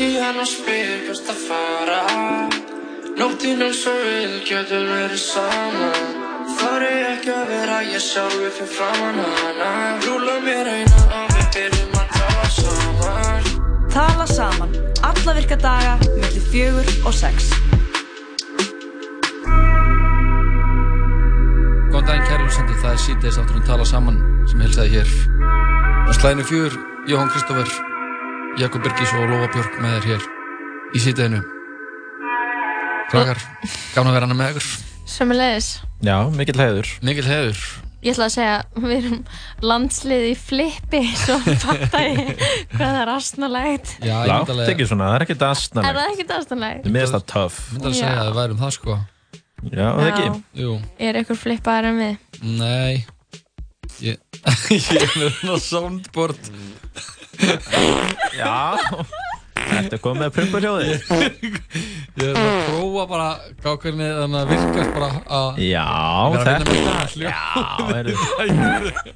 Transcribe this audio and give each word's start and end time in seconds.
Hann 0.00 0.38
og 0.40 0.46
spyr 0.48 1.02
hvert 1.04 1.26
að 1.28 1.40
fara. 1.44 1.96
Nóttinn 3.18 3.60
eins 3.60 3.82
og 3.84 3.98
við 4.00 4.36
getum 4.48 4.86
verið 4.88 5.18
saman. 5.20 6.14
Þar 6.56 6.84
er 6.86 7.02
ekki 7.10 7.32
að 7.34 7.50
vera 7.50 7.80
ég 7.84 8.00
sjálfur 8.00 8.54
fyrir 8.56 8.70
framann 8.78 9.20
hana. 9.20 9.68
Rúla 10.06 10.38
mér 10.46 10.70
eina 10.72 11.02
og 11.18 11.34
við 11.34 11.50
byrjum 11.56 11.98
að 12.00 12.14
tala 12.14 12.48
saman. 12.54 13.50
Tala 13.92 14.28
saman, 14.30 14.72
alla 15.10 15.36
virka 15.36 15.60
daga, 15.66 15.98
millir 16.14 16.48
fjögur 16.48 16.90
og 17.04 17.18
sex. 17.20 17.52
Góðan 21.92 22.08
daginn 22.08 22.26
kæri 22.30 22.48
hlustendur, 22.48 22.80
það 22.80 22.96
er 22.96 23.04
síðdeis 23.04 23.42
átturinn 23.44 23.68
tala 23.68 23.92
saman 23.92 24.24
sem 24.48 24.64
helsaði 24.64 24.96
hér. 24.96 25.14
Og 26.08 26.16
slæðinu 26.16 26.50
fjör, 26.54 26.82
Jóhann 27.10 27.36
Kristófer, 27.36 27.89
Jakob 28.58 28.82
Birgis 28.84 29.12
og 29.16 29.28
Lóa 29.30 29.48
Björk 29.52 29.76
með 29.80 29.94
þér 29.96 30.06
hér 30.10 30.24
í 30.98 31.02
síðdeinu. 31.04 31.40
Krakar, 33.10 33.38
gafna 33.94 34.10
að 34.10 34.16
vera 34.16 34.26
hana 34.28 34.36
með 34.38 34.50
ykkur. 34.54 34.66
Sömmulegis. 35.10 35.68
Já, 36.06 36.16
mikill 36.34 36.58
heiður. 36.60 36.90
Mikill 37.06 37.26
heiður. 37.26 37.62
Ég 38.00 38.14
ætla 38.14 38.26
að 38.30 38.32
segja, 38.32 38.52
við 38.80 38.92
erum 38.96 39.16
landslið 39.68 40.22
í 40.30 40.34
flippi, 40.40 41.00
svo 41.20 41.34
fatta 41.60 42.00
ég 42.00 42.30
hvað 42.72 42.80
það 42.80 43.00
er 43.02 43.10
astnalegt. 43.12 43.90
Já, 44.00 44.14
ég 44.24 44.30
Látt 44.30 44.52
ekki 44.72 44.86
svona, 44.88 45.10
það 45.10 45.16
er 45.18 45.24
ekkert 45.26 45.42
Er 45.44 45.50
aðsnalegt. 45.50 45.98
það 46.00 46.12
ekkert 46.14 46.34
astnalegt? 46.38 46.86
Mér 46.88 47.04
finnst 47.04 47.16
það 47.18 47.26
töff. 47.34 47.58
myndi 47.74 47.84
alveg 47.90 47.98
segja 48.00 48.14
Já. 48.14 48.20
að 48.22 48.30
við 48.30 48.38
værum 48.40 48.62
það 48.62 48.74
sko. 48.78 48.98
Já, 49.60 49.86
það 49.90 50.08
ekki. 50.10 50.30
Jú, 50.62 50.72
Er 51.10 51.20
ykkur 51.20 51.40
flippaðar 51.42 51.90
en 51.90 52.00
við? 52.00 52.16
nei. 52.62 53.04
Ég, 54.00 54.16
ég 54.78 54.90
er 54.96 55.12
með 55.20 55.34
svona 55.42 55.58
soundboard. 55.66 56.52
Já. 58.40 58.56
Þetta 59.70 59.96
er 59.96 60.02
komið 60.02 60.20
með 60.24 60.30
prumpuljóði. 60.36 60.86
Ég 60.90 62.24
er 62.26 62.34
að 62.40 62.46
prófa 62.66 63.04
bara 63.10 63.28
gá 63.62 63.70
hvernig 63.84 64.08
þannig 64.18 64.38
að 64.40 64.46
virkast 64.54 64.90
bara 64.96 65.10
að 65.40 65.60
Já, 65.62 65.86
að 66.26 66.32
þetta. 66.48 66.70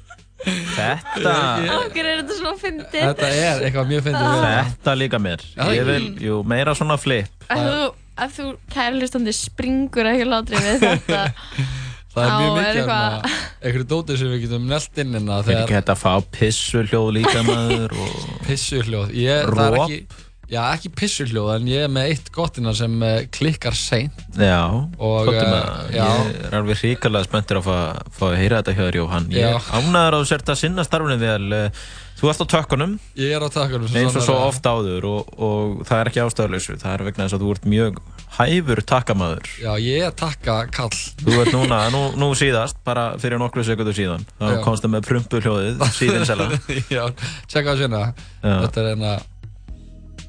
Þetta. 0.45 1.31
Okkur 1.79 2.05
er 2.05 2.19
þetta 2.19 2.35
svona 2.37 2.57
fyndið. 2.61 3.01
Þetta 3.01 3.29
er 3.33 3.63
eitthvað 3.65 3.87
mjög 3.89 4.03
fyndið 4.05 4.27
það. 4.29 4.57
Þetta 4.69 4.93
líka 4.99 5.19
mér. 5.25 5.45
Ég 5.73 5.87
vil, 5.87 6.03
jú, 6.21 6.35
meira 6.45 6.75
svona 6.77 6.97
flip. 7.01 7.31
Ef 7.49 7.63
þú, 7.65 7.79
ef 8.25 8.35
þú 8.37 8.45
kæri 8.75 8.99
hlustandi 9.01 9.33
springur 9.35 10.09
ekki 10.11 10.27
látri 10.29 10.61
við 10.61 10.85
þetta, 10.85 11.23
Það 12.15 12.25
er 12.25 12.31
Á, 12.31 12.37
mjög 12.39 12.53
mikið 12.55 12.77
eitthvað- 12.79 13.15
þarna, 13.15 13.39
einhverju 13.65 13.87
dótið 13.91 14.19
sem 14.21 14.29
við 14.31 14.43
getum 14.45 14.67
nelt 14.71 15.01
inn 15.03 15.15
inna 15.19 15.39
Er 15.39 15.43
ekki 15.43 15.51
þegar 15.51 15.73
hægt 15.75 15.89
að 15.91 16.03
fá 16.05 16.13
pissuhljóð 16.37 17.09
líka 17.17 17.41
maður 17.47 17.97
og 18.05 18.29
pissuhljóð 18.47 19.11
ég, 19.19 19.49
það 19.51 19.65
er 19.65 19.81
ekki, 19.81 19.99
Já, 20.45 20.59
ekki 20.75 20.91
pissuhljóð 20.93 21.47
en 21.55 21.63
ég 21.71 21.83
er 21.87 21.89
með 21.89 22.11
eitt 22.11 22.27
gott 22.31 22.59
innan 22.61 22.75
sem 22.77 22.93
uh, 23.01 23.15
klikkar 23.33 23.73
seint. 23.73 24.19
Já, 24.37 24.59
Og, 24.69 25.25
gott 25.25 25.39
um 25.41 25.41
eh, 25.41 25.55
að 25.57 25.95
já. 25.95 26.03
ég 26.05 26.35
er 26.45 26.57
alveg 26.59 26.77
hrikalega 26.83 27.25
spenntur 27.25 27.57
að 27.63 27.65
fá, 27.65 27.77
fá 28.13 28.25
að 28.29 28.35
heyra 28.43 28.59
þetta 28.61 28.75
hjá 28.77 28.83
þér 28.85 28.97
Jóhann. 28.99 29.25
Ég 29.33 29.71
ánæður 29.73 30.17
að 30.19 30.21
þú 30.21 30.27
sért 30.29 30.51
að 30.53 30.59
sinna 30.61 30.85
starfinu 30.85 31.17
vel 31.23 31.57
eh, 31.57 31.81
Þú 32.15 32.29
ert 32.31 32.41
á 32.41 32.45
tökkunum. 32.55 32.97
Ég 33.19 33.33
er 33.35 33.43
á 33.43 33.49
takkunum 33.51 33.91
eins 33.91 34.15
og 34.15 34.23
svo 34.23 34.35
oft 34.47 34.63
áður 34.63 35.07
og, 35.09 35.33
og 35.35 35.81
það 35.87 36.01
er 36.01 36.11
ekki 36.11 36.23
ástæðuleysu. 36.23 36.77
Það 36.79 36.93
er 36.93 37.03
vegna 37.09 37.25
þess 37.25 37.37
að 37.37 37.43
þú 37.43 37.55
ert 37.55 37.67
mjög 37.75 37.99
hæfur 38.35 38.81
takkamaður 38.87 39.49
Já, 39.61 39.71
ég 39.79 40.05
er 40.07 40.15
takka 40.17 40.55
kall 40.73 40.95
Þú 41.21 41.37
ert 41.43 41.53
núna, 41.55 41.79
nú, 41.93 42.01
nú 42.19 42.31
síðast, 42.37 42.79
bara 42.87 43.05
fyrir 43.21 43.39
nokkru 43.41 43.63
sekundur 43.67 43.95
síðan. 43.95 44.25
Þá 44.39 44.57
komst 44.65 44.83
það 44.85 44.95
með 44.95 45.07
prumpuhljóðið 45.11 45.85
síðan 45.95 46.27
sela 46.27 46.49
Já, 46.97 47.03
tjekka 47.51 47.77
sérna 47.79 48.03
Já. 48.09 48.55
Þetta 48.65 48.83
er 48.83 48.91
eina 48.95 49.15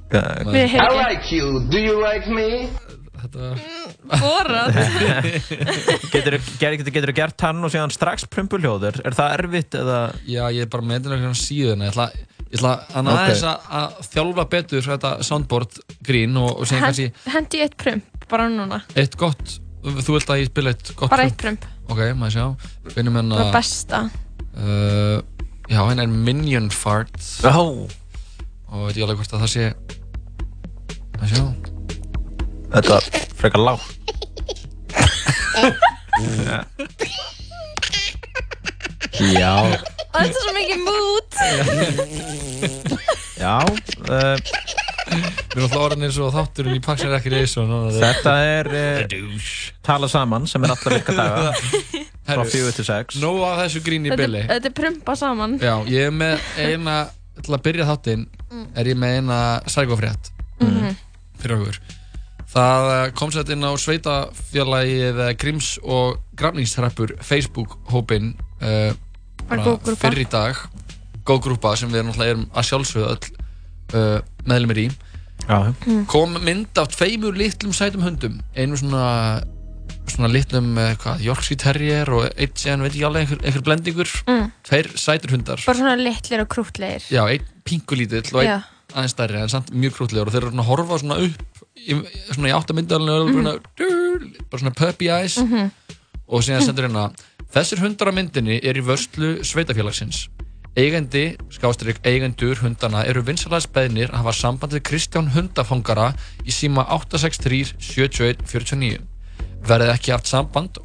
við 0.06 0.68
hefum 0.70 1.00
like 1.02 2.36
Þetta 3.16 4.18
borað. 4.20 4.76
Getur 6.12 6.36
þú 7.10 7.14
gert 7.16 7.44
hann 7.46 7.64
og 7.66 7.72
síðan 7.72 7.92
strax 7.94 8.26
prumpuhljóð 8.32 8.86
er, 8.90 8.98
er 9.08 9.16
það 9.16 9.34
erfitt 9.38 9.76
eða 9.80 9.98
Já, 10.28 10.42
ég 10.54 10.64
er 10.66 10.70
bara 10.72 10.86
með 10.86 10.98
þetta 11.06 11.18
hérna 11.22 11.38
síðuna 11.40 11.86
Ég 11.88 11.94
ætla, 11.94 12.06
ég 12.46 12.56
ætla 12.58 12.72
að 13.00 13.10
aðeins 13.14 13.44
að, 13.50 13.68
að 13.80 13.96
þjálfa 14.12 14.46
betur 14.56 14.86
þetta 14.90 15.12
soundboard 15.30 15.78
grín 16.08 16.36
og, 16.42 16.50
og 16.60 16.68
síðan 16.70 16.84
kannski 16.88 17.08
Hendi 17.34 17.62
eitt 17.66 17.76
prump, 17.80 18.26
bara 18.32 18.48
núna. 18.52 18.82
eitt 18.98 19.16
gott 19.20 19.56
Þú 19.86 20.16
vilt 20.16 20.32
að 20.34 20.40
ég 20.42 20.48
spila 20.50 20.72
eitt 20.74 20.92
gott 20.98 21.12
Bara 21.12 21.26
prump? 21.28 21.32
eitt 21.32 21.42
prump. 21.44 21.68
Ok, 21.94 22.02
maður 22.18 22.34
sjá 22.34 22.92
Finnum 22.96 23.20
Það 23.20 23.30
hérna 23.30 23.52
besta. 23.54 24.02
uh, 24.58 25.18
Já, 25.70 25.80
hérna 25.82 26.04
er 26.06 26.12
Minion 26.26 26.68
Fart 26.74 27.16
Já, 27.42 27.54
og 27.56 28.84
veit 28.88 28.98
ég 28.98 29.06
alveg 29.06 29.22
hvort 29.22 29.36
að 29.38 29.46
það 29.46 29.54
sé 29.56 29.70
að 31.16 31.32
sjá 31.32 31.75
þetta 32.76 32.96
var 32.96 33.10
frekar 33.40 33.64
lágt. 33.66 33.92
Já, 39.16 39.52
Og 40.16 40.16
þetta 40.16 40.26
er 40.26 40.42
svo 40.44 40.52
mikið 40.56 40.82
mood. 40.84 41.30
já 43.36 43.56
uh, 43.60 44.36
Við 45.06 45.56
erum 45.56 45.66
alltaf 45.66 45.82
orðin 45.86 46.06
eins 46.08 46.16
og 46.20 46.32
þátturinn 46.34 46.76
í 46.78 46.80
núna. 47.68 47.90
þegar- 47.94 48.16
Þetta 48.16 48.34
er 48.44 48.70
uh, 48.72 49.50
tala 49.86 50.08
saman 50.10 50.46
sem 50.50 50.64
er 50.66 50.72
alltaf 50.74 50.92
virka 50.96 51.14
daga. 51.16 51.52
Frá 52.26 52.42
4 52.42 52.72
til 52.74 52.84
6 52.88 53.20
Nóg 53.22 53.36
af 53.46 53.60
þessu 53.60 53.80
grín 53.86 54.08
í 54.08 54.16
billi 54.18 54.40
þetta 54.48 54.66
er 54.66 54.74
prumpa 54.74 55.14
saman. 55.16 55.58
Já, 55.62 55.76
ég 55.86 56.08
er 56.08 56.16
með 56.16 56.40
eina 56.58 56.96
til 57.38 57.54
að 57.54 57.62
byrja 57.68 57.86
þáttinn 57.92 58.24
er 58.74 58.88
ég 58.90 58.98
með 58.98 59.18
eina 59.20 59.38
sækofrétt 59.70 60.32
fyrir 61.38 61.54
okkur 61.60 61.78
Það 62.56 62.90
eh, 62.94 63.06
kom 63.12 63.32
sér 63.34 63.50
inn 63.52 63.66
á 63.68 63.72
sveitafélagið 63.76 65.18
eh, 65.26 65.32
Gríms 65.36 65.74
og 65.84 66.22
Grafningshreppur 66.40 67.12
Facebook 67.20 67.74
hópin 67.92 68.30
uh, 68.64 68.94
grúppa. 69.50 69.96
fyrir 70.00 70.22
í 70.24 70.28
dag. 70.32 70.62
Góð 71.28 71.42
grúpa 71.48 71.74
sem 71.76 71.92
við 71.92 72.06
náttúrulega 72.06 72.32
erum 72.32 72.46
að 72.56 72.68
sjálfsögðu 72.70 73.10
öll 73.12 73.26
uh, 73.98 74.22
meðlumir 74.48 74.80
í. 74.86 74.86
Já, 75.46 75.58
kom 76.08 76.38
mynd 76.40 76.80
af 76.80 76.94
tveimur 76.94 77.36
litlum 77.36 77.74
sætum 77.76 78.06
hundum. 78.06 78.38
Einu 78.56 78.78
svona 78.80 79.04
svona 80.08 80.30
litlum 80.32 80.70
uh, 80.80 80.94
hvað, 81.02 81.26
Yorkshire 81.26 81.60
Terrier 81.60 82.12
og 82.14 82.30
eitt 82.30 82.56
síðan 82.62 82.86
veit 82.86 82.96
ég 82.96 83.04
alveg 83.08 83.26
einhver, 83.26 83.42
einhver 83.44 83.66
blendingur. 83.68 84.14
Mm. 84.30 84.48
tveir 84.64 84.88
sætur 84.96 85.36
hundar. 85.36 85.60
Bara 85.60 85.82
svona 85.82 85.98
litlir 86.00 86.46
og 86.46 86.48
krútlegir. 86.56 87.04
já, 87.12 87.20
einn 87.26 87.52
pingulítill 87.68 88.32
og 88.32 88.46
einn 88.46 88.64
aðeins 88.94 89.12
stærri 89.12 89.42
en 89.42 89.52
samt 89.52 89.72
mjög 89.74 89.98
krútlegur 89.98 90.30
og 90.30 90.34
þeir 90.34 90.46
eru 90.46 90.62
að 90.62 90.68
horfa 90.70 91.00
svona 91.02 91.20
upp 91.26 91.55
svona 92.32 92.50
í 92.50 92.54
áttamyndalinu 92.56 93.16
mm 93.26 93.44
-hmm. 93.46 94.48
bara 94.50 94.60
svona 94.60 94.74
puppy 94.74 95.08
eyes 95.08 95.36
Mhm. 95.38 95.70
og 96.28 96.42
síðan 96.42 96.64
sendur 96.66 96.88
hérna 96.88 97.10
þessir 97.54 97.78
hundar 97.80 98.08
á 98.10 98.12
myndinni 98.12 98.60
er 98.62 98.76
í 98.76 98.82
vörslu 98.84 99.44
sveitafélagsins 99.44 100.28
eigandi, 100.76 101.36
skástrík, 101.50 101.96
eigendur 102.04 102.56
hundana 102.60 103.04
eru 103.06 103.22
vinsalæðis 103.22 103.66
beðnir 103.72 104.10
að 104.10 104.16
hafa 104.20 104.32
samband 104.32 104.72
við 104.72 104.82
Kristján 104.82 105.30
hundafangara 105.32 106.14
í 106.44 106.50
síma 106.52 106.84
863 106.88 107.72
71 107.78 108.36
49 108.44 108.98
verðið 109.66 109.94
ekki 109.94 110.12
haft 110.12 110.26
samband 110.26 110.78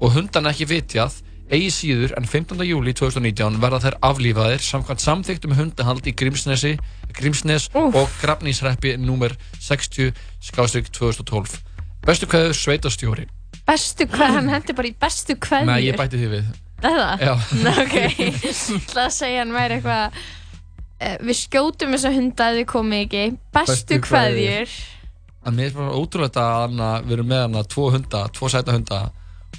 og 0.00 0.12
hundana 0.12 0.50
ekki 0.50 0.66
vitjað 0.66 1.22
eigi 1.50 1.70
síður 1.74 2.14
en 2.18 2.26
15. 2.28 2.62
júli 2.66 2.94
2019 2.94 3.58
verða 3.62 3.80
þær 3.84 3.96
aflífaðir 4.10 4.62
samkvæmt 4.64 5.02
samþyktum 5.02 5.54
hundahald 5.58 6.06
í 6.06 6.14
Grímsnesi, 6.14 6.76
Grímsnes 7.16 7.68
Úff. 7.74 7.96
og 7.98 8.12
Grafnísreppi 8.22 8.94
númer 9.02 9.34
60 9.58 10.14
skástrík 10.46 10.90
2012 10.94 11.58
bestu 12.06 12.30
kveður 12.30 12.56
sveitastjóri 12.56 13.26
Bestu 13.66 14.06
hvað, 14.10 14.36
hann 14.38 14.48
hendi 14.50 14.74
bara 14.74 14.88
í 14.88 14.94
bestu 14.98 15.36
kveðjur. 15.38 15.68
Nei, 15.68 15.84
ég 15.84 15.98
bæti 15.98 16.18
því 16.18 16.30
við 16.32 16.46
Það? 16.80 17.20
Já. 17.20 17.34
Nei, 17.60 17.74
ok. 17.84 17.96
Ætla 18.78 19.02
að 19.04 19.12
segja 19.12 19.42
hann 19.42 19.52
væri 19.52 19.76
eitthvað 19.76 20.22
eh, 20.96 21.18
Við 21.28 21.38
skjótum 21.42 21.92
þessa 21.92 22.14
hunda 22.14 22.46
að 22.48 22.60
þið 22.60 22.66
komið 22.72 23.04
ekki 23.04 23.26
Bestu, 23.52 23.74
Bestu 23.74 24.00
kveðjur 24.06 24.80
að 25.40 25.56
mér 25.56 25.70
er 25.70 25.76
bara 25.76 25.96
ótrúlega 25.96 26.42
að 26.44 26.62
hana, 26.66 26.88
við 27.04 27.14
erum 27.16 27.30
með 27.30 27.42
hana 27.46 27.62
tvo 27.64 27.86
hunda, 27.94 28.18
tvo 28.36 28.50
sæta 28.52 28.74
hunda 28.76 28.98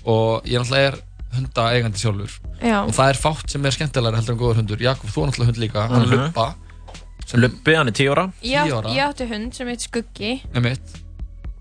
og 0.01 0.45
ég 0.49 0.61
náttúrulega 0.61 0.91
er 0.91 0.97
hunda 1.35 1.67
eigandi 1.75 1.97
sjálfur. 2.01 2.33
Já, 2.61 2.77
og 2.85 2.91
það 2.95 3.09
er 3.13 3.19
fátt 3.21 3.49
sem 3.53 3.65
er 3.65 3.71
skemmtilegar 3.75 4.17
heldur 4.19 4.35
en 4.35 4.39
góður 4.41 4.59
hundur. 4.61 4.81
Jakob, 4.83 5.09
þú 5.09 5.23
er 5.23 5.29
náttúrulega 5.31 5.51
hund 5.51 5.61
líka, 5.63 5.87
hann 5.87 6.01
er 6.01 6.07
Mhm. 6.07 6.25
Lubba. 6.25 6.55
Lubbi, 7.33 7.75
hann 7.75 7.87
er 7.87 7.91
10 7.95 8.09
ára. 8.11 8.25
Ég, 8.43 8.65
tíu 8.65 8.75
átt, 8.75 8.85
ára. 8.85 8.93
ég 8.95 9.03
átti 9.07 9.27
hund 9.29 9.53
sem 9.55 9.67
heit 9.67 9.79
Skuggi. 9.81 10.41
Með 10.53 10.61
mitt 10.63 10.97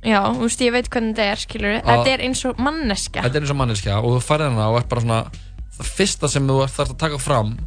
Já, 0.03 0.23
þú 0.33 0.41
veist, 0.41 0.61
ég 0.65 0.73
veit 0.73 0.89
hvernig 0.89 1.15
þetta 1.15 1.27
er, 1.31 1.37
skilur 1.37 1.83
Þetta 1.85 2.09
er 2.09 2.19
eins 2.25 2.45
og 2.49 2.57
manneska 2.59 3.21
þetta 3.21 3.37
er 3.37 3.41
eins 3.45 3.51
og 3.53 3.57
manneskja 3.61 3.99
og 4.03 4.15
þú 4.17 4.21
færði 4.25 4.47
hana 4.49 4.69
og 4.73 4.79
er 4.81 4.87
bara 4.89 5.01
svona 5.03 5.19
það 5.77 5.91
fyrsta 5.99 6.29
sem 6.33 6.47
þú 6.49 6.57
þarfst 6.65 6.95
að 6.95 6.99
taka 6.99 7.19
fram 7.19 7.59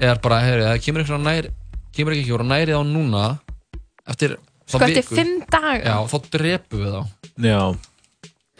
er 0.00 0.14
bara, 0.22 0.38
heyri, 0.40 0.62
það 0.62 0.82
kemur 0.84 1.02
ekki 1.02 1.18
nær 1.24 1.48
kemur 1.92 2.12
ekki 2.14 2.30
ekki 2.30 2.46
nærið 2.46 2.78
á 2.78 2.82
núna 2.86 3.24
eftir 4.06 4.36
þá 4.38 4.70
Sko, 4.70 4.78
eftir 4.86 5.02
viku. 5.02 5.14
fimm 5.18 5.42
daga. 5.50 5.82
Já, 5.84 5.96
þá 6.06 6.30
drepum 6.30 6.78
við 6.78 6.92
þá. 6.94 7.02
Já. 7.42 7.78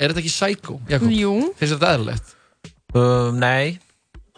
Er 0.01 0.09
þetta 0.11 0.23
ekki 0.25 0.35
psycho, 0.35 0.81
Jakob? 0.91 1.09
Jú, 1.15 1.55
finnst 1.55 1.79
þetta 1.79 1.95
eðlilegt? 1.95 2.35
Uh, 2.95 3.31
Nei 3.37 3.79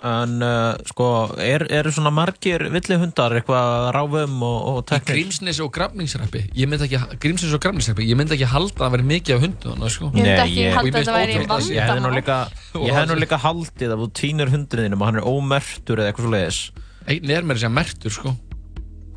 en 0.03 0.41
uh, 0.43 0.73
sko, 0.91 1.05
eru 1.39 1.69
er 1.71 1.87
svona 1.95 2.11
margir 2.11 2.65
villi 2.75 2.97
hundar 2.99 3.37
eitthvað 3.39 3.85
ráfum 3.95 4.41
og, 4.43 4.57
og 4.73 4.79
Í 4.81 4.87
teknir? 4.91 5.13
Grímsnes 5.21 5.61
og 5.63 5.69
Grafningsreppi 5.77 6.41
Ég 6.59 6.67
myndi 6.67 6.89
ekki, 6.89 6.99
Grímsnes 7.23 7.53
og 7.55 7.63
Grafningsreppi 7.63 8.09
Ég 8.11 8.19
myndi 8.19 8.35
ekki 8.35 8.49
halda 8.51 8.75
að 8.75 8.83
það 8.83 8.97
veri 8.97 9.07
mikið 9.13 9.37
af 9.37 9.45
hundum 9.45 9.77
þarna, 9.77 9.91
sko. 9.95 10.09
Ég 10.11 10.17
myndi 10.19 10.35
ekki 10.43 10.59
ég- 10.65 10.75
halda 10.75 10.83
að 10.83 10.89
þetta 10.89 10.99
finnst 10.99 11.15
væri 11.15 11.37
ótrúlegt 11.39 11.55
að 11.55 11.63
sé- 11.69 11.77
Ég 11.77 11.87
hefði 11.87 12.03
nú 12.03 12.11
vandamál. 12.11 12.19
líka, 12.19 12.39
ég 12.83 12.97
hefði 12.99 13.13
nú 13.13 13.19
líka 13.23 13.39
haldið 13.47 13.95
að 13.95 14.03
þú 14.03 14.09
týnir 14.19 14.53
hundriðinum 14.57 15.05
og 15.05 15.07
hann 15.13 15.21
er 15.23 15.29
ómertur 15.31 16.03
eða 16.03 16.11
eitthvað 16.11 16.27
svo 16.27 16.35
leiðis. 16.35 16.61
Einn 17.07 17.31
er 17.39 17.47
mér 17.47 17.63
sem 17.63 17.79
mertur, 17.79 18.11
sko 18.19 18.35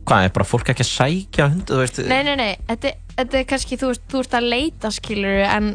Hvað 0.05 0.27
er 0.27 0.33
bara 0.37 0.45
fólk 0.45 0.67
ekki 0.69 0.85
að 0.85 0.91
sækja 0.93 1.45
hundi, 1.49 1.65
þú 1.73 1.77
veist? 1.81 1.99
Nei, 2.05 2.19
nei, 2.27 2.35
nei, 2.37 2.51
þetta, 2.69 2.91
þetta 3.17 3.39
er 3.41 3.45
kannski, 3.49 3.77
þú, 3.81 3.87
þú 4.05 4.19
ert 4.21 4.35
að 4.37 4.49
leita 4.53 4.91
skilur 4.93 5.39
en 5.49 5.71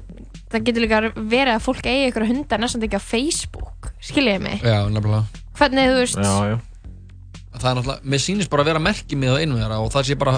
það 0.51 0.65
getur 0.67 0.85
líka 0.85 1.01
verið 1.17 1.53
að 1.55 1.63
fólk 1.67 1.87
eigi 1.91 2.09
ykkur 2.11 2.27
hundar 2.31 2.61
næstum 2.63 2.87
ekki 2.87 2.99
á 2.99 3.03
Facebook 3.05 3.91
skiljiði 4.03 4.43
mig, 4.45 4.65
Já, 4.67 4.79
nefnilega. 4.91 5.43
Hvernig 5.61 5.91
þú 5.91 5.97
veist? 6.01 6.21
Já, 6.21 6.35
já. 6.51 6.59
Það 7.61 7.69
er 7.71 7.77
náttúrulega, 7.81 8.11
mér 8.15 8.23
sýnist 8.25 8.51
bara 8.51 8.65
að 8.65 8.71
vera 8.71 8.83
merkið 8.83 9.21
með 9.21 9.35
á 9.35 9.41
einu 9.43 9.59
þeirra 9.61 9.79
og 9.85 9.91
það 9.93 10.07
sé 10.09 10.17
bara 10.21 10.35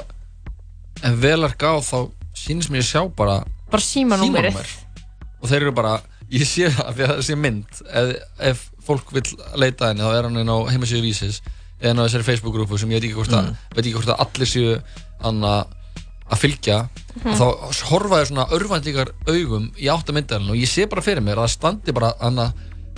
ef 1.03 1.19
vel 1.23 1.43
er 1.47 1.55
gáð 1.61 1.83
þá 1.87 1.99
sýnist 2.43 2.73
mér 2.73 2.83
að 2.83 2.89
sjá 2.89 3.03
bara 3.17 3.37
bara 3.73 3.85
símanúmerið. 3.87 4.57
Símanúmer 4.57 5.43
og 5.43 5.51
þeir 5.51 5.65
eru 5.67 5.75
bara, 5.77 5.93
ég 6.33 6.47
sé 6.49 6.69
það 6.73 6.93
fyrir 6.97 7.09
að 7.09 7.17
það 7.17 7.27
sé 7.29 7.37
mynd. 7.39 7.83
Ef, 8.03 8.13
ef 8.53 8.65
fólk 8.87 9.13
vil 9.15 9.25
leita 9.63 9.91
henni 9.93 10.03
þá 10.07 10.17
er 10.19 10.29
hann 10.29 10.41
inn 10.43 10.51
á 10.53 10.59
heimasíðu 10.73 11.05
vísis 11.07 11.41
eða 11.83 11.93
inn 11.95 12.03
á 12.03 12.05
þessari 12.07 12.27
Facebook-grúpu 12.31 12.79
sem 12.79 12.91
ég 12.95 13.01
veit 13.01 13.09
ekki 13.09 13.19
hvort 13.21 13.37
að, 13.39 13.53
veit 13.75 13.85
ekki 13.85 13.95
hvort 13.97 14.13
að 14.15 14.25
allir 14.27 14.51
séu 14.51 14.75
anna, 15.27 15.53
að 16.33 16.41
fylgja 16.43 16.77
og 17.23 17.35
þá 17.37 17.47
horfa 17.91 18.21
ég 18.23 18.29
svona 18.31 18.47
örvæntingar 18.57 19.11
augum 19.29 19.67
í 19.77 19.89
áttamyndarinn 19.93 20.53
og 20.55 20.57
ég 20.61 20.71
sé 20.71 20.87
bara 20.91 21.05
fyrir 21.05 21.25
mér 21.25 21.41
að 21.43 21.49
það 21.49 21.55
standi 21.59 21.95
bara 21.97 22.13
anna 22.25 22.47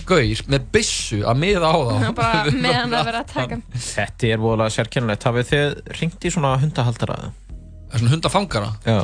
gaur 0.05 0.41
með 0.51 0.65
byssu 0.73 1.19
að 1.25 1.39
miða 1.41 1.71
á 1.71 1.75
þá 1.75 2.09
bara 2.15 2.41
meðan 2.65 2.93
að 2.95 3.07
vera 3.09 3.21
að 3.23 3.31
taka 3.33 3.59
Þetta 3.73 4.27
er 4.29 4.41
voðalega 4.43 4.75
sérkennilegt. 4.75 5.25
Hafið 5.27 5.47
þið 5.51 5.95
ringt 5.99 6.27
í 6.27 6.31
svona 6.35 6.51
hundahaldara? 6.61 7.15
Það 7.25 7.95
er 7.97 8.03
svona 8.03 8.13
hundafangara 8.15 8.71
Já. 8.85 8.99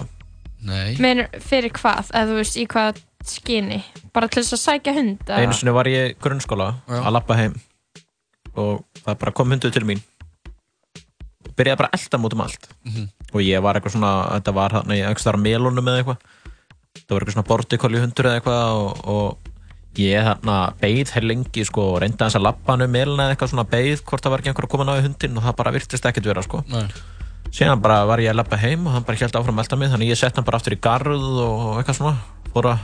Nei, 0.62 0.92
Menur, 1.02 1.26
fyrir 1.42 1.74
hvað, 1.74 2.12
eða 2.14 2.28
þú 2.30 2.36
veist 2.38 2.58
í 2.62 2.68
hvað 2.70 3.00
skyni, 3.26 3.80
bara 4.14 4.28
til 4.30 4.44
þess 4.44 4.54
að 4.60 4.62
sækja 4.62 4.94
hund 4.94 5.24
eða? 5.26 5.40
Einu 5.42 5.56
sinni 5.58 5.74
var 5.74 5.90
ég 5.90 6.16
grunnskóla 6.22 6.68
Já. 6.86 7.00
að 7.02 7.16
lappa 7.18 7.38
heim 7.40 7.58
og 8.62 8.84
það 9.02 9.18
bara 9.24 9.34
kom 9.42 9.54
hundur 9.56 9.74
til 9.74 9.84
mín 9.90 10.02
byrjaði 11.62 11.82
bara 11.84 11.94
elda 11.98 12.18
mútum 12.26 12.42
allt 12.48 12.68
Mhm. 12.86 13.08
og 13.34 13.42
ég 13.46 13.62
var 13.62 13.76
eitthvað 13.80 13.96
svona, 13.96 14.12
þetta 14.40 14.54
var 14.58 14.72
hann 14.80 14.92
í 14.98 15.00
þar 15.22 15.38
melunum 15.46 15.88
eða 15.88 16.02
eitthvað 16.04 16.18
það 17.08 17.14
var 17.16 17.22
eitthvað 17.22 17.38
svona 17.38 17.50
bortikóli 17.54 18.02
hundur 18.04 18.26
eða 18.26 18.42
eitthvað 18.42 18.66
og, 18.82 19.08
og 19.08 19.38
ég 20.00 20.24
þarna 20.24 20.58
beið 20.82 21.10
hér 21.16 21.26
lengi 21.28 21.66
sko 21.68 21.82
og 21.94 22.02
reyndi 22.02 22.16
aðeins 22.18 22.36
að 22.40 22.46
lappa 22.48 22.72
hann 22.74 22.82
um 22.86 22.92
meluna 22.92 23.24
eða 23.28 23.36
eitthvað 23.36 23.52
svona 23.52 23.66
beið 23.72 24.04
hvort 24.08 24.24
það 24.24 24.32
var 24.32 24.40
ekki 24.44 24.52
einhver 24.52 24.68
að 24.68 24.72
koma 24.72 24.86
ná 24.88 24.94
í 25.00 25.04
hundin 25.04 25.38
og 25.38 25.44
það 25.44 25.56
bara 25.60 25.72
virtist 25.76 26.06
ekkert 26.08 26.30
vera 26.32 26.44
sko 26.44 26.62
nei 26.72 26.86
síðan 27.52 27.82
bara 27.84 28.06
var 28.08 28.20
ég 28.24 28.32
að 28.32 28.38
lappa 28.40 28.56
heim 28.62 28.88
og 28.88 28.94
hann 28.96 29.04
bara 29.04 29.18
held 29.20 29.36
áfram 29.36 29.60
að 29.60 29.66
elda 29.66 29.76
mig 29.82 29.90
þannig 29.92 30.12
ég 30.14 30.18
sett 30.22 30.36
hann 30.40 30.46
bara 30.48 30.58
aftur 30.62 30.76
í 30.78 30.80
garð 30.80 31.20
og 31.44 31.82
eitthvað 31.82 31.98
svona 32.00 32.16
fór 32.54 32.70
að, 32.72 32.80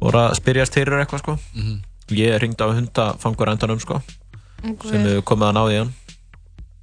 fór 0.00 0.18
að 0.20 0.34
spyrjast 0.40 0.74
fyrir 0.76 1.00
eitthvað 1.00 1.22
sko 1.24 1.38
Mhm. 1.56 1.78
ég 2.12 2.36
ringdi 2.40 2.60
á 2.60 2.68
hundafangur 2.68 3.48
endanum 3.48 3.80
sko 3.80 4.02
Guð. 4.64 4.90
sem 4.90 5.22
komið 5.24 5.48
að 5.48 5.56
náði 5.56 5.78
hann 5.80 5.92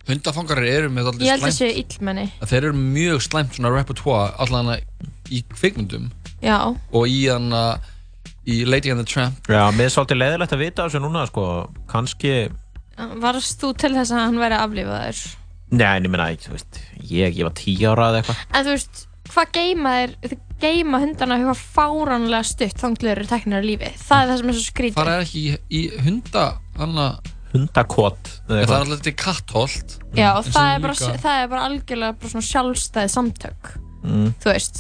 Hundafangarar 0.10 0.68
eru 0.68 0.90
með 0.90 1.12
Ég 1.12 1.12
alltaf 1.12 1.28
held 1.30 1.32
að 1.32 1.46
slæmt 1.46 1.60
séu 1.60 1.84
illmenni. 1.84 2.28
að 2.42 2.54
þeir 2.54 2.64
eru 2.64 2.78
mjög 2.82 3.22
slæmt 3.28 3.58
svona 3.58 3.74
repertoire 3.76 4.34
allan 4.42 4.74
í 5.32 5.44
kvikmyndum. 5.54 6.10
Já, 6.42 6.58
og 6.74 7.04
í 7.08 7.28
hann 7.30 7.52
í 8.50 8.64
Lady 8.66 8.90
and 8.90 9.00
the 9.04 9.06
Tramp. 9.06 9.46
Já, 9.48 9.70
mér 9.76 9.88
er 9.90 9.94
svolítið 9.94 10.22
leiðilegt 10.22 10.56
að 10.56 10.64
vita 10.66 10.88
þessu 10.88 11.02
núna 11.04 11.28
sko, 11.30 11.46
kannski 11.92 12.50
varst 13.22 13.62
þú 13.62 13.72
til 13.80 13.94
þess 13.96 14.14
að 14.14 14.26
hann 14.28 14.42
væri 14.42 14.58
aflífaður? 14.58 15.22
Nei, 15.72 15.88
en 15.96 16.08
ég 16.10 16.48
veist, 16.52 16.80
ég, 17.00 17.38
ég 17.38 17.46
var 17.48 17.54
tíu 17.56 17.92
ára 17.94 18.10
eða 18.12 18.22
eitthvað. 18.22 18.42
En 18.52 18.66
þú 18.66 18.74
veist, 18.76 19.04
hvað 19.32 19.54
geima 19.56 19.94
þeir, 19.96 20.16
þeir 20.26 20.40
geima 20.62 21.00
hundana 21.02 21.38
eitthvað 21.38 21.62
fáránlega 21.78 22.50
stutt 22.50 22.82
þanglega 22.82 23.16
eru 23.16 23.30
teknir 23.30 23.64
á 23.64 23.70
lífi. 23.70 23.92
Það 24.02 24.24
er 24.24 24.32
það 24.32 24.42
sem 24.42 24.52
er 24.52 24.58
svo 24.58 24.66
skrítið 24.68 25.00
Það 25.00 25.14
er 25.14 25.24
ekki 25.26 25.44
í, 25.46 25.54
í 25.80 25.82
hunda 26.04 26.46
hana, 26.82 27.08
Hundakot 27.52 28.30
eða 28.30 28.48
það 28.48 28.56
er 28.56 28.62
eitthvað. 28.62 28.80
alltaf 28.82 29.02
þetta 29.02 29.16
kattholt. 29.26 29.98
Já, 30.16 30.30
En 30.32 30.44
það 30.44 30.52
sem 30.54 30.70
er, 30.76 30.80
bara, 30.86 30.94
líka- 30.94 31.22
það 31.26 31.42
er 31.44 31.48
bara 31.52 31.66
algjörlega 31.68 32.18
bara 32.22 32.32
svona 32.32 32.48
sjálfstæði 32.52 33.12
samtök 33.16 33.72
mm. 34.04 34.30
Þú 34.44 34.52
veist. 34.54 34.80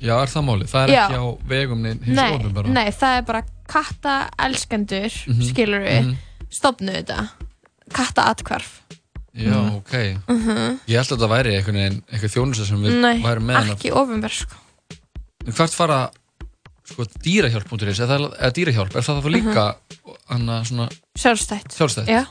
Já, 0.00 0.14
er 0.22 0.28
það 0.32 0.46
málið? 0.48 0.70
Það 0.72 0.82
er 0.86 0.92
Já. 0.94 1.02
ekki 1.06 1.20
á 1.20 1.26
vegum 1.48 1.82
neinn 1.84 2.00
hins 2.04 2.16
Nei, 2.16 2.32
ofnbara 2.36 2.68
nei, 2.72 2.88
það 2.92 3.18
er 3.20 3.22
bara 3.32 3.42
katta 3.66 4.16
elskendur, 4.46 5.12
Mhm, 5.26 5.46
skilur 5.50 5.80
við 5.86 6.00
mhm. 6.02 6.16
stofnu 6.52 6.92
þetta. 7.00 7.28
Katta 7.92 8.26
atkvarf 8.32 8.80
Já, 9.36 9.52
ok. 9.76 9.92
Ég 9.92 10.96
held 10.96 11.10
að 11.10 11.10
þetta 11.12 11.28
væri 11.28 11.50
einhvern 11.58 11.76
veginn 11.76 12.02
eitthvað 12.08 12.32
þjónusta 12.32 12.64
sem 12.70 12.80
við 12.80 12.94
Nei, 13.02 13.18
værum 13.20 13.44
með 13.50 13.58
hana 13.60 13.74
ekki 13.76 13.90
ofinverð 13.92 14.38
sko. 14.46 14.56
En 15.46 15.52
hvert 15.52 15.74
fara 15.76 15.98
sko 16.86 17.04
dýrahjálp.is 17.20 18.00
eða, 18.00 18.16
eða 18.32 18.52
dýrahjálp, 18.56 18.94
er 18.96 19.04
það 19.04 19.20
þá 19.20 19.28
líka 19.34 19.64
hana 20.30 20.56
svona 20.64 20.88
sjálfstætt 21.16 21.72
sjálfstætt? 21.76 22.08
Já, 22.08 22.24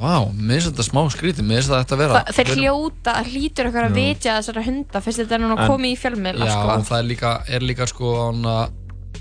Vá, 0.00 0.24
mér 0.32 0.62
finnst 0.62 0.70
þetta 0.70 0.84
smá 0.86 1.00
skrítið, 1.12 1.44
mér 1.44 1.58
finnst 1.60 1.70
það 1.74 1.80
þetta 1.82 1.94
að 1.96 2.00
vera 2.00 2.20
Þa, 2.20 2.32
þeir 2.38 2.50
hljóta, 2.56 3.12
hlýtur 3.28 3.66
eitthvað 3.68 3.84
að 3.90 3.96
vitja 3.98 4.36
þessara 4.38 4.62
hunda 4.64 5.00
fyrst 5.04 5.20
þetta 5.20 5.34
er 5.36 5.42
núna 5.42 5.56
En- 5.60 5.68
komið 5.68 5.90
í 5.92 5.98
fjölmiðla 6.00 6.46
Já, 6.48 6.52
sko. 6.54 6.68
og 6.72 6.86
það 6.88 6.98
er 7.02 7.04
líka, 7.10 7.32
er 7.48 7.60
líka 7.68 7.86
sko 7.90 8.12
hana, 8.30 8.54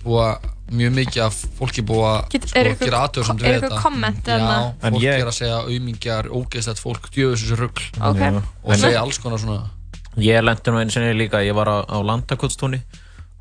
búa 0.06 0.27
mjög 0.71 0.94
mikið 0.95 1.24
af 1.25 1.36
fólki 1.60 1.81
búa 1.83 2.13
Get- 2.31 2.48
sko, 2.48 2.60
er 2.62 2.66
ykkur- 2.71 2.86
gera 2.88 3.01
aðtöðsand 3.10 3.42
er 3.42 3.44
við 3.44 3.57
ykkur 3.60 3.69
þetta 3.69 3.81
komment 3.83 4.24
Já, 4.24 4.38
þarna? 4.38 4.74
En 4.83 4.94
fólk 4.94 5.01
ég- 5.04 5.19
er 5.19 5.25
að 5.27 5.38
segja 5.39 5.57
auðmingjar, 5.65 6.25
ógeðslegt 6.31 6.80
fólk, 6.80 7.10
þessu 7.12 7.57
rugg 7.60 7.77
Ok. 8.00 8.18
Já. 8.19 8.42
og 8.63 8.75
segja 8.77 9.01
alls 9.01 9.18
konar 9.19 9.38
svona 9.39 9.69
Ég 10.18 10.44
lendi 10.44 10.72
nú 10.72 10.80
einu 10.80 10.92
sinni 10.92 11.13
líka, 11.13 11.44
ég 11.44 11.54
var 11.56 11.68
á, 11.68 11.83
á 11.92 11.98
landakotstúni 12.04 12.81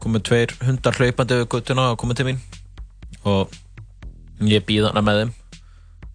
komið 0.00 0.22
tveir 0.26 0.50
hundar 0.66 0.92
hlaupandi 0.98 1.46
ég 4.46 4.64
býð 4.68 4.88
hana 4.90 5.02
með 5.02 5.20
þeim. 5.22 5.34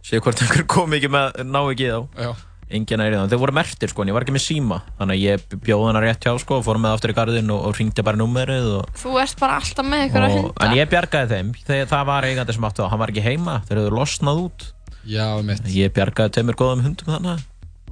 Sé 0.03 0.19
hvort 0.23 0.41
einhver 0.43 0.65
kom 0.67 0.95
ekki 0.97 1.09
með, 1.11 1.39
ná 1.47 1.59
ekki 1.71 1.87
þá. 1.91 1.99
Já, 2.19 2.31
enginn 2.73 3.03
er 3.03 3.13
í 3.13 3.17
það, 3.19 3.29
þeir 3.31 3.41
voru 3.43 3.55
mertir 3.55 3.91
sko 3.91 4.03
en 4.03 4.11
ég 4.11 4.15
var 4.17 4.25
ekki 4.25 4.35
með 4.35 4.43
síma. 4.45 4.79
Þannig 4.99 5.19
að 5.19 5.23
ég 5.23 5.57
bjóð 5.67 5.85
hana 5.87 6.01
rétt 6.03 6.27
hjá 6.27 6.33
sko 6.41 6.57
og 6.59 6.65
fór 6.65 6.79
með 6.81 6.95
aftur 6.97 7.13
í 7.13 7.17
garðin 7.19 7.53
og, 7.53 7.61
og 7.69 7.77
ringdi 7.77 8.05
bara 8.07 8.19
númerið 8.19 8.69
og, 8.79 8.89
Þú 8.99 9.15
ert 9.21 9.39
bara 9.39 9.59
alltaf 9.61 9.87
með 9.87 10.05
ykkur 10.09 10.27
að 10.27 10.35
hunda 10.37 10.67
en 10.67 10.75
ég 10.79 10.91
bjargaði 10.91 11.31
þeim. 11.37 11.53
Þegar 11.67 11.91
það 11.93 12.05
var 12.11 12.27
eigandi 12.29 12.57
sem 12.57 12.67
áttu 12.67 12.83
á, 12.83 12.91
hann 12.91 13.03
var 13.03 13.13
ekki 13.13 13.25
heima. 13.27 13.57
Þeir 13.67 13.81
hefðu 13.83 13.95
losnað 13.99 14.43
út. 14.47 14.67
Já, 15.03 15.27
mitt 15.43 15.67
ég 15.75 15.93
bjargaði 15.95 16.35
tveimur 16.37 16.59
góðum 16.59 16.83
hundum 16.87 17.15
þannig 17.15 17.43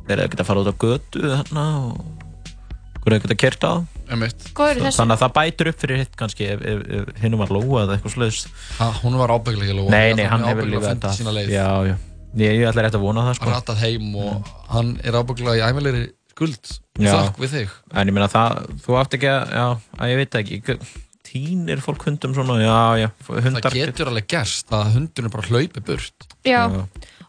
þeir 0.08 0.22
hefðu 0.24 0.32
getað 0.34 0.44
að 0.44 0.50
fara 0.50 0.62
út 0.64 0.72
á 0.72 0.76
götu 0.82 1.22
þannig 1.32 1.76
og 1.82 3.02
hverju 3.04 3.18
hefðu 3.18 3.28
getað 3.28 3.42
kert 3.44 3.68
á 3.68 3.74
Þannig 4.12 5.16
að 5.16 5.24
það 5.24 5.34
bætur 5.40 5.72
upp 5.72 5.84
fyrir 5.84 6.02
hitt 6.04 6.16
kannski 6.20 6.48
ef, 6.54 6.64
ef, 6.68 6.86
ef 7.00 7.22
hinn 7.24 7.38
var 7.40 7.54
lóa 7.54 7.84
eða 7.86 7.98
eitthvað 7.98 8.16
sluðist 8.16 8.50
hún 9.02 9.20
var 9.22 9.36
ábyggilega 9.36 9.76
lóa 9.78 9.92
nei, 9.94 10.16
nei, 10.20 10.26
hann 10.32 10.48
hefur 10.48 10.68
lífið 10.68 11.30
leið. 11.32 11.54
Já, 11.54 11.68
já, 11.88 11.96
ég, 12.42 12.58
ég 12.62 12.66
ætla 12.72 12.88
rétt 12.88 12.98
að 13.00 13.06
vona 13.06 13.28
það 13.30 13.38
sko. 13.40 13.54
ratað 13.54 13.86
heim 13.86 14.10
og 14.22 14.52
hann 14.72 14.98
er 15.06 15.20
ábyggilega 15.22 15.62
í 15.62 15.70
æmilegri 15.72 16.10
skuld. 16.42 16.74
Þakk 17.02 17.40
við 17.42 17.56
þig. 17.56 17.78
En 17.94 18.10
ég 18.10 18.16
meina 18.16 18.28
það, 18.32 18.60
þú 18.84 18.98
átt 19.02 19.16
ekki 19.18 19.30
að 19.32 19.56
já, 19.56 19.66
að 19.98 20.12
ég 20.12 20.22
veit 20.22 20.38
ekki 20.42 20.62
tínir 21.32 21.82
fólk 21.84 22.04
hundum 22.08 22.34
svona, 22.36 22.58
já, 22.60 23.06
já 23.06 23.08
hundar 23.30 23.64
það 23.64 23.78
getur 23.78 24.12
alveg 24.12 24.28
gerst 24.34 24.74
að 24.76 24.98
hundurinn 24.98 25.34
bara 25.34 25.48
hlaupi 25.48 25.84
burt. 25.88 26.28
Já, 26.44 26.66
Já. 26.66 26.82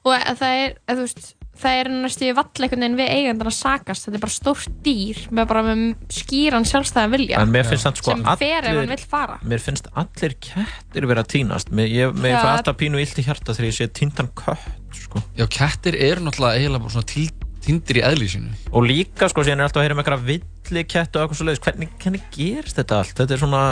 og 0.02 0.12
að 0.16 0.40
það 0.40 0.62
er, 0.64 0.76
að 0.88 1.00
þú 1.00 1.07
veist 1.07 1.28
það 1.62 1.78
er 1.81 1.90
næstu 1.95 2.26
í 2.26 2.33
vall 2.37 2.49
einhvern 2.49 2.83
veginn 2.83 2.99
við 2.99 3.12
eigandan 3.16 3.50
að 3.50 3.57
sakast. 3.59 4.07
Þetta 4.07 4.19
er 4.19 4.25
bara 4.25 4.37
stórt 4.37 4.81
dýr 4.87 5.21
með 5.31 5.49
bara 5.52 5.64
með 5.69 5.85
skýran 6.19 6.69
sjálfstæðan 6.69 7.14
vilja. 7.16 7.42
En 7.42 7.54
mér 7.54 7.69
finnst 7.69 7.88
það 7.88 8.00
sko 8.02 8.16
sem 8.16 8.26
fer 8.42 8.69
ef 8.69 8.81
hann 8.81 8.92
vill 8.95 9.07
fara. 9.14 9.38
mér 9.47 9.62
finnst 9.62 9.88
allir 9.92 10.37
kettir 10.49 11.09
vera 11.11 11.25
að 11.25 11.33
tínast. 11.37 11.73
Mér, 11.75 11.92
ég, 11.92 12.19
mér 12.19 12.38
fæ 12.38 12.50
alltaf 12.57 12.78
pínu 12.83 13.02
illt 13.02 13.23
í 13.23 13.26
hjarta 13.26 13.57
þegar 13.57 13.71
ég 13.71 13.78
sé 13.78 13.88
tíndan 13.92 14.33
kött 14.38 14.99
sko. 14.99 15.23
já, 15.38 15.47
kettir 15.47 15.97
eru 15.99 16.26
náttúrulega 16.26 16.61
eiginlega 16.61 16.85
bara 16.85 16.97
svona 16.97 17.40
týndir 17.62 18.00
í 18.00 18.02
eðli 18.07 18.28
sínu. 18.31 18.57
Og 18.75 18.87
líka 18.88 19.28
sko, 19.31 19.45
síðan 19.47 19.62
er 19.62 19.69
alltaf 19.69 19.83
að 19.83 19.87
heyra 19.87 19.97
um 19.97 20.02
eitthvað 20.02 20.25
villi 20.31 20.85
kett 20.90 21.14
og 21.14 21.23
eitthvað 21.23 21.38
svo 21.38 21.47
leiðis, 21.47 21.62
hvernig, 21.66 21.92
hvernig 22.02 22.25
gerist 22.35 22.81
þetta 22.81 22.99
allt? 22.99 23.14
Þetta 23.21 23.37
er 23.37 23.42
svona, 23.42 23.62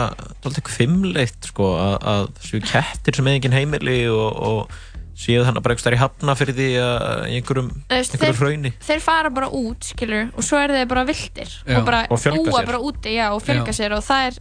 alltaf 0.44 0.66
kvimleitt 0.68 1.50
sko, 1.50 1.72
að, 1.80 1.96
að 2.12 2.28
séu 2.46 2.62
kettir 2.70 3.18
sem 3.18 3.30
er 3.30 3.38
engin 3.38 3.56
heimili 3.56 3.98
og, 4.12 4.28
og 4.50 4.78
séu 5.20 5.42
þannig 5.44 5.62
bara 5.64 5.74
eitthvað 5.76 5.96
í 5.96 6.00
hafna 6.00 6.34
fyrir 6.38 6.56
því 6.56 6.68
að 6.80 7.24
í 7.28 7.34
einhverjum, 7.40 7.68
Þú 7.90 7.96
veist, 7.98 8.14
einhverjum 8.14 8.38
þeir, 8.38 8.46
hrauni. 8.46 8.72
þeir 8.88 9.02
fara 9.04 9.30
bara 9.36 9.48
út 9.60 9.90
skilur 9.90 10.30
og 10.32 10.46
svo 10.46 10.60
eru 10.62 10.78
þeir 10.78 10.88
bara 10.94 11.04
vildir 11.10 11.50
Já, 11.66 11.76
og 11.76 11.84
bara 11.90 12.00
og 12.08 12.16
búa 12.24 12.54
sér. 12.56 12.66
bara 12.70 12.80
úti 12.88 13.12
já, 13.18 13.26
og 13.34 13.42
fjölga 13.44 13.68
Já. 13.74 13.76
sér 13.82 13.96
og 13.98 14.04
það 14.06 14.26
er 14.30 14.40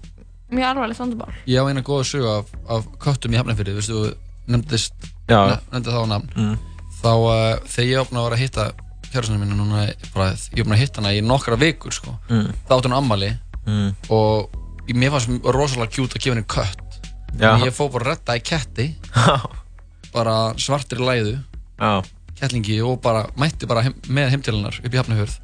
mjög 0.49 0.65
alvarlegt 0.71 0.99
vandamál. 1.03 1.33
Ég 1.45 1.59
á 1.61 1.63
eina 1.69 1.83
góða 1.85 2.05
sögu 2.09 2.29
af, 2.39 2.53
af 2.69 2.87
köttum 3.03 3.35
í 3.35 3.37
Hafnarfyrði 3.37 3.75
veistu, 3.77 3.99
þú 3.99 4.53
nefndist 4.55 5.09
já, 5.29 5.39
ne, 5.45 5.57
nefndi 5.75 5.93
þá 5.93 5.99
nafn. 6.09 6.29
Mm, 6.35 6.55
þá 7.03 7.09
uh, 7.11 7.59
þegar 7.69 7.89
ég 7.91 7.99
opna 8.01 8.23
að 8.23 8.25
vera 8.29 8.39
að 8.39 8.43
hitta 8.45 8.65
kjærastunum 9.11 9.43
mínu 9.43 9.57
núna, 9.59 9.83
bara, 10.15 10.31
ég 10.55 10.63
opna 10.63 10.77
að 10.77 10.81
hitta 10.85 11.01
hana 11.03 11.13
í 11.13 11.21
nokkra 11.25 11.57
vikur 11.59 11.93
sko, 11.93 12.15
mm, 12.31 12.49
þá 12.65 12.73
átti 12.79 12.89
hún 12.89 12.97
ammali 12.97 13.29
mm, 13.67 13.91
og 14.09 14.57
mér 14.89 15.13
fannst 15.13 15.45
rosalega 15.53 15.91
kjút 15.93 16.15
að 16.17 16.23
gefa 16.25 16.33
henni 16.33 16.47
kött. 16.49 16.99
Já, 17.37 17.51
en 17.53 17.67
ég 17.67 17.75
fór 17.77 17.91
bara 17.93 18.07
að 18.07 18.15
redda 18.15 18.37
í 18.39 18.41
ketti 18.41 18.87
bara 20.13 20.35
svartri 20.61 20.99
læðu 21.03 21.35
Já, 21.79 21.91
kettlingi 22.39 22.79
og 22.85 22.99
bara 23.03 23.25
mætti 23.39 23.67
bara 23.69 23.83
heim, 23.85 23.95
með 24.07 24.29
heim 24.33 24.41
til 24.45 24.55
hennar 24.57 24.79
upp 24.83 24.93
í 24.95 24.99
Hafnafjörð 24.99 25.37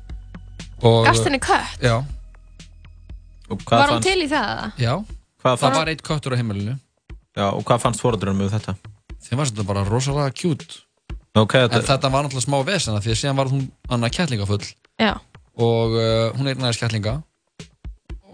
og 0.86 1.05
Gast 1.07 1.25
henni 1.27 1.39
kött? 1.43 1.79
já, 1.84 1.98
og 3.50 3.62
hvað 3.63 3.77
Var 3.79 3.89
hún 3.89 3.95
fannst, 4.00 4.07
til 4.10 4.25
í 4.25 4.29
það? 4.31 4.81
já, 4.81 4.93
hvað 5.41 5.51
það 5.53 5.62
fannst, 5.63 5.77
var 5.79 5.91
eitt 5.93 6.03
köttur 6.07 6.36
á 6.36 6.39
heimilinu 6.39 6.75
já, 7.36 7.45
og 7.51 7.62
hvað 7.67 7.84
fannst 7.86 8.03
fóröldurum 8.03 8.39
með 8.41 8.55
þetta? 8.57 8.75
þeim 9.25 9.39
var 9.41 9.51
þetta 9.51 9.67
bara 9.69 9.86
rosalega 9.89 10.34
kjút 10.41 10.81
Ok, 11.36 11.53
en 11.60 11.67
þetta, 11.67 11.81
þetta 11.89 12.10
var 12.13 12.24
náttúrulega 12.24 12.45
smá 12.48 12.57
vesena 12.63 13.01
því 13.03 13.12
að 13.12 13.17
síðan 13.19 13.39
var 13.41 13.50
hún 13.51 13.63
annað 13.91 14.13
kettlingafull 14.15 14.62
Já. 15.03 15.13
og 15.60 15.95
uh, 16.00 16.29
hún 16.38 16.48
eignaðist 16.48 16.79
kettlinga 16.79 17.17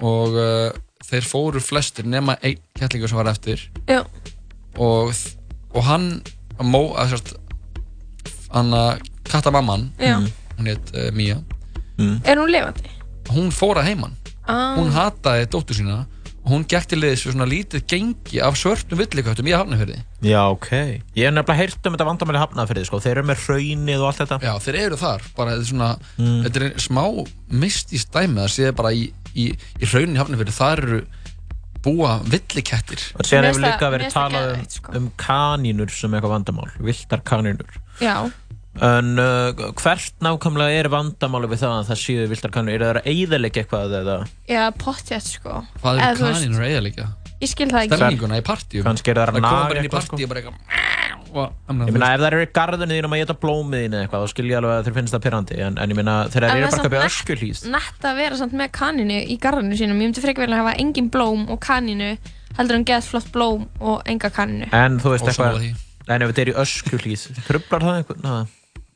og 0.06 0.36
uh, 0.38 0.70
þeir 1.10 1.26
fóru 1.26 1.62
flestir 1.66 2.06
nema 2.06 2.36
einn 2.46 2.60
kettlinga 2.78 3.10
sem 3.10 3.18
var 3.18 3.32
eftir 3.34 3.64
Já. 3.90 4.04
og, 4.78 5.14
og 5.74 5.84
hann 5.88 6.08
mó, 6.62 6.92
að 7.00 7.14
sérst 7.16 7.34
hann 8.52 8.74
að 8.76 9.02
kattamamman 9.32 9.90
Já. 10.02 10.18
hún 10.58 10.68
heit 10.72 10.92
uh, 10.96 11.10
Mía 11.16 11.40
Er 12.26 12.40
hún 12.42 12.50
lifandi? 12.52 12.90
hún 13.32 13.52
fór 13.54 13.78
að 13.80 13.86
heiman. 13.92 14.16
Ah. 14.50 14.74
hún 14.76 14.90
hataði 14.92 15.46
dóttur 15.54 15.78
sína. 15.78 16.00
Og 16.42 16.50
hún 16.56 16.64
gekk 16.66 16.88
til 16.90 16.98
liðs 16.98 17.22
fyrir 17.22 17.36
svona 17.36 17.46
lítið 17.46 17.84
gengi 17.86 18.40
af 18.42 18.56
svörtum 18.58 18.98
villiköttum 18.98 19.46
í 19.46 19.54
Hafnarfjörði 19.54 20.00
já, 20.26 20.40
ok. 20.50 20.72
Ég 21.14 21.28
hef 21.28 21.36
nefnilega 21.36 21.58
heyrt 21.60 21.86
um 21.86 21.94
þetta 21.94 22.08
vandamæli 22.08 22.42
hafnafrið, 22.42 22.88
sko. 22.90 22.98
Þeir 23.04 23.20
eru 23.20 23.28
með 23.30 23.44
hraunið 23.46 24.02
og 24.02 24.08
allt 24.10 24.22
þetta. 24.24 24.40
Já, 24.42 24.54
þeir 24.66 24.78
eru 24.82 24.98
þar, 24.98 25.28
bara 25.38 25.54
þetta 25.54 25.62
er 25.62 25.70
svona 25.70 25.92
þetta 26.18 26.64
er 26.66 26.74
smá 26.82 27.04
mist 27.62 27.94
í 27.94 28.02
stæmi 28.02 28.42
það 28.42 28.50
séð 28.56 28.72
bara 28.82 28.92
í, 28.98 29.04
í, 29.38 29.46
í 29.54 29.92
raunin 29.94 30.18
í 30.18 30.22
Hafnarfjörði 30.24 30.58
þar 30.58 30.82
eru 30.88 31.02
búa 31.86 32.18
villikettir 32.26 33.02
Og 33.16 33.26
Mér 33.26 33.48
hefur 33.50 33.64
líka 33.66 33.90
verið 33.94 34.14
talað 34.14 34.54
um, 34.56 34.68
sko. 34.76 34.94
um 35.00 35.10
kanínur 35.22 35.92
sem 35.94 36.14
eitthvað 36.14 36.36
vandamál, 36.36 36.70
viltar 36.80 37.24
kanínur 37.28 37.80
Já. 38.02 38.16
En 38.82 39.20
uh, 39.20 39.52
hvert 39.82 40.14
nákvæmlega 40.24 40.84
er 40.84 40.92
vandamáli 40.94 41.50
við 41.52 41.64
það 41.66 41.74
að 41.80 41.90
það 41.90 42.00
séu 42.06 42.28
viltar 42.32 42.54
kanínur? 42.56 42.78
Er 42.78 42.86
það 42.86 43.02
að 43.02 43.10
eyðileggja 43.12 43.66
eitthvað 43.66 43.98
eða 44.00 44.20
Já, 44.48 44.62
pottjætt 44.80 45.34
sko. 45.34 45.58
Hvað 45.82 46.00
veist, 46.00 46.24
kanínur 46.24 46.86
líka? 46.88 47.10
Ég 47.42 47.50
skil 47.50 47.68
það 47.72 47.88
ekki. 47.88 47.98
Stemninguna 47.98 48.38
í 48.38 48.46
partíum 48.46 48.86
kannski 48.86 49.12
er 49.12 49.20
það 49.20 49.32
að 49.32 49.36
Það 49.36 49.42
koma 49.42 49.52
naga 49.52 49.70
bara 49.72 49.82
inn 49.82 49.88
í 49.88 49.92
eitthvað 49.92 50.08
sko? 50.08 51.21
Og 51.32 51.38
og, 51.42 51.54
Ég 51.88 51.94
meina 51.96 52.10
ef 52.16 52.22
það 52.22 52.28
eru 52.32 52.42
í 52.46 52.50
garðinu 52.58 52.98
þínum 52.98 53.16
að 53.16 53.22
geta 53.22 53.36
blómið 53.42 53.84
þínu 53.86 54.00
eitthvað 54.02 54.24
þá 54.26 54.32
skil 54.34 54.46
ég 54.52 54.58
alveg 54.60 54.74
að 54.78 54.86
þeir 54.88 54.96
finnst 54.98 55.16
það 55.16 55.24
pyrrandi 55.26 55.60
en, 55.66 55.78
en 55.82 55.94
ég 55.94 56.00
meina 56.02 56.16
þeir 56.34 56.46
eru 56.46 56.52
er 56.52 56.56
bara 56.56 56.68
að 56.68 56.76
samt 56.76 56.86
köpa 56.88 57.02
nett- 57.02 57.12
öskulís 57.12 57.64
Nett 57.76 58.08
að 58.12 58.20
vera 58.22 58.40
samt 58.42 58.56
með 58.62 58.72
kaninu 58.78 59.20
í 59.22 59.38
garðinu 59.42 59.78
sínum. 59.80 60.00
Ég 60.02 60.08
myndi 60.12 60.24
frekar 60.24 60.46
vel 60.46 60.56
að 60.56 60.62
hafa 60.64 60.74
engin 60.84 61.10
blóm 61.14 61.46
og 61.52 61.60
kaninu 61.64 62.10
heldur 62.58 62.76
en 62.80 62.86
geðt 62.92 63.08
flott 63.12 63.30
blóm 63.32 63.68
og 63.80 64.02
enga 64.12 64.30
kaninu. 64.34 64.68
En 64.76 65.00
þú 65.00 65.14
veist 65.16 65.28
og 65.28 65.32
eitthvað 65.32 65.70
En 66.12 66.22
ef 66.26 66.32
þetta 66.34 66.42
er 66.42 66.50
í 66.52 66.58
öskulís 66.66 67.28
Trublar 67.48 67.84
það 67.86 68.00
eitthvað? 68.02 68.24
Na. 68.26 68.36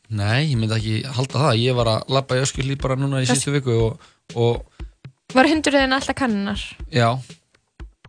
Nei, 0.09 0.51
ég 0.51 0.57
myndi 0.59 0.75
ekki 0.75 0.95
halda 1.15 1.39
það 1.45 1.59
Ég 1.61 1.77
var 1.77 1.89
að 1.93 2.11
labba 2.17 2.35
í 2.37 2.41
öskjulí 2.43 2.75
bara 2.81 2.97
núna 2.99 3.21
í 3.23 3.27
síðustu 3.29 3.53
viku 3.55 3.75
og, 3.87 4.09
og 4.35 4.65
Var 5.33 5.49
hundurðin 5.53 5.93
alltaf 5.95 6.17
kaninar? 6.17 6.61
já 6.93 7.09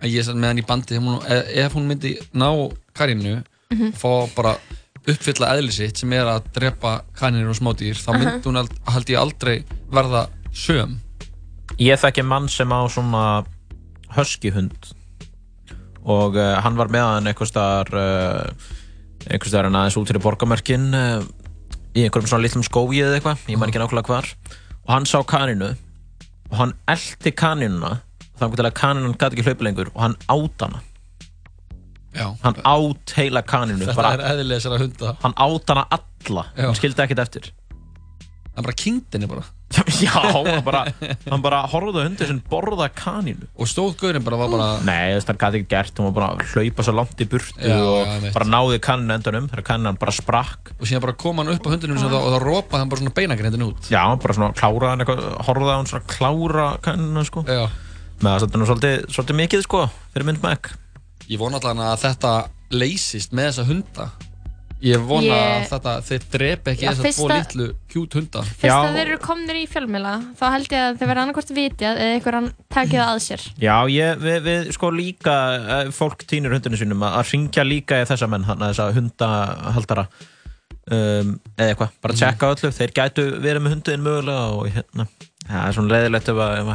ég 0.05 0.25
satt 0.27 0.37
með 0.37 0.51
hann 0.51 0.61
í 0.61 0.65
bandi 0.69 0.99
ef, 0.99 1.47
ef 1.57 1.73
hún 1.77 1.87
myndi 1.89 2.11
ná 2.37 2.51
kanínu 3.71 3.93
fá 3.97 4.11
bara 4.37 4.57
uppfylla 5.07 5.53
eðli 5.57 5.73
sitt 5.75 6.01
sem 6.01 6.13
er 6.13 6.27
að 6.27 6.49
drepa 6.55 7.01
kanínur 7.19 7.53
og 7.53 7.59
smádýr 7.59 7.99
þá 7.99 8.11
myndi 8.17 8.49
hún 8.49 8.61
ald, 8.61 8.73
held 8.91 9.11
ég 9.11 9.21
aldrei 9.21 9.57
verða 9.91 10.27
söm. 10.55 10.99
Ég 11.79 11.99
þekki 12.01 12.25
mann 12.27 12.49
sem 12.49 12.71
á 12.71 12.81
svona 12.91 13.45
huskyhund 14.17 14.93
og 16.07 16.39
uh, 16.39 16.59
hann 16.63 16.79
var 16.79 16.91
með 16.91 17.07
hann 17.07 17.31
einhvers 17.31 17.51
staðar 17.51 17.91
uh, 17.99 18.67
einhvers 19.27 19.51
staðar 19.51 19.69
hann 19.71 19.79
aðeins 19.81 19.99
út 19.99 20.11
fyrir 20.11 20.23
borgamörkin 20.23 20.89
uh, 20.95 21.23
í 21.95 22.07
einhverjum 22.07 22.31
svona 22.31 22.47
litlum 22.47 22.67
skógi 22.67 23.03
eða 23.03 23.19
eitthvað, 23.19 23.47
ég 23.51 23.59
man 23.59 23.71
ekki 23.71 23.83
nákvæmlega 23.83 24.13
hvar. 24.13 24.31
Og 24.87 24.93
hann 24.95 25.09
sá 25.09 25.19
kaninu 25.27 25.73
og 26.51 26.59
hann 26.61 26.77
eldi 26.91 27.35
kaninuna 27.35 27.97
þannig 28.39 28.61
til 28.61 28.69
að 28.69 28.77
kaninan 28.79 29.17
gæti 29.17 29.35
ekki 29.35 29.49
hlaupa 29.49 29.67
lengur 29.67 29.91
og 29.95 30.05
hann 30.05 30.19
át 30.31 30.67
hana 30.67 30.83
já, 32.17 32.27
hann 32.43 32.59
át 32.65 33.15
heila 33.21 33.45
kaninu 33.47 33.87
þetta 33.91 34.15
er 34.17 34.25
eðlilega 34.33 34.65
sér 34.65 34.77
að 34.79 34.87
hunda. 34.87 35.15
Hann 35.23 35.37
át 35.37 35.73
hana 35.75 35.87
alla. 36.01 36.49
Já. 36.57 36.67
hann 36.71 36.81
skildi 36.81 37.05
ekkert 37.07 37.23
eftir. 37.27 37.53
Það 38.57 38.63
er 38.63 38.67
bara 38.71 38.81
kynntinni 38.81 39.27
bara. 39.29 39.43
Já, 40.01 40.13
hann 40.15 40.63
bara, 40.65 40.81
hann 41.27 41.43
bara 41.43 41.59
horfði 41.69 42.05
hundur 42.07 42.29
sem 42.31 42.37
borða 42.49 42.87
kaninu 42.95 43.49
og 43.59 43.67
stóð 43.69 43.97
gaurinn 43.99 44.23
bara 44.25 44.39
var 44.39 44.53
bara 44.53 44.69
Nei, 44.87 45.17
þess 45.17 45.27
að 45.27 45.33
það 45.33 45.41
gæti 45.43 45.59
ekki 45.59 45.69
gert, 45.73 45.99
hún 45.99 46.07
var 46.07 46.15
bara 46.17 46.29
að 46.37 46.53
hlaupa 46.53 46.85
svo 46.87 46.95
langt 46.95 47.21
í 47.21 47.27
burtu 47.33 47.67
Já, 47.67 47.75
og 47.83 47.97
já, 47.99 48.13
einmitt. 48.15 48.33
bara 48.37 48.47
náði 48.49 48.79
kanninu 48.87 49.17
endanum 49.19 49.49
þegar 49.51 49.67
kannan 49.67 49.99
bara 50.01 50.15
sprakk. 50.15 50.71
Og 50.79 50.87
síðan 50.87 51.03
bara 51.05 51.17
kom 51.19 51.43
hann 51.43 51.51
upp 51.53 51.67
á 51.67 51.71
hundinum 51.75 51.99
og, 52.07 52.15
og 52.21 52.31
þá 52.37 52.39
ropaði 52.47 52.81
hann 52.85 52.95
bara 52.95 53.03
svona 53.03 53.17
beinagrindin 53.19 53.67
út. 53.67 53.91
Já, 53.93 54.03
bara 54.23 54.39
svona 54.39 54.55
kláraði 54.57 54.93
hann 54.95 55.05
eitthvað, 55.05 55.29
horfði 55.51 55.75
á 55.75 55.77
hann 55.77 55.91
svona 55.93 56.11
klára 56.15 56.67
kanninu 56.87 57.27
sko. 57.29 57.45
Já. 57.51 57.67
með 58.23 58.31
það 58.31 58.43
þetta 58.47 58.63
nú 58.63 58.71
svolítið, 58.71 58.99
svolítið 59.19 59.41
mikið 59.43 59.67
sko 59.67 59.85
fyrir 60.15 60.31
mynd 60.31 60.45
meg 60.47 60.71
ég 61.31 61.41
vona 61.41 61.61
allavega 61.61 61.93
að 61.95 62.07
þetta 62.07 62.33
leysist 62.77 63.35
með 63.37 63.51
þessa 63.51 63.67
hunda. 63.69 64.09
Ég 64.85 65.01
vona 65.09 65.25
Ég- 65.25 65.33
að 65.41 65.63
þetta, 65.71 65.93
þeir 66.05 66.25
drepi 66.35 66.71
ekki 66.75 66.85
Já, 66.85 66.91
þessa 66.99 67.13
tvo 67.17 67.29
litlu 67.31 67.67
kjút 67.89 68.17
hunda. 68.19 68.43
Fyrst 68.45 68.75
að 68.75 68.99
þeir 68.99 69.07
eru 69.07 69.19
komnir 69.25 69.57
í 69.57 69.65
fjölmjöla 69.73 70.13
þá 70.37 70.45
held 70.53 70.69
ég 70.75 70.83
að 70.83 70.99
þeir 71.01 71.09
verða 71.11 71.23
annarkvort 71.25 71.53
vitjað 71.57 72.01
eða 72.03 72.17
einhver 72.19 72.37
hann 72.37 72.51
takið 72.77 73.03
að 73.07 73.21
sér. 73.25 73.47
Já, 73.63 73.75
ég, 73.89 74.21
við, 74.21 74.39
við 74.45 74.69
sko 74.77 74.91
líka 74.93 75.37
eh, 75.57 75.91
fólk 75.97 76.27
týnir 76.29 76.53
hundinu 76.53 76.77
sínum 76.77 77.07
að, 77.09 77.17
að 77.23 77.33
ringja 77.33 77.65
líka 77.65 78.03
í 78.03 78.09
þessa 78.13 78.29
menn, 78.29 78.45
þannig 78.45 78.67
að 78.67 78.75
þessa 78.75 78.99
hundahaldara. 78.99 80.07
Um, 80.87 81.33
eða 81.57 81.73
eitthvað, 81.73 81.95
bara 82.05 82.15
tjekka 82.15 82.53
öllu 82.55 82.69
þeir 82.77 82.93
gætu 82.95 83.23
verið 83.43 83.65
með 83.65 83.73
hundiðin 83.75 84.05
mögulega 84.05 84.45
og 84.55 84.69
hérna, 84.71 85.09
það 85.49 85.65
er 85.65 85.75
svona 85.75 85.97
leiðilegt 85.97 86.29
ef 86.31 86.43
að, 86.45 86.71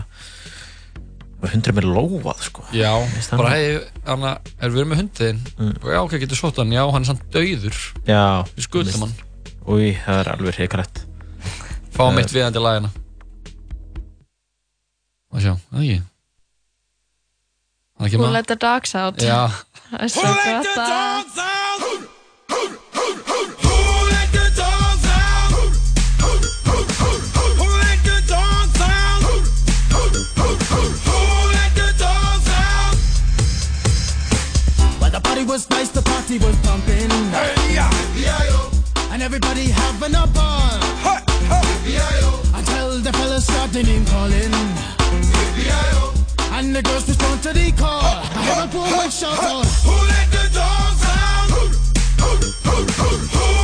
hundurinn 1.49 1.77
er 1.81 1.87
lófað 1.89 2.41
sko. 2.45 2.61
Já, 2.75 2.91
bara 3.33 3.49
hei, 3.55 3.79
hann 4.05 4.23
er 4.29 4.69
við 4.69 4.77
erum 4.83 4.89
með 4.93 4.97
hundin 5.01 5.39
Mm. 5.57 5.73
og 5.83 5.89
já, 5.89 5.99
ok, 6.05 6.13
getur 6.21 6.37
sótt 6.37 6.57
hann, 6.61 6.69
já, 6.71 6.83
hann 6.91 7.01
er 7.01 7.05
samt 7.09 7.23
dauður. 7.33 7.77
Já, 8.05 8.43
við 8.55 8.63
skuldum 8.67 9.01
hann, 9.07 9.13
Új, 9.65 9.97
það 10.05 10.19
er 10.21 10.27
alveg 10.35 10.55
hrikalegt. 10.59 11.01
Fá 11.93 12.03
Eh. 12.07 12.13
mitt 12.15 12.29
viðandi 12.33 12.59
lagina 12.61 12.89
og 15.31 15.39
sjá, 15.41 15.55
það 15.71 15.81
ekki 18.07 18.17
Who 18.17 18.23
let 18.33 18.47
the 18.47 18.55
dogs 18.55 18.95
out. 18.95 19.17
já, 19.21 19.49
Það 19.91 20.01
er 20.01 20.07
svo 20.07 20.21
gott 20.21 20.77
að... 20.77 21.50
was 35.51 35.69
nice, 35.69 35.89
the 35.89 36.01
party 36.01 36.37
was 36.37 36.55
pumping. 36.61 37.11
And 39.11 39.21
everybody 39.21 39.65
having 39.67 40.15
a 40.15 40.25
ball. 40.27 40.79
Until 42.55 42.99
the 42.99 43.11
fellas 43.11 43.45
started 43.45 43.85
name 43.85 44.05
calling. 44.05 44.53
And 46.55 46.73
the 46.73 46.81
girls 46.81 47.05
respond 47.05 47.43
to 47.43 47.51
the 47.51 47.69
call. 47.73 47.99
I 48.01 48.41
heard 48.47 48.73
a 48.73 48.77
woman 48.77 49.11
shout 49.11 49.43
out. 49.43 49.65
Who 49.83 49.95
let 50.11 50.27
the 50.31 50.45
dogs 50.55 51.03
out? 51.03 51.49
Who 51.51 52.31
let 52.39 53.51
the 53.51 53.60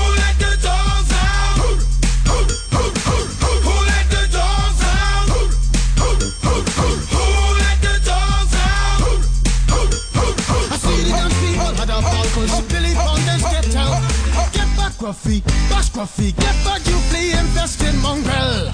Get 15.07 15.45
back, 15.69 15.85
Gruffy, 15.93 16.35
get 16.35 16.53
back, 16.65 16.85
you 16.85 16.99
flea 17.07 17.31
infested 17.31 17.95
mongrel. 18.03 18.67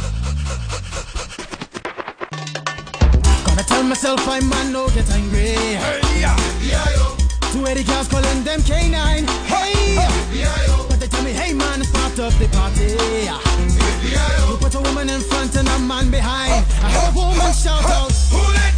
Gonna 3.45 3.63
tell 3.67 3.83
myself 3.83 4.27
I 4.27 4.39
man 4.39 4.73
no 4.73 4.89
get 4.89 5.07
angry. 5.11 5.53
Two 7.51 7.67
eighty 7.67 7.83
cars 7.83 8.07
calling 8.07 8.43
them 8.43 8.61
K9. 8.61 9.29
Hey, 9.45 9.95
but 10.89 10.99
they 10.99 11.05
tell 11.05 11.23
me, 11.23 11.33
hey 11.33 11.53
man, 11.53 11.81
it's 11.81 11.91
part 11.91 12.17
of 12.17 12.33
the 12.39 12.47
party. 12.49 12.97
You 14.49 14.57
put 14.57 14.73
a 14.73 14.81
woman 14.81 15.11
in 15.11 15.21
front 15.21 15.55
and 15.55 15.67
a 15.67 15.77
man 15.77 16.09
behind. 16.09 16.65
I 16.81 16.89
heard 16.89 17.13
a 17.13 17.15
woman 17.15 17.53
shout 17.53 17.85
out, 17.85 18.11
Who 18.31 18.41
let 18.53 18.72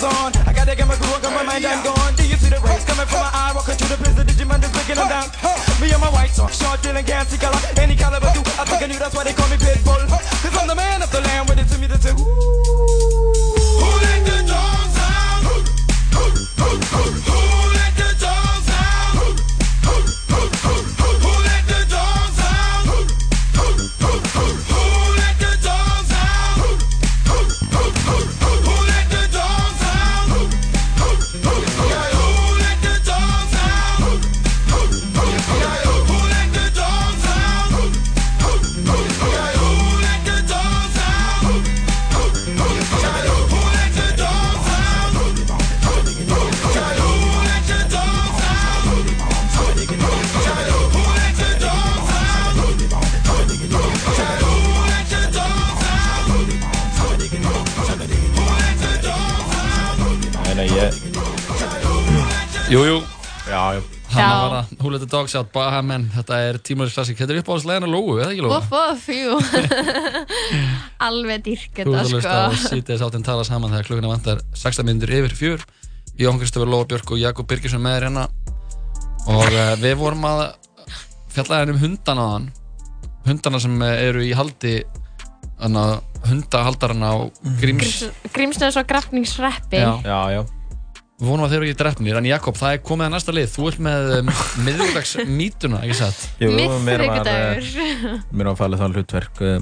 the 0.00 0.08
is 0.08 0.14
on. 0.16 0.32
I 0.48 0.52
gotta 0.52 0.74
get 0.74 0.88
my 0.88 0.96
groove 0.96 1.14
on, 1.14 1.22
got 1.22 1.34
my 1.34 1.44
mind, 1.44 1.64
I'm 1.64 1.84
gone. 1.84 2.14
Do 2.16 2.24
you 2.24 2.36
see 2.36 2.48
the 2.48 2.60
rays 2.60 2.84
coming 2.84 3.06
from 3.06 3.20
my 3.20 3.30
eye? 3.32 3.52
Walking 3.54 3.76
through 3.76 3.96
the 3.96 4.02
prison, 4.02 4.26
Digimon 4.26 4.62
is 4.64 4.72
breaking 4.72 4.96
them 4.96 5.08
down. 5.08 5.28
Me 5.80 5.92
and 5.92 6.00
my 6.00 6.10
white 6.10 6.30
socks, 6.30 6.58
short, 6.60 6.82
dealing, 6.82 7.04
gassy 7.04 7.36
color. 7.38 7.59
Dogs 65.20 65.34
Out, 65.36 65.50
Bahamen, 65.52 66.06
þetta 66.14 66.36
er 66.48 66.58
tímalis 66.64 66.94
klassik, 66.96 67.18
þetta 67.20 67.34
er 67.34 67.42
uppáhaldslegin 67.42 67.84
að 67.84 67.92
lógu, 67.92 68.14
eða 68.22 68.30
ekki 68.32 68.44
lógu? 68.46 68.54
Voff, 68.54 68.70
voff, 68.72 69.08
jú. 69.12 69.34
Alveg 71.06 71.42
dýrk 71.44 71.82
Þú 71.82 71.92
þetta 71.92 72.00
ert 72.00 72.06
að 72.06 72.14
hlusta 72.14 72.32
á 72.32 72.48
sko 72.54 72.70
sítiðis 72.70 73.04
áttinn 73.04 73.26
tala 73.26 73.44
saman 73.44 73.74
þegar 73.74 73.88
klukkuna 73.90 74.12
vantar 74.14 74.40
16 74.56 74.88
minnur 74.88 75.12
yfir 75.18 75.36
fjör 75.36 75.66
Jón 76.20 76.40
Kristofur 76.40 76.70
Lóa 76.72 76.86
Björk 76.88 77.12
og 77.12 77.20
Jakob 77.20 77.48
Birgisson 77.50 77.84
með 77.84 77.98
þér 77.98 78.06
hérna. 78.08 78.24
Og 79.28 79.44
uh, 79.52 79.74
við 79.82 79.98
vorum 80.00 80.24
að 80.28 80.40
fjalla 81.34 81.60
hérna 81.60 81.76
um 81.76 81.82
hundana 81.84 82.24
á 82.24 82.28
hann 82.38 82.48
hundana 83.28 83.60
sem 83.60 83.76
eh, 83.84 83.98
eru 84.08 84.24
í 84.24 84.30
haldi 84.36 84.78
hana, 85.60 85.84
hundahaldarana 86.24 87.12
á 87.12 87.16
Gríms 87.60 88.06
Grímsnöðs 88.32 88.80
og 88.80 88.88
grafningsreppi 88.88 89.84
Já. 89.84 89.92
Já, 90.08 90.20
já. 90.38 90.42
Við 91.20 91.28
vonum 91.28 91.44
að 91.44 91.50
þeir 91.52 91.58
eru 91.60 91.66
ekki 91.68 91.78
drefnir, 91.82 92.16
en 92.16 92.26
Jakob, 92.30 92.56
það 92.56 92.72
er 92.74 92.78
komið 92.88 93.06
að 93.06 93.12
næsta 93.14 93.32
lið 93.36 93.50
Þú 93.52 93.66
ert 93.68 93.80
með 93.84 94.12
um, 94.16 94.30
miðvíkudags 94.66 95.10
mítuna, 95.28 95.80
ekki 95.84 95.96
satt? 95.98 96.22
Jú, 96.40 96.48
mér 96.56 96.70
var, 96.70 96.80
Miðvikudagur 96.86 98.38
mér 98.40 98.48
var 98.50 98.56
falið 98.62 98.80
það 98.84 98.96
hlutverk. 98.96 99.42
eh, 99.44 99.60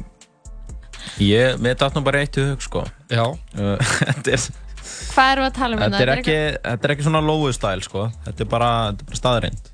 Ég, 1.25 1.57
mér 1.65 1.75
datt 1.81 1.97
nú 1.99 2.03
bara 2.07 2.21
eitt 2.23 2.39
í 2.39 2.45
hug, 2.47 2.63
sko. 2.63 2.85
Já, 3.11 3.25
Eh, 3.59 3.91
Þetta 4.13 4.37
er, 4.37 4.47
Hvað 4.89 5.33
við 5.43 5.49
að 5.49 5.57
tala 5.59 5.75
um 5.77 5.83
þetta 5.83 5.99
er 5.99 6.13
hérna? 6.13 6.21
ekki, 6.23 6.37
þetta 6.69 6.87
er 6.89 6.95
ekki 6.95 7.07
svona 7.09 7.21
lóu 7.27 7.51
stæl, 7.57 7.83
sko. 7.85 8.05
Þetta 8.29 8.45
er 8.45 8.51
bara, 8.55 8.71
þetta 8.93 9.03
er 9.03 9.11
bara 9.11 9.21
staðreind. 9.23 9.67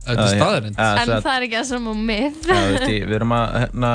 þetta 0.00 0.24
er 0.26 0.34
staðarind 0.34 0.80
En 0.80 1.12
það 1.22 1.30
er 1.36 1.46
ekki 1.46 1.58
mið 2.10 2.48
Já, 2.50 2.58
veist, 2.72 2.90
ég, 2.90 3.06
við 3.06 3.16
erum 3.20 3.34
að, 3.36 3.46
hérna, 3.62 3.92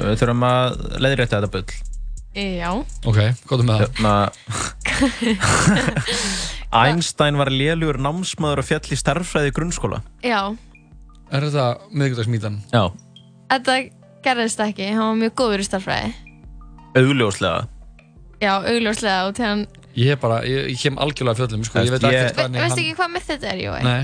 við 0.00 0.18
þurfum 0.24 0.44
að 0.50 0.78
leiðrétta 1.06 1.38
þetta 1.38 1.52
bull. 1.54 1.80
Já 2.36 2.70
Ok, 3.10 3.16
hvað 3.50 3.58
er 3.58 3.66
með 3.66 3.80
það? 3.80 3.88
Hérna, 3.98 4.14
Einstein 6.80 7.38
var 7.40 7.50
lélugur 7.50 7.98
námsmaður 7.98 8.62
og 8.62 8.66
fjall 8.68 8.92
í 8.94 8.98
starffræði 9.00 9.50
grunnskóla. 9.56 9.98
Já 10.22 10.52
Er 11.30 11.44
þetta 11.46 11.64
miðvíkudags 11.94 12.30
mítan? 12.30 12.56
Já. 12.74 12.84
Þetta 13.50 13.76
gerðist 14.26 14.62
ekki, 14.62 14.88
hann 14.94 15.04
var 15.12 15.18
mjög 15.24 15.34
góður 15.42 15.62
í 15.62 15.66
starffræði 15.66 16.12
Augljóslega. 16.98 17.66
Já, 18.42 18.52
augljóslega 18.66 19.26
og 19.28 19.36
til 19.38 19.46
hann 19.46 19.66
Ég 19.98 20.14
er 20.14 20.18
bara, 20.22 20.40
ég, 20.46 20.68
ég 20.70 20.78
kem 20.84 20.98
algjörlega 21.02 21.38
fjöllum, 21.40 21.64
sko, 21.66 21.82
ég 21.82 21.90
veit 21.90 22.04
Ég- 22.06 22.14
ekkert 22.14 22.36
hvernig 22.38 22.62
Veistu 22.62 22.82
ekki 22.84 22.94
hvað 23.00 23.10
með 23.16 23.24
þetta 23.26 23.46
er, 23.50 23.62
Jói? 23.64 23.80
Nei, 23.82 24.02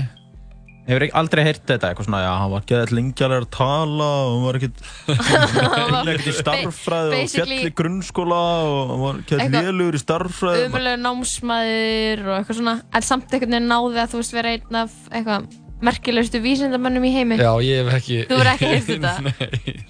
Hefur 0.87 1.03
ekki 1.03 1.15
aldrei 1.19 1.43
heyrt 1.43 1.65
þetta 1.67 1.89
eitthvað 1.91 2.07
svona, 2.07 2.19
já, 2.23 2.29
hann 2.39 2.51
var 2.53 2.65
geðað 2.69 2.91
lengjalega 2.95 3.43
að 3.43 3.49
tala 3.57 4.07
og 4.23 4.29
hann 4.31 4.45
var 4.47 4.59
ekkert 4.61 6.27
í 6.31 6.35
starffræði 6.37 7.09
og 7.09 7.15
basically- 7.17 7.57
fjall 7.59 7.67
í 7.67 7.75
grunnskóla 7.81 8.39
og 8.63 8.91
hann 8.93 9.01
var 9.03 9.19
geðað 9.27 9.43
Eitthvað- 9.45 9.67
lélugur 9.67 9.97
í 9.99 10.01
starffræði 10.05 10.65
Umulega 10.69 11.01
námsmaður 11.03 12.23
og 12.27 12.35
eitthvað 12.39 12.59
svona 12.61 12.75
En 12.95 13.07
samt 13.09 13.27
einhvern 13.35 13.55
veginn 13.57 13.71
náði 13.71 14.01
að 14.05 14.11
þú 14.13 14.21
veist 14.23 14.35
vera 14.37 14.53
einn 14.55 14.79
af 14.83 14.95
eitthvað 15.11 15.49
merkilegustu 15.77 16.39
vísindamönnum 16.41 17.03
í 17.05 17.11
heimi 17.13 17.35
já, 17.37 17.51
ég 17.61 17.83
hef 17.85 17.99
ekki 17.99 18.15
Þú 18.31 18.37
hefur 18.39 18.47
ekki 18.55 18.69
heyrt 18.71 18.87
þetta? 18.89 19.11
Nei, 19.27 19.33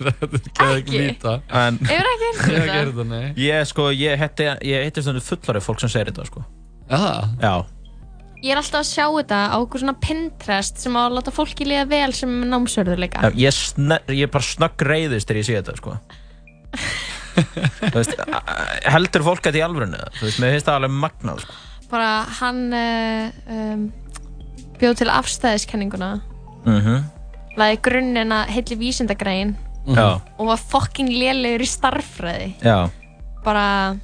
þetta 0.01 0.25
er 0.27 0.73
ekki 0.73 0.81
Ekki? 0.81 0.99
mýta 1.05 1.35
En 1.61 1.77
Hefur 1.87 2.09
ekki 2.11 2.27
Ég 2.27 2.33
hef 2.33 2.41
ekki 2.41 2.57
heyrt 2.57 2.73
heyrt 2.73 2.73
þetta? 2.73 2.91
þetta, 2.91 3.05
nei 3.13 3.45
ég 3.45 3.69
sko, 3.69 3.85
ég 3.95 4.19
hitti, 4.25 4.49
ég 4.67 4.99
stundu 4.99 5.23
fullari 5.23 5.61
fólk 5.63 5.79
sem 5.85 5.93
segir 5.93 6.09
þetta 6.11 6.25
sko. 6.27 6.43
Já, 6.87 6.97
það? 6.97 7.31
Já, 7.45 7.53
Ég 8.47 8.53
er 8.55 8.61
alltaf 8.61 8.79
að 8.79 8.87
sjá 8.87 9.03
þetta 9.11 9.37
á 9.51 9.57
okkur 9.59 9.81
svona 9.81 9.97
Pinterest 9.99 10.77
sem 10.79 10.93
á 10.95 11.01
að 11.03 11.17
láta 11.17 11.33
fólki 11.35 11.65
líða 11.67 11.83
vel 11.89 12.13
sem 12.15 12.31
er 12.31 12.47
námsörðuleika 12.53 13.31
ég, 13.35 13.51
sne, 13.51 13.97
ég 14.15 14.31
bara 14.31 14.47
snögg 14.47 14.83
reyðist 14.87 15.27
þegar 15.27 15.41
ég 15.41 15.47
sé 15.49 15.57
þetta 15.57 15.75
sko. 15.75 15.95
Veist, 17.97 18.13
heldur 18.87 19.25
fólk 19.27 19.43
þetta 19.43 19.59
í 19.59 19.65
alvörinu 19.65 19.99
þú 20.15 20.23
veist, 20.29 20.39
mér 20.39 20.55
finnst 20.55 20.69
það 20.69 20.79
alveg 20.79 20.95
magnað 21.03 21.43
sko. 21.43 21.57
Bara 21.91 22.13
hann 22.39 22.63
uh, 22.77 23.35
um, 23.57 23.83
bjóð 24.79 24.97
til 25.03 25.11
afstæðiskenninguna. 25.17 26.11
Mm 26.67 27.05
Laði 27.57 27.79
grunninn 27.81 28.29
að 28.35 28.51
heilli 28.53 28.75
vísindagræin 28.77 29.55
Já, 29.87 30.19
og 30.37 30.49
var 30.51 30.59
fucking 30.61 31.09
lélegur 31.09 31.63
í 31.65 31.69
starffræði 31.71 32.51
já. 32.61 32.91
Bara 33.41 33.95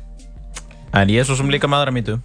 En 0.89 1.11
ég 1.11 1.21
er 1.21 1.27
svo 1.27 1.37
sem 1.37 1.51
líka 1.53 1.69
maður 1.69 1.91
að 1.91 1.97
mýtu 1.99 2.15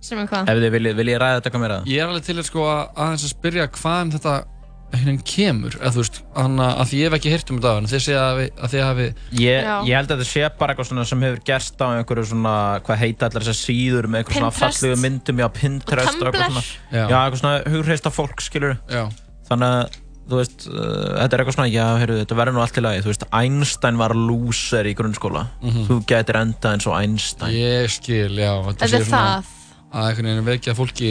sem 0.00 0.18
er 0.22 0.26
hvað? 0.30 0.48
Ef 0.52 0.62
þið 0.62 0.70
viljið 0.76 0.96
vil 1.02 1.08
ég 1.12 1.18
ræða 1.22 1.38
þetta 1.40 1.48
eitthvað 1.50 1.64
meira? 1.66 1.80
Ég 1.86 2.02
er 2.04 2.08
alveg 2.12 2.24
til 2.28 2.38
að 2.38 2.46
sko 2.48 2.64
að 2.68 2.80
aðeins 3.04 3.24
að 3.26 3.34
spyrja 3.34 3.68
hvaðan 3.78 4.12
þetta 4.16 4.36
hérna 4.88 5.12
kemur, 5.20 5.74
eða 5.82 5.90
þú 5.92 6.00
veist, 6.00 6.18
hann 6.32 6.54
að 6.64 6.78
því 6.88 6.98
ég 7.02 7.10
hef 7.10 7.16
ekki 7.18 7.32
heyrt 7.34 7.50
um 7.52 7.58
þetta 7.58 7.68
á 7.68 7.76
hann, 7.76 7.88
þið 7.90 8.00
segja 8.06 8.20
að, 8.24 8.38
við- 8.38 8.52
að 8.64 8.70
þið 8.72 8.84
hafi 8.86 9.06
Ég, 9.36 9.66
ég 9.84 9.98
held 9.98 10.08
að 10.08 10.14
þetta 10.22 10.28
sé 10.30 10.44
bara 10.62 10.72
eitthvað 10.72 10.88
svona 10.88 11.04
sem 11.10 11.24
hefur 11.26 11.42
gerst 11.44 11.82
á 11.84 11.86
einhverju 11.92 12.24
svona, 12.30 12.54
hvað 12.86 13.00
heita 13.02 13.28
allar 13.28 13.44
þessar 13.44 13.58
síður 13.58 14.08
með 14.08 14.22
eitthvað 14.22 14.38
svona 14.38 14.54
fallegu 14.56 14.96
myndum, 15.02 15.42
já, 15.44 15.48
Pinterest 15.58 16.08
Og 16.08 16.24
eitthvað 16.30 16.46
Tumblr. 16.46 16.64
svona, 16.64 16.64
Já. 16.88 17.02
já, 17.04 17.18
eitthvað 17.20 17.42
svona 17.42 17.74
hugreista 17.74 18.14
fólk, 18.16 18.40
skilur 18.48 18.78
Já, 18.88 19.02
þannig 19.50 19.68
að, 19.76 20.00
þú 20.32 20.40
veist, 20.40 20.66
uh, 20.72 20.80
þetta 21.20 21.28
er 21.28 21.44
eitthvað 21.44 21.58
svona, 21.58 21.68
já, 21.76 21.86
heyrðu, 22.00 22.18
þetta 22.24 22.40
verður 22.40 22.56
nú 22.56 22.64
allt 22.64 22.80
í 22.80 22.86
lagi, 22.88 23.04
þú 23.04 23.12
veist, 23.12 23.28
Einstein 23.42 24.00
var 24.00 24.16
loser 24.16 24.88
í 24.88 24.96
grunnskóla, 24.96 25.44
þú 25.84 26.00
getur 26.08 26.40
endað 26.40 26.78
eins 26.78 26.88
og 26.88 26.96
Einstein. 26.96 27.52
ég 27.60 27.92
skil, 27.92 28.32
já 28.40 28.56
Þetta 28.72 29.57
Að 29.88 30.08
einhvern 30.10 30.28
veginn 30.28 30.48
vekja 30.48 30.74
fólki 30.76 31.10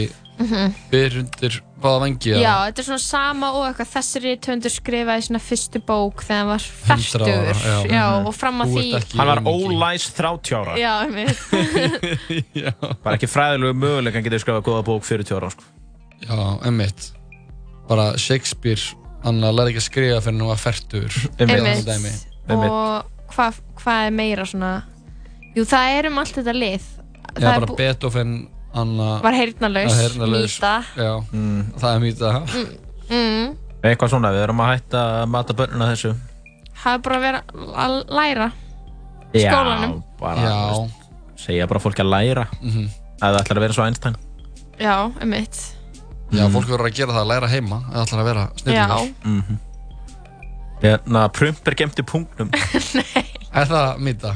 byr 0.92 1.16
undir 1.18 1.56
báða 1.82 1.98
vangi 2.04 2.30
Já, 2.38 2.52
þetta 2.68 2.78
er 2.82 2.86
svona 2.86 3.02
sama 3.02 3.48
og 3.58 3.64
eitthvað 3.66 3.88
þessari 3.96 4.34
töndur 4.46 4.70
skrifaði 4.70 5.24
svona 5.26 5.40
fyrstu 5.42 5.80
bók 5.88 6.22
þegar 6.22 6.38
hann 6.38 6.50
var 6.52 6.62
100 6.62 7.24
ára, 7.26 7.54
færtugur 7.58 7.58
já. 7.58 7.96
já, 7.96 8.04
og 8.22 8.36
fram 8.38 8.62
að 8.62 8.70
Þú 8.70 8.76
því 8.78 8.84
ert 8.94 9.08
ekki 9.08 9.18
Hann 9.18 9.30
var 9.32 9.40
ólæs 9.50 10.06
30 10.14 10.54
ára, 10.60 10.76
Já, 10.78 10.92
einmitt. 11.08 11.40
Já, 12.62 12.70
bara 13.02 13.16
ekki 13.18 13.30
fræðilegu 13.32 13.74
möguleik 13.82 14.14
hann 14.18 14.26
getur 14.28 14.42
skrifað 14.44 14.66
góða 14.70 14.84
bók 14.86 15.06
40 15.08 15.34
ára, 15.40 15.50
sko. 15.54 15.66
já, 16.22 16.38
emmitt 16.70 17.08
Bara 17.90 18.06
Shakespeare, 18.20 18.94
hann 19.24 19.40
lærði 19.42 19.72
ekki 19.74 19.82
að 19.82 19.86
skrifa 19.88 20.20
fyrir 20.22 20.38
hann 20.38 20.50
var 20.52 20.60
færtur 20.62 21.18
Einmitt. 21.40 21.82
dæmi. 21.88 22.12
Einmitt. 22.46 22.70
og 22.70 23.34
hvað 23.34 23.58
hva 23.82 23.96
er 24.06 24.14
meira 24.14 24.46
svona? 24.46 24.70
Jú, 25.56 25.64
það 25.66 25.96
er 25.98 26.08
um 26.12 26.18
allt 26.22 26.36
þetta 26.38 26.54
lið. 26.54 26.84
Já, 26.84 27.32
Það 27.38 27.48
er 27.48 27.58
bara 27.60 27.68
bú- 27.70 27.76
Beethoven, 27.78 28.32
hann 28.78 28.92
var 29.24 29.36
heyrnalaus, 29.36 29.92
Var 29.92 30.02
heyrnarlaus. 30.02 30.54
mýta 30.56 30.72
Já, 30.96 31.12
það 31.82 31.88
er 31.90 32.02
mýta 32.04 32.32
mm, 33.08 33.56
Eitthvað 33.82 34.12
svona, 34.14 34.32
við 34.34 34.44
erum 34.46 34.62
að 34.64 34.72
hætta 34.72 35.02
að 35.20 35.28
mata 35.30 35.54
börnuna 35.58 35.90
þessu. 35.92 36.14
Það 36.78 36.96
er 36.96 37.02
bara 37.06 37.18
að 37.18 37.26
vera 37.26 37.42
að 37.84 37.96
læra 38.18 38.48
Skólanum. 39.28 39.92
Já, 39.98 40.18
bara, 40.18 40.36
þú 40.38 40.48
Já, 40.48 40.60
veist, 40.72 41.08
segja 41.44 41.68
bara 41.70 41.82
fólki 41.84 42.02
að 42.02 42.12
læra, 42.14 42.46
mhm. 42.62 42.86
ef 42.88 43.24
það 43.26 43.40
ætlar 43.42 43.60
að 43.60 43.66
vera 43.66 43.76
svo 43.76 43.86
Einstein. 43.86 44.18
Já, 44.78 44.94
einmitt 45.20 45.58
já, 46.34 46.44
fólk 46.52 46.68
verður 46.68 46.90
að 46.90 46.98
gera 46.98 47.14
það 47.14 47.22
að 47.22 47.30
læra 47.32 47.48
heima 47.52 47.78
eða 47.88 48.04
ætlar 48.04 48.20
að 48.22 48.28
vera 48.28 48.44
Já, 48.44 48.60
snillingar 48.62 49.58
Hérna, 50.78 51.24
prump 51.34 51.66
er 51.66 51.74
gemt 51.74 51.98
í 51.98 52.04
punktnum. 52.06 52.52
Er 53.58 53.66
það 53.66 54.02
mýta? 54.04 54.34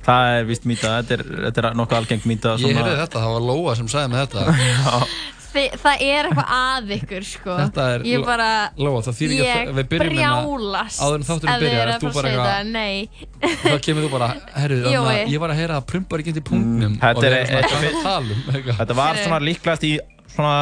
Það 0.00 0.30
er 0.36 0.46
vist 0.48 0.64
mýta, 0.68 0.94
þetta 1.02 1.16
er, 1.18 1.26
þetta 1.48 1.60
er 1.62 1.74
nokkuð 1.76 1.98
algengt 1.98 2.24
mýta. 2.30 2.54
Ég 2.62 2.78
heyrði 2.78 2.96
þetta, 3.02 3.20
það 3.20 3.34
var 3.36 3.44
Lóa 3.50 3.74
sem 3.76 3.90
sagði 3.92 4.14
með 4.14 4.24
þetta. 4.24 5.04
Þi, 5.50 5.62
það 5.82 6.02
er 6.06 6.26
eitthvað 6.28 6.50
að 6.54 6.90
ykkur 6.94 7.24
sko. 7.26 7.54
Þetta 7.58 7.86
er 7.96 8.04
Ég 8.06 8.22
bara 8.22 8.46
Lóa, 8.78 9.00
það 9.02 9.16
þýðir 9.18 9.32
ekki 9.34 9.48
að 9.50 9.64
Ég 9.64 9.72
við 9.80 9.88
byrjum 9.90 10.12
hérna 10.20 10.42
brjálast 10.44 11.00
áður 11.02 11.16
en 11.16 11.24
þið 11.26 11.64
byrjar, 11.64 11.90
þú 11.90 12.12
bara 12.14 12.14
að 12.14 12.14
segja 12.20 12.30
eitthvað- 12.30 12.52
það, 12.52 12.70
Nei. 12.70 13.56
Þá 13.64 13.74
kemur 13.86 14.06
þú 14.06 14.10
bara, 14.12 14.28
herru, 14.62 14.78
ég 15.34 15.42
var 15.42 15.54
að 15.54 15.60
heyra 15.64 15.80
að 15.80 15.88
prumpar 15.90 16.22
ekki 16.22 16.36
til 16.38 16.44
punktnum. 16.46 16.94
Mm, 16.94 17.00
þetta 17.02 17.26
er- 17.26 17.98
tala 18.04 18.38
um. 18.38 18.70
Þetta 18.78 18.98
var 19.02 19.20
svona 19.24 19.42
líklegast 19.42 19.88
í 19.90 19.92
svona 20.36 20.54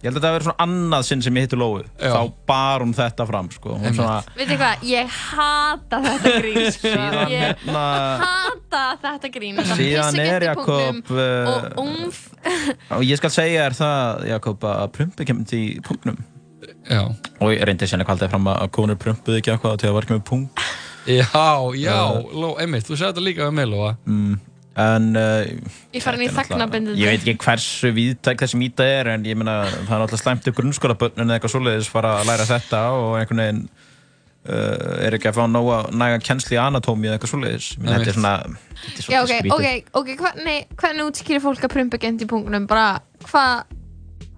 Ég 0.00 0.08
held 0.08 0.16
að 0.16 0.22
þetta 0.22 0.28
hafi 0.30 0.36
verið 0.38 0.46
svona 0.48 0.64
annað 0.64 1.02
sinn 1.10 1.22
sem 1.26 1.36
ég 1.36 1.44
hitti 1.44 1.56
Lóu. 1.60 1.82
Já. 2.00 2.12
Þá 2.14 2.20
bar 2.48 2.84
hún 2.86 2.94
þetta 2.96 3.26
fram 3.28 3.50
sko. 3.52 3.74
Hún 3.82 3.96
svona 3.98 4.14
Veitu 4.38 4.56
hvað, 4.56 4.84
ég 4.88 5.10
hata 5.16 6.00
þetta 6.06 6.32
grín 6.38 6.70
sko. 6.76 6.88
Síðan 6.88 7.34
Ég 7.34 7.44
hérna 7.44 7.84
hata 8.24 8.82
þetta 9.04 9.32
grín. 9.34 9.62
Síðan 9.74 10.20
er 10.24 10.46
Jakob 10.48 11.12
uh, 11.12 11.52
Og 11.52 11.80
umf 11.84 12.22
Og 12.96 13.04
ég 13.04 13.20
skal 13.20 13.34
segja 13.34 13.66
þér 13.68 13.76
það 13.82 14.28
Jakob 14.32 14.68
að 14.72 14.84
prumpi 14.96 15.28
kemur 15.28 15.56
í 15.60 15.64
punktnum 15.84 16.22
Já, 16.88 17.02
Og 17.40 17.52
ég 17.52 17.60
reyndi 17.68 17.88
sérna 17.88 18.08
kaldið 18.08 18.32
fram 18.32 18.48
að 18.50 18.70
konur 18.72 18.96
prumpuði 19.00 19.42
ekki 19.42 19.52
eitthvað 19.52 19.82
til 19.82 19.90
að 19.90 19.98
var 19.98 20.06
ekki 20.08 20.16
með 20.16 20.24
punkt 20.32 20.64
já, 21.08 21.24
já, 21.76 21.96
Lóa, 22.32 22.56
einmitt, 22.60 22.84
þú 22.86 22.96
segði 22.96 23.08
þetta 23.12 23.24
líka 23.24 23.46
um 23.48 23.56
mig, 23.56 23.68
Lóa. 23.70 23.94
Mm, 24.06 24.34
En 24.78 25.08
uh, 25.18 25.42
Ég 25.90 26.02
fara 26.04 26.14
inn 26.20 26.28
í 26.28 26.32
þagnarbindið 26.34 27.00
Ég 27.00 27.10
veit 27.10 27.24
ekki 27.24 27.42
hversu 27.42 27.90
víðtæk 27.96 28.44
þessi 28.44 28.60
mýta 28.60 28.86
er 28.86 29.10
En 29.16 29.24
ég 29.26 29.38
meina 29.38 29.64
það 29.66 29.96
er 29.96 30.02
náttúrulega 30.04 30.20
slæmt 30.22 30.46
upp 30.46 30.58
grunnskólabönnun 30.60 31.26
eða 31.26 31.38
eitthvað 31.40 31.54
svoleiðis 31.56 31.90
fara 31.90 32.12
að 32.20 32.30
læra 32.30 32.46
þetta 32.46 32.82
og 32.94 33.16
einhvern 33.18 33.42
veginn 33.42 33.64
uh, 34.46 35.02
er 35.08 35.18
ekki 35.18 35.30
að 35.32 35.40
fá 35.40 35.42
nóga 35.50 35.80
næga 35.90 36.22
kennsli 36.22 36.54
í 36.54 36.62
anatómi 36.62 37.10
eða 37.10 37.18
eitthvað 37.18 37.34
svoleiðis 37.34 37.68
Þetta 37.80 37.98
er 37.98 38.16
svona 38.20 38.36
þetta 38.46 38.94
er 38.94 39.10
Já, 39.10 39.18
svolítið 39.18 39.26
ok, 39.26 39.34
skrítið. 39.34 39.58
ok, 39.58 40.00
ok, 40.00 40.14
hvernig, 40.22 40.72
hvernig 40.84 41.10
útskýrir 41.10 41.44
fólk 41.44 41.66
að 41.66 41.74
prumpa 41.76 42.00
gent 42.06 42.24
í 42.24 42.28
punktnum? 42.30 42.68
Bara, 42.70 42.86
hvað, 43.26 43.74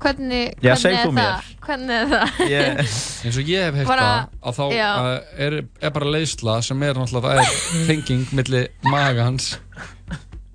hvernig, 0.03 0.47
Já, 0.65 0.73
hvernig 0.81 1.21
er. 1.23 1.51
Hvernig 1.63 1.95
er 1.95 2.09
það? 2.11 2.41
Ég, 2.51 2.81
eins 3.29 3.37
og 3.39 3.53
ég 3.53 3.69
hef 3.69 3.77
heilt 3.83 3.93
það 3.93 4.33
að 4.43 4.57
þá 4.57 4.65
já. 4.75 4.89
er, 5.47 5.59
er 5.79 5.95
bara 5.95 6.15
leiðsla 6.17 6.57
sem 6.67 6.83
er 6.89 6.99
náttúrulega, 6.99 7.37
það 7.37 7.45
er 7.45 7.87
tenging 7.91 8.33
milli 8.35 8.65
magans 8.89 9.53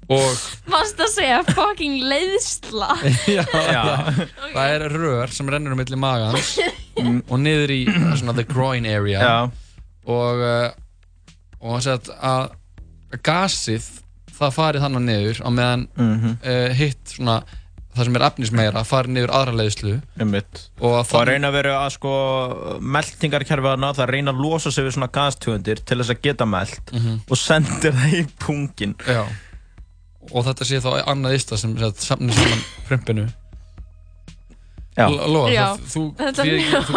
og 0.07 0.39
Varst 0.71 1.01
að 1.03 1.09
segja 1.11 1.39
fucking 1.51 1.97
leiðsla? 2.07 2.89
já, 3.37 3.43
Já. 3.51 3.83
það 4.53 4.73
er 4.77 4.85
rör 4.95 5.33
sem 5.35 5.49
rennur 5.51 5.75
um 5.75 5.81
milli 5.81 5.99
magans 5.99 6.53
og 7.27 7.37
niður 7.43 7.73
í 7.75 7.81
svona 8.19 8.35
the 8.37 8.45
groin 8.47 8.87
area 8.87 9.19
já, 9.21 9.37
og 10.07 10.43
uh, 10.47 10.69
og 11.59 11.81
sagt, 11.83 12.07
að 12.21 12.51
gasið 13.25 13.85
það 14.37 14.51
farið 14.57 14.83
þannig 14.85 15.05
niður 15.09 15.39
á 15.43 15.49
meðan 15.49 15.87
mhm, 15.97 16.35
uh, 16.45 16.67
hitt 16.77 17.15
svona 17.17 17.39
það 17.97 18.05
sem 18.05 18.17
er 18.19 18.23
efnismeira 18.27 18.81
farið 18.85 19.13
niður 19.15 19.31
aðra 19.33 19.53
leiðslu 19.57 19.93
einmitt 20.21 20.59
og 20.77 20.99
að 20.99 21.13
Og 21.15 21.15
að 21.17 21.27
reyna 21.31 21.49
að 21.49 21.55
vera 21.57 21.77
að 21.81 21.93
sko 21.95 22.11
meldingarkerfi 22.95 23.71
að 23.73 23.87
það 23.97 24.11
reyna 24.13 24.33
að 24.35 24.41
losa 24.45 24.71
sig 24.75 24.85
við 24.85 24.93
svona 24.97 25.09
gastöfundir 25.17 25.81
til 25.81 25.97
þess 26.01 26.13
að 26.13 26.21
geta 26.27 26.45
meld 26.49 26.93
Mhm. 26.93 27.15
og 27.25 27.39
sendir 27.41 27.97
það 27.97 28.13
í 28.19 28.23
pungin 28.43 28.93
Já. 29.01 29.23
Og 30.31 30.47
þetta 30.47 30.67
sé 30.67 30.81
þá 30.83 30.89
annað 31.07 31.37
ista 31.37 31.59
sem 31.59 31.75
sagt, 31.79 32.03
samnir 32.03 32.37
saman 32.37 32.63
prumpinu. 32.87 33.27
Já. 34.97 35.05
Lóa, 35.13 35.77
þú, 35.85 36.03
þú 36.17 36.45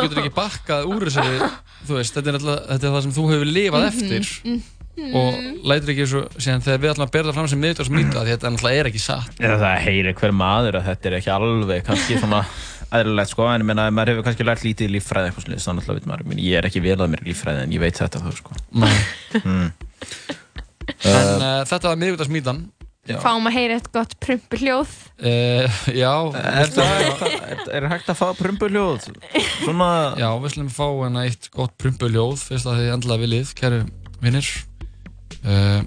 getur 0.01 0.23
ekki 0.23 0.33
bakkað 0.33 0.87
úr 0.88 1.05
þessari, 1.11 1.49
þú 1.85 1.99
veist, 1.99 2.14
þetta 2.16 2.31
er, 2.31 2.38
alltaf, 2.38 2.61
þetta 2.71 2.87
er 2.88 2.95
það 2.95 3.03
sem 3.05 3.16
þú 3.19 3.25
hefur 3.35 3.51
lifað 3.51 3.83
Mhm, 3.85 3.90
eftir 3.90 4.79
og 5.01 5.37
lætur 5.69 5.93
ekki 5.95 6.07
svo, 6.09 6.23
síðan 6.40 6.64
þegar 6.64 6.81
við 6.81 6.90
ætlum 6.95 7.07
að 7.07 7.12
bera 7.14 7.29
það 7.29 7.37
fram 7.37 7.51
sem 7.53 7.61
miðdagsmýta, 7.61 8.25
því 8.25 8.33
þetta 8.35 8.51
náttúrulega 8.55 8.81
er 8.81 8.88
ekki 8.90 9.03
satt. 9.05 9.37
Eða 9.40 9.59
það 9.61 9.85
heyrir 9.85 10.16
hver 10.21 10.35
maður 10.40 10.81
að 10.81 10.88
þetta 10.90 11.11
er 11.11 11.16
ekki 11.21 11.33
alveg 11.37 11.85
kannski 11.87 12.19
svona 12.21 12.40
eðlilegt 12.90 13.31
sko 13.31 13.47
en 13.53 13.62
ég 13.62 13.69
meina 13.69 13.87
maður 13.95 14.14
hefur 14.14 14.27
kannski 14.27 14.49
lært 14.49 14.64
lítið 14.66 14.88
í 14.88 14.93
líffræði 14.97 15.31
eitthvað 15.31 15.47
slið 15.47 15.62
þannig 15.69 15.88
að 15.93 16.11
maður, 16.11 16.25
ég 16.25 16.31
meina, 16.33 16.45
ég 16.49 16.59
er 16.59 16.69
ekki 16.71 16.85
vel 16.85 16.97
að 16.97 17.12
mér 17.12 17.25
í 17.25 17.31
líffræði 17.31 17.64
en 17.66 17.75
ég 17.77 17.85
veit 17.85 18.01
þetta 18.01 18.25
þá 18.25 18.31
sko 18.40 18.61
mm. 19.45 19.71
En 21.07 21.29
uh, 21.38 21.61
þetta 21.71 21.93
var 21.93 22.01
miðdagsmýtan. 22.01 22.64
Já. 22.66 22.80
Fáum 23.18 23.49
að 23.51 23.55
heyra 23.57 23.77
eitt 23.81 23.88
gott 23.94 24.12
prumpuhljóð. 24.23 24.92
Uh, 25.20 25.79
já, 25.92 26.12
Er 26.40 26.70
það 26.73 27.03
er, 27.05 27.62
er 27.81 27.87
hægt 27.92 28.09
að 28.12 28.18
fá 28.20 28.27
prumpuljóð? 28.38 29.09
Svona 29.64 29.88
já, 30.20 30.29
við 30.44 30.55
slumum 30.55 30.73
fá 30.73 30.87
hérna 30.88 31.25
eitt 31.29 31.51
gott 31.55 31.75
prumpuljóð, 31.81 32.46
fyrst 32.51 32.70
að 32.70 32.81
þið 32.83 32.92
endla 32.94 33.18
viljið, 33.25 33.53
kæru 33.61 33.83
vinnir. 34.25 34.51
Uh, 35.40 35.83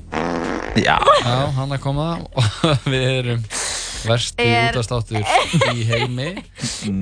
Já, 0.73 0.95
Já, 1.21 1.36
hann 1.53 1.73
er 1.75 1.81
komað 1.83 2.23
og 2.33 2.62
við 2.91 3.03
erum 3.19 3.41
versti 4.07 4.45
Er- 4.49 4.71
útastáttur 4.73 5.21
í 5.77 5.83
heimi. 5.86 6.31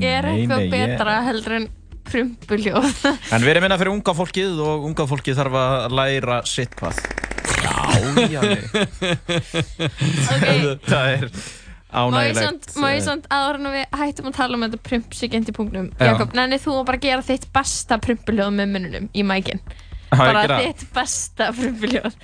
Er 0.03 0.27
Nei, 0.27 0.41
eitthvað 0.41 0.57
nei, 0.57 0.65
ég- 0.65 0.73
betra 0.75 1.13
heldur 1.29 1.55
en 1.62 1.69
prumpuhljóð? 2.12 3.05
En 3.31 3.45
við 3.45 3.53
erum 3.53 3.63
minna 3.67 3.77
fyrir 3.79 3.93
unga 3.95 4.15
fólkið 4.17 4.60
og 4.65 4.88
unga 4.89 5.05
fólkið 5.07 5.39
þarf 5.39 5.55
að 5.62 5.95
læra 6.01 6.41
sitt 6.49 6.75
hvað 6.79 6.99
Já, 7.91 8.27
já 8.32 8.41
ok, 10.32 10.47
Það 10.91 11.08
er 11.12 11.25
ánægilegt 11.91 12.39
samt, 12.45 12.67
má 12.80 12.88
ég 12.95 13.01
samt 13.04 13.25
áður 13.34 13.58
en 13.60 13.69
við 13.75 13.97
hættum 13.99 14.30
að 14.30 14.36
tala 14.38 14.56
um 14.56 14.63
þetta 14.65 14.80
prumpsigent 14.88 15.49
í 15.51 15.56
punktnum. 15.58 15.89
Já. 15.99 16.12
Jakob, 16.13 16.36
nennið 16.38 16.63
þú 16.63 16.75
að 16.80 16.86
bara 16.88 17.01
gera 17.04 17.25
þitt 17.27 17.47
besta 17.56 17.97
prumpuhljóð 18.06 18.54
með 18.60 18.71
mununum 18.77 19.10
í 19.12 19.25
að 20.12 20.21
bara 20.21 20.45
gera? 20.45 20.60
þitt 20.63 20.86
besta 20.95 21.49
prumpuhljóð. 21.58 22.15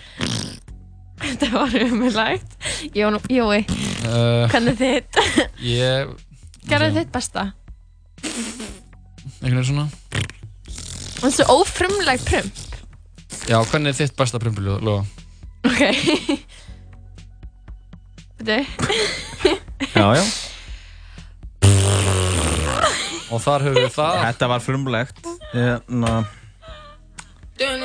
Þetta 1.17 1.47
var 1.51 1.75
umhverlægt. 1.81 2.57
Jón, 2.95 3.19
Jói, 3.33 3.63
Uh, 4.07 4.45
hvernig 4.53 4.77
er 4.77 5.01
þitt? 5.01 5.17
ég, 5.65 6.11
Gerðu 6.69 6.93
þitt 7.01 7.09
besta. 7.11 7.47
einhvern 9.41 9.57
veginn 9.57 9.65
svona. 9.67 9.87
Það 11.17 11.25
er 11.27 11.33
svo 11.35 11.45
ófrumleg 11.57 12.23
prump. 12.29 12.61
Já, 13.49 13.57
hvernig 13.67 13.91
er 13.91 13.97
þitt 13.97 14.15
besta 14.19 14.39
prumpuljóð, 14.39 14.85
Lóa? 14.85 15.01
Ok. 15.67 15.81
Þetta 18.37 18.65
Já, 19.97 20.07
já. 20.15 20.23
Og 23.27 23.41
þar 23.43 23.65
höfum 23.67 23.81
við 23.83 23.93
það. 23.97 24.19
Þetta 24.23 24.49
var 24.53 24.63
frumlegt. 24.63 25.19
Hérna. 25.51 26.13
Done 27.57 27.83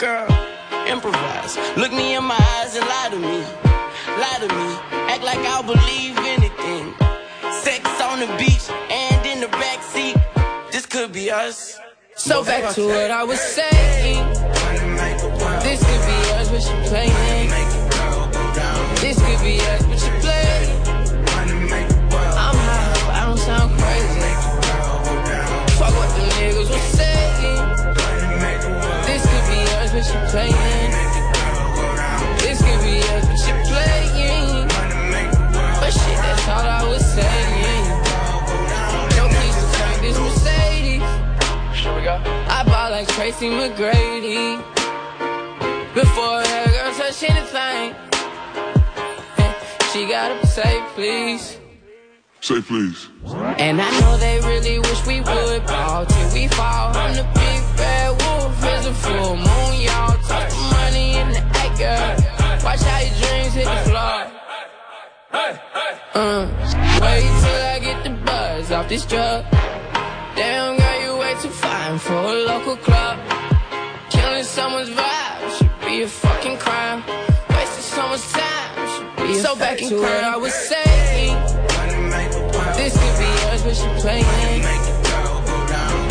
Girl, 0.00 0.26
improvise. 0.88 1.58
Look 1.76 1.92
me 1.92 2.14
in 2.16 2.24
my 2.24 2.40
eyes 2.56 2.74
and 2.74 2.86
lie 2.86 3.08
to 3.10 3.18
me. 3.18 3.44
Lie 4.16 4.38
to 4.40 4.48
me. 4.48 4.78
Act 5.12 5.22
like 5.22 5.40
I'll 5.40 5.62
believe 5.62 6.16
anything. 6.16 6.94
Sex 7.52 7.84
on 8.00 8.20
the 8.20 8.26
beach 8.38 8.70
and 8.90 9.26
in 9.26 9.40
the 9.40 9.48
backseat. 9.48 10.16
This 10.72 10.86
could 10.86 11.12
be 11.12 11.30
us. 11.30 11.78
So 12.16 12.42
back 12.42 12.74
to 12.76 12.86
what 12.86 13.10
I 13.10 13.24
was 13.24 13.40
saying. 13.40 14.24
This 15.60 15.84
could 15.84 16.02
be 16.08 16.32
us, 16.32 16.48
but 16.48 16.62
she 16.62 16.72
playing. 16.88 17.50
This 19.02 19.18
could 19.20 19.44
be 19.44 19.60
us, 19.60 19.84
but 19.84 19.98
she 19.98 20.10
playing. 20.24 20.80
I'm 22.40 22.56
high, 22.56 23.20
I 23.20 23.26
don't 23.26 23.36
sound 23.36 23.78
crazy. 23.78 24.32
Fuck 25.76 25.92
what 25.94 26.08
the 26.16 26.22
niggas 26.40 26.70
was 26.70 26.80
saying. 26.96 27.69
But 30.00 30.06
she 30.06 30.18
playing. 30.32 30.90
This 32.38 32.58
could 32.58 32.80
be 32.82 33.00
us, 33.00 33.26
but 33.26 33.36
she 33.36 33.52
playing. 33.68 34.68
But 35.80 35.90
shit, 35.90 36.18
that's 36.24 36.48
all 36.48 36.66
I 36.66 36.88
was 36.88 37.04
saying. 37.04 37.84
No 39.16 39.28
keys 39.28 39.56
to 39.60 39.66
crank 39.76 40.00
this 40.00 40.18
Mercedes. 40.18 41.02
I 42.48 42.64
bought 42.66 42.92
like 42.92 43.08
Tracy 43.08 43.48
McGrady. 43.48 44.62
Before 45.94 46.42
that 46.44 46.66
girl 46.72 46.92
touch 46.94 47.22
anything, 47.22 47.94
she 49.92 50.08
gotta 50.08 50.46
say 50.46 50.82
please. 50.94 51.58
Say 52.40 52.62
please. 52.62 53.08
And 53.58 53.80
I 53.80 54.00
know 54.00 54.16
they 54.16 54.40
really 54.40 54.78
wish 54.78 55.06
we 55.06 55.20
would 55.20 55.66
ball 55.66 56.06
till 56.06 56.32
we 56.32 56.48
fall. 56.48 56.96
I'm 56.96 57.14
the 57.14 57.24
big 57.34 57.60
bad 57.76 58.10
wolf, 58.10 58.64
it's 58.64 58.86
a 58.86 58.94
full 58.94 59.36
moon, 59.36 59.80
y'all. 59.82 60.16
Talk 60.24 60.48
the 60.48 60.56
money 60.72 61.18
in 61.18 61.28
the 61.32 61.42
act, 61.62 61.78
girl. 61.78 62.16
Watch 62.64 62.80
how 62.80 63.00
your 63.00 63.14
dreams 63.20 63.54
hit 63.54 63.64
the 63.66 63.90
floor. 63.90 64.30
Uh, 66.12 66.48
wait 67.02 67.28
till 67.42 67.62
I 67.74 67.78
get 67.80 68.04
the 68.04 68.10
buzz 68.24 68.72
off 68.72 68.88
this 68.88 69.04
drug. 69.04 69.44
Damn, 70.34 70.78
girl, 70.78 71.00
you 71.04 71.18
way 71.20 71.34
too 71.42 71.50
fine. 71.50 71.98
For 71.98 72.14
a 72.14 72.34
local 72.34 72.76
club. 72.78 73.18
Killing 74.08 74.44
someone's 74.44 74.88
vibe 74.88 75.58
should 75.58 75.80
be 75.86 76.02
a 76.02 76.08
fucking 76.08 76.56
crime. 76.58 77.04
Wasting 77.50 77.84
someone's 77.84 78.32
time 78.32 78.88
should 78.88 79.16
be 79.28 79.38
a 79.38 79.42
So 79.42 79.56
back 79.56 79.80
in 79.82 79.90
crime. 79.90 80.24
I 80.24 80.36
was 80.36 80.54
saying, 80.54 80.79
this 80.79 80.79
could 80.79 80.79
be 80.79 80.79
us, 83.66 83.82
but 83.82 83.94
you 83.94 84.00
playing. 84.00 84.62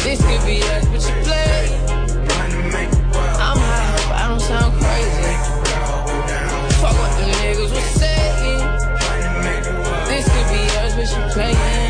This 0.03 0.21
could 0.21 0.45
be 0.45 0.61
us, 0.61 0.85
but 0.85 1.01
you 1.01 1.15
playing. 1.23 1.81
I'm 3.39 3.57
high, 3.57 3.95
but 4.07 4.15
I 4.15 4.27
don't 4.27 4.39
sound 4.39 4.73
crazy. 4.79 5.33
Fuck 6.81 6.95
what 6.97 7.11
the 7.17 7.25
niggas 7.41 7.71
was 7.71 7.89
saying. 7.99 8.61
This 10.07 10.25
could 10.25 10.47
be 10.53 10.61
us, 10.77 10.93
but 10.95 11.07
you 11.09 11.33
playing. 11.33 11.88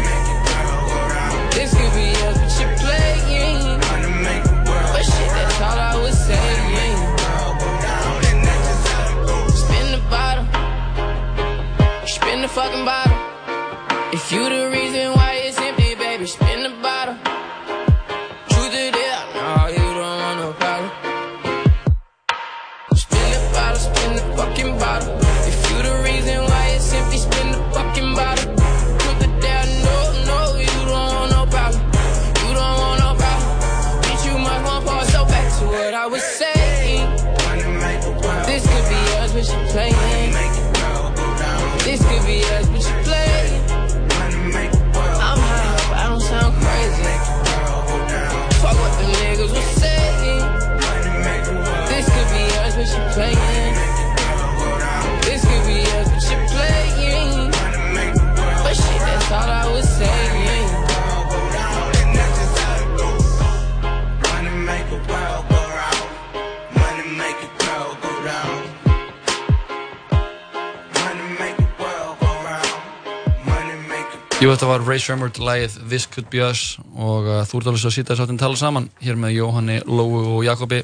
Þetta 74.70 74.84
var 74.84 74.92
Ray 74.94 75.02
Shermer 75.02 75.32
til 75.34 75.46
lagið 75.48 75.76
This 75.90 76.04
Could 76.14 76.28
Be 76.30 76.44
Us 76.46 76.76
og 76.94 77.26
uh, 77.26 77.40
þú 77.48 77.58
ert 77.58 77.68
alveg 77.72 77.82
svo 77.82 77.90
að 77.90 77.94
sýta 77.96 78.14
þess 78.14 78.22
að 78.22 78.38
tala 78.38 78.58
saman 78.60 78.88
hér 79.02 79.16
með 79.18 79.32
Jóhanni, 79.40 79.78
Lóu 79.90 80.20
og 80.36 80.44
Jakobi 80.46 80.84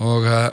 og 0.00 0.24
uh, 0.24 0.46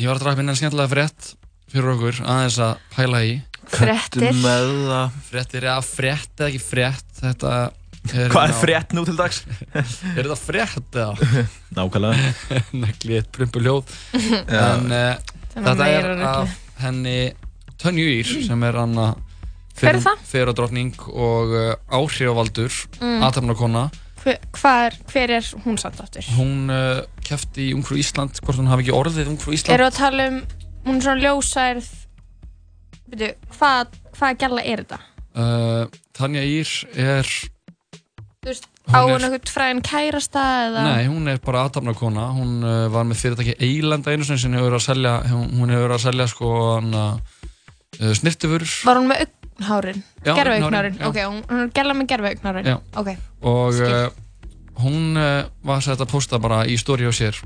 ég 0.00 0.08
var 0.08 0.16
að 0.16 0.22
draga 0.24 0.38
minna 0.38 0.54
skemmtilega 0.56 0.88
frétt 0.88 1.26
fyrir 1.68 1.90
okkur 1.92 2.20
aðeins 2.24 2.56
að 2.64 2.78
pæla 2.94 3.20
í 3.28 3.34
Fréttir. 3.72 4.24
með 4.40 4.72
það 4.88 5.18
Fréttir, 5.26 5.66
já, 5.68 5.74
frétt 5.84 6.40
eða 6.40 6.48
ekki 6.48 6.62
frétt 6.64 7.20
þetta 7.20 7.50
er 7.60 8.32
Hvað 8.32 8.46
er 8.46 8.56
frétt 8.62 8.94
nú 8.96 9.04
til 9.06 9.16
dags? 9.18 9.42
Er 10.16 10.22
þetta 10.22 10.38
frétt 10.40 10.96
eða? 11.02 11.44
Nákvæmlega 11.76 12.62
Negli 12.86 13.18
eitt 13.20 13.28
prumpu 13.36 13.60
ljóð 13.66 13.92
Já. 14.16 14.62
En 14.62 14.88
uh, 14.88 15.36
þetta 15.58 15.90
er 15.98 16.08
af 16.30 16.56
henni 16.86 17.18
Tönju 17.84 18.08
Ír 18.16 18.32
sem 18.48 18.66
er 18.70 18.80
Anna 18.80 19.10
Hver 19.80 19.96
er 19.96 20.02
það? 20.04 20.22
Feradrottning 20.28 20.94
og 21.12 21.52
uh, 21.56 21.74
áhrifavaldur 21.90 22.72
Mm. 23.00 23.22
aðtapnarkona 23.26 23.86
Hver, 24.22 24.38
er, 24.86 24.94
hver 25.10 25.30
er 25.34 25.46
hún 25.64 25.78
satt 25.82 25.98
aftur? 25.98 26.22
Hún 26.36 26.70
uh, 26.70 27.00
kefti 27.26 27.70
í 27.70 27.74
Ungfrú 27.74 27.96
Ísland 27.98 28.36
hvort 28.44 28.60
hún 28.60 28.68
hafi 28.70 28.84
ekki 28.86 28.94
orðið 28.94 29.32
Ungfrú 29.32 29.54
Ísland 29.56 29.74
Eru 29.74 29.88
að 29.88 29.96
tala 29.98 30.28
um, 30.30 30.36
hún 30.86 31.00
er 31.00 31.06
svona 31.08 31.24
ljósærð 31.24 31.88
Veitu, 33.12 33.32
hvað, 33.58 33.96
hvað 34.18 34.38
gæla 34.44 34.62
er 34.70 34.84
þetta? 34.84 35.00
uh, 35.34 35.98
Tanja 36.16 36.44
Ír 36.46 36.70
er 36.94 37.32
Þú 38.42 38.48
veist, 38.52 38.68
Hún 38.82 38.96
á 38.98 39.00
hún 39.06 39.22
eitthvað 39.26 39.50
fræðin 39.54 39.82
kærasta 39.86 40.40
eða? 40.68 40.80
Nei, 40.88 41.04
hún 41.10 41.28
er 41.30 41.36
bara 41.44 41.60
aðtapnarkona 41.68 42.24
hún 42.34 42.56
var 42.90 43.04
með 43.06 43.20
fyrirtæki 43.20 43.52
Eilanda 43.62 44.10
einu 44.10 44.26
sem 44.26 44.38
hefur 44.42 44.66
verið 44.72 44.78
að 44.80 44.86
selja 44.88 45.12
hún, 45.30 45.70
hefur 45.70 45.84
verið 45.86 45.94
að 45.98 46.02
selja 46.06 46.26
sko 46.32 46.48
hana, 46.80 47.04
uh, 48.00 48.10
snirtifur 48.18 48.64
Var 48.86 48.98
hún 49.02 49.10
með 49.12 49.22
augnhárin, 49.62 50.02
já. 50.98 51.06
Ok, 51.08 51.16
hún, 51.24 51.42
er 51.50 51.68
gæla 51.74 51.94
með 51.94 52.06
gerfaugnárin? 52.12 52.66
Já. 52.66 52.76
Ok. 52.96 53.08
og 53.42 53.74
uh, 53.74 54.10
hún 54.82 55.16
uh, 55.16 55.44
var 55.64 55.80
sett 55.82 56.00
að 56.00 56.10
posta 56.10 56.38
bara 56.38 56.64
í 56.66 56.76
story 56.78 57.04
á 57.06 57.12
sér 57.12 57.36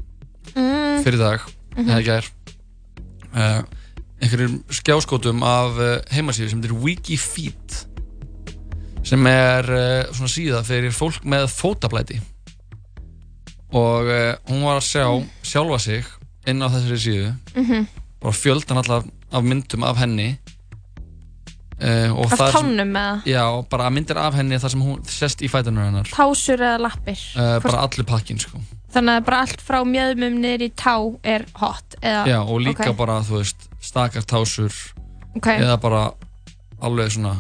Mm. 0.57 1.03
fyrir 1.05 1.19
dag 1.19 1.41
Mhm. 1.77 1.89
eða 1.91 2.03
gær 2.07 2.25
uh, 3.35 3.63
einhverjum 4.23 4.63
skjáskótum 4.71 5.43
af 5.45 5.77
heimasíðu 6.15 6.49
sem 6.49 6.63
heitir 6.63 6.73
Wikifeet 6.81 7.87
sem 9.05 9.27
er 9.27 9.67
svona 10.15 10.31
síða 10.33 10.63
fyrir 10.65 10.91
fólk 10.95 11.23
með 11.25 11.47
fótablæti 11.53 12.21
og 13.77 14.09
hún 14.49 14.63
var 14.65 14.79
að 14.81 14.87
sjá 14.87 15.05
sjálfa 15.45 15.79
sig 15.83 16.05
inn 16.47 16.63
á 16.63 16.69
þessari 16.71 16.99
síðu 17.03 17.35
Mhm. 17.57 17.87
bara 18.23 18.33
fjöldan 18.33 18.79
allar 18.81 19.05
af 19.33 19.43
myndum 19.45 19.83
af 19.85 19.97
henni 19.99 20.39
uh, 21.83 22.33
Af 22.33 22.55
tánum 22.55 22.95
eða? 22.97 23.23
Já, 23.29 23.45
bara 23.71 23.91
myndir 23.91 24.17
af 24.21 24.35
henni 24.39 24.59
þar 24.62 24.73
sem 24.75 24.83
hún 24.83 25.03
sest 25.11 25.43
í 25.45 25.51
fætunum 25.53 25.85
hennar 25.85 26.09
Tásur 26.12 26.57
eða 26.61 26.79
lappir? 26.87 27.19
uh, 27.37 27.59
bara 27.65 27.83
allur 27.85 28.07
pakkin 28.09 28.39
sko. 28.41 28.61
Þannig 28.97 29.19
að 29.21 29.25
bara 29.27 29.41
allt 29.45 29.61
frá 29.61 29.83
mjöðmum 29.85 30.39
í 30.47 30.71
tá 30.73 30.97
er 31.25 31.45
hot 31.61 31.99
eða? 32.01 32.23
Já, 32.31 32.39
og 32.41 32.61
líka 32.65 32.91
ok. 32.91 32.97
bara, 32.97 33.21
þú 33.27 33.43
veist, 33.43 33.69
stakar 33.85 34.25
tásur 34.25 34.73
Ok. 35.37 35.51
eða 35.53 35.77
bara 35.81 36.11
alveg 36.81 37.12
svona 37.12 37.35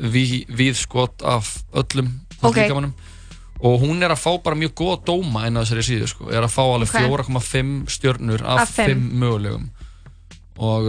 ví, 0.00 0.46
víð 0.48 0.74
skot 0.80 1.22
af 1.22 1.58
öllum 1.76 2.08
Ok. 2.42 2.56
líkamanum 2.56 2.94
og 3.60 3.82
hún 3.82 4.00
er 4.00 4.08
að 4.14 4.22
fá 4.22 4.30
bara 4.42 4.56
mjög 4.56 4.72
góða 4.72 5.04
dóma 5.04 5.42
inn 5.46 5.58
á 5.58 5.60
þessari 5.60 5.84
síðu 5.84 6.06
sko, 6.08 6.30
er 6.32 6.40
að 6.46 6.54
fá 6.54 6.62
alveg 6.64 6.88
Ok. 6.88 7.28
4,5 7.28 7.90
stjörnur 7.92 8.40
af 8.40 8.62
Af 8.64 8.72
fimm. 8.78 9.10
5 9.10 9.20
mögulegum 9.20 9.68
og 10.56 10.88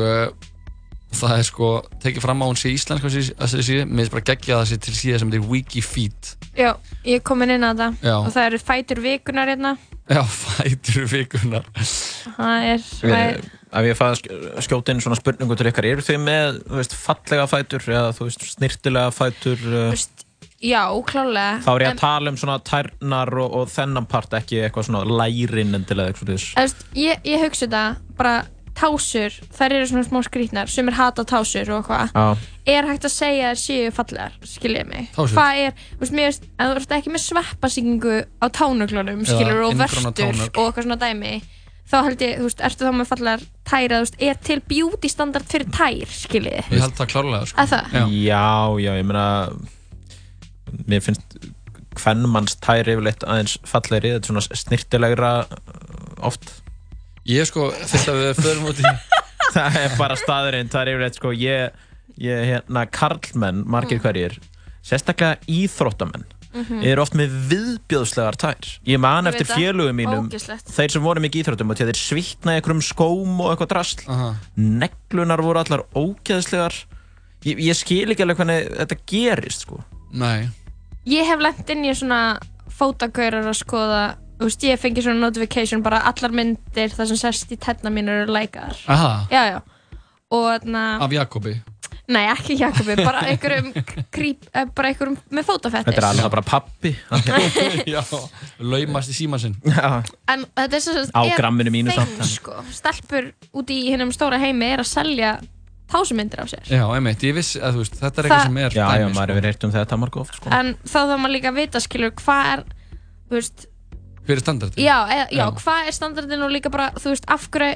það 1.11 1.33
er 1.37 1.47
sko 1.47 1.69
tekið 2.03 2.23
fram 2.25 2.43
á 2.43 2.45
hún 2.47 2.59
sé 2.59 2.71
íslensk 2.73 3.05
þessi- 3.07 3.35
þessari 3.35 3.65
síðu, 3.67 3.85
mér 3.87 4.03
finnst 4.05 4.15
bara 4.15 4.27
geggja 4.31 4.59
það 4.61 4.69
sé 4.71 4.77
til 4.85 4.93
síða 4.97 5.19
sem 5.21 5.31
þetta 5.31 5.43
er 5.43 5.49
Wikifeet 5.51 6.35
Já, 6.57 6.69
ég 7.05 7.15
er 7.19 7.23
komin 7.27 7.53
inn 7.55 7.63
á 7.67 7.71
það 7.75 7.97
Já. 8.03 8.15
og 8.19 8.29
það 8.35 8.45
eru 8.49 8.59
fætur 8.61 9.01
vikunar 9.03 9.51
hérna. 9.51 9.77
Já, 10.11 10.21
fætur 10.27 11.05
vikunar 11.11 11.67
Það 11.75 12.67
er, 12.71 12.87
er 13.11 13.41
Ef 13.71 13.85
ég 13.87 13.95
fæði 13.95 14.39
að 14.51 14.65
skjóta 14.65 14.91
inn 14.91 14.99
svona 14.99 15.15
spurningu 15.15 15.55
til 15.55 15.69
ykkar, 15.69 15.85
eru 15.87 16.03
þið 16.03 16.17
með 16.25 16.57
þú 16.65 16.79
veist, 16.81 16.95
fallega 16.99 17.45
fætur 17.47 17.85
eða 17.87 18.09
þú 18.17 18.27
veist, 18.27 18.43
snirtilega 18.57 19.13
fætur? 19.15 19.61
Uh, 19.63 19.93
Já, 20.61 20.83
klálega 21.09 21.61
þá 21.65 21.69
er 21.71 21.83
ég 21.85 21.93
að 21.95 22.01
tala 22.03 22.29
um 22.29 22.37
svona 22.37 22.57
tærnar 22.61 23.31
og, 23.41 23.53
og 23.61 23.69
þennan 23.71 24.05
part, 24.11 24.33
ekki 24.37 24.59
eitthvað 24.61 24.89
svona 24.89 25.01
lærin 25.09 25.73
endilega 25.73 26.11
eitthvað 26.11 26.83
ég, 26.99 27.23
ég 27.25 27.41
hugsa 27.41 27.65
þetta 27.65 27.85
bara 28.19 28.35
tásur, 28.81 29.37
þær 29.53 29.75
eru 29.77 29.87
svona 29.91 30.03
smá 30.07 30.19
skrítnar 30.25 30.71
sem 30.71 30.89
er 30.89 30.97
hata 30.97 31.25
tásur 31.29 31.69
og 31.75 31.83
eitthvað 31.83 32.11
Já. 32.17 32.25
er 32.73 32.89
hægt 32.89 33.07
að 33.07 33.13
segja 33.15 33.47
að 33.51 33.55
þær 33.55 33.61
séu 33.63 33.93
fallegar 33.95 34.35
skiljið 34.55 34.89
mig, 34.89 35.07
Tásur? 35.15 35.37
hvað 35.37 35.61
er 35.63 35.73
þú 35.77 36.03
veist, 36.03 36.15
mér 36.17 36.29
að 36.33 36.71
þú 36.71 36.81
ert 36.81 36.95
ekki 36.97 37.13
með 37.15 37.25
sveppasýkingu 37.27 38.19
á 38.41 38.45
tánuglunum, 38.57 39.25
skilur 39.29 39.63
og 39.65 39.73
inngróna 39.75 39.81
vertur 39.85 40.13
tánögl. 40.21 40.51
og 40.55 40.63
eitthvað 40.65 40.87
svona 40.87 40.99
dæmi 41.05 41.33
þá 41.91 41.97
held 42.07 42.21
ég, 42.23 42.37
þú 42.39 42.47
veist, 42.47 42.61
ertu 42.69 42.87
þá 42.87 42.93
með 42.95 43.09
fallegar 43.11 43.45
tæra, 43.67 43.97
þú 43.99 44.05
veist, 44.05 44.19
er 44.29 44.41
til 44.49 44.59
beauty 44.71 45.11
standard 45.11 45.47
fyrir 45.51 45.71
tær, 45.75 46.13
skiljið 46.21 46.71
Ég 46.71 46.85
held 46.85 46.97
það 46.99 47.11
klárlega 47.13 47.49
sko. 47.51 47.61
Að 47.61 47.73
það? 47.73 47.97
Já. 47.97 48.05
já, 48.31 48.45
já, 48.85 48.91
ég 48.95 49.09
meina 49.09 49.25
mér 50.87 51.03
finnst 51.03 51.37
hvernmanns 51.99 52.55
tæri 52.63 52.95
yfirleitt 52.95 53.25
aðeins 53.27 53.57
fallegri, 53.67 54.13
þetta 54.15 54.23
er 54.23 54.31
svona 54.31 54.61
snirtilegra 54.61 55.31
uh, 55.43 56.27
oft 56.29 56.60
Ég 57.29 57.45
sko, 57.45 57.69
fyrst 57.71 58.09
að 58.09 58.19
við 58.23 58.39
förum 58.41 58.69
út 58.71 58.79
í 58.81 58.91
það 59.55 59.75
er 59.83 59.95
bara 59.99 60.15
staðurinn, 60.17 60.69
það 60.71 60.81
er 60.81 60.91
yfirleitt 60.93 61.17
sko 61.19 61.31
ég, 61.37 61.81
ég 62.17 62.45
hérna, 62.49 62.85
karlmenn, 62.89 63.63
margir 63.69 63.99
Mm. 63.99 64.05
hverjir 64.05 64.37
sérstaklega 64.81 65.37
íþróttamenn 65.47 66.23
Mhm. 66.51 66.81
eru 66.83 66.99
oft 67.01 67.13
með 67.15 67.31
viðbjóðslegar 67.47 68.35
tær 68.35 68.57
ég 68.83 68.99
man 68.99 69.23
Ég 69.23 69.31
eftir 69.37 69.47
félögum 69.55 69.95
mínum 69.95 70.25
Ógeðslegt. 70.27 70.67
þeir 70.67 70.91
sem 70.91 71.01
voru 71.05 71.21
mikið 71.23 71.43
íþróttum 71.45 71.69
og 71.71 71.77
þeir 71.79 71.95
svitna 71.95 72.51
í 72.51 72.59
einhverjum 72.59 72.81
skóm 72.83 73.37
og 73.39 73.53
eitthvað 73.53 73.69
drasl 73.71 74.01
Aha. 74.11 74.35
neglunar 74.57 75.39
voru 75.45 75.61
allar 75.61 75.85
ógeðslegar 75.95 76.75
ég, 77.45 77.55
ég 77.57 77.75
skil 77.79 78.11
ekki 78.11 78.25
alveg 78.25 78.41
hvernig 78.41 78.67
þetta 78.81 78.97
gerist 79.07 79.61
sko 79.63 79.79
Nei 80.11 80.49
Ég 81.07 81.25
hef 81.25 81.39
lent 81.39 81.69
inn 81.69 81.85
í 81.87 81.93
svona 81.95 82.37
fótagaurar 82.67 83.47
að 83.47 83.55
skoða 83.61 84.01
þú 84.41 84.47
veist, 84.49 84.63
ég 84.65 84.79
fengi 84.81 85.03
svona 85.05 85.21
notification 85.27 85.83
bara 85.85 86.01
allar 86.09 86.33
myndir 86.33 86.89
það 86.95 87.11
sem 87.13 87.19
sest 87.21 87.51
í 87.53 87.59
tenna 87.61 87.91
mín 87.93 88.09
eru 88.09 88.31
lækar 88.33 88.73
Aha, 88.89 89.11
já, 89.31 89.43
já. 89.55 89.59
Og 90.31 90.47
þarna, 90.47 90.81
af 91.05 91.11
Jakobi? 91.13 91.53
Nei 92.11 92.25
ekki 92.27 92.57
Jakobi 92.59 92.95
bara 92.99 93.21
einhverjum 93.29 93.69
krýp, 94.11 94.47
eh, 94.57 94.65
bara 94.75 94.89
einhverjum 94.91 95.15
með 95.31 95.45
fótafettis. 95.47 95.93
Þetta 95.93 96.01
er 96.01 96.07
alveg 96.09 96.31
bara 96.33 96.43
pappi 96.47 96.91
Já, 97.93 98.01
laumast 98.73 99.11
í 99.13 99.15
síman 99.15 99.39
sinn. 99.39 99.55
Já. 99.63 100.01
en 100.33 100.43
þetta 100.57 100.75
er 100.79 100.83
sem 100.83 100.97
sagt 100.97 101.15
Á 101.15 101.21
er 101.23 101.37
gramminu 101.39 101.71
mínu 101.71 101.93
samt, 101.95 102.17
en- 102.19 102.27
sko, 102.33 102.57
stelpur 102.73 103.29
út 103.61 103.71
í 103.71 103.79
hinnum 103.93 104.11
stóra 104.15 104.39
heimi 104.41 104.71
er 104.73 104.83
að 104.83 104.89
selja 104.91 105.33
tásumindir 105.91 106.39
af 106.39 106.47
sér. 106.51 106.63
Já, 106.71 106.83
einmitt, 106.95 107.23
ég 107.27 107.35
vissi 107.35 107.59
að 107.59 107.75
þú 107.75 107.83
veist, 107.83 107.95
þetta 107.99 108.21
er 108.23 108.27
eitthvað 108.29 108.37
Það- 108.39 108.47
sem 108.49 108.57
er 108.63 108.69
Já, 108.71 108.83
já, 108.83 108.91
dæmi, 109.05 109.13
maður 109.15 109.27
sko. 109.27 109.35
hefur 109.35 109.47
heyrt 109.51 109.65
um 109.67 109.73
þetta 109.75 109.97
marg 109.99 110.17
oft 110.23 110.35
sko. 110.39 110.51
en 110.55 110.69
þá 110.87 110.97
þarf 110.99 111.19
maður 111.19 111.33
líka 111.35 111.51
að 111.51 111.57
vita 111.59 111.81
skilur 111.83 112.13
hvað 112.21 112.51
er 112.53 112.63
þú 113.27 113.35
veist, 113.39 113.65
Hver 114.27 114.37
er 114.37 114.43
standardin? 114.43 114.83
já, 114.85 114.97
eða, 115.07 115.25
já, 115.31 115.37
Já. 115.41 115.51
hvað 115.63 115.87
er 115.87 115.91
standardin 115.97 116.41
og 116.45 116.51
líka 116.53 116.69
bara, 116.71 116.91
þú 116.97 117.09
veist, 117.15 117.25
af 117.27 117.49
hverju 117.49 117.75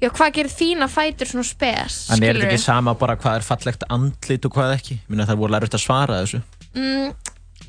já, 0.00 0.08
hvað 0.10 0.32
gerir 0.36 0.52
þína 0.52 0.88
fætur 0.88 1.28
svona 1.28 1.44
spes 1.48 1.98
En 2.10 2.22
er 2.22 2.34
þetta 2.38 2.48
ekki 2.52 2.62
sama 2.62 2.94
bara 2.94 3.16
hvað 3.20 3.40
er 3.40 3.48
fallegt 3.48 3.82
andlit 3.88 4.44
og 4.48 4.52
hvað 4.56 4.76
ekki? 4.78 5.00
Minna 5.08 5.26
það 5.28 5.36
voru 5.42 5.52
lærut 5.56 5.74
að 5.76 5.84
svara 5.84 6.22
þessu 6.22 6.42
mm, 6.74 7.12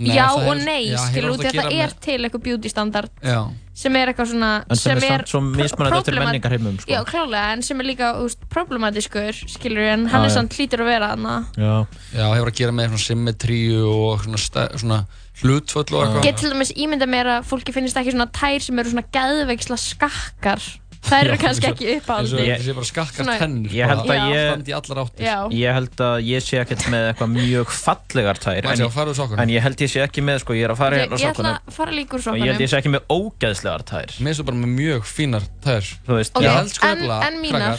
Nei, 0.01 0.15
já 0.15 0.23
það 0.31 0.45
og 0.47 0.53
er- 0.55 0.61
nei, 0.65 0.83
já, 0.87 0.95
hefur 0.97 1.11
skilur 1.11 1.31
út 1.35 1.41
að 1.41 1.43
í 1.43 1.49
að 1.51 1.57
það 1.65 1.73
gera 1.75 1.83
er 1.83 1.95
til 2.05 2.19
eitthvað 2.23 2.43
beauty 2.45 2.69
standard 2.71 3.09
Já, 3.27 3.39
sem 3.81 3.95
er 3.99 4.11
eitthvað 4.13 4.29
svona 4.31 4.51
En 4.71 4.79
sem 4.79 4.97
er 4.97 5.03
samt 5.03 5.27
svo 5.33 5.41
mismunandi 5.43 5.97
eftir 5.99 6.13
problemat- 6.15 6.31
menningarheimum 6.31 6.77
sko. 6.79 6.91
já, 6.95 7.01
klálega, 7.05 7.51
en 7.53 7.61
sem 7.67 7.79
er 7.83 7.85
líka 7.89 8.07
úst, 8.23 8.39
problematiskur, 8.49 9.33
skilur 9.51 9.83
en 9.91 10.07
hann 10.07 10.21
Já, 10.23 10.25
er 10.25 10.29
já. 10.31 10.33
samt 10.39 10.55
hlýtur 10.55 10.81
að 10.85 10.89
vera 10.93 11.09
þarna 11.11 11.35
Já, 11.59 11.75
já, 12.15 12.25
hefur 12.33 12.51
að 12.53 12.55
gera 12.61 12.71
með 12.71 12.87
svona 12.95 13.05
symmetríu 13.09 13.83
og 13.91 14.23
svona, 14.23 14.39
stæ- 14.47 14.79
svona 14.79 15.01
hlutföll 15.41 15.95
og 15.95 16.03
eitthvað. 16.05 16.23
Get 16.27 16.37
til 16.43 16.51
dæmis 16.53 16.71
ímynda 16.75 17.07
mér 17.09 17.25
að 17.39 17.47
fólki 17.49 17.73
finnist 17.73 17.97
ekki 17.97 18.11
svona 18.13 18.29
tær 18.35 18.59
sem 18.61 18.79
eru 18.79 18.89
svona 18.93 19.07
geðveiksla 19.15 19.77
skakkar. 19.79 20.61
Þær 21.01 21.25
eru 21.31 21.37
kannski 21.41 21.65
ekki 21.65 21.85
uppáldi 21.97 22.29
þetta 22.37 22.61
sé 22.61 22.73
bara 22.77 22.85
skakkar 22.85 23.29
tennur 23.41 23.71
Ég 23.73 23.87
held 23.89 24.03
að 24.05 24.19
ég- 24.29 24.51
standi 24.51 24.69
í 24.69 24.75
allar 24.77 24.99
áttir. 25.01 25.23
Já, 25.25 25.37
ég 25.49 25.73
held 25.73 25.95
að 26.05 26.17
ég 26.29 26.43
sé 26.45 26.59
ekkert 26.61 26.83
með 26.93 27.07
eitthvað 27.09 27.31
mjög 27.39 27.71
fallegar 27.73 28.37
tær 28.37 28.59
en, 28.61 28.67
sé 28.69 28.83
að 28.83 28.85
ég- 28.85 28.91
fara 28.93 29.09
úr 29.09 29.17
sokkunum. 29.17 29.41
en 29.41 29.49
ég 29.49 29.61
held 29.65 29.77
ég 29.81 29.89
sé 29.89 30.03
ekki 30.05 30.21
með, 30.21 30.37
sko, 30.43 30.53
ég 30.53 30.63
er 30.69 30.73
að 30.75 30.77
fara 30.77 30.95
ég, 30.99 31.01
hérna 31.01 31.17
á 31.17 31.17
ég 31.17 31.25
ætla 31.25 31.33
sokkunum. 31.33 31.57
að 31.65 31.73
fara 31.73 31.91
líka 31.97 32.13
úr 32.13 32.21
og 32.21 32.21
ég 32.21 32.45
held 32.45 32.53
sokkunum. 32.53 32.61
ég 32.61 32.69
sé 32.69 32.77
ekki 32.77 32.93
með 32.93 33.03
ógeðslegar 33.17 33.83
tær. 33.89 34.09
Mér 34.21 34.33
þú 34.37 34.45
bara 34.45 34.57
með 34.61 34.71
mjög 34.77 35.01
fínar 35.09 35.43
tær. 35.65 35.81
Þú 36.05 36.13
veist, 36.21 36.31
Ok, 36.37 36.43
Ég 36.45 36.53
held 36.53 36.69
sko 36.69 36.87
en, 36.87 36.97
nefnilega, 37.01 37.77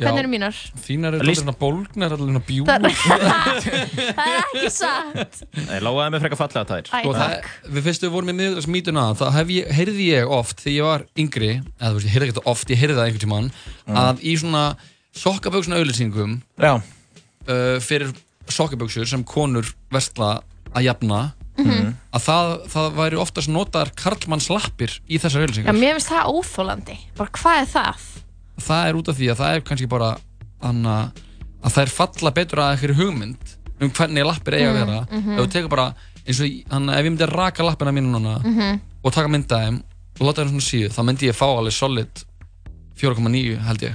hvernig 0.00 0.20
eru 0.24 0.30
mínar? 0.32 0.56
Þínar 0.84 1.16
eru 1.18 1.26
allir 1.28 1.56
bólgnar, 1.60 2.14
allir 2.16 2.40
bjú 2.48 2.64
Það 2.68 2.86
er 4.24 4.38
ekki 4.40 4.70
satt. 4.74 5.42
Nei, 5.54 5.76
lágaði 5.84 6.14
með 6.14 6.24
frekar 6.24 6.40
fallega 6.40 6.64
tær 6.70 6.88
Æ, 6.88 6.90
Sko, 6.90 7.12
það, 7.14 7.36
við 7.76 7.86
fyrstu 7.88 8.10
vorum 8.14 8.30
með 8.32 8.38
miðugragsmítuna 8.40 9.04
þá 9.20 9.24
ég, 9.54 9.70
heyrði 9.78 10.08
ég 10.10 10.34
oft 10.38 10.64
þegar 10.64 10.74
ég 10.76 10.88
var 10.88 11.06
yngri 11.24 11.52
eða 11.54 11.92
þú 11.92 11.94
veist, 12.00 12.08
ég 12.08 12.16
heyrði 12.16 12.28
ekki 12.32 12.44
oft, 12.54 12.74
ég 12.74 12.82
heyrði 12.82 12.98
það 12.98 13.06
einhvern 13.06 13.24
tímann 13.26 13.52
að 14.04 14.24
í 14.26 14.34
svona 14.42 14.64
sokkaböksuna 15.14 15.78
auðlýsingum 15.78 16.36
Já, 16.58 16.72
uh, 16.74 17.78
fyrir 17.84 18.10
sokkaböksur 18.50 19.08
sem 19.08 19.22
konur 19.26 19.70
versla 19.94 20.36
að 20.74 20.88
jafna 20.90 21.22
Mhm. 21.54 21.92
að 22.10 22.22
það, 22.24 22.48
það 22.66 22.86
væri 22.98 23.18
oftast 23.22 23.46
notaðar 23.54 23.92
karlmannslappir 23.94 24.96
í 25.06 25.20
þessar 25.22 25.38
Já, 25.38 25.44
auðlýsingar 25.44 25.76
mér 25.78 25.92
finnst 25.94 26.10
það 26.10 26.32
óþólandi 26.34 26.96
Bara 27.14 27.30
hvað 27.38 27.58
er 27.60 27.68
það? 27.70 28.08
Það 28.60 28.88
er 28.88 28.96
út 29.00 29.08
af 29.08 29.16
því 29.18 29.28
að 29.32 29.38
það 29.42 29.54
er 29.54 29.60
kannski 29.68 29.86
bara 29.90 30.16
anna, 30.64 30.96
að 31.64 31.72
það 31.74 31.82
er 31.82 31.92
falla 31.94 32.30
betur 32.30 32.58
að 32.62 32.72
einhverju 32.74 32.96
hugmynd 33.00 33.54
um 33.82 33.90
hvernig 33.90 34.24
lappir 34.26 34.54
eiga 34.54 34.70
að 34.70 34.78
vera. 34.78 34.98
Ef 35.34 35.40
þú 35.42 35.50
tekur 35.52 35.70
bara 35.70 35.86
eins 36.24 36.40
og 36.40 36.46
hann, 36.72 36.88
ef 36.88 36.98
ég 37.04 37.10
myndi 37.10 37.24
að 37.26 37.34
raka 37.34 37.64
lappina 37.66 37.92
mínu 37.92 38.12
núna 38.14 38.38
og 39.04 39.12
taka 39.12 39.28
mynda 39.28 39.58
þeim 39.64 39.82
og 40.20 40.26
láta 40.28 40.44
þeim 40.44 40.48
svona 40.54 40.68
síðu 40.70 40.88
þá 40.94 41.02
myndi 41.04 41.26
ég 41.28 41.34
fá 41.36 41.46
alveg 41.50 41.72
solid 41.74 42.22
4,9 42.96 43.58
held 43.66 43.82
ég 43.82 43.94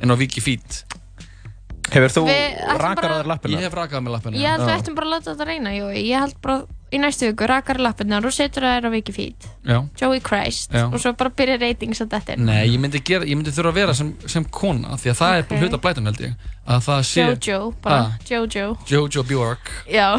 en 0.00 0.10
á 0.10 0.16
Viki 0.16 0.40
Feet 0.40 0.84
hefur 1.92 2.12
þú 2.14 2.24
bara- 3.02 3.14
á 3.14 3.18
þér 3.22 3.28
lappina? 3.32 3.58
ég 3.58 3.64
hef 3.68 3.74
rakað 3.78 4.02
með 4.04 4.12
lappina 4.16 4.36
Ég 4.36 4.48
held 4.52 4.66
við 4.68 4.74
ættum 4.78 4.94
bara 4.98 5.06
að 5.06 5.12
láta 5.14 5.30
þetta 5.34 5.46
reyna, 5.48 5.70
jú 5.76 5.86
Ég 5.94 6.18
held 6.22 6.34
bara 6.42 6.56
í 6.92 6.98
næstu 7.02 7.26
viku, 7.28 7.46
rakar 7.48 7.76
lappirnar 7.84 8.24
og 8.24 8.32
setur 8.32 8.62
þær 8.64 8.86
á 8.88 8.90
viki 8.90 9.12
feed 9.12 9.48
Já. 9.68 9.78
Joey 10.00 10.20
Christ 10.24 10.72
Já. 10.72 10.86
og 10.88 10.98
svo 11.00 11.12
bara 11.16 11.30
byrja 11.30 11.58
ratings 11.60 12.00
að 12.00 12.08
þetta 12.16 12.36
Nei, 12.38 12.68
ég 12.68 12.78
myndi, 12.80 13.00
gera, 13.04 13.24
ég 13.28 13.36
myndi 13.36 13.52
þurfa 13.52 13.72
að 13.74 13.74
vera 13.80 13.94
sem, 13.94 14.14
sem 14.26 14.44
kona 14.44 14.96
því 14.96 15.12
að 15.12 15.18
það 15.20 15.28
Ok. 15.28 15.38
er 15.38 15.48
bara 15.48 15.60
hluta 15.60 15.78
blætun 15.84 16.04
held 16.08 16.20
ég 16.20 16.34
að 16.66 16.80
það 16.88 17.00
sé 17.10 17.26
Jojo, 17.26 17.74
bara 17.82 18.00
Ah. 18.00 18.12
Jojo 18.30 18.76
Jojo 18.88 19.22
Bjork 19.28 19.70
Já, 19.92 20.16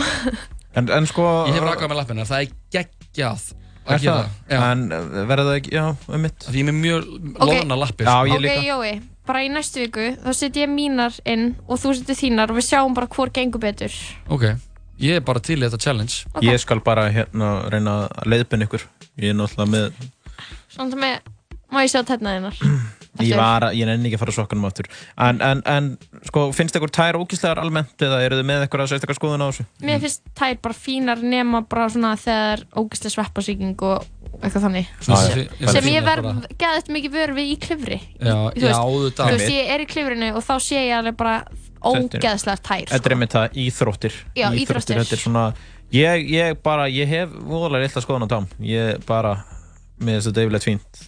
En, 0.75 0.87
en 0.89 1.05
sko 1.09 1.23
ég 1.49 1.53
hef 1.57 1.63
rakað 1.65 1.89
með 1.89 1.97
lappina, 2.03 2.23
það 2.29 2.43
er 2.45 2.51
geggjað 2.71 3.53
Er 3.89 3.95
að 3.97 4.01
gera 4.03 4.17
það? 4.19 4.29
Já. 4.53 4.59
En 4.71 4.89
verða 5.25 5.45
það 5.47 5.55
ekki, 5.57 5.71
já, 5.73 5.85
um 6.13 6.21
mitt 6.21 6.45
Því 6.45 6.59
ég 6.59 6.67
er 6.67 6.67
með 6.69 6.77
mjög 6.83 7.07
Ok. 7.39 7.47
loðna 7.49 7.77
lappir 7.81 8.05
Já, 8.05 8.11
sko. 8.13 8.27
ég 8.29 8.35
ok 8.37 8.41
líka 8.45 8.61
Jói 8.67 8.91
bara 9.29 9.45
í 9.45 9.49
næstu 9.53 9.83
viku, 9.83 10.09
þá 10.23 10.29
set 10.35 10.57
ég 10.57 10.71
mínar 10.71 11.15
inn 11.29 11.53
og 11.67 11.81
þú 11.81 11.95
setur 11.99 12.17
þínar 12.17 12.53
og 12.53 12.59
við 12.59 12.69
sjáum 12.71 12.97
bara 12.97 13.09
hvor 13.13 13.31
gengur 13.33 13.61
betur. 13.61 13.95
Ok, 14.33 14.47
ég 15.01 15.19
er 15.19 15.25
bara 15.25 15.43
til 15.45 15.59
í 15.59 15.65
þetta 15.65 15.81
challenge. 15.85 16.23
Ok. 16.33 16.45
Ég 16.49 16.61
skal 16.61 16.81
bara 16.85 17.09
hérna 17.13 17.57
reyna 17.69 17.99
að 18.09 18.33
leiðbinn 18.33 18.65
ykkur. 18.65 18.87
Ég 19.19 19.33
er 19.33 19.37
náttúrulega 19.37 19.75
með 19.75 20.07
Svona 20.69 20.97
með, 21.01 21.29
má 21.73 21.81
ég 21.83 21.91
sjá 21.91 22.01
tætna 22.05 22.37
þínar? 22.37 22.63
Ég 23.19 23.35
var 23.35 23.65
ég 23.75 23.87
nenni 23.89 24.07
ekki 24.07 24.15
að 24.15 24.21
fara 24.21 24.33
sokkunum 24.35 24.67
aftur. 24.69 24.87
En, 25.19 25.41
en, 25.43 25.61
en 25.67 25.87
sko, 26.29 26.45
finnst 26.55 26.77
ykkur 26.77 26.91
tær 26.93 27.17
ógíslegar 27.19 27.59
almennt 27.59 28.05
eða 28.05 28.21
eru 28.23 28.37
þið 28.39 28.47
með 28.47 28.63
eitthvað 28.63 28.83
að 28.85 28.91
sérstakar 28.93 29.17
skoðun 29.17 29.43
á 29.43 29.47
þessu? 29.49 29.65
Mér 29.83 29.99
finnst 30.05 30.21
tær 30.37 30.55
bara 30.63 30.77
fínar 30.77 31.23
nema 31.25 31.63
bara 31.67 31.89
svona 31.91 32.13
þegar 32.21 32.63
ógæslega 32.79 33.15
sveppasýking 33.17 33.83
og 33.89 34.05
eitthvað 34.39 34.65
þannig. 34.67 34.91
Já, 35.05 35.15
sem 35.15 35.41
já. 35.59 35.71
sem 35.73 35.89
ég 35.89 35.97
er 35.99 36.05
verð 36.07 36.29
geðið 36.61 36.91
mikið 36.95 37.15
vör 37.17 37.33
við 37.37 37.49
í 37.53 37.57
klifri. 37.65 37.99
Já, 38.19 38.35
Þú 38.35 38.61
já, 38.61 38.67
veist- 38.67 38.83
auðvitað. 38.83 39.25
Þú 39.25 39.37
veist, 39.37 39.53
ég 39.55 39.73
er 39.73 39.83
í 39.83 39.89
klifrinu 39.89 40.29
og 40.35 40.45
þá 40.45 40.53
sé 40.63 40.83
ég 40.85 40.95
alveg 40.99 41.17
bara 41.19 41.35
ógeðslega 41.79 42.59
tær 42.59 42.85
Þetta 42.85 42.95
er 42.95 42.99
sko. 42.99 43.13
einmitt 43.15 43.35
það 43.35 43.59
íþróttir. 43.65 44.13
Já, 44.35 44.47
íþróttir. 44.51 45.01
Þetta 45.03 45.17
er 45.17 45.23
svona 45.23 45.53
Ég, 45.89 46.27
ég 46.29 46.59
bara, 46.61 46.85
ég 46.85 47.07
hef 47.09 47.29
voðalega 47.33 47.87
illa 47.89 48.01
skoðun 48.03 48.27
á 48.27 48.29
tám 48.29 48.45
Ég 48.61 48.99
bara, 49.07 49.31
með 49.97 50.19
þess 50.19 50.29
að 50.29 50.35
deyfilegt 50.37 50.67
fínt 50.67 50.99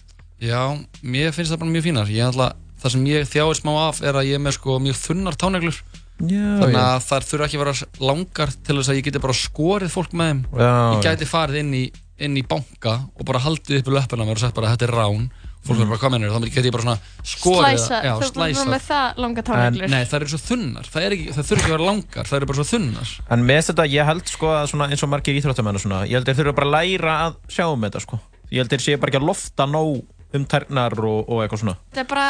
Já, 0.42 0.62
mér 1.06 1.30
finnst 1.30 1.52
það 1.52 1.60
bara 1.62 1.70
mjög 1.70 1.84
fínar. 1.86 2.08
Ég 2.10 2.26
ætla, 2.32 2.48
Það 2.82 2.94
sem 2.96 3.04
ég 3.06 3.28
þjáir 3.30 3.58
smá 3.60 3.72
af 3.86 4.00
er 4.02 4.16
að 4.18 4.26
ég 4.26 4.38
er 4.38 4.42
með 4.42 4.56
sko 4.56 4.76
mjög 4.82 4.96
þunnar 4.98 5.36
táneglur. 5.38 5.76
Já, 6.22 6.42
þannig 6.58 6.74
já, 6.74 6.82
að 6.82 7.04
þær 7.06 7.26
þurfa 7.28 7.46
ekki 7.46 7.58
að 7.58 7.62
vera 7.62 8.06
langar 8.08 8.52
til 8.66 8.76
þess 8.78 8.90
að 8.90 8.98
ég 8.98 9.06
geti 9.06 9.22
bara 9.22 9.36
skorið 9.38 9.92
fólk 9.94 10.16
með 10.18 10.32
þeim. 10.32 10.40
Já, 10.58 10.72
ég 10.96 11.04
gæti 11.06 11.28
farið 11.30 11.60
inn 11.62 11.70
í, 11.78 11.82
inn 12.26 12.36
í 12.40 12.44
banka 12.48 12.98
og 13.18 13.24
bara 13.28 13.40
haldið 13.44 13.80
upp 13.82 13.88
í 13.90 13.96
löppina 13.96 14.26
mér 14.28 14.38
og 14.38 14.44
sagt 14.44 14.54
bara 14.58 14.72
þetta 14.74 14.88
er 14.88 14.94
rán 14.98 15.26
fólk 15.62 15.78
verður 15.78 15.90
bara 15.92 16.00
hvað 16.02 16.12
mennir 16.16 16.32
þá 16.34 16.46
geti 16.50 16.66
ég 16.66 16.74
bara 16.74 16.82
svona 16.82 16.98
skorið 17.22 17.76
Slæsa, 17.78 17.98
já, 18.02 18.12
þú 18.18 18.24
erum 18.26 18.32
slæsa 18.34 18.64
með 18.72 18.86
það 18.88 19.20
langa 19.22 19.42
En- 19.42 19.46
táneglur 19.46 19.90
Nei, 19.92 20.04
það 20.10 20.16
eru 20.18 20.30
svo 20.32 20.40
þunnar, 20.42 20.88
það, 20.90 21.04
er 21.06 21.14
ekki, 21.16 21.26
það 21.36 21.46
þurfa 21.50 21.60
ekki 21.62 21.70
að 21.70 21.74
vera 21.76 21.86
langar, 21.86 22.26
það 22.30 22.38
eru 22.40 22.48
bara 22.50 22.58
svo 22.58 22.66
þunnar 22.72 23.12
En 23.36 23.44
með 23.46 23.60
þetta, 23.68 23.86
ég 23.92 24.08
held 24.10 24.32
sko 24.32 24.50
að 24.56 24.64
svona, 24.72 24.88
eins 24.90 25.04
og 25.06 25.12
margir 25.12 25.38
íþróttamenn 25.38 25.78
og 25.78 25.84
svona, 25.84 26.00
ég 26.10 26.18
held 26.18 26.26
þeir 26.32 26.38
þurfa 26.40 26.56
bara 26.58 26.66
að 26.66 26.74
læra 26.80 27.14
að 27.28 27.36
sjá 27.54 27.66
um 27.70 27.86
þetta 27.86 28.02
sko. 28.02 28.18
Ég 28.50 28.58
held 28.64 28.74
þeir 28.74 28.82
sé 28.88 28.96
bara 28.98 29.12
ekki 29.14 29.20
að 29.22 29.28
lofta 29.30 29.68
nóg 29.70 30.02
um 30.34 30.48
tærnar 30.50 30.98
og, 30.98 31.20
og 31.30 31.44
eitthvað 31.44 31.62
svona. 31.62 31.76
Þetta 31.92 32.02
er 32.02 32.10
bara, 32.10 32.26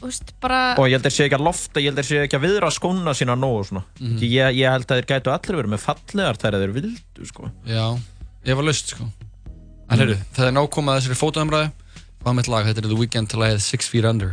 veist, 0.00 0.32
bara 0.40 0.62
Og 0.80 0.88
ég 0.88 0.96
held 0.96 1.04
þeir 1.04 1.16
sé 1.18 1.28
ekki 1.28 1.36
að 1.38 1.44
lofta, 1.50 1.82
ég 1.84 1.92
held 1.92 2.00
þeir 2.00 2.08
sé 2.08 2.22
ekki 2.24 2.38
að 2.40 2.44
viðra 2.48 2.72
skóna 2.74 3.14
sína 3.14 3.36
nóg 3.38 3.60
og 3.60 3.68
svona. 3.68 3.84
Mhm. 4.00 4.16
Því 4.22 4.32
ég, 4.38 4.58
ég 4.62 4.72
held 4.72 4.88
að 4.88 5.02
þeir 5.02 5.10
gætu 5.12 5.34
allir 5.36 5.60
verið 5.60 5.74
með 5.76 5.84
fallegar 5.84 6.40
þær 6.40 6.56
að 6.56 6.64
þeir 6.64 6.74
vildu 6.80 7.28
sko. 7.28 7.50
Já, 7.68 7.86
ég 8.44 8.58
var 8.58 8.66
laust 8.68 8.94
sko. 8.94 9.08
En 9.90 10.00
heyrðu, 10.00 10.18
það 10.36 10.50
er 10.50 10.56
nákomað 10.58 11.00
þessari 11.00 11.20
fótoumræðu 11.20 11.72
Hvað 12.24 12.36
mitt 12.38 12.48
lag, 12.48 12.64
þetta 12.64 12.80
er 12.80 12.86
The 12.88 12.96
Weeknd 12.96 13.28
til 13.28 13.40
lagið 13.42 13.58
Six 13.60 13.90
Feet 13.92 14.06
Under 14.08 14.30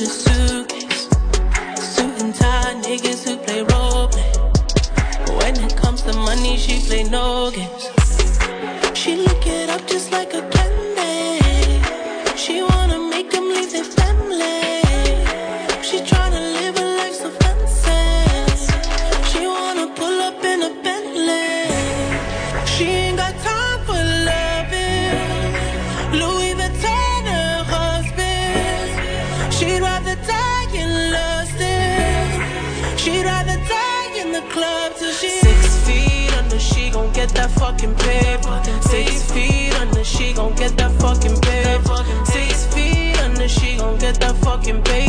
with 0.00 0.08
a 0.08 0.12
suitcase. 0.12 1.08
Suit 1.82 2.22
and 2.22 2.34
tie 2.34 2.74
niggas 2.82 3.24
who 3.26 3.36
play 3.38 3.62
role 3.62 4.08
play. 4.08 4.32
When 5.38 5.56
it 5.64 5.76
comes 5.76 6.02
to 6.02 6.12
money, 6.12 6.56
she 6.56 6.80
play 6.86 7.04
no 7.04 7.50
games. 7.50 7.97
Fucking 37.70 37.94
paper. 37.96 38.62
Six 38.80 39.30
feet 39.32 39.74
under. 39.80 40.04
She 40.04 40.32
gon' 40.32 40.54
get 40.54 40.76
that 40.78 40.92
fucking 41.00 41.38
paper. 41.40 41.98
Six 42.24 42.66
feet 42.74 43.18
under. 43.20 43.48
She 43.48 43.76
gon' 43.76 43.98
get 43.98 44.20
that 44.20 44.36
fucking 44.36 44.82
paper. 44.82 45.07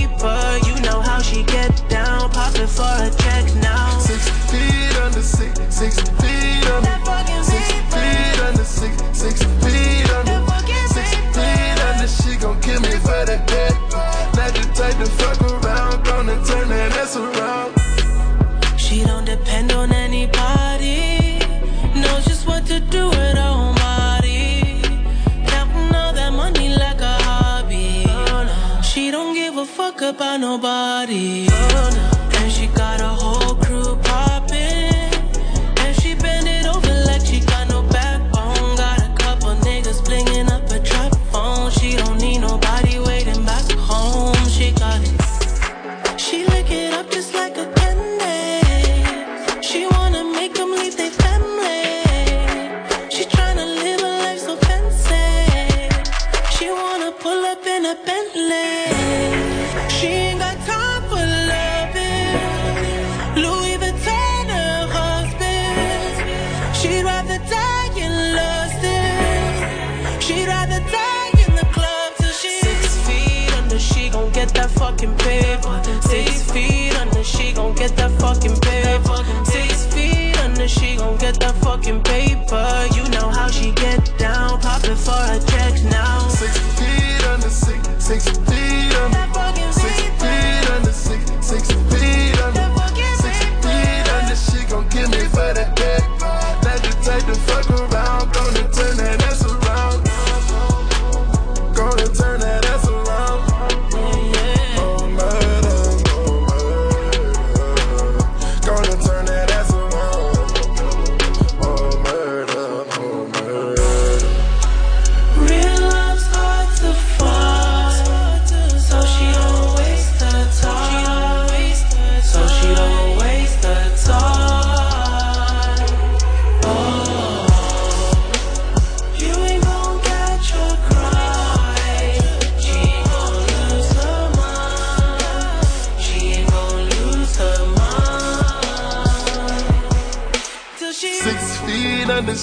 body. 31.09 31.68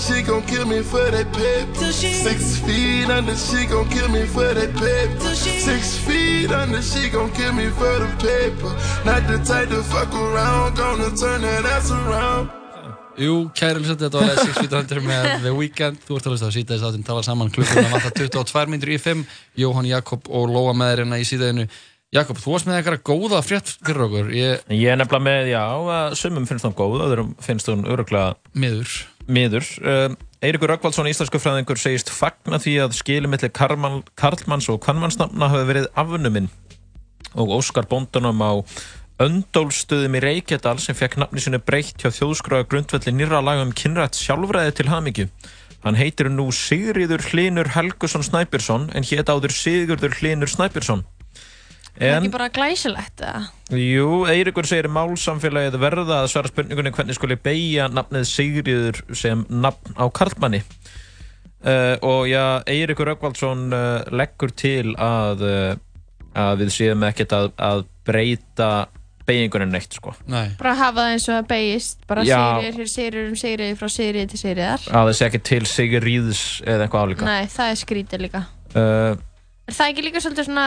She 0.06 0.22
gon' 0.22 0.42
kill 0.46 0.66
me 0.66 0.82
for 0.82 1.10
that 1.10 1.28
paper. 1.32 1.92
Six 1.92 2.58
feet 2.66 3.08
under, 3.10 3.36
she 3.36 3.66
gon' 3.66 3.88
kill 3.88 4.08
me 4.08 4.24
for 4.26 4.54
that 4.54 4.72
paper. 4.74 5.34
Six 5.34 5.98
feet 6.06 6.50
under, 6.50 6.82
she 6.82 7.08
gon' 7.10 7.30
kill 7.32 7.52
me 7.52 7.66
for 7.70 7.94
the 8.02 8.10
paper. 8.22 8.70
Not 9.04 9.26
the 9.26 9.38
type 9.44 9.68
to 9.70 9.82
fuck 9.82 10.12
around, 10.14 10.76
gonna 10.76 11.10
turn 11.16 11.42
that 11.42 11.64
ass 11.64 11.90
around. 11.90 12.50
Jú, 13.16 13.48
kæri 13.56 13.80
hljótt, 13.80 14.02
þetta 14.02 14.20
var 14.20 14.36
Six 14.44 14.58
Feet 14.60 14.74
Under 14.76 14.98
með 15.00 15.26
The 15.40 15.52
Weeknd. 15.56 16.02
Þú 16.04 16.18
ert 16.18 16.26
að 16.28 16.34
hlusta 16.34 16.50
á 16.52 16.52
síðan 16.52 16.72
þess 16.74 16.84
að 16.84 16.98
tala 17.08 17.22
saman 17.24 17.48
klukkuna 17.54 17.88
vantar 17.94 18.12
22 18.12 18.66
minnur 18.74 18.92
í 18.92 18.98
5. 19.00 19.22
Jóhann 19.56 19.88
Jakob 19.88 20.28
og 20.28 20.50
Lóa 20.52 20.74
með 20.76 20.92
þér 20.92 21.02
hérna 21.02 21.20
í 21.22 21.24
síðaðinu. 21.24 21.64
Jakob, 22.12 22.36
þú 22.42 22.52
varst 22.52 22.68
með 22.68 22.76
eitthvað 22.82 23.00
góða 23.08 23.40
frétt 23.42 23.72
fyrir 23.80 24.04
okkur. 24.04 24.28
Ég, 24.36 24.60
Ég 24.68 24.92
er 24.92 25.00
nefnilega 25.00 25.24
með, 25.30 25.48
já, 25.54 25.64
að 25.96 26.18
sumum 26.20 26.44
finnst 26.48 26.68
hún 26.68 26.76
góð, 26.76 27.00
öðrum 27.08 27.32
finnst 27.42 27.72
hún 27.72 27.88
öruglega 27.88 28.36
miður. 28.52 28.92
Miður. 29.28 29.66
Um, 29.82 30.16
Eiríkur 30.44 30.70
Rökkvaldsson, 30.70 31.08
íslensku 31.10 31.40
fræðingur, 31.40 31.80
segist 31.80 32.12
fagna 32.12 32.60
því 32.62 32.74
að 32.84 32.96
skilum 32.98 33.32
milli 33.32 33.48
karlmann, 33.50 34.02
karlmanns 34.20 34.68
og 34.72 34.82
kvannmannsnafna 34.84 35.48
hafi 35.52 35.68
verið 35.70 35.90
afnuminn 35.98 36.50
og 37.36 37.52
Óskar 37.58 37.88
Bóndunum 37.90 38.42
á 38.44 38.52
Öndólstöðum 39.16 40.18
í 40.18 40.20
Reykjadal 40.20 40.76
sem 40.82 40.96
fekk 40.96 41.16
nafni 41.22 41.40
sinni 41.40 41.60
breytt 41.64 42.02
hjá 42.02 42.10
þjóðskráða 42.12 42.68
grundvelli 42.68 43.14
nýra 43.16 43.40
lagum 43.40 43.72
kynrætt 43.72 44.18
sjálfræði 44.20 44.74
til 44.76 44.90
hamingju. 44.92 45.26
Hann 45.86 45.96
heitir 45.96 46.28
nú 46.28 46.50
Sigriður 46.52 47.24
Hlinur 47.30 47.72
Helgusson 47.72 48.24
Snæbjörnsson 48.26 48.90
en 48.92 49.06
hétt 49.08 49.32
áður 49.32 49.56
Sigurður 49.56 50.18
Hlinur 50.20 50.52
Snæbjörnsson. 50.52 51.06
Það 51.96 52.10
er 52.10 52.18
ekki 52.20 52.32
bara 52.34 52.48
glæsilegt 52.52 53.22
eða? 53.24 53.44
jú, 53.80 54.08
Eiríkur 54.28 54.68
segir 54.68 54.88
málsamfélagið 54.92 55.78
verða 55.80 56.20
að 56.22 56.28
svara 56.32 56.50
spurningunni 56.50 56.92
hvernig 56.94 57.16
skuli 57.16 57.38
beigja 57.40 57.88
nafnið 57.88 58.26
Sigriður 58.28 59.00
sem 59.16 59.46
nafn 59.48 59.96
á 59.96 60.04
karlmanni. 60.12 60.60
Uh, 61.66 61.96
og 62.04 62.28
já, 62.28 62.60
Eiríkur 62.68 63.08
Röggvaldsson 63.10 63.72
uh, 63.74 64.04
leggur 64.14 64.52
til 64.54 64.92
að, 65.02 65.42
uh, 65.42 66.10
að 66.36 66.60
við 66.62 66.74
séum 66.76 67.06
ekkert 67.08 67.32
að, 67.34 67.48
að 67.58 67.86
breyta 68.06 68.68
beigingunni 69.26 69.66
neitt, 69.72 69.96
sko. 69.96 70.12
Nei. 70.30 70.52
Bara 70.60 70.76
hafa 70.78 71.00
það 71.00 71.14
eins 71.16 71.24
og 71.26 71.32
það 71.34 71.48
beigist, 71.50 72.04
bara 72.06 72.26
hér 72.28 72.76
sigrir 72.86 73.30
um 73.32 73.38
sigrir 73.40 73.72
frá 73.80 73.88
sigrir 73.90 74.28
til 74.30 74.38
sigriðar. 74.38 74.84
Að 74.92 75.08
það 75.08 75.16
sé 75.18 75.26
ekki 75.30 75.40
til 75.48 75.62
Sigriðs 75.66 76.42
eða 76.62 76.86
eitthvað 76.86 77.08
álíka. 77.08 77.26
Nei, 77.26 77.48
það 77.50 77.72
er 77.72 77.80
skrítið 77.80 78.24
líka. 78.28 78.44
Uh, 78.76 79.16
Er 79.66 79.74
það 79.74 79.88
ekki 79.90 80.04
líka 80.06 80.20
svolítið 80.22 80.46
svona, 80.46 80.66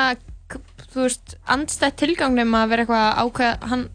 þú 0.93 1.03
veist, 1.05 1.35
andstætt 1.47 1.97
tilgangnum 2.01 2.55
að 2.59 2.69
vera 2.73 2.85
eitthvað 2.85 3.19
ákveð, 3.25 3.67
hann 3.73 3.87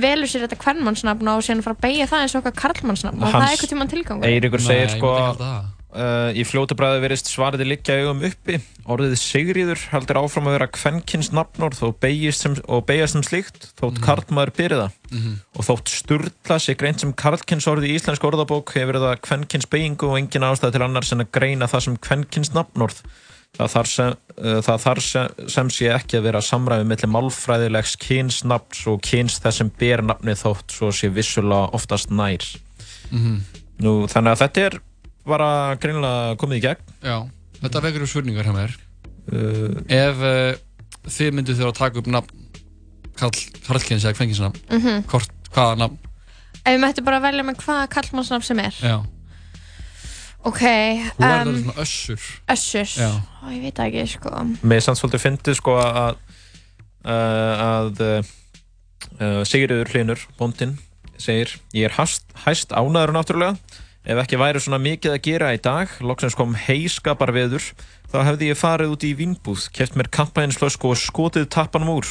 velur 0.00 0.30
sér 0.30 0.46
þetta 0.46 0.56
kvennmannsnafn 0.62 1.28
og 1.34 1.42
síðan 1.44 1.64
fara 1.66 1.76
að 1.76 1.82
beigja 1.84 2.06
það 2.08 2.22
eins 2.24 2.34
og 2.34 2.40
eitthvað 2.40 2.62
karlmannsnafn 2.62 3.20
og 3.26 3.34
það 3.34 3.42
er 3.44 3.52
eitthvað 3.52 3.72
tímann 3.74 3.90
tilgangur. 3.92 4.30
Eiríkur 4.30 4.62
segir 4.64 4.86
Nei, 4.88 4.94
sko 4.96 5.10
það. 5.18 5.66
uh, 5.90 6.30
í 6.32 6.44
fljótu 6.48 6.76
bræði 6.78 7.02
verist 7.02 7.28
svarið 7.28 7.66
liggja 7.68 7.96
augum 8.00 8.22
uppi 8.30 8.56
orðið 8.90 9.16
Sigriður 9.20 9.82
heldur 9.92 10.20
áfram 10.22 10.48
að 10.48 10.56
vera 10.56 10.68
kvenkins 10.72 11.28
nafnorð 11.36 11.82
og 11.90 11.98
beigist 12.00 12.46
sem, 12.46 12.54
og 12.70 12.86
beigast 12.88 13.18
sem 13.18 13.26
slíkt 13.26 13.68
þótt 13.82 14.00
karlmaður 14.06 14.54
byrði 14.56 14.80
það 14.84 14.96
Mhm. 15.10 15.32
og 15.58 15.64
þótt 15.66 15.90
sturla 15.90 16.56
sé 16.62 16.76
greint 16.78 17.00
sem 17.02 17.12
karlkins 17.12 17.66
orð 17.66 17.82
í 17.84 17.96
íslensk 17.98 18.22
orðabók 18.24 18.70
hefur 18.78 19.00
það 19.02 19.20
kvenkins 19.26 19.66
beigingu 19.66 20.06
og 20.08 20.16
engin 20.22 20.46
ástæð 20.46 20.72
til 20.78 20.82
annars 20.86 21.10
en 21.12 21.24
að 21.26 21.32
greina 21.34 21.66
það 21.66 21.82
sem 21.88 21.96
kvenkins 21.98 22.54
nafnorð 22.54 23.02
það 23.58 23.72
þar 23.74 23.88
sem, 23.90 24.12
uh, 24.38 24.58
það 24.64 24.78
þar 24.84 25.00
sem, 25.06 25.28
sem 25.50 25.70
sé 25.74 25.88
ekki 25.94 26.18
að 26.20 26.26
vera 26.28 26.40
samræmi 26.44 26.86
millir 26.90 27.10
málfræðilegs 27.12 27.96
kynsnafns 28.00 28.84
og 28.90 29.00
kyns 29.04 29.40
þess 29.42 29.60
sem 29.62 29.70
ber 29.80 30.02
nafnið 30.06 30.38
þótt 30.44 30.76
svo 30.76 30.90
sé 30.94 31.10
vissulega 31.12 31.70
oftast 31.76 32.10
nær 32.10 32.44
Mhm. 33.10 33.40
Nú, 33.82 34.06
þannig 34.06 34.36
að 34.36 34.40
þetta 34.44 34.60
er 34.68 34.74
bara 35.26 35.46
greinilega 35.82 36.36
komið 36.38 36.58
í 36.60 36.62
gegn 36.62 36.92
Já, 37.02 37.16
þetta 37.62 37.80
vekur 37.82 38.02
upp 38.04 38.08
spurningar 38.12 38.44
hjá 38.46 38.54
mér. 38.54 38.76
uh, 39.32 39.80
Ef 39.90 40.16
uh, 40.22 40.54
þið 41.10 41.32
myndu 41.34 41.56
þurfa 41.58 41.72
að 41.72 41.80
taka 41.80 41.98
upp 41.98 42.06
nafn 42.06 42.36
Karl, 43.18 43.34
Karlkins 43.66 44.04
eða 44.06 44.14
Kvenkinsnafn, 44.16 44.60
Mhm. 44.70 45.02
hvort, 45.10 45.30
hvaða 45.52 45.76
nafn? 45.82 45.98
Ef 46.64 46.70
við 46.76 46.80
mættum 46.84 47.04
bara 47.04 47.20
velja 47.20 47.42
með 47.44 47.56
hvaða 47.64 47.88
kallmannsnafn 47.90 48.44
sem 48.46 48.58
er. 48.60 48.70
Já, 48.80 48.96
Ok, 50.48 50.60
þú 51.18 51.20
verður 51.20 51.50
um, 51.52 51.62
svona 51.62 51.82
össur. 51.84 52.28
Össur. 52.48 52.92
Já. 52.96 53.10
Ó, 53.44 53.48
ég 53.52 53.64
veit 53.66 53.80
ekki, 53.84 54.04
sko. 54.08 54.30
Mér 54.62 54.80
er 54.80 54.86
samt 54.86 55.00
svolítið 55.00 55.24
fyndið 55.26 55.58
sko 55.58 55.74
að 55.82 56.14
uh, 57.04 57.64
að 57.66 58.00
uh, 58.06 59.42
Sigriður 59.48 59.92
Hlinur, 59.92 60.24
bóndinn 60.40 60.78
segir 61.20 61.58
Ég 61.76 61.90
er 61.90 61.96
hast, 61.98 62.26
hæst 62.46 62.72
ánæður 62.72 63.14
náttúrulega 63.16 63.56
Ef 64.00 64.16
ekki 64.22 64.38
væri 64.40 64.60
svona 64.64 64.78
mikið 64.80 65.12
að 65.12 65.24
gera 65.26 65.50
í 65.52 65.58
dag 65.60 65.90
loksins 66.00 66.36
kom 66.38 66.54
heiskapar 66.56 67.34
veður 67.36 67.66
þá 68.10 68.22
hefði 68.30 68.48
ég 68.48 68.58
farið 68.58 68.94
út 68.94 69.04
í 69.04 69.10
vínbúð 69.18 69.66
keft 69.76 69.98
mér 69.98 70.08
kampænsflösku 70.16 70.88
og 70.88 70.96
skotið 70.98 71.50
tappanum 71.52 71.92
úr 71.98 72.08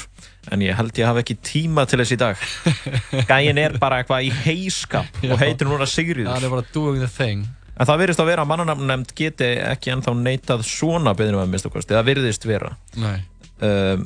en 0.53 0.61
ég 0.63 0.77
held 0.77 1.01
ég 1.01 1.09
hafi 1.09 1.23
ekki 1.23 1.39
tíma 1.41 1.88
til 1.89 1.99
þess 2.03 2.13
í 2.13 2.19
dag 2.21 2.45
Gæin 3.32 3.57
er 3.57 3.80
bara 3.82 4.03
eitthvað 4.03 4.30
í 4.30 4.32
heiskap 4.45 5.25
og 5.25 5.41
heitir 5.41 5.67
núna 5.67 5.89
Sigriður 5.89 6.30
Það 6.30 6.45
er 6.45 6.53
bara 6.53 6.69
doing 6.77 7.01
the 7.01 7.09
thing 7.09 7.49
En 7.80 7.88
það 7.88 8.01
virðist 8.03 8.21
að 8.21 8.30
vera 8.32 8.43
að 8.43 8.51
mannanamnemnd 8.51 9.13
geti 9.15 9.49
ekki 9.63 9.93
ennþá 9.93 10.13
neitað 10.19 10.65
svona 10.67 11.15
byrðinum 11.15 11.45
að 11.45 11.53
mista 11.53 11.71
kosti. 11.71 11.95
Það 11.95 12.09
virðist 12.11 12.47
vera. 12.49 12.73
Um, 12.99 14.05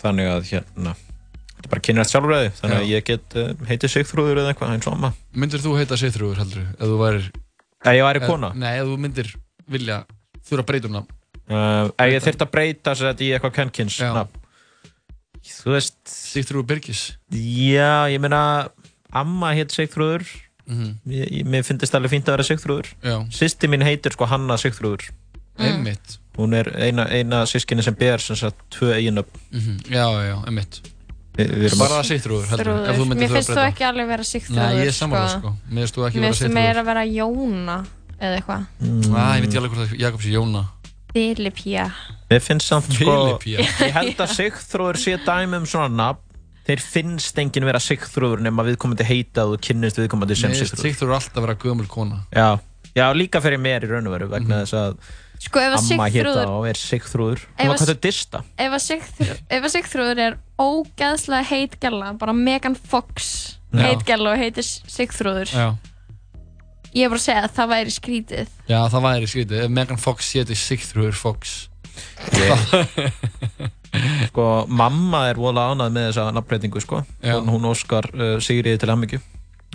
þannig 0.00 0.30
að 0.32 0.48
hérna, 0.54 0.94
þetta 1.52 1.68
er 1.68 1.72
bara 1.74 1.84
kynrætt 1.84 2.14
sjálfræði. 2.14 2.50
Þannig 2.62 2.78
að 2.78 2.86
Já. 2.86 2.90
ég 2.94 3.06
get 3.10 3.36
uh, 3.36 3.52
heitið 3.68 3.94
Sigþrúður 3.94 4.42
eða 4.42 4.54
eitthvað 4.54 4.74
eins 4.78 4.88
og 4.88 4.96
amma. 4.96 5.12
Myndir 5.36 5.64
þú 5.64 5.76
heita 5.76 6.00
Seyþrúður 6.00 6.42
heldur 6.44 6.66
ef 6.72 6.84
þú 6.84 6.98
værir 7.04 7.30
Ef 7.80 7.96
ég 7.96 8.04
væri 8.04 8.20
kona? 8.24 8.52
Nei, 8.60 8.74
ef 8.76 8.88
þú 8.88 8.96
myndir 9.00 9.32
vilja 9.70 10.02
þurfa 10.44 10.64
að 10.64 10.68
breyta 10.68 10.88
um 10.90 10.98
nafn 10.98 11.16
Uh, 11.50 11.88
ef 11.98 12.12
ég 12.12 12.22
þyrft 12.22 12.44
að 12.44 12.50
breyta 12.52 12.92
sér 12.94 13.08
þetta 13.10 13.24
í 13.26 13.30
eitthvað 13.34 13.54
kvenkins 13.56 13.96
nafn. 14.14 14.36
Þú 15.50 15.72
veist... 15.74 15.96
Sigþrúður 16.06 16.68
Birgis? 16.68 17.00
Já, 17.34 18.06
ég 18.12 18.22
meina, 18.22 18.70
amma 19.10 19.50
heit 19.56 19.74
Sigþrúður. 19.74 20.28
Mhm. 20.70 20.94
ég, 21.10 21.30
ég, 21.40 21.44
mér 21.46 21.64
finnst 21.66 21.94
alveg 21.94 22.10
fínt 22.14 22.28
að 22.30 22.36
vera 22.38 22.46
Sigþrúður. 22.46 22.86
Já. 23.02 23.16
Sýsti 23.34 23.68
mín 23.68 23.82
heitir 23.82 24.12
sko 24.14 24.26
Hanna 24.30 24.54
Sigþrúður. 24.56 25.10
Einmitt. 25.58 26.18
Hún 26.38 26.54
er 26.54 26.70
eina, 26.78 27.04
eina 27.10 27.42
sískinni 27.44 27.82
sem 27.84 27.94
ber 27.94 28.18
sem 28.22 28.36
sagt 28.36 28.56
tvö 28.70 28.94
eiginöfn. 28.94 29.40
Mhm. 29.52 29.80
Já, 29.90 30.06
já, 30.30 30.36
einmitt 30.46 30.80
Bara 31.36 32.00
að- 32.00 32.06
Sigþrúður 32.08 32.46
heldur 32.50 33.14
Mér 33.16 33.28
finnst 33.30 33.50
þú 33.50 33.62
ekki 33.64 33.84
alveg 33.86 34.06
vera 34.08 34.22
Sigþrúður 34.22 34.56
Nei, 34.56 34.76
ég 34.82 34.86
er 34.90 34.96
sammála 34.96 35.28
sko 35.30 35.52
Mér 35.70 35.80
finnst 35.86 35.94
þú 35.94 36.06
ekki 36.06 36.18
Mér 36.18 36.20
vera 36.20 36.32
finnst 36.32 36.40
þú 36.40 36.46
Sigþrúður 36.46 36.54
meira 36.54 36.82
vera 36.84 37.04
Jóna 37.06 37.76
eða 38.20 38.36
eitthvað 38.40 38.66
Mm. 38.80 39.02
Æ, 39.02 39.36
ég 39.36 39.40
veit 39.40 39.48
ekki 39.48 39.58
alveg 39.60 39.70
hvort 39.70 39.88
það 39.88 39.98
Jakobs 40.00 40.26
er 40.26 40.32
Jóna 40.34 40.64
Filipía 41.14 41.86
Mér 42.30 42.40
finnst 42.40 42.66
samt 42.68 42.92
sko. 42.92 43.38
Ég 43.46 43.92
held 43.92 44.16
að 44.16 44.34
Sigþrúður 44.36 44.96
sé 45.00 45.16
dæmi 45.24 45.56
um 45.56 45.64
svona 45.66 45.88
nafn 45.88 46.20
Þeir 46.68 46.82
finnst 46.84 47.38
enginn 47.40 47.64
vera 47.66 47.80
Sigþrúður 47.82 48.42
nema 48.44 48.62
viðkomandi 48.66 49.06
heitað 49.08 49.54
og 49.56 49.62
kynnist 49.64 49.96
viðkomandi 49.98 50.36
sem 50.38 50.52
Sigþrúður. 50.52 50.84
Sigþrúður 50.86 51.14
alltaf 51.16 51.42
vera 51.46 51.54
gömul 51.62 51.86
kona. 51.90 52.18
Já, 52.36 52.60
já 52.94 53.06
líka 53.16 53.40
fyrir 53.42 53.58
mér 53.62 53.86
í 53.86 53.90
raun 53.90 54.06
og 54.10 54.14
veru 54.18 54.28
vegna 54.30 54.62
þess 54.64 54.76
að 54.78 54.96
Sko, 55.40 55.56
ef 55.64 55.72
að 55.72 55.78
amma 55.94 56.06
Sigþrúður- 56.12 56.50
og 56.52 56.66
er 56.68 56.76
Sigþrúður. 56.76 57.40
Hún 57.56 57.56
var 57.56 57.72
að- 57.72 57.78
hvað 57.80 57.88
þetta 57.94 58.04
dista. 58.04 58.42
Ef 58.60 58.72
að 58.76 58.82
Sigþrúður, 59.72 60.18
að 60.20 60.24
er 60.26 60.34
ógeðslega 60.60 61.44
heit 61.48 61.80
gæla 61.80 62.18
bara 62.18 62.32
Megan 62.36 62.74
Fox 62.76 63.56
Já. 63.72 63.80
heit 63.86 64.04
gæla 64.04 64.34
og 64.34 64.38
heitir 64.38 64.62
Sigþrúður. 64.68 65.48
Já. 65.48 65.76
Ég 66.92 67.04
er 67.06 67.08
bara 67.08 67.18
að 67.18 67.24
segja 67.24 67.42
að 67.46 67.54
það 67.56 67.68
væri 67.72 67.92
skrítið. 67.96 68.48
Já, 68.68 68.80
það 68.90 69.02
væri 69.08 69.26
skrítið. 69.32 69.64
Ef 69.64 69.70
Megan 69.70 69.96
Fox 69.96 70.32
héti 70.34 70.54
Sigþrúður 70.58 71.14
Fox 71.14 71.68
Sko, 74.30 74.46
mamma 74.70 75.24
er 75.30 75.38
voðalega 75.40 75.74
ánægð 75.74 75.94
með 75.96 76.08
þessa 76.08 76.24
nafnbreytingu 76.36 76.82
sko. 76.84 77.02
Hún, 77.24 77.48
hún 77.50 77.68
óskar 77.70 78.06
uh, 78.14 78.36
Sigriði 78.42 78.80
til 78.82 78.92
ammyggju 78.94 79.20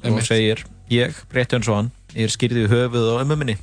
og 0.05 0.19
segir 0.23 0.63
Ég, 0.91 1.15
rétt 1.33 1.55
eins 1.57 1.67
og 1.71 1.79
hann, 1.79 1.87
ég 2.13 2.27
er 2.27 2.33
skýrði 2.33 2.67
í 2.67 2.69
höfuð 2.69 3.07
og 3.15 3.23
ömmu 3.23 3.37
minni. 3.41 3.55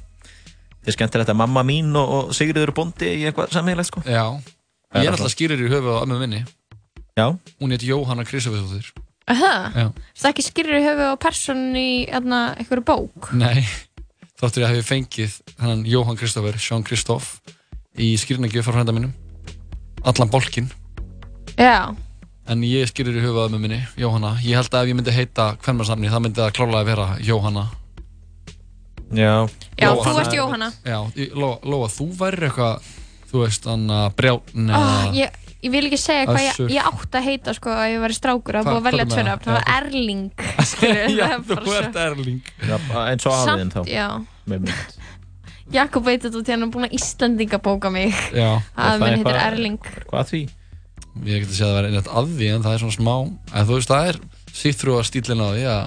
Þetta 0.83 0.91
er 0.91 0.97
skemmtilegt 0.97 1.31
að 1.31 1.39
mamma 1.39 1.63
mín 1.63 1.93
og, 1.95 2.09
og 2.17 2.33
Sigriður 2.35 2.67
eru 2.67 2.75
bóndi 2.75 3.13
í 3.21 3.23
eitthvað 3.29 3.55
sammeilegt 3.55 3.93
sko. 3.93 4.03
Já. 4.03 4.25
Það 4.91 4.99
er 4.99 5.07
Ég 5.07 5.09
er 5.09 5.15
alltaf- 5.15 5.33
skýrir 5.37 5.63
í 5.63 5.71
höfuð 5.71 6.01
á 6.03 6.03
ömmu 6.03 6.19
minni. 6.19 6.43
Já. 7.15 7.29
Hún 7.61 7.77
héti 7.77 7.87
Jóhanna 7.93 8.27
Kristófur 8.27 8.91
Það? 9.23 9.79
Já. 9.79 9.87
Það 10.19 10.29
ekki 10.33 10.45
skýrir 10.49 10.81
í 10.81 10.85
höfu 10.89 11.07
á 11.09 11.15
persónu 11.23 11.79
í 11.79 11.95
einhverju 12.11 12.85
bók? 12.91 13.31
Nei. 13.39 13.63
Þáttur 14.41 14.65
ég 14.65 14.67
að 14.67 14.73
hafi 14.75 14.89
fengið 14.89 15.39
hann 15.63 15.85
Jóhann 15.87 16.19
Kristófur 16.19 16.59
Sjón 16.59 16.83
Kristóf 16.83 17.37
í 17.95 18.17
skýrnagjöf 18.19 18.67
frá 18.67 18.75
frænda 18.81 18.95
mínum 18.97 19.13
Allan 20.05 20.31
bolkin 20.33 20.71
Já. 21.59 21.93
En 22.49 22.65
ég 22.67 22.89
skýrir 22.91 23.21
í 23.21 23.23
á 23.23 23.45
ömmu 23.47 23.59
minni 23.61 23.79
Jóhanna. 24.01 24.35
Ég 24.43 24.57
held 24.59 24.73
að 24.73 24.83
ef 24.83 24.91
ég 24.91 24.97
myndi 24.99 25.15
heita 25.15 25.45
hvernmarsnafni 25.63 26.11
það 26.11 26.25
myndi 26.25 26.41
það 26.43 26.57
klálega 26.57 26.89
vera 26.89 27.07
Jóhanna. 27.23 27.67
Já. 29.13 29.35
Já, 29.79 29.93
þú 29.93 30.17
ert 30.23 30.35
Jóhanna. 30.35 30.73
Já, 30.83 30.99
Lóa, 31.37 31.59
Lóa, 31.63 31.91
þú 31.93 32.09
værir 32.19 32.49
eitthvað 32.49 32.89
þú 33.33 33.45
veist, 33.47 33.69
hann 33.69 33.87
að 33.93 34.09
brjáln 34.19 34.73
oh, 34.77 35.07
ég, 35.17 35.39
ég 35.65 35.73
vil 35.73 35.85
ekki 35.89 36.01
segja 36.01 36.27
hvað 36.29 36.43
ég, 36.45 36.59
ég 36.75 36.89
átt 36.91 37.17
að 37.17 37.29
heita 37.31 37.55
sko 37.57 37.73
að 37.73 37.87
ég 37.95 38.03
var 38.03 38.15
strákur 38.17 38.59
að 38.61 38.69
búið 38.69 38.81
að 38.81 38.89
velja 38.89 39.07
hvað 39.07 39.23
er 39.23 39.29
með 39.29 39.45
tvö 39.45 39.53
það? 39.53 39.55
var 39.55 39.63
Já. 39.63 39.77
Erling 39.79 40.25
Já, 41.21 41.31
það 41.31 41.47
þú 41.47 41.57
ert 41.57 41.89
svo- 41.89 42.05
Erling. 42.07 42.53
Já, 42.61 42.77
eins 43.07 43.29
og 43.29 43.39
afiðin 43.39 43.73
þá 43.73 43.79
Samt, 43.81 43.93
já. 43.93 44.09
Með 44.53 44.67
mynd 44.67 45.01
Jakob 45.71 46.05
veit 46.05 46.23
þetta 46.25 46.39
út 46.41 46.49
í 46.49 46.53
hann 46.53 46.63
er 46.67 46.71
búin 46.75 46.87
að 46.89 46.97
Íslandingabóka 46.99 47.91
mig 47.93 48.13
Já. 48.35 48.61
að 48.77 48.99
minn 49.05 49.17
heitir 49.21 49.39
Erling 49.47 49.79
Hvað 50.11 50.27
því? 50.33 50.41
Ég 51.29 51.43
geti 51.45 51.55
séð 51.59 51.67
að 51.67 51.73
það 51.73 51.79
væri 51.79 51.93
neitt 51.93 52.09
að 52.11 52.31
því 52.39 52.47
en 52.55 52.63
það 52.65 52.75
er 52.75 52.83
svona 52.83 52.97
smá 52.97 53.15
en 53.61 53.67
þú 53.69 53.77
veist, 53.79 53.89
það 53.93 54.09
er 54.09 54.19
sýttrúa 54.53 55.03
stílinn 55.05 55.45
á 55.45 55.49
því 55.53 55.65
að 55.69 55.83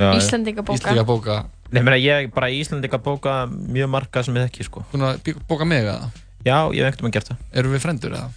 Já, 0.00 0.10
Íslendingabóka. 0.16 0.78
Íslendingabóka 0.80 1.38
Nei, 1.70 1.82
meina, 1.86 1.98
ég 2.02 2.30
bara 2.34 2.48
í 2.50 2.58
Íslandika 2.64 2.98
bóka 2.98 3.44
mjög 3.46 3.90
marga 3.92 4.22
sem 4.26 4.34
ég 4.34 4.48
þekki 4.48 4.64
sko 4.66 4.82
að 4.96 5.20
bí- 5.22 5.36
bóka 5.46 5.64
mig 5.68 5.84
eða? 5.84 6.10
Já, 6.44 6.56
ég 6.74 6.80
hef 6.82 6.88
ekkert 6.94 7.04
um 7.04 7.10
að 7.10 7.12
gert 7.18 7.28
það 7.30 7.36
Erum 7.60 7.72
við 7.76 7.84
frendur 7.84 8.16
eða? 8.16 8.30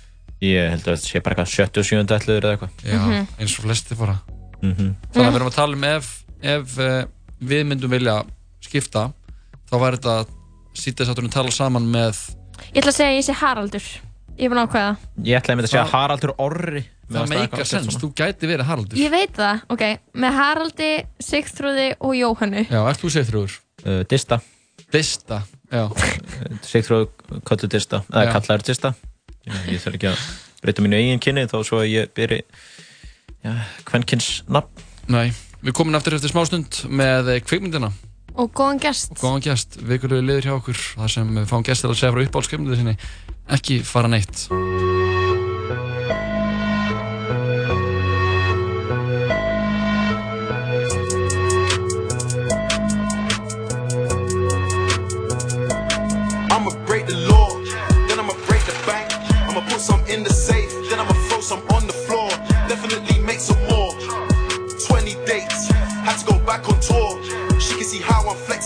Ég 0.43 0.69
held 0.69 0.83
að 0.83 0.91
þetta 0.93 1.07
sé 1.07 1.21
bara 1.23 1.35
eitthvað 1.35 1.53
70 1.55 1.79
og 1.79 1.87
70 1.87 2.17
ætluður 2.19 2.43
eða 2.43 2.53
eitthvað 2.57 2.71
Já, 2.83 2.99
Mhm. 2.99 3.27
eins 3.39 3.57
og 3.59 3.65
flesti 3.65 3.95
fóra 3.95 4.19
Mhm. 4.63 4.95
Þannig 5.13 5.27
að 5.27 5.31
við 5.31 5.35
erum 5.39 5.47
að 5.49 5.55
tala 5.55 5.73
um 5.75 5.83
ef, 5.83 6.23
ef 6.43 6.77
uh, 6.79 7.05
við 7.43 7.65
myndum 7.67 7.89
vilja 7.89 8.23
skipta 8.61 9.11
þá 9.71 9.75
væri 9.81 9.97
þetta 9.97 10.27
sýttið 10.77 11.09
sátturinn 11.09 11.33
tala 11.33 11.51
saman 11.53 11.85
með 11.93 12.19
Ég 12.73 12.81
ætla 12.81 12.91
að 12.93 12.97
segja 12.97 13.11
að 13.11 13.17
ég 13.17 13.25
sé 13.27 13.33
Haraldur. 13.37 13.85
Ég 14.33 14.45
er 14.47 14.51
búin 14.53 14.59
að 14.61 14.67
ákveða. 14.69 14.91
Ég 15.27 15.37
ætlaði 15.37 15.53
að 15.53 15.57
mynda 15.59 15.67
að 15.69 15.73
segja 15.73 15.85
Haraldur 15.93 16.33
Orri. 16.41 16.83
Það 17.13 17.33
meikar 17.33 17.67
sens, 17.67 17.97
þú 18.01 18.07
gæti 18.17 18.47
verið 18.49 18.65
Haraldur. 18.69 18.97
Ég 18.97 19.11
veit 19.13 19.33
það, 19.35 19.59
ok 19.75 19.81
Með 20.23 20.37
Haraldi, 20.39 20.87
Sigþrúði 21.21 21.87
og 21.99 22.13
Jóhannu 22.17 22.63
Já, 22.71 22.79
ert 22.89 23.01
þú 23.03 23.11
Sigþrúður? 23.13 23.57
uh, 23.83 23.99
Dista 24.09 24.37
Dista, 24.93 25.41
já. 25.69 25.83
Sigþróð 26.71 27.03
kallu 27.45 27.69
Dista 27.69 27.99
eða 28.07 28.23
Já. 28.23 28.31
kallaður 28.37 28.65
Dista 28.69 28.93
Ég 29.67 29.83
þarf 29.83 29.97
ekki 29.99 30.09
að 30.13 30.23
breyta 30.63 30.85
mínu 30.87 30.97
eigin 31.01 31.21
kynni 31.27 31.43
þó 31.51 31.57
svo 31.67 31.81
að 31.83 31.91
ég 31.91 32.13
byrji 32.15 32.39
ja, 33.43 33.57
kvenkins 33.91 34.31
nafn. 34.47 34.87
Nei, 35.11 35.33
við 35.59 35.75
komum 35.75 35.99
aftur 35.99 36.15
eftir 36.15 36.31
smástund 36.31 36.85
með 36.87 37.33
eh, 37.35 37.41
kvikmyndina 37.43 37.91
Og 38.33 38.49
góðan 38.57 38.81
gest. 38.81 39.13
Góðan 39.21 39.45
gest, 39.45 39.77
vikulegu 39.85 40.25
liður 40.25 40.49
hjá 40.49 40.55
okkur. 40.57 40.81
Þar 40.97 41.13
sem 41.17 41.35
við 41.37 41.51
fáum 41.51 41.67
gest 41.67 41.85
til 41.85 41.91
að 41.91 41.99
segja 41.99 42.15
frá 42.15 42.25
uppáhaldskemmundu 42.25 42.79
sinni 42.79 42.97
ekki 43.53 43.81
fara 43.83 44.07
neitt 44.11 44.47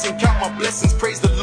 how 0.08 0.18
count 0.18 0.40
my 0.40 0.58
blessings, 0.60 0.94
praise 0.94 1.20
the 1.20 1.37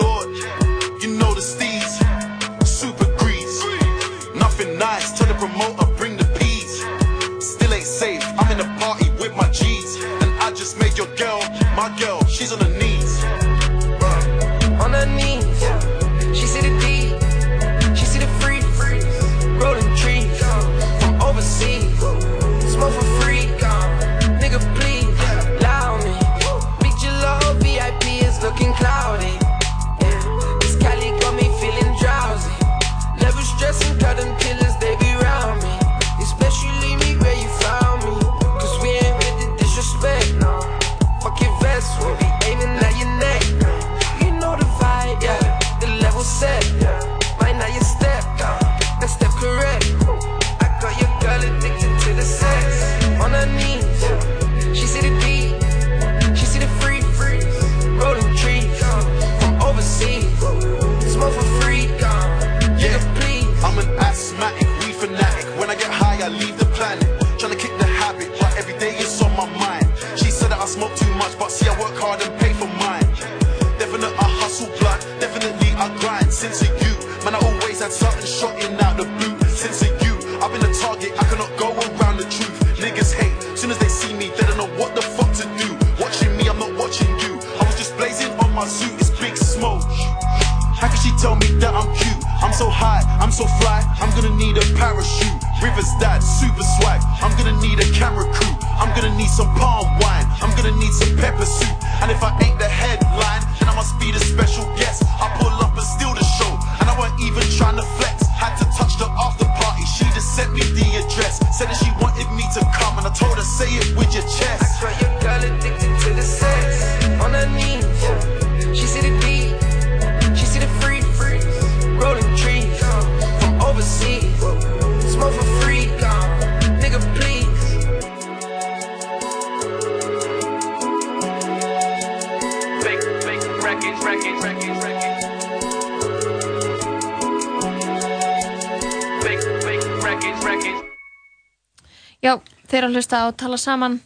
að 142.94 143.00
hlusta 143.02 143.20
á 143.20 143.26
tala 143.34 143.58
saman 143.60 143.98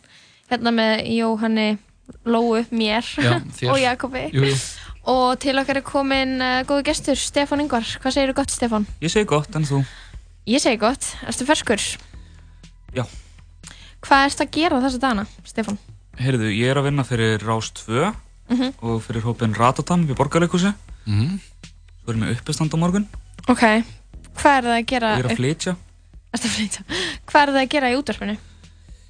hérna 0.50 0.72
með 0.72 1.04
Jóhanni, 1.12 1.68
Lóu, 2.24 2.64
mér 2.72 3.04
Já, 3.20 3.36
og 3.70 3.78
Jakobi 3.82 4.26
Jú, 4.32 4.46
jú. 4.48 4.54
og 5.12 5.38
til 5.42 5.58
okkar 5.60 5.80
er 5.82 5.84
komin 5.86 6.38
uh, 6.40 6.62
góðu 6.68 6.86
gestur, 6.88 7.18
Stefán 7.20 7.60
Ingvar 7.64 7.84
hvað 8.00 8.14
segir 8.16 8.32
þú 8.32 8.38
gott 8.40 8.54
Stefán? 8.54 8.86
Ég 9.04 9.12
segi 9.12 9.28
gott, 9.28 9.50
en 9.58 9.66
þú? 9.68 9.82
Ég 10.48 10.62
segi 10.64 10.80
gott, 10.80 11.04
erstu 11.28 11.44
ferskur? 11.48 11.82
Já. 12.96 13.04
Hvað 14.04 14.24
ertu 14.30 14.44
að 14.46 14.52
gera 14.56 14.80
þessa 14.80 15.02
dagana, 15.02 15.26
Stefán? 15.44 15.76
Heyrðu, 16.18 16.48
ég 16.54 16.72
er 16.72 16.80
að 16.80 16.88
vinna 16.88 17.04
fyrir 17.06 17.44
Rás 17.44 17.68
2 17.84 18.08
Mhm. 18.48 18.70
og 18.80 19.02
fyrir 19.04 19.20
hópin 19.26 19.52
Ratatam 19.52 20.06
við 20.08 20.16
Borgarleikhúsi. 20.16 20.70
Mhm. 21.04 21.34
Svo 22.00 22.08
erum 22.14 22.22
við 22.24 22.38
uppistand 22.38 22.72
á 22.72 22.76
morgun. 22.80 23.04
Ok, 23.44 23.60
hvað 24.40 24.54
er 24.56 24.64
það 24.64 24.76
að 24.78 24.86
gera? 24.88 25.10
Ég 25.18 25.24
er 25.24 25.28
að 25.28 25.36
flytja. 25.36 25.74
Flytja? 26.38 26.80
Hvað 27.28 27.42
er 27.42 27.52
það 27.52 27.60
að 27.60 27.68
gera 27.74 27.90
í 27.92 27.98
útvarpinu? 28.00 28.36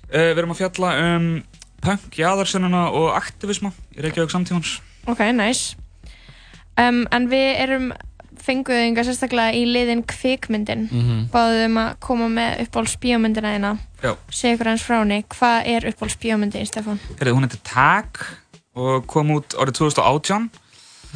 Uh, 0.09 0.31
við 0.33 0.39
erum 0.41 0.55
að 0.55 0.61
fjalla 0.63 0.91
um 1.17 1.27
punk, 1.85 2.17
jaðarsinnuna 2.19 2.87
og 2.97 3.11
aktivisma 3.19 3.73
í 3.97 4.01
Reykjavík 4.03 4.31
samtímans. 4.33 4.79
Ok, 5.07 5.21
nice 5.37 5.77
um, 6.81 7.05
En 7.13 7.29
við 7.31 7.49
erum 7.63 7.91
fenguðinga 8.39 9.03
sérstaklega 9.05 9.53
í 9.59 9.65
liðin 9.69 10.03
kvikmyndin 10.09 10.87
Mhm. 10.89 11.29
Báðum 11.33 11.77
að 11.83 11.95
koma 12.01 12.29
með 12.33 12.63
uppáhalds 12.65 12.97
bíómyndina 13.03 13.53
þína 13.57 13.73
Já. 14.03 14.13
Segja 14.31 14.55
ykkur 14.57 14.71
eins 14.73 14.85
frá 14.87 14.99
henni 15.03 15.23
Hvað 15.29 15.67
er 15.75 15.87
uppáhalds 15.91 16.17
bíómyndin, 16.23 16.67
Stefán? 16.71 17.01
Heyrðu, 17.19 17.35
hún 17.35 17.45
heitir 17.49 17.61
Tag 17.67 18.23
og 18.79 19.07
kom 19.11 19.33
út 19.35 19.57
árið 19.59 19.75
2018. 19.81 20.51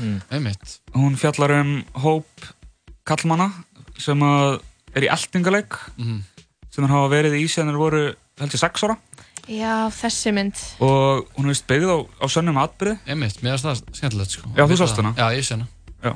Mm. 0.02 0.20
Einmitt. 0.34 0.80
Hún 0.96 1.14
fjallar 1.16 1.52
um 1.60 1.84
hóp 2.02 2.26
kallmanna 3.06 3.52
sem 4.02 4.18
að 4.20 4.60
er 4.96 5.02
í 5.06 5.08
eldingaleik 5.08 5.78
Mhm. 5.98 6.22
sem 6.70 6.84
þeir 6.84 6.90
hafa 6.90 7.08
verið 7.14 7.38
í 7.38 7.44
síðan 7.46 7.70
þeir 7.70 7.78
voru 7.78 8.14
held 8.42 8.56
ég 8.56 8.62
sex 8.62 8.84
ára. 8.86 8.96
Já, 9.50 9.74
þessi 9.90 10.30
mynd. 10.36 10.58
Og 10.84 11.24
hún 11.38 11.50
vist 11.50 11.66
byggð 11.70 11.90
á, 11.90 11.98
á 12.22 12.26
sönnum 12.30 12.60
atbyrði 12.62 12.98
Einmitt, 13.10 13.40
mér 13.42 13.56
finnst 13.58 13.66
það 13.66 13.96
skemmtilegt 13.98 14.36
sko. 14.36 14.52
Já, 14.54 14.66
þú 14.70 14.76
sást 14.78 15.00
hana? 15.02 15.14
Já, 15.18 15.26
ég 15.34 15.46
sé 15.46 15.56
hana. 15.56 15.66
Já. 16.02 16.12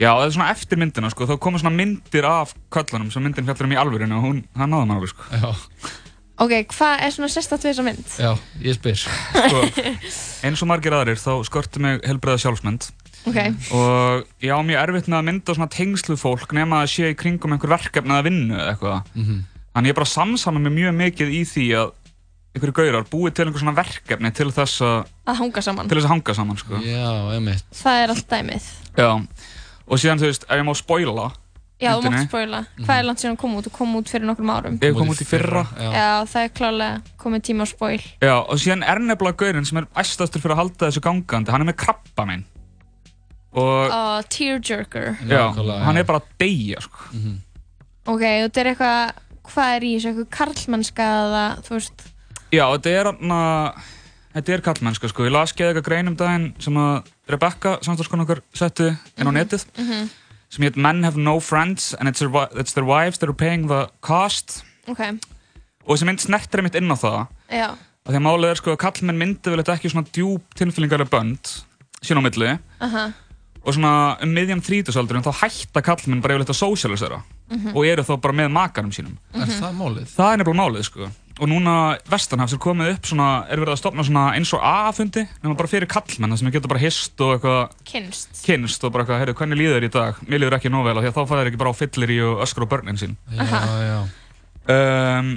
Já, 0.00 0.10
það 0.16 0.24
er 0.26 0.34
svona 0.34 0.50
eftir 0.54 0.80
myndina 0.80 1.10
sko, 1.12 1.26
þá 1.28 1.34
koma 1.44 1.60
svona 1.60 1.76
myndir 1.76 2.26
af 2.26 2.54
köllunum 2.72 3.10
sem 3.12 3.22
myndin 3.22 3.46
fjallar 3.46 3.68
um 3.68 3.74
í 3.76 3.78
alvörinu 3.82 4.16
og 4.18 4.24
hún, 4.26 4.38
hann 4.56 4.72
náði 4.72 4.88
maður 4.88 5.02
alveg 5.04 5.12
sko. 5.12 5.28
Já. 5.36 5.92
Ok, 6.40 6.54
hvað 6.72 7.02
er 7.04 7.12
svona 7.12 7.28
sérstætt 7.28 7.66
við 7.66 7.74
þessa 7.74 7.84
mynd? 7.84 8.12
Já, 8.16 8.30
ég 8.64 8.78
spyr. 8.78 9.02
Sko, 9.04 9.60
eins 10.48 10.62
og 10.64 10.70
margir 10.70 10.96
aðrir 10.96 11.20
þá 11.20 11.34
skorti 11.44 11.82
mig 11.84 12.00
helbriða 12.08 12.40
sjálfsmynd. 12.40 12.86
Ok, 13.28 13.36
og 13.76 14.24
ég 14.40 14.56
á 14.56 14.64
mjög 14.64 14.80
erfitt 14.80 15.10
með 15.12 15.18
að 15.18 15.26
mynda 15.28 15.56
svona 15.58 15.68
tengslu 15.74 16.16
fólk 16.16 16.54
nema 16.56 16.80
að 16.80 16.92
sé 16.94 17.10
í 17.12 17.16
kringum 17.20 17.52
einhver 17.52 17.74
verkefni 17.74 18.16
eða 18.16 18.24
vinnu 18.30 18.56
eða 18.56 18.70
eitthvað. 18.72 19.10
Mhm. 19.20 19.42
Þannig 19.74 19.92
ég 19.92 19.98
bara 20.00 20.10
samsama 20.10 20.62
mig 20.62 20.74
mjög 20.76 20.96
mikið 21.00 21.34
í 21.36 21.42
því 21.48 21.66
að 21.80 21.92
einhverju 22.50 22.76
gaurar 22.80 23.06
búið 23.10 23.34
til 23.36 23.46
einhver 23.46 23.62
svona 23.62 23.76
verkefni 23.76 24.32
til 24.34 24.48
þess 24.54 24.82
að 24.82 24.96
að 25.30 25.36
hanga 25.38 25.62
saman. 25.62 25.90
til 25.90 25.98
þess 25.98 26.08
að 26.08 26.14
hanga 26.14 26.34
saman 26.34 26.58
sko. 26.58 26.80
Já, 26.82 27.10
einmitt. 27.36 27.68
Það 27.82 28.00
er 28.02 28.14
allt 28.14 28.32
dæmið. 28.32 28.72
Já, 28.96 29.10
og 29.86 30.02
síðan 30.02 30.22
þú 30.22 30.30
veist, 30.30 30.48
ef 30.48 30.58
ég 30.58 30.66
má 30.66 30.74
spoila 30.78 31.30
Já, 31.80 31.94
þú 31.96 32.10
mátt 32.12 32.26
spoila. 32.28 32.58
Hvað 32.82 32.98
er 32.98 33.06
langt 33.08 33.22
síðan 33.22 33.36
kom 33.40 33.54
út? 33.56 33.64
Þú 33.64 33.72
kom 33.78 33.94
út 33.96 34.10
fyrir 34.12 34.28
nokkrum 34.28 34.50
árum. 34.52 34.74
Ég 34.84 34.96
kom 34.96 35.08
út 35.08 35.22
í 35.22 35.24
fyrra 35.24 35.62
Já, 35.80 36.08
það 36.28 36.42
er 36.42 36.50
klálega 36.58 37.14
komið 37.22 37.44
tíma 37.48 37.64
á 37.64 37.68
spoil. 37.70 38.02
Já, 38.20 38.34
og 38.36 38.60
síðan 38.60 38.84
er 38.84 39.00
nefnilega 39.00 39.38
gaurinn 39.40 39.68
sem 39.68 39.80
er 39.80 39.86
æstastur 40.02 40.44
fyrir 40.44 40.56
að 40.58 40.60
halda 40.60 40.90
þessu 40.90 41.02
gangandi, 41.06 41.54
hann 41.54 41.64
er 41.64 41.70
með 41.70 41.78
krabba 41.80 42.26
minn. 42.28 42.44
Og 43.56 43.88
uh, 43.88 44.20
Tearjerker. 44.30 45.16
Já, 45.24 45.46
hann 45.56 45.96
er 45.96 46.06
bara 46.06 46.20
að 46.20 46.28
deyja 46.42 46.84
sko. 46.84 47.08
Ok, 48.10 48.20
og 48.28 48.44
þetta 48.44 48.60
er 48.60 48.72
eitthvað 48.74 49.16
Hvað 49.50 49.76
er 49.76 49.86
í 49.86 49.94
þessu? 49.96 50.10
Eitthvað 50.12 50.30
karlmannska 50.38 51.06
eða 51.24 51.44
þú 51.66 51.74
veist? 51.76 52.04
Já, 52.54 52.64
þetta 52.74 52.92
er 53.00 53.10
hann 53.10 53.34
þetta 54.34 54.54
er 54.54 54.62
kallmennska 54.66 55.10
sko, 55.10 55.26
ég 55.26 55.34
las 55.34 55.52
geða 55.58 55.72
eitthvað 55.74 55.86
grein 55.88 56.10
um 56.10 56.16
daginn 56.18 56.48
sem 56.62 56.76
að 56.78 57.08
Rebecca, 57.30 57.76
samstagskonu 57.86 58.24
okkar, 58.26 58.40
setti 58.54 58.88
inn 59.18 59.26
á 59.30 59.32
netið 59.34 59.64
Mhm. 59.78 60.08
sem 60.50 60.64
heit 60.64 60.76
Men 60.76 61.02
have 61.04 61.16
no 61.16 61.38
friends 61.40 61.94
and 61.98 62.08
it's 62.08 62.18
their, 62.18 62.30
it's 62.58 62.72
their 62.74 62.84
wives 62.84 63.18
that 63.18 63.28
are 63.28 63.34
paying 63.34 63.66
the 63.68 63.88
cost. 64.00 64.62
Ok, 64.88 65.00
og 65.86 65.96
þessi 65.96 66.06
mynd 66.06 66.18
snertir 66.20 66.62
mitt 66.62 66.74
inn 66.74 66.90
á 66.90 66.96
það. 66.98 67.26
Já. 67.50 67.70
Að 68.06 68.14
því 68.14 68.16
að 68.16 68.26
málið 68.26 68.50
er 68.50 68.54
sko 68.56 68.72
að 68.74 68.78
kallmenn 68.78 69.18
myndi 69.18 69.50
vel 69.50 69.62
ekki 69.62 69.90
svona 69.90 70.08
djúb 70.10 70.40
tilfélningarlega 70.56 71.10
bönd 71.10 71.50
sín 72.02 72.18
á 72.18 72.22
milli. 72.22 72.58
Aha, 72.80 73.12
og 73.62 73.74
svona 73.74 74.16
um 74.22 74.30
miðjan 74.34 74.62
þrítusaldurinn 74.64 75.22
þá 75.26 75.34
hætta 75.42 75.82
kallmenn 75.82 76.22
bara 76.22 76.34
yfirleitt 76.38 76.54
að 76.54 76.62
socialisera 76.62 77.22
Mhm. 77.50 77.74
og 77.74 77.86
eru 77.86 78.02
þá 78.06 78.14
bara 78.20 78.34
með 78.40 78.52
makarum 78.54 78.92
sínum 78.94 79.16
Er 79.34 79.46
það 79.50 79.74
málið? 79.74 80.06
það 80.14 80.32
er 80.32 80.40
nefnilega 80.40 80.62
málið 80.62 80.84
sko 80.86 81.10
og 81.40 81.48
núna 81.48 81.74
Vestanhafs 82.10 82.52
er 82.52 82.60
komið 82.60 82.90
upp 82.94 83.06
svona 83.08 83.28
er 83.48 83.56
verið 83.62 83.72
að 83.72 83.80
stopna 83.80 84.04
svona 84.04 84.24
eins 84.36 84.52
og 84.52 84.60
A-fundi 84.62 85.22
nema 85.42 85.56
bara 85.56 85.70
fyrir 85.72 85.88
kallmenn 85.88 86.36
sem 86.36 86.46
við 86.48 86.58
getum 86.58 86.68
bara 86.74 86.82
hist 86.82 87.20
og 87.24 87.32
eitthvað 87.38 87.70
kynst 87.88 88.42
kynst 88.44 88.84
og 88.84 88.92
bara 88.92 89.04
eitthvað, 89.04 89.22
heyrðu, 89.22 89.36
hvernig 89.40 89.60
líður 89.60 89.78
þér 89.78 89.86
í 89.88 89.92
dag? 89.94 90.20
Mér 90.28 90.42
líður 90.44 90.58
ekki 90.58 90.72
nóg 90.72 90.84
vel 90.84 90.96
því 91.00 91.08
að 91.10 91.16
þá 91.16 91.22
fæður 91.32 91.50
ekki 91.50 91.62
bara 91.62 91.72
á 91.72 91.80
fyllir 91.80 92.12
í 92.12 92.18
og 92.26 92.42
öskur 92.44 92.66
á 92.68 92.72
börnin 92.74 93.00
sín 93.00 93.16
Já, 93.32 93.62
já 93.88 93.98
um, 94.70 95.30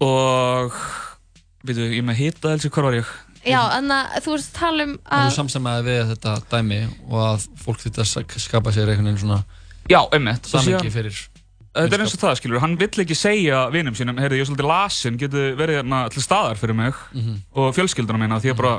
og 0.00 0.78
veitu, 1.66 1.90
ég 1.90 2.06
með 2.06 2.22
hita 2.22 2.54
helsi, 2.54 2.70
hvar 2.72 2.88
var 2.88 3.00
ég? 3.00 3.10
Já, 3.44 3.60
að 3.72 4.20
þú 4.24 4.34
veist 4.36 4.50
að 4.52 4.58
tala 4.60 4.84
um 4.86 4.94
Það 5.00 5.18
að 5.18 5.30
er 5.30 5.36
samsemaði 5.36 5.84
við 5.86 6.00
þetta 6.14 6.34
dæmi 6.52 6.80
og 7.08 7.20
að 7.24 7.46
fólk 7.64 7.82
þetta 7.86 8.04
skapa 8.46 8.72
sér 8.76 8.92
einhvern 8.92 9.10
veginn 9.10 9.22
svona 9.24 9.42
Já, 9.90 10.00
einmitt 10.14 10.46
Samhengi 10.46 10.90
fyrir 10.94 11.16
Þetta 11.70 11.94
er 11.94 12.02
eins 12.02 12.14
og 12.16 12.20
það, 12.24 12.36
skilur, 12.40 12.58
hann 12.64 12.72
vill 12.80 12.88
ekki 13.04 13.14
segja 13.14 13.70
vinum 13.70 13.94
sínum, 13.94 14.16
heyrðu, 14.18 14.38
ég 14.40 14.42
er 14.42 14.48
svolítið 14.48 14.66
lasin, 14.70 15.18
getur 15.20 15.52
verið 15.58 15.76
hérna 15.80 16.00
til 16.10 16.22
staðar 16.24 16.58
fyrir 16.58 16.74
mig 16.74 16.94
Mhm. 17.14 17.36
og 17.54 17.74
fjölskylduna 17.76 18.18
mína, 18.18 18.40
því 18.42 18.50
að 18.50 18.56
bara, 18.56 18.72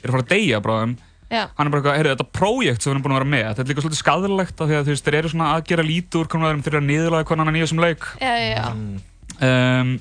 ég 0.00 0.04
er 0.04 0.08
að 0.08 0.14
fara 0.16 0.22
að 0.22 0.28
deyja 0.32 0.60
bráðum. 0.64 0.94
Já. 1.30 1.48
Hann 1.56 1.66
er 1.66 1.70
bara 1.70 1.82
eitthvað, 1.82 1.98
heyrðu, 1.98 2.14
þetta 2.16 2.32
prójekt 2.32 2.82
sem 2.82 2.88
við 2.90 2.94
erum 2.96 3.02
búin 3.04 3.12
að 3.12 3.20
vera 3.20 3.30
með, 3.34 3.44
þetta 3.52 3.60
er 3.60 3.68
líka 3.74 3.82
svolítið 3.84 4.00
skadalegt 4.02 4.60
af 4.60 4.68
því 4.68 4.74
að 4.78 4.84
þú 4.84 4.92
veist, 4.92 5.04
þeir 5.04 5.14
eru 5.20 5.28
svona 5.28 5.50
að 5.56 5.64
gera 5.68 5.82
lítið 5.82 6.16
úr 6.22 6.28
hvernig 6.32 6.64
þeir 6.64 6.72
eru 6.72 6.80
að 6.80 6.88
niðurlega 6.88 7.24
hvernig 7.28 7.44
hann 7.44 7.48
er 7.52 7.58
nýja 7.58 7.68
sem 7.68 7.78
leik. 7.84 8.02
Já, 8.20 8.32
já, 8.36 8.48
já 8.56 9.02
Um, 9.42 10.00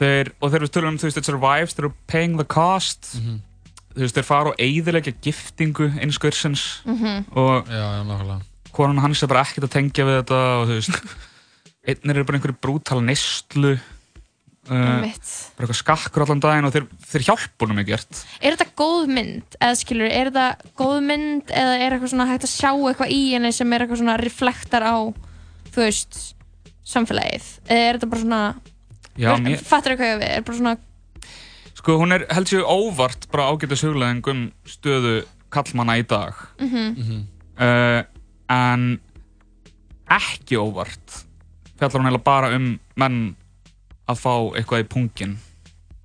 þeir, 0.00 0.30
og 0.40 0.50
þeir 0.52 0.64
við 0.64 0.70
tölum 0.74 0.88
um, 0.94 0.98
þú 0.98 1.08
veist, 1.08 1.16
it 1.20 1.24
survives, 1.28 1.74
þeir 1.76 1.84
eru 1.86 1.92
paying 2.08 2.36
the 2.38 2.44
cost, 2.44 3.16
Mhm. 3.16 3.40
þú 3.94 4.00
veist, 4.04 4.14
þeir 4.16 4.24
fara 4.24 4.48
og 4.50 4.56
eyðilegja 4.58 5.14
giftingu 5.20 5.90
einskursins 6.00 6.82
Mhm. 6.86 7.26
og 7.36 7.66
Já, 7.68 7.72
já, 7.72 8.04
nákvæmlega 8.04 8.42
konan 8.76 9.00
hans 9.02 9.22
er 9.24 9.30
bara 9.30 9.44
ekkert 9.46 9.66
að 9.68 9.74
tengja 9.76 10.06
við 10.08 10.20
þetta 10.22 10.40
og 10.60 10.68
þú 10.70 10.76
veist 10.78 11.00
einnir 11.90 12.20
eru 12.20 12.26
bara 12.28 12.38
einhverju 12.40 12.58
brútal 12.62 13.00
neyslu 13.04 13.72
uh, 13.74 13.80
bara 14.70 15.06
eitthvað 15.08 15.78
skakkur 15.80 16.24
allan 16.26 16.42
daginn 16.44 16.68
og 16.68 16.74
þeir, 16.74 16.86
þeir 17.12 17.26
hjálpa 17.30 17.66
honum 17.66 17.80
ekkert 17.84 18.20
Er 18.40 18.56
þetta 18.56 18.68
góð 18.80 19.08
mynd? 19.16 19.56
Eða 19.60 19.78
skilur, 19.80 20.10
er 20.10 20.30
þetta 20.30 20.74
góð 20.80 20.98
mynd 21.08 21.54
eða 21.62 21.78
er 21.80 21.96
eitthvað 21.96 22.12
svona 22.14 22.28
hægt 22.30 22.46
að 22.48 22.54
sjá 22.54 22.70
eitthvað 22.74 23.14
í 23.16 23.22
henni 23.34 23.52
sem 23.56 23.72
er 23.76 23.84
eitthvað 23.86 24.02
svona 24.02 24.18
reflektar 24.20 24.86
á 24.86 24.96
þú 25.70 25.82
veist, 25.86 26.20
samfélagið? 26.90 27.50
Eða 27.66 27.88
er 27.88 27.98
þetta 27.98 28.12
bara 28.14 28.24
svona 28.26 28.42
Já, 29.20 29.32
mér- 29.42 29.66
fattur 29.66 29.96
eitthvað 29.96 30.22
við, 30.22 30.30
er 30.38 30.46
bara 30.46 30.60
svona 30.60 30.76
sko 31.80 31.94
hún 31.96 32.12
er 32.12 32.26
held 32.28 32.50
sér 32.50 32.66
óvart 32.68 33.22
bara 33.32 33.48
ágætis 33.54 33.80
hugleðing 33.86 34.26
um 34.28 34.40
stöðu 34.68 35.22
kallmanna 35.50 35.94
í 35.96 36.02
dag. 36.06 36.36
Mhm, 36.60 37.22
uh, 37.56 38.02
en 38.50 38.86
ekki 40.10 40.58
óvart 40.58 41.20
fjallar 41.80 42.02
hún 42.02 42.10
eiginlega 42.10 42.26
bara 42.26 42.50
um 42.56 42.66
menn 43.00 43.20
að 44.10 44.20
fá 44.20 44.34
eitthvað 44.58 44.84
í 44.84 44.86
pungin. 44.90 45.34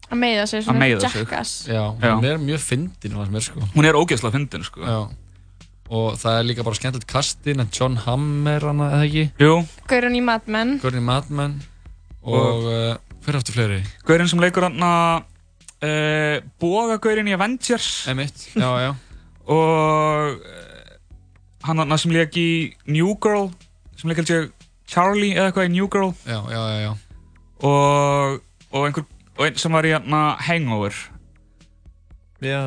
Að 0.06 0.20
meiða 0.22 0.48
sig, 0.48 0.64
svona 0.64 0.82
meiða 0.84 1.10
sig. 1.10 1.24
jackass. 1.24 1.54
Já, 1.68 1.82
hún 2.00 2.28
er 2.30 2.42
mjög 2.42 2.62
fyndin 2.64 3.16
fannst 3.18 3.34
mér 3.34 3.46
sko. 3.48 3.70
Hún 3.74 3.88
er 3.90 3.98
ógeðslega 3.98 4.38
fyndin 4.38 4.66
sko. 4.68 4.84
Já. 4.86 5.00
Og 5.86 6.18
það 6.18 6.40
er 6.40 6.48
líka 6.48 6.66
bara 6.66 6.78
skemmtilegt 6.80 7.10
kastin 7.10 7.62
að 7.62 7.78
John 7.78 7.98
Hamm 8.06 8.48
er 8.50 8.64
hana, 8.66 8.90
eða 8.96 9.06
ekki? 9.10 9.26
Jú. 9.42 9.58
Gaurinn 9.90 10.18
í 10.18 10.22
Mad 10.26 10.48
Men. 10.50 10.78
Gaurinn 10.82 11.04
í 11.04 11.06
Mad 11.06 11.30
Men. 11.30 11.60
Og, 12.26 12.66
uh, 12.66 13.18
hver 13.26 13.38
aftur 13.38 13.58
fleiri? 13.58 13.82
Gaurinn 14.08 14.30
sem 14.32 14.42
leikur 14.42 14.66
hann 14.66 14.82
að 14.86 15.26
uh, 15.86 16.38
Bogagaurinn 16.62 17.30
í 17.30 17.36
Avengers. 17.38 17.90
Já, 18.06 18.70
já. 18.82 18.94
Og 19.56 20.40
hann 21.66 21.78
hann 21.82 21.98
sem 22.02 22.12
leik 22.14 22.36
í 22.38 22.74
New 22.88 23.16
Girl 23.22 23.50
sem 23.98 24.10
leik 24.12 24.22
ég 24.24 24.52
Charlie 24.88 25.34
eða 25.34 25.50
eitthvað 25.50 25.70
í 25.70 25.74
New 25.74 25.88
Girl. 25.90 26.12
Já, 26.30 26.40
já, 26.52 26.62
já, 26.70 26.80
já. 26.86 26.94
Og, 27.66 28.42
og 28.72 28.86
einhver 28.88 29.06
og 29.38 29.46
einn 29.48 29.58
sem 29.60 29.74
var 29.74 29.88
í 29.88 29.94
hann 29.96 30.14
Hangover. 30.46 30.94
Já, 32.46 32.62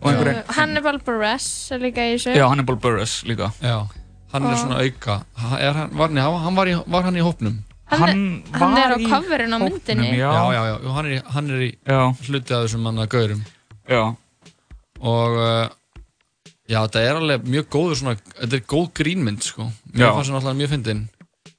Og 0.00 0.08
einhver 0.10 0.30
Uh, 0.40 0.54
Hannibal 0.56 0.98
Buress 1.04 1.70
er 1.72 1.78
líka 1.78 2.02
í 2.08 2.16
þessu. 2.16 2.32
Já, 2.34 2.46
Hannibal 2.48 2.76
Buress 2.80 3.20
líka. 3.28 3.50
Já, 3.62 3.86
hann 4.32 4.42
er 4.46 4.50
Og- 4.54 4.58
svona 4.58 4.80
auka. 4.82 5.24
Ha- 5.36 5.58
er 5.60 5.72
hann, 5.74 5.90
var, 5.96 6.08
nei, 6.08 6.22
hann 6.22 6.56
var, 6.56 6.66
í, 6.66 6.74
var 6.86 7.02
hann 7.02 7.16
í 7.16 7.22
hópnum? 7.22 7.58
Hann, 7.90 8.00
hann, 8.00 8.44
hann 8.54 8.76
er 8.78 8.94
á 8.94 8.98
coverinn 9.02 9.54
á 9.54 9.58
myndinni. 9.58 10.10
Já, 10.18 10.32
já, 10.54 10.62
já, 10.70 10.74
Jú, 10.82 10.92
hann 10.94 11.06
er 11.06 11.10
í, 11.18 11.22
hann 11.34 11.50
er 11.50 11.60
í 11.66 11.70
hluti 12.26 12.54
af 12.54 12.64
þessum 12.66 12.82
manna 12.86 13.06
gaurum. 13.06 13.42
Já. 13.88 14.02
Og 15.00 15.36
uh, 15.38 15.68
Já, 16.70 16.78
þetta 16.84 17.02
er 17.02 17.18
alveg 17.18 17.46
mjög 17.50 17.66
góður 17.74 17.98
svona 17.98 18.16
Þetta 18.38 18.58
er 18.58 18.66
góð 18.70 18.84
grínmynd, 19.00 19.42
sko. 19.42 19.66
Já. 19.90 19.96
Mér 19.96 20.12
fannst 20.14 20.30
hann 20.30 20.38
alltaf 20.38 20.58
mjög 20.58 20.70
fyndin 20.76 21.00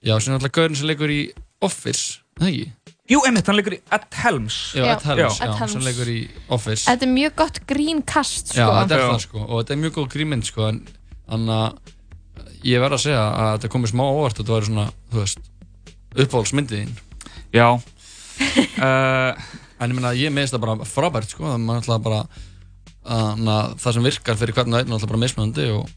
Já, 0.01 0.15
sem 0.23 0.35
alltaf 0.37 0.53
gaurin 0.55 0.77
sem 0.79 0.87
leikur 0.89 1.11
í 1.13 1.21
Office, 1.61 2.21
það 2.39 2.47
ekki? 2.49 2.69
Jú, 3.11 3.19
einmitt, 3.27 3.49
hann 3.49 3.57
leikur 3.59 3.75
í 3.75 3.79
Ed 3.93 4.05
Helms. 4.21 4.57
Já, 4.73 4.85
Ed 4.87 5.03
Helms, 5.05 5.37
já, 5.43 5.51
Helms. 5.59 5.73
sem 5.75 5.83
leikur 5.85 6.09
í 6.09 6.19
Office. 6.55 6.85
Þetta 6.87 7.05
er 7.05 7.11
mjög 7.11 7.35
gott 7.41 7.59
grínkast, 7.69 8.53
Já, 8.55 8.63
sko. 8.63 8.77
þetta 8.79 8.97
er 8.97 9.03
það 9.03 9.19
sko 9.25 9.41
og 9.43 9.53
þetta 9.59 9.75
er 9.75 9.81
mjög 9.83 9.93
góð 9.97 10.07
grínmynd 10.15 10.47
sko 10.47 10.67
en 10.71 10.79
þannig 11.27 11.57
að 11.59 12.65
ég 12.71 12.81
verð 12.81 12.97
að 12.97 13.03
segja 13.03 13.25
að 13.27 13.51
þetta 13.51 13.71
komið 13.75 13.93
smá 13.93 14.03
óvart 14.07 14.33
að 14.39 14.41
þetta 14.41 14.55
væri 14.55 14.69
svona, 14.71 14.87
þú 15.11 15.21
veist 15.25 15.51
uppáhaldsmyndið 16.25 16.81
þín. 16.81 16.95
Já. 17.59 17.67
Uh, 18.79 19.49
En 19.81 19.89
ég 19.89 19.97
meina, 19.97 20.11
ég 20.13 20.29
meðist 20.33 20.53
það 20.53 20.61
bara 20.61 20.85
frábært 20.85 21.31
sko 21.33 21.47
það 21.49 21.95
er 21.97 22.25
bara 23.03 23.57
að 23.61 23.75
það 23.81 23.93
sem 23.93 24.03
virkar 24.03 24.35
fyrir 24.37 24.53
hvern 24.53 24.73
og 24.73 24.79
einn 24.79 24.87
er 24.87 24.93
alltaf 24.93 25.09
bara 25.09 25.19
mismunandi 25.25 25.69
og 25.71 25.89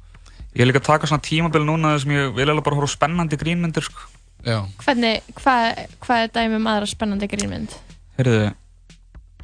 Ég 0.55 0.63
er 0.63 0.69
líka 0.71 0.79
að 0.79 0.87
taka 0.87 1.07
svona 1.11 1.23
tímabil 1.27 1.65
núna 1.67 1.89
þar 1.97 2.01
sem 2.05 2.13
ég 2.15 2.35
vil 2.37 2.47
alveg 2.49 2.63
bara 2.65 2.77
horfa 2.79 2.87
á 2.87 2.95
spennandi 2.95 3.37
grínmyndir 3.37 3.83
sko. 3.83 3.99
Já 4.47 4.61
Hvernig, 4.85 5.23
hvað, 5.35 5.81
hvað 6.05 6.21
er 6.23 6.29
dæmi 6.37 6.55
um 6.61 6.67
aðra 6.71 6.87
spennandi 6.87 7.27
grínmynd? 7.27 7.75
Heyrðu 8.19 8.53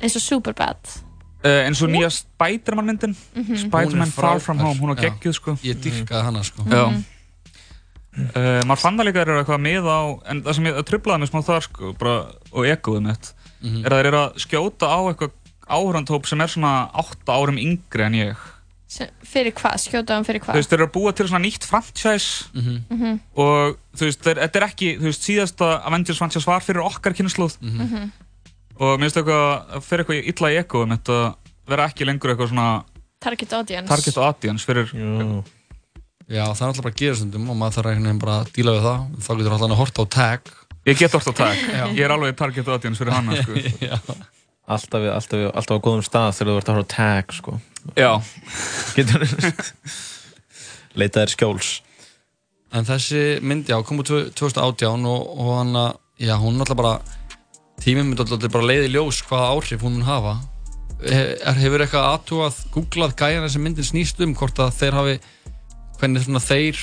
Eins 0.01 0.15
og 0.17 0.23
Superbad. 0.23 0.79
uh, 1.45 1.67
eins 1.67 1.83
og 1.83 1.91
nýja 1.91 2.11
Spiderman 2.15 2.87
myndin 2.87 3.17
Mhm. 3.35 3.57
Spiderman 3.59 4.07
Hún 4.07 4.07
er 4.07 4.13
Far 4.13 4.39
From 4.41 4.59
Home, 4.59 4.79
hún 4.79 4.95
var 4.95 5.03
já. 5.03 5.11
geggjuð 5.11 5.35
sko 5.35 5.57
Ég 5.65 5.75
dýrkaði 5.83 6.23
hana 6.25 6.45
sko 6.45 6.63
Já 6.63 6.87
Mhm. 6.91 7.05
Uh, 8.35 8.61
maður 8.67 8.81
fann 8.83 8.97
það 8.99 9.07
líka 9.07 9.21
að 9.21 9.23
þeir 9.23 9.31
eru 9.31 9.43
eitthvað 9.45 9.61
með 9.63 9.85
á 9.87 10.01
en 10.31 10.41
það 10.43 10.55
sem 10.55 10.65
ég 10.67 10.81
trublaði 10.89 11.21
mig 11.23 11.29
smá 11.31 11.43
þar 11.47 11.63
sko 11.63 11.93
bara, 11.99 12.15
og 12.53 12.65
ekoðið 12.67 13.03
mitt 13.07 13.33
Mhm. 13.63 13.85
er 13.87 13.91
að 13.91 13.99
þeir 14.01 14.07
eru 14.11 14.19
að 14.19 14.35
skjóta 14.47 14.87
á 14.91 14.99
eitthvað 15.11 15.31
áhörandhóp 15.71 16.27
sem 16.27 16.41
er 16.41 16.51
svona 16.53 16.73
8 16.95 17.33
árum 17.33 17.59
yngri 17.62 18.05
en 18.07 18.14
ég 18.18 18.37
fyrir 19.23 19.53
hvað? 19.55 19.77
Skjóta 19.79 20.16
hann 20.16 20.25
fyrir 20.27 20.41
þú 20.43 20.49
hvað? 20.51 20.57
veist, 20.59 20.71
þeir 20.73 20.81
eru 20.81 20.87
að 20.89 20.95
búa 20.97 21.12
til 21.14 21.27
svona 21.31 21.45
nýtt 21.47 21.62
franchise 21.68 22.49
Mhm. 22.55 22.79
Mhm. 22.91 23.21
og 23.37 23.77
þú 23.97 24.09
veist, 24.09 24.21
þeir, 24.25 24.41
þetta 24.43 24.57
er 24.61 24.66
ekki 24.66 24.89
þú 24.99 25.07
veist, 25.07 25.23
síðasta 25.29 25.68
Avengers 25.87 26.18
franchise 26.18 26.47
var 26.47 26.61
fyrir 26.61 26.83
okkar 26.83 27.14
kynnslóð 27.14 27.55
Mhm. 27.62 28.11
og 28.81 28.99
mér 28.99 29.07
finnst 29.07 29.16
eitthvað 29.16 29.71
að 29.77 29.83
fyrir 29.87 30.05
eitthvað 30.05 30.29
illa 30.35 30.49
í 30.51 30.59
ekoðum 30.64 30.97
þetta 30.97 31.35
vera 31.68 31.87
ekki 31.89 32.05
lengur 32.07 32.31
eitthvað 32.35 32.49
svona 32.51 32.85
Target 33.21 33.53
audience. 33.53 33.89
target 33.89 34.16
audience 34.18 34.64
fyrir 34.66 34.91
Já, 34.91 35.45
Já, 36.31 36.45
það 36.55 36.61
er 36.62 36.66
alltaf 36.71 36.83
bara 36.83 36.95
að 36.95 37.01
gera 37.03 37.14
stundum 37.14 37.51
og 37.51 37.57
maður 37.59 37.75
þarf 37.77 37.87
einhvern 37.91 38.07
veginn 38.07 38.18
bara 38.23 38.37
að 38.45 38.53
díla 38.55 38.73
við 38.75 38.83
það 38.87 39.01
þá 39.18 39.31
getur 39.39 39.53
alltaf 39.55 39.71
að 39.71 39.81
horta 39.81 40.03
á 40.03 40.07
tag 40.11 40.41
ég 40.87 40.99
get 40.99 41.12
orðið 41.12 41.31
á 41.31 41.35
tag, 41.37 41.57
Já. 41.79 41.85
ég 41.95 42.01
er 42.07 42.11
alveg 42.11 42.37
target 42.37 42.68
audience 42.68 42.99
fyrir 42.99 43.12
hana 43.12 43.43
sko. 43.43 43.53
Alltaf, 44.71 45.07
alltaf, 45.11 45.45
alltaf 45.51 45.81
á 45.81 45.85
góðum 45.85 46.05
stað 46.07 46.37
þegar 46.39 46.51
þú 46.51 46.61
ert 46.61 46.68
að 46.71 46.77
horfa 46.79 46.87
á 46.87 46.95
tag 46.95 47.33
sko. 47.35 47.55
Já. 47.99 48.12
Getur 48.95 49.25
Leita 51.01 51.23
þér 51.23 51.33
skjóls. 51.35 51.71
En 52.71 52.87
þessi 52.87 53.23
mynd, 53.43 53.71
já, 53.71 53.79
kom 53.87 54.03
úr 54.03 54.07
2018 54.07 55.09
og, 55.11 55.33
og 55.43 55.51
hann 55.57 55.75
að, 55.79 55.99
já, 56.23 56.37
hún 56.39 56.55
er 56.55 56.64
alltaf 56.64 56.79
bara 56.79 56.95
tíminn 57.83 58.11
myndi 58.11 58.23
alltaf 58.23 58.53
bara 58.53 58.68
leiði 58.71 58.93
ljós 58.95 59.23
hvaða 59.27 59.51
áhrif 59.57 59.83
hún 59.83 59.99
mun 59.99 60.07
hafa. 60.07 60.37
He, 61.01 61.21
er, 61.41 61.59
hefur 61.64 61.83
eitthvað 61.83 62.09
aðtúað, 62.12 62.62
googlað 62.75 63.16
gæjana 63.18 63.51
sem 63.51 63.62
myndin 63.64 63.87
snýst 63.87 64.21
um 64.23 64.35
hvort 64.39 64.59
að 64.62 64.75
þeir 64.77 64.99
hafi 64.99 65.21
hvernig 66.01 66.27
svona 66.27 66.43
þeir 66.45 66.81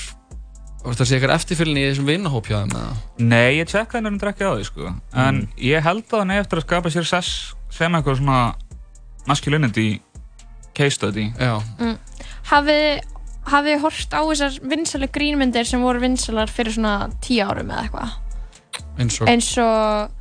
það 0.88 1.04
sé 1.04 1.18
eitthvað 1.18 1.36
eftirfylgni 1.36 1.84
í 1.84 1.88
þessum 1.90 2.10
vinnahóp 2.10 2.48
hjá 2.50 2.58
þeim 2.62 2.74
eða? 2.78 2.96
Nei, 3.28 3.58
ég 3.60 3.70
tjekkaði 3.70 4.06
nefnir 4.06 4.32
ekki 4.32 4.48
á 4.48 4.52
því 4.54 4.68
sko. 4.70 4.92
en 5.24 5.42
ég 5.62 5.84
held 5.84 6.06
að 6.08 6.22
hann 6.22 6.34
eigi 6.34 6.44
eftir 6.46 6.62
að 6.62 6.68
skapa 6.68 6.94
sér 6.94 7.08
sess 7.10 7.57
sem 7.74 7.94
eitthvað 7.98 8.20
svona 8.22 8.56
masculinity 9.28 10.02
case 10.74 10.96
study 11.00 11.30
Já 11.40 11.58
Mm. 11.80 11.98
Hafið 12.48 13.02
hafið 13.48 13.82
hort 13.84 14.14
á 14.16 14.22
þessar 14.28 14.60
vinsalega 14.64 15.14
grínmyndir 15.16 15.68
sem 15.68 15.82
voru 15.84 16.00
vinsalar 16.04 16.52
fyrir 16.52 16.76
svona 16.76 17.10
tíu 17.24 17.44
árum 17.48 17.72
eða 17.72 17.84
eitthvað? 17.88 18.16
eins 18.98 19.20
og 19.22 19.30
Eins 19.32 19.50
og 19.58 20.12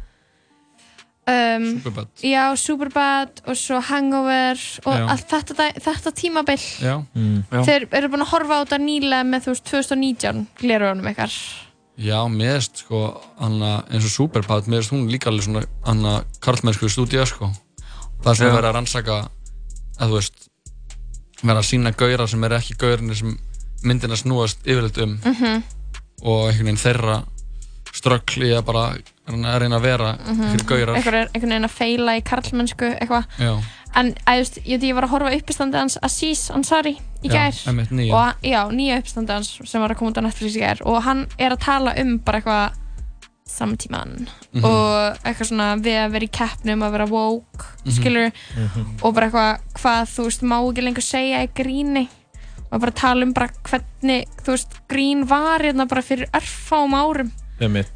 um, 1.27 1.67
Superbad. 1.79 2.09
Já, 2.23 2.43
Superbad 2.57 3.43
og 3.47 3.59
svo 3.59 3.81
Hangover 3.81 4.61
og 4.87 5.13
þetta, 5.27 5.71
þetta 5.83 6.13
tímabill 6.15 6.67
Já, 6.83 6.97
mm. 7.15 7.45
Þeir 7.67 7.89
eru 7.91 8.13
búin 8.13 8.25
að 8.27 8.33
horfa 8.35 8.59
á 8.59 8.63
þetta 8.65 8.81
nýlega 8.85 9.27
með 9.27 9.47
þú 9.47 9.55
veist 9.55 9.71
2019 9.73 10.47
glerunum 10.63 11.11
ykkar 11.13 11.39
Já, 11.97 12.19
mér 12.29 12.59
erst 12.59 12.83
sko 12.85 13.21
hana, 13.41 13.79
eins 13.89 14.05
og 14.05 14.13
Superbad, 14.13 14.67
mér 14.69 14.83
erst 14.83 14.93
hún 14.93 15.07
líka 15.09 15.31
alveg 15.31 15.47
svona 15.47 15.63
hana 15.87 16.25
karlmennsku 16.45 16.91
stúdíu 16.93 17.25
sko. 17.27 17.49
Það 18.21 18.31
er 18.33 18.39
svona 18.41 18.51
Já. 18.51 18.57
verið 18.59 18.69
að 18.69 18.77
rannsaka 18.77 19.17
að 19.97 20.11
þú 20.11 20.19
veist 20.19 20.49
verið 21.43 21.61
að 21.63 21.69
sína 21.71 21.93
gauðra 21.97 22.27
sem 22.29 22.45
eru 22.45 22.59
ekki 22.59 22.77
gauðrinni 22.81 23.17
sem 23.17 23.39
myndina 23.87 24.17
snúast 24.17 24.61
yfirleitt 24.67 25.01
um. 25.05 25.17
Mhm. 25.25 25.63
og 26.23 26.47
einhvern 26.49 26.65
veginn 26.65 26.81
þeirra 26.81 27.17
ströggl 27.97 28.45
í 28.45 28.53
að 28.57 28.65
bara 28.69 28.85
reyna 29.29 29.55
að 29.55 29.61
reyna 29.63 29.77
að 29.77 29.85
vera 29.85 30.13
fyrir 30.25 30.65
gauðrar 30.69 30.97
Einhver 30.97 31.15
er 31.19 31.29
einhvern 31.33 31.53
veginn 31.53 31.69
að 31.69 31.75
feila 31.77 32.15
í 32.17 32.23
karlmennsku 32.25 32.89
eitthvað 33.01 33.27
En 33.97 34.11
að, 34.29 34.39
just, 34.43 34.59
ég, 34.69 34.83
ég 34.85 34.95
var 34.95 35.07
að 35.07 35.13
horfa 35.15 35.31
á 35.33 35.37
uppistandi 35.39 35.79
hans 35.81 35.97
Aziz 36.05 36.51
Ansari 36.53 36.99
í 37.25 37.29
gær. 37.33 37.53
og 38.13 38.35
já, 38.45 38.61
nýja 38.71 38.99
uppistandi 39.01 39.33
hans 39.33 39.55
sem 39.65 39.81
var 39.81 39.91
að 39.95 39.97
koma 39.99 40.11
út 40.13 40.19
á 40.21 40.27
Netflix 40.27 40.57
í 40.57 40.61
gær. 40.61 40.83
Og 40.85 41.03
hann 41.03 41.27
er 41.39 41.51
að 41.57 41.61
tala 41.65 41.95
um 42.03 42.19
bara 42.19 42.41
eitthvað 42.41 42.71
samtíman 43.47 44.27
Mhm. 44.53 44.65
og 44.65 45.17
eitthvað 45.25 45.49
svona 45.49 45.69
við 45.81 45.97
að 46.05 46.11
vera 46.13 46.25
í 46.27 46.31
keppnum 46.31 46.83
að 46.83 46.91
vera 46.93 47.07
woke, 47.07 47.65
Mhm. 47.85 47.93
skilur 47.97 48.33
Mhm. 48.57 48.87
og 49.03 49.15
bara 49.15 49.31
eitthvað 49.31 49.61
hvað 49.75 50.03
þú 50.15 50.25
veist 50.25 50.43
má 50.43 50.57
ekki 50.73 50.83
lengur 50.85 51.03
segja 51.03 51.43
í 51.47 51.49
gríni. 51.55 52.09
Og 52.73 52.81
bara 52.81 52.91
tala 52.93 53.23
um 53.23 53.33
bara 53.33 53.49
hvernig 53.65 54.27
þú 54.43 54.51
veist 54.53 54.69
grín 54.89 55.25
var 55.25 55.61
hérna 55.61 55.87
bara 55.89 56.03
fyrir 56.03 56.27
örfáum 56.35 56.93
árum. 56.93 57.31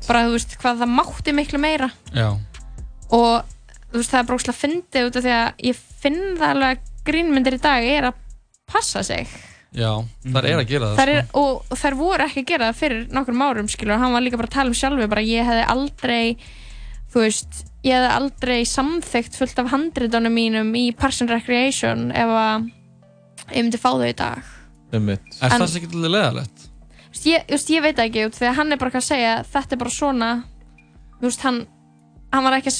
Bara 0.08 0.20
þú 0.24 0.32
veist 0.32 0.56
hvað 0.62 0.78
það 0.78 0.94
mátti 0.94 1.34
miklu 1.34 1.58
meira. 1.58 1.90
Já, 2.14 2.38
og 3.10 3.44
veist 3.98 4.12
það 4.14 4.20
er 4.22 4.28
brókslega 4.30 4.60
fyndið 4.60 5.08
út 5.08 5.16
af 5.20 5.24
því 5.26 5.32
að 5.36 5.64
ég 5.70 5.78
finn 6.02 6.20
það 6.38 6.50
alveg 6.54 6.76
að 6.76 6.90
grínmyndir 7.10 7.56
í 7.56 7.62
dag 7.64 7.86
er 7.90 8.10
að 8.10 8.20
passa 8.70 9.02
sig 9.06 9.26
já, 9.74 9.90
það 10.26 10.46
er 10.50 10.60
að 10.60 10.68
gera 10.70 10.90
það 10.92 11.00
þær 11.00 11.12
er, 11.14 11.22
sko. 11.26 11.42
og, 11.42 11.64
og 11.70 11.80
þær 11.80 11.96
voru 11.98 12.26
ekki 12.26 12.44
að 12.44 12.50
gera 12.52 12.68
það 12.70 12.80
fyrir 12.80 13.02
nokkrum 13.16 13.44
árum 13.46 13.70
skilur 13.70 13.96
og 13.96 14.04
hann 14.04 14.14
var 14.14 14.24
líka 14.26 14.40
bara 14.40 14.50
að 14.50 14.56
tala 14.58 14.72
um 14.72 14.78
sjálfu 14.78 15.08
bara 15.10 15.24
ég 15.26 15.48
hefði 15.48 15.66
aldrei 15.74 16.22
þú 17.10 17.24
veist, 17.24 17.60
ég 17.86 17.96
hefði 17.96 18.12
aldrei 18.20 18.58
samþygt 18.70 19.38
fullt 19.40 19.62
af 19.64 19.70
handritunum 19.74 20.36
mínum 20.38 20.70
í 20.78 20.84
Parks 20.94 21.22
and 21.24 21.32
Recreation 21.34 22.10
ef 22.14 22.34
að 22.38 22.68
ég 23.50 23.64
myndi 23.64 23.80
fá 23.82 23.90
þau 23.90 24.06
í 24.06 24.16
dag 24.16 24.56
Einmitt. 24.90 25.22
Er 25.38 25.52
En- 25.54 25.62
það 25.62 25.76
ekki 25.78 25.88
alveg 25.94 26.10
leðalegt? 26.16 26.64
Ég, 27.26 27.42
þú 27.46 27.54
veist, 27.54 27.68
ég 27.70 27.82
veit 27.84 27.98
ekki 28.02 28.24
út 28.26 28.34
því 28.38 28.46
að 28.48 28.56
hann 28.58 28.72
er 28.74 28.78
bara 28.80 28.98
að 28.98 29.04
segja 29.06 29.34
þetta 29.50 29.76
er 29.76 29.80
bara 29.82 29.92
svona 29.94 30.30
þú 31.20 31.26
veist, 31.28 31.44
hann, 31.46 31.60
hann 32.32 32.46
var 32.46 32.56
ekki 32.58 32.72
að 32.72 32.78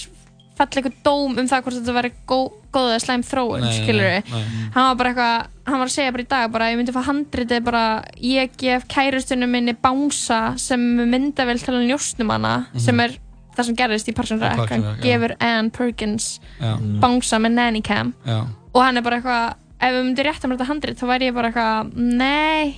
falla 0.61 0.80
eitthvað 0.80 0.98
dóm 1.08 1.38
um 1.40 1.48
það 1.50 1.62
hvort 1.64 1.78
þetta 1.80 1.94
veri 1.96 2.11
gó, 2.30 2.38
góð 2.74 2.90
eða 2.92 3.00
slæm 3.04 3.24
þróun, 3.26 3.64
skilur 3.74 4.11
nei. 4.11 4.44
hann 4.76 4.86
var 4.90 4.98
bara 5.00 5.11
eitthvað, 5.11 5.48
hann 5.70 5.78
var 5.82 5.88
að 5.90 5.94
segja 5.96 6.12
bara 6.14 6.24
í 6.26 6.28
dag 6.34 6.52
bara, 6.54 6.68
ég 6.70 6.78
myndi 6.80 6.94
fá 6.94 7.00
handritið 7.08 7.64
bara 7.66 7.82
ég 8.22 8.52
gef 8.61 8.86
kærustunum 8.92 9.50
minni 9.56 9.74
bánsa 9.74 10.40
sem 10.61 10.84
myndavel 11.11 11.58
til 11.58 11.74
að 11.74 11.88
njóstnum 11.88 12.30
hana 12.36 12.54
Mhm. 12.70 12.78
sem 12.86 13.00
er 13.00 13.16
það 13.56 13.64
sem 13.66 13.76
gerðist 13.76 14.08
í 14.08 14.14
Parks 14.14 14.30
and 14.32 14.42
hann 14.42 14.82
já. 14.84 14.92
gefur 15.02 15.34
Ann 15.40 15.70
Perkins 15.70 16.38
Já. 16.61 16.76
bánsa 17.02 17.40
með 17.42 17.52
nanny 17.58 17.82
cam 17.82 18.14
Já, 18.24 18.46
og 18.74 18.82
hann 18.84 18.96
er 18.96 19.02
bara 19.02 19.18
eitthvað 19.20 19.54
ef 19.80 19.90
við 19.96 20.04
myndum 20.04 20.24
rétt 20.28 20.44
að 20.44 20.52
þetta 20.54 20.68
handrit 20.70 20.98
þá 21.00 21.06
væri 21.11 21.26
ég 21.30 21.34
bara 21.34 21.50
eitthvað 21.50 21.92
nei, 21.96 22.76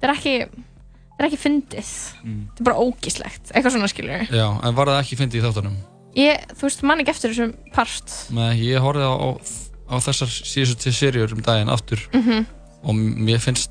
þetta 0.00 0.08
er 0.08 0.14
ekki 0.14 0.34
þetta 0.48 1.20
er 1.20 1.26
ekki 1.28 1.38
fyndið 1.42 1.92
Mm. 2.24 2.40
þetta 2.54 2.60
er 2.60 2.64
bara 2.64 2.82
ógíslegt, 2.82 3.52
eitthvað 3.52 3.72
svona 3.76 3.88
skilur 3.90 4.26
já, 4.30 4.46
en 4.64 4.74
var 4.74 4.86
það 4.86 5.00
ekki 5.02 5.16
fyndið 5.18 5.40
í 5.42 5.44
þáttunum? 5.46 5.76
Ég, 6.18 6.44
þú 6.58 6.66
veist, 6.68 6.82
man 6.88 7.02
ekki 7.02 7.14
eftir 7.14 7.32
þessum 7.34 7.54
part 7.74 8.14
Nei, 8.34 8.52
ég 8.68 8.82
horfði 8.82 9.06
á, 9.06 9.14
á, 9.14 9.28
á 9.88 9.94
þessar 10.04 10.30
síðustu 10.34 10.78
til 10.88 10.94
seríur 10.98 11.32
um 11.36 11.42
daginn 11.46 11.70
aftur 11.72 12.02
Mhm. 12.12 12.46
og 12.84 12.94
mér 12.98 13.40
finnst 13.42 13.70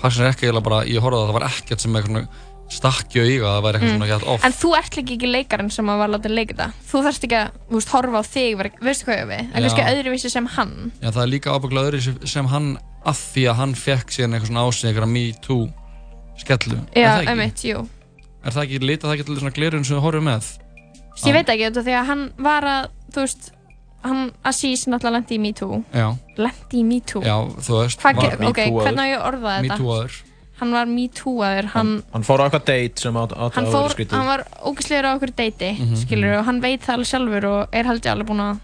Parks 0.00 0.16
and 0.18 0.26
Rec 0.30 0.40
eiginlega 0.40 0.64
bara, 0.64 0.84
ég 0.88 1.00
horfði 1.04 1.18
á 1.18 1.22
það, 1.22 1.28
það 1.30 1.36
var 1.38 1.48
ekkert 1.50 1.80
sem 1.84 1.96
eitthvað 2.00 2.28
stakki 2.70 3.18
á 3.18 3.24
íga, 3.26 3.48
það 3.50 3.64
væri 3.66 3.78
eitthvað 3.80 3.90
svona 3.96 4.06
gett 4.06 4.22
off 4.30 4.40
Mm. 4.40 4.46
En 4.46 4.52
þú 4.54 4.68
ert 4.78 4.94
líka 4.96 5.14
ekki 5.16 5.28
leikarinn 5.30 5.70
sem 5.74 5.86
að 5.90 5.98
var 5.98 6.08
látið 6.14 6.34
leika 6.38 6.54
þetta 6.54 6.68
Þú 6.90 7.00
þarfst 7.04 7.24
ekki 7.26 7.38
að, 7.40 7.48
þú 7.68 7.74
veist, 7.80 7.88
horfa 7.90 8.20
á 8.20 8.24
þig 8.30 8.60
Veistu 8.80 9.04
hvað 9.08 9.18
ég 9.18 9.26
við? 9.32 9.40
En 9.50 9.62
kannski 9.64 9.86
öðruvísi 9.90 10.30
sem 10.30 10.46
hann 10.46 10.92
Já, 11.02 11.10
það 11.10 11.22
er 11.24 11.32
líka 11.34 11.50
ábygglega 11.50 11.90
öðru 11.90 12.26
sem, 12.28 12.46
hann 12.46 12.68
að 13.04 13.16
því 13.34 13.42
að 13.50 13.56
hann 13.60 13.74
fekk 13.74 14.06
síðan 14.14 14.34
eitthvað 14.38 14.50
svona 14.52 14.64
ásinn 14.70 14.88
eitthvað 14.92 15.08
Me 15.10 15.24
Too 15.42 15.66
skellu 16.38 16.78
er 16.94 17.02
Já, 17.02 17.10
það 17.10 17.20
ekki? 17.20 17.30
einmitt, 17.34 17.64
jú 17.66 17.88
Er 18.44 18.50
það 18.54 18.62
ekki, 18.64 18.78
lita 18.86 19.08
það 19.08 19.14
ekki 19.18 19.26
til 19.26 19.36
svona 19.42 19.52
glerun 19.58 19.84
sem 19.84 19.96
þú 19.98 20.00
horfum 20.06 20.24
með? 20.30 20.46
Ég 21.26 21.32
veit 21.36 21.48
ekki, 21.52 21.64
þetta 21.68 21.82
því 21.86 21.94
að 22.00 22.06
hann 22.10 22.22
var 22.38 22.62
að, 22.64 22.86
þú 23.12 23.20
veist 23.26 23.50
Hann, 24.00 24.30
Aziz 24.48 24.86
náttúrulega 24.88 25.12
lendi 25.18 25.36
í 25.36 25.40
Me 25.40 25.50
Too 25.52 25.82
Já, 25.92 26.06
Lendi 26.40 26.78
í 26.80 26.84
Me 26.88 27.00
Too 27.04 27.20
já, 27.20 27.34
þú 27.60 27.74
veist 27.82 28.00
Hvað, 28.00 28.16
var- 28.16 28.36
ge- 28.38 28.48
ok, 28.48 28.60
hvernig 28.80 29.02
á 29.04 29.08
ég 29.10 29.18
að 29.18 29.26
orða 29.28 29.54
Me 29.60 29.68
þetta? 29.68 29.76
Too-aður 29.82 30.14
Hann 30.60 30.72
var 30.72 30.86
Me 30.86 31.04
Too-aður, 31.08 31.66
hann 31.74 31.90
Hann 32.14 32.22
fór 32.24 32.40
á 32.40 32.44
eitthvað 32.48 32.64
date 32.70 33.00
sem 33.04 33.14
átt 33.20 33.32
að 33.36 33.52
vera 33.60 33.88
skrítið. 33.92 34.16
hann 34.16 34.26
var 34.30 34.44
ógæslegur 34.64 35.04
á 35.04 35.12
okkur 35.16 35.32
deiti 35.36 35.70
Mhm, 35.76 35.96
skilur 36.00 36.38
og 36.38 36.44
hann 36.48 36.60
veit 36.64 36.80
það 36.80 36.94
alveg 36.96 37.10
sjálfur 37.12 37.44
og 37.50 37.68
er 37.72 37.84
held 37.90 38.00
ég 38.04 38.12
alveg 38.12 38.26
búinn 38.28 38.40
að 38.44 38.60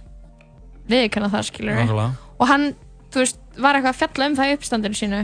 viðkynna 0.88 1.30
það 1.32 1.44
skilur 1.50 1.76
Nákvæmlega. 1.76 2.10
og 2.40 2.46
hann, 2.48 2.66
þú 3.12 3.16
veist, 3.24 3.38
var 3.58 3.74
eitthvað 3.74 3.92
að 3.92 4.00
fjalla 4.00 4.26
um 4.30 4.36
það 4.36 4.48
í 4.52 4.56
uppstandinu 4.56 4.96
sínu 5.02 5.20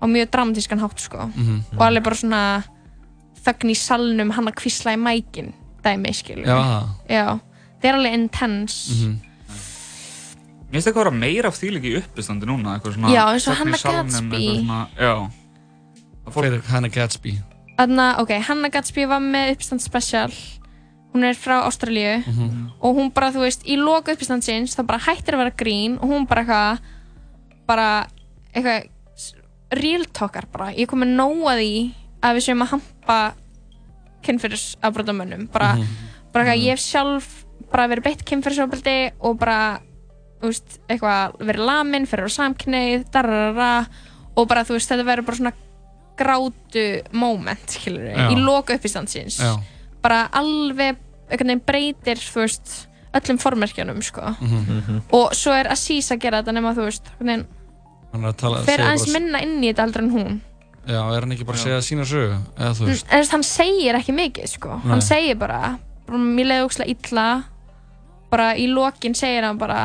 á 0.00 0.04
mjög 0.06 0.30
dramatískan 0.30 0.80
hátt 0.80 0.98
sko. 1.00 1.18
Mhm. 1.34 1.60
og 1.76 1.80
alveg 1.86 2.02
bara 2.04 2.14
svona 2.16 2.64
þögn 3.44 3.70
í 3.72 3.76
salnum 3.76 4.30
hann 4.32 4.46
að 4.48 4.54
kvísla 4.60 4.92
í 4.96 5.00
mækin 5.00 5.52
dæmi 5.86 6.12
skilur 6.18 6.46
Já, 6.50 6.58
það. 6.58 6.90
Já, 7.08 7.26
það 7.80 7.88
er 7.90 7.98
alveg 8.00 8.18
intense 8.20 8.92
Mhm. 8.96 9.14
Mér 10.66 10.80
finnst 10.82 10.88
eitthvað 10.90 11.04
að 11.06 11.06
vera 11.06 11.18
meira 11.22 11.48
af 11.48 11.54
því 11.60 11.68
líka 11.76 11.86
í 11.92 11.96
uppistandi 12.00 12.46
núna, 12.48 12.72
eitthvað 12.76 12.96
svona 12.96 13.12
Já, 13.14 13.22
eins 13.32 13.46
og 13.46 13.54
Gadsby. 13.54 13.72
eitthvað 13.72 14.10
Svona, 14.10 14.78
já. 14.98 15.30
Fyrir 16.34 16.62
Hannah 16.66 16.90
Gadsby 16.90 17.34
Þannig 17.78 18.02
að, 18.02 18.20
ok, 18.24 18.30
Hannah 18.48 18.70
Gadsby 18.74 19.04
var 19.06 19.20
með 19.20 19.52
uppstand 19.54 19.80
special 19.84 20.32
hún 21.14 21.24
er 21.24 21.34
frá 21.38 21.62
Ástralíu 21.68 22.18
Mhm. 22.26 22.72
og 22.82 22.96
hún 22.96 23.12
bara, 23.14 23.30
þú 23.32 23.40
veist, 23.46 23.62
í 23.64 23.76
loka 23.78 24.12
uppstandsins 24.12 24.74
þá 24.76 24.82
bara 24.86 24.98
hættir 24.98 25.34
að 25.34 25.38
vera 25.44 25.50
grín 25.56 25.96
og 26.02 26.10
hún 26.10 26.26
bara 26.28 26.42
eitthvað 26.44 26.78
bara 27.66 28.06
eitthvað 28.54 28.88
real 29.72 30.04
talkar 30.12 30.44
bara 30.52 30.72
ég 30.74 30.86
kom 30.88 31.00
með 31.00 31.14
nóa 31.16 31.54
því 31.56 31.92
að 32.22 32.34
við 32.36 32.44
séum 32.48 32.62
að 32.62 32.70
hampa 32.74 33.34
kynfyrirsafbrotamönnum 34.26 35.48
bara, 35.52 35.74
Mhm. 35.76 35.86
bara 36.32 36.44
eitthvað, 36.44 36.62
ég 36.64 36.70
hef 36.70 36.80
sjálf 36.80 37.44
bara 37.72 37.88
verið 37.88 38.04
beitt 38.04 38.24
kynfyrirsafbrotti 38.24 39.12
og 39.20 39.38
bara 39.38 39.80
veist, 40.42 40.78
eitthvað 40.88 41.36
verið 41.40 41.64
lamin 41.66 42.06
fyrir 42.06 42.28
á 42.28 42.30
samkneið, 42.30 43.06
dararara 43.10 43.86
og 44.36 44.48
bara, 44.48 44.62
þú 44.64 44.76
veist, 44.76 44.90
þetta 44.90 45.04
verður 45.08 45.26
bara 45.26 45.36
svona 45.36 45.52
grátu 46.16 47.02
moment, 47.12 47.66
skilur 47.68 48.04
Já. 48.14 48.28
í 48.30 48.36
loka 48.40 48.74
uppistandsins 48.76 49.38
Já. 49.40 49.56
bara 50.02 50.28
alveg 50.32 50.96
einhvern 51.30 51.48
veginn 51.50 51.64
breytir, 51.66 52.16
þú 52.20 52.44
veist 52.44 52.86
öllum 53.16 53.38
formerkjunum, 53.40 54.02
sko 54.04 54.36
Mhm. 54.40 55.02
og 55.12 55.32
svo 55.32 55.52
er 55.52 55.66
Aziz 55.72 56.10
að 56.10 56.20
gera 56.20 56.42
þetta 56.42 56.52
nema, 56.54 56.74
þú 56.74 56.84
veist 56.84 57.02
segja 58.66 58.86
aðeins 58.86 59.12
minna 59.12 59.40
inn 59.42 59.60
í 59.62 59.72
þetta 59.72 59.82
aldrei 59.86 60.04
en 60.04 60.10
hún 60.10 60.40
Já, 60.86 61.00
er 61.16 61.24
hann 61.24 61.32
ekki 61.34 61.46
bara 61.48 61.58
að 61.58 61.64
segja 61.64 61.82
sína 61.82 62.04
sögu? 62.06 62.36
Eða 62.56 62.72
þú 62.78 62.84
en 62.86 62.90
veist? 62.92 63.06
þú 63.10 63.18
veist, 63.20 63.32
hann 63.34 63.46
segir 63.46 63.98
ekki 63.98 64.14
mikið, 64.14 64.50
sko. 64.54 64.76
Nei. 64.78 64.90
hann 64.92 65.02
segir 65.02 65.38
bara, 65.40 65.60
bara 66.06 66.18
mér 66.22 66.46
leiði 66.52 66.66
ógslag 66.68 66.92
illa. 66.94 67.26
Bara 68.30 68.52
í 68.58 68.66
lokin 68.70 69.14
segir 69.18 69.46
hann 69.46 69.58
bara 69.58 69.80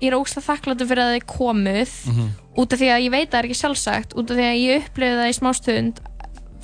ég 0.00 0.10
er 0.10 0.16
ógslag 0.18 0.44
þakkláttur 0.44 0.88
fyrir 0.88 1.04
að 1.04 1.14
þið 1.16 1.26
komuð. 1.32 1.92
Mhm. 2.12 2.28
út 2.56 2.72
af 2.72 2.80
því 2.80 2.88
að 2.88 3.02
ég 3.04 3.10
veit 3.12 3.26
að 3.28 3.32
það 3.32 3.38
er 3.38 3.46
ekki 3.50 3.60
sjálfsagt 3.60 4.14
út 4.16 4.30
af 4.30 4.36
því 4.36 4.44
að 4.48 4.60
ég 4.64 4.84
upplifði 4.86 5.16
það 5.20 5.28
í 5.28 5.36
smástund 5.36 5.98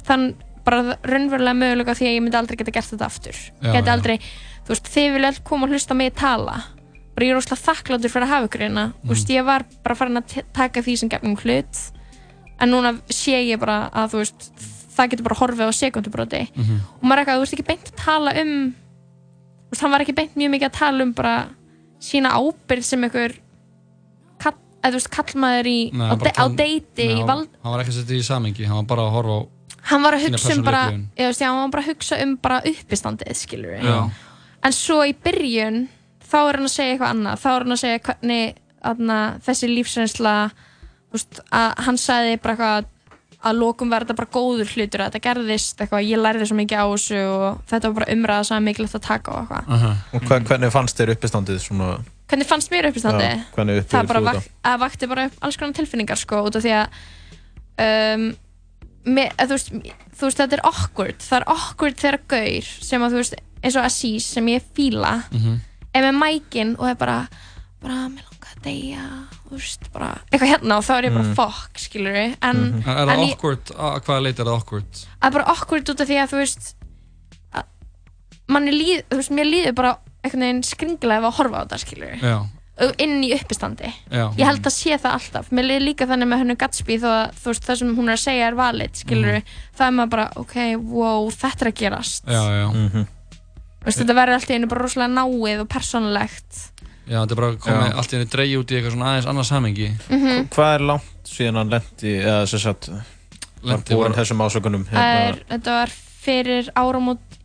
þann 0.09 0.23
bara 0.65 0.97
raunverulega 1.05 1.59
möguleika 1.59 1.95
því 1.99 2.07
að 2.07 2.15
ég 2.17 2.23
myndi 2.23 2.39
aldrei 2.39 2.57
geta 2.57 2.73
gert 2.73 2.91
þetta 2.93 3.09
aftur. 3.11 3.37
Já, 3.61 3.73
geti 3.75 3.91
já. 3.91 3.93
aldrei, 3.93 4.17
þú 4.65 4.73
veist, 4.73 4.89
þið 4.95 5.09
vilja 5.17 5.29
alltaf 5.33 5.45
koma 5.45 5.67
og 5.67 5.75
hlusta 5.75 5.95
mig 5.99 6.15
tala. 6.17 6.55
Bara 7.13 7.27
ég 7.27 7.35
er 7.35 7.41
óslega 7.43 7.61
þakkláttur 7.67 8.13
fyrir 8.15 8.25
að 8.25 8.33
hafa 8.33 8.49
ykkur 8.49 8.63
hérna. 8.65 8.85
Þú 9.03 9.13
veist, 9.13 9.33
ég 9.35 9.45
var 9.45 9.65
bara 9.85 9.95
farin 9.99 10.17
að 10.23 10.37
taka 10.57 10.81
því 10.87 10.95
sem 11.03 11.11
gefnum 11.13 11.37
hlut 11.43 11.83
en 12.63 12.71
núna 12.73 12.95
sé 13.11 13.35
ég 13.51 13.59
bara 13.63 13.89
að 13.91 14.13
þú 14.15 14.21
veist 14.23 14.51
það 14.93 15.11
getur 15.15 15.27
bara 15.29 15.39
horfið 15.41 15.69
á 15.69 15.73
sekundubróti 15.75 16.43
Mhm. 16.55 16.77
og 17.01 17.05
maður 17.09 17.19
er 17.19 17.23
eitthvað, 17.25 17.39
þú 17.39 17.45
veist 17.45 17.55
ekki 17.57 17.69
beint 17.71 17.87
að 17.91 18.05
tala 18.05 18.35
um 18.43 18.53
þú 18.73 19.71
veist, 19.73 19.83
hann 19.83 19.91
var 19.97 20.01
ekki 20.05 20.15
beint 20.19 20.35
mjög 20.37 20.51
mikið 20.55 20.69
að 20.71 20.79
tala 20.79 21.03
um 21.07 21.13
bara 21.17 21.35
sína 22.03 22.33
ábyrgð 22.37 22.85
sem 22.85 23.05
ykkur 23.09 23.35
kall, 24.43 24.55
eða 24.83 24.91
þú 24.93 24.99
veist, 25.01 25.11
kallmaður 25.17 25.67
í, 25.71 25.79
Nei, 25.93 26.09
á, 26.11 26.15
de, 26.19 26.31
á 26.37 26.45
deiti 26.59 27.07
í 27.09 27.23
vald 27.27 27.49
Hann 27.63 27.73
var 27.73 27.81
ekki 27.85 27.93
að 27.95 27.99
setja 28.03 28.19
í 28.21 28.27
samengi, 28.27 28.67
hann 28.69 28.77
var 28.83 28.89
bara 28.97 29.07
að 29.09 29.15
horfa 29.17 29.39
á 29.39 29.43
hann 29.91 30.03
var 30.05 30.15
að 30.15 30.27
hugsa 30.29 30.55
um 30.55 30.63
bara 30.63 30.83
ég 30.93 31.27
veist, 31.27 31.41
já, 31.43 31.49
hann 31.51 31.63
var 31.65 31.73
bara 31.75 31.83
að 31.83 31.91
hugsa 31.91 32.19
um 32.23 32.37
bara 32.37 32.61
uppistandið 32.71 33.35
skilur 33.35 33.81
Já. 33.83 34.11
en 34.63 34.73
svo 34.73 35.01
í 35.03 35.15
byrjun 35.25 35.89
þá 36.23 36.37
er 36.49 36.59
hann 36.61 36.69
að 36.69 36.75
segja 36.77 36.93
eitthvað 36.95 37.15
annað 37.17 37.41
þá 37.43 37.49
er 37.51 37.65
hann 37.65 37.75
að 37.75 37.81
segja 37.83 38.03
hvernig 38.07 38.55
aðna, 38.83 39.17
þessi 39.43 39.69
lífsreynsla 39.73 40.35
veist, 41.13 41.41
að 41.53 41.79
hann 41.87 41.99
sagði 42.01 42.37
bara 42.43 42.55
eitthvað 42.57 42.91
að 43.43 43.57
lokum 43.59 43.91
var 43.91 44.05
þetta 44.05 44.15
bara 44.21 44.31
góður 44.37 44.69
hlutur 44.71 45.03
að 45.03 45.09
þetta 45.11 45.23
gerðist 45.27 45.81
eitthvað, 45.83 46.05
ég 46.07 46.21
lærði 46.23 46.47
svo 46.47 46.57
mikið 46.61 46.79
á 46.79 46.87
þessu 46.93 47.23
og 47.27 47.57
þetta 47.73 47.89
var 47.91 47.97
bara 47.99 48.13
umræða 48.15 48.45
sem 48.47 48.57
er 48.61 48.67
mikilvægt 48.69 48.99
að 49.01 49.07
taka 49.09 49.33
á 49.35 49.37
eitthvað 49.41 49.73
Og 50.15 50.29
hva, 50.29 50.39
hvernig 50.47 50.71
fannst 50.75 51.01
þér 51.01 51.15
uppistandið 51.17 51.59
svona? 51.65 51.89
hvernig 52.33 52.47
fannst 52.49 52.71
mér 52.73 52.87
uppistandi? 52.89 53.25
Já, 53.27 53.43
hvernig 53.57 53.83
það 53.91 54.07
bara 54.13 54.21
þú 54.23 54.29
vak, 54.31 54.79
vakti 54.85 55.09
bara 55.11 55.25
upp 55.29 55.43
alls 55.45 55.59
konar 55.61 55.75
tilfinningar 55.77 56.21
sko 56.23 56.39
út 56.47 56.57
af 56.57 56.63
því 56.65 56.71
að 56.79 57.03
um, 57.83 58.25
með, 59.03 59.33
að, 59.35 59.51
þú, 59.51 59.59
veist, 59.59 59.73
þú 60.21 60.29
veist 60.29 60.41
þetta 60.45 60.57
er 60.61 60.65
awkward 60.71 61.27
það 61.27 61.39
er 61.41 61.49
awkward 61.57 61.99
þegar 62.01 62.21
gaur 62.33 62.71
sem 62.87 63.03
að 63.05 63.17
þú 63.17 63.21
veist 63.25 63.37
eins 63.63 63.77
og 63.79 63.87
Aziz 63.91 64.31
sem 64.37 64.49
ég 64.55 64.65
fíla 64.79 65.13
Mhm. 65.35 65.59
er 65.93 66.07
með 66.07 66.17
mækin 66.23 66.77
og 66.79 66.87
er 66.89 66.95
bara 66.97 67.19
bara 67.83 68.07
mér 68.09 68.23
langar 68.31 68.55
að 68.55 68.63
deyja 68.65 69.05
þú 69.53 69.59
veist 69.61 69.89
bara 69.93 70.11
eitthvað 70.33 70.53
hérna 70.55 70.79
og 70.81 70.87
þá 70.87 70.93
er 70.97 71.05
ég 71.11 71.13
bara 71.17 71.25
Mhm. 71.29 71.35
fuck 71.37 71.79
skilur 71.83 72.17
en, 72.17 72.37
En 72.43 72.83
er 72.87 73.03
en 73.03 73.09
það 73.09 73.19
ég, 73.27 73.33
awkward, 73.37 73.73
að 73.77 74.01
hvaða 74.07 74.23
leit 74.25 74.39
er 74.41 74.45
það 74.49 74.57
awkward? 74.59 75.03
að 75.23 75.33
bara 75.37 75.45
awkward 75.53 75.93
út 75.93 76.01
af 76.01 76.09
því 76.09 76.17
að 76.23 76.33
þú 76.33 76.41
veist 76.43 76.75
að 77.53 77.65
manni 78.49 78.73
líð, 78.73 79.05
þú 79.11 79.21
veist 79.21 79.31
mér 79.37 79.51
líður 79.53 79.75
bara 79.79 79.93
einhvern 80.25 80.41
veginn 80.47 80.63
skringilega 80.67 81.19
ef 81.23 81.29
að 81.31 81.39
horfa 81.39 81.61
á 81.61 81.63
þetta 81.67 81.79
skilur 81.83 82.17
Já, 82.23 82.37
inn 82.99 83.23
í 83.23 83.31
uppistandi. 83.37 83.93
Já. 84.11 84.25
ég 84.39 84.45
held 84.49 84.63
að 84.67 84.73
sé 84.75 84.97
það 84.99 85.13
alltaf. 85.19 85.51
Mér 85.53 85.67
liður 85.69 85.85
líka 85.87 86.07
þannig 86.09 86.29
með 86.33 86.39
hennu 86.43 86.57
Gatsby 86.57 86.97
þó 86.99 87.09
að 87.13 87.35
þú 87.43 87.51
veist, 87.53 87.67
það 87.69 87.79
sem 87.83 87.97
hún 87.97 88.09
er 88.09 88.17
að 88.17 88.23
segja 88.25 88.47
er 88.49 88.55
valid 88.59 88.93
skilur 88.97 89.43
það 89.77 89.87
er 89.87 89.93
maður 89.99 90.11
bara, 90.11 90.27
ok, 90.37 90.55
wow, 90.81 91.29
þetta 91.31 91.67
er 91.67 91.71
að 91.73 91.79
gerast. 91.83 92.25
Já, 92.27 92.43
já. 92.63 92.69
Mhm. 92.73 93.07
Veist, 93.85 93.99
þetta 93.99 94.15
verður 94.15 94.35
alltaf 94.39 94.51
einu 94.57 94.67
bara 94.71 94.83
rosalega 94.87 95.15
náið 95.19 95.61
og 95.61 95.69
persónulegt 95.69 96.72
Já, 97.09 97.19
þetta 97.25 97.33
er 97.35 97.41
bara 97.41 97.53
komið 97.59 97.89
Já. 97.91 97.97
allt 97.99 98.13
í 98.13 98.17
henni 98.17 98.31
dreigi 98.31 98.57
út 98.61 98.71
í 98.73 98.77
eitthvað 98.79 98.95
svona 98.95 99.09
aðeins 99.13 99.27
annað 99.33 99.49
samengi 99.51 99.89
Mhm. 100.09 100.49
Hvað 100.55 100.75
er 100.75 100.85
langt 100.87 101.25
síðan 101.27 101.57
hann 101.61 101.71
lendi, 101.71 102.13
eða 102.23 102.47
sem 102.49 102.59
sagt, 102.63 102.89
var 102.89 103.05
Lenti 103.77 103.95
búinn 103.95 104.13
var- 104.13 104.19
þessum 104.25 104.43
ásökunum? 104.47 104.85
Það 104.87 105.29
er, 105.29 105.45
þetta 105.51 105.71
var 105.81 105.89
fyrir 106.23 106.71
áramót 106.77 107.39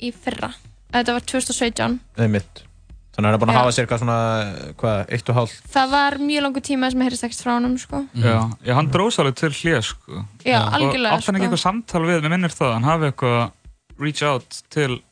í 0.00 0.12
fyrra 0.14 0.52
þetta 0.92 1.12
var 1.12 1.20
2017 1.20 2.00
Einmitt. 2.18 2.62
Þannig 3.10 3.26
að 3.26 3.26
hann 3.26 3.34
er 3.34 3.38
búinn 3.42 3.50
að 3.50 3.58
Já. 3.58 3.60
hafa 3.60 3.72
sér 3.74 3.84
eitthvað 3.86 4.00
svona, 4.00 4.74
hvað, 4.78 4.98
eitt 5.10 5.28
og 5.28 5.34
hálf? 5.34 5.54
það 5.74 5.90
var 5.90 6.12
mjög 6.18 6.42
langur 6.46 6.62
tíma 6.62 6.90
sem 6.90 7.00
heyrðist 7.00 7.24
ekkert 7.26 7.42
frá 7.42 7.52
honum 7.58 7.76
sko. 7.78 8.06
Já, 8.14 8.50
já, 8.64 8.74
hann 8.74 8.88
dróð 8.90 9.10
svolítið 9.12 9.34
til 9.34 9.50
hlið, 9.50 9.82
sko. 9.82 10.24
Já, 10.46 10.60
Og 10.62 10.72
algjörlega, 10.78 11.12
Átti 11.18 11.26
hann 11.26 11.34
ekki 11.34 11.42
sko. 11.42 11.50
eitthvað 11.50 11.64
samtal 11.66 12.02
við, 12.06 12.22
mér 12.22 12.30
minnir 12.30 12.54
það, 12.54 12.72
hann 12.72 12.84
hafi 12.86 13.10
eitthvað 13.10 13.50
reach 13.98 14.22
out 14.22 14.62
til 14.70 15.02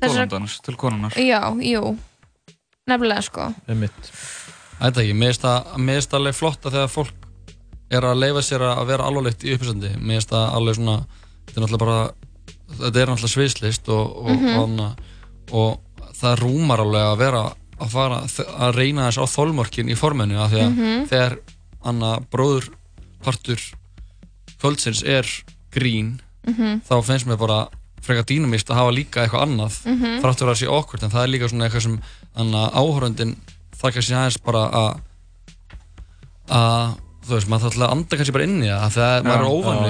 Þessar- 0.00 0.28
tólandans, 0.30 0.60
til 0.62 0.74
konunar. 0.76 1.10
já, 1.18 1.42
jú 1.58 1.98
nefnilega 2.88 3.22
sko. 3.22 3.48
Þetta 4.78 5.02
ekki, 5.02 5.14
mér 5.18 5.32
finnst 5.34 6.10
það 6.12 6.18
alveg 6.20 6.34
flott 6.38 6.66
að 6.68 6.76
þegar 6.76 6.92
fólk 6.92 7.14
er 7.90 8.04
að 8.04 8.18
leifa 8.20 8.42
sér 8.44 8.64
að 8.68 8.86
vera 8.90 9.06
alvarlegt 9.08 9.44
í 9.48 9.54
uppisandi 9.56 9.90
mér 9.98 10.18
finnst 10.20 10.30
það 10.34 10.54
alveg 10.58 10.76
svona 10.78 10.96
þetta 11.48 11.56
er 11.56 11.64
náttúrulega 11.64 11.84
bara 11.84 12.00
þetta 12.78 13.00
er 13.02 13.08
náttúrulega 13.10 13.32
sviðslist 13.34 13.88
og, 13.88 14.16
og, 14.22 14.30
Mhm. 14.30 14.58
og, 14.58 15.00
og 15.52 16.12
það 16.20 16.36
rúmar 16.42 16.82
alveg 16.84 17.06
að 17.08 17.18
vera 17.18 17.42
að 17.78 17.88
fara 17.94 18.20
að 18.66 18.74
reyna 18.76 19.08
þess 19.08 19.22
á 19.22 19.26
þolmorkin 19.34 19.88
í 19.90 19.96
forminu 19.96 20.36
að 20.42 20.58
Mhm. 20.68 21.08
þegar 21.08 21.38
anna 21.84 22.18
bróðurpartur 22.30 23.60
kvöldsins 24.60 25.02
er 25.06 25.26
grín 25.72 26.18
Mhm. 26.46 26.80
þá 26.88 27.02
finnst 27.04 27.26
mér 27.26 27.36
bara 27.38 27.68
frekar 28.00 28.24
dýnumist 28.24 28.70
að 28.70 28.74
hafa 28.78 28.92
líka 28.94 29.20
eitthvað 29.26 29.42
annað 29.46 29.74
Mhm. 29.86 30.20
þráttur 30.22 30.46
að 30.46 30.52
það 30.54 30.60
sé 30.62 30.66
okkur 30.68 31.02
en 31.04 31.10
það 31.10 31.22
er 31.24 31.28
líka 31.28 31.48
svona 31.48 31.64
eitthvað 31.68 31.82
sem 31.82 32.00
anna, 32.38 32.64
áhöröndin 32.74 33.36
þarf 33.78 33.94
kannski 33.98 34.14
aðeins 34.18 34.40
bara 34.44 34.64
að 34.70 34.88
að 36.48 36.96
þú 37.28 37.34
veist, 37.36 37.48
maður 37.52 37.64
þarf 37.66 37.74
alltaf 37.76 37.84
að 37.88 37.92
anda 37.94 38.16
kannski 38.18 38.32
bara 38.38 38.46
inn 38.48 38.62
í 38.64 38.68
það 38.72 38.94
þegar 38.96 39.26
maður 39.26 39.42
er 39.42 39.48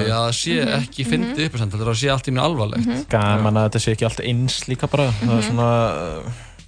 Já. 0.09 0.17
að 0.19 0.31
sé 0.39 0.55
Mhm. 0.59 0.73
ekki 0.83 1.05
fyndið 1.07 1.45
upp 1.45 1.53
þetta 1.59 1.79
er 1.85 1.91
að 1.93 1.99
sé 2.01 2.09
allt 2.11 2.27
í 2.27 2.31
mjög 2.35 2.47
alvarlegt 2.49 3.09
gaman 3.09 3.53
að 3.61 3.67
þetta 3.69 3.79
sé 3.85 3.91
ekki 3.95 4.07
alltaf 4.09 4.25
eins 4.27 4.57
líka 4.67 4.87
bara 4.91 5.05
það 5.11 5.29
er 5.29 5.35
Mhm. 5.39 5.47
svona 5.47 5.69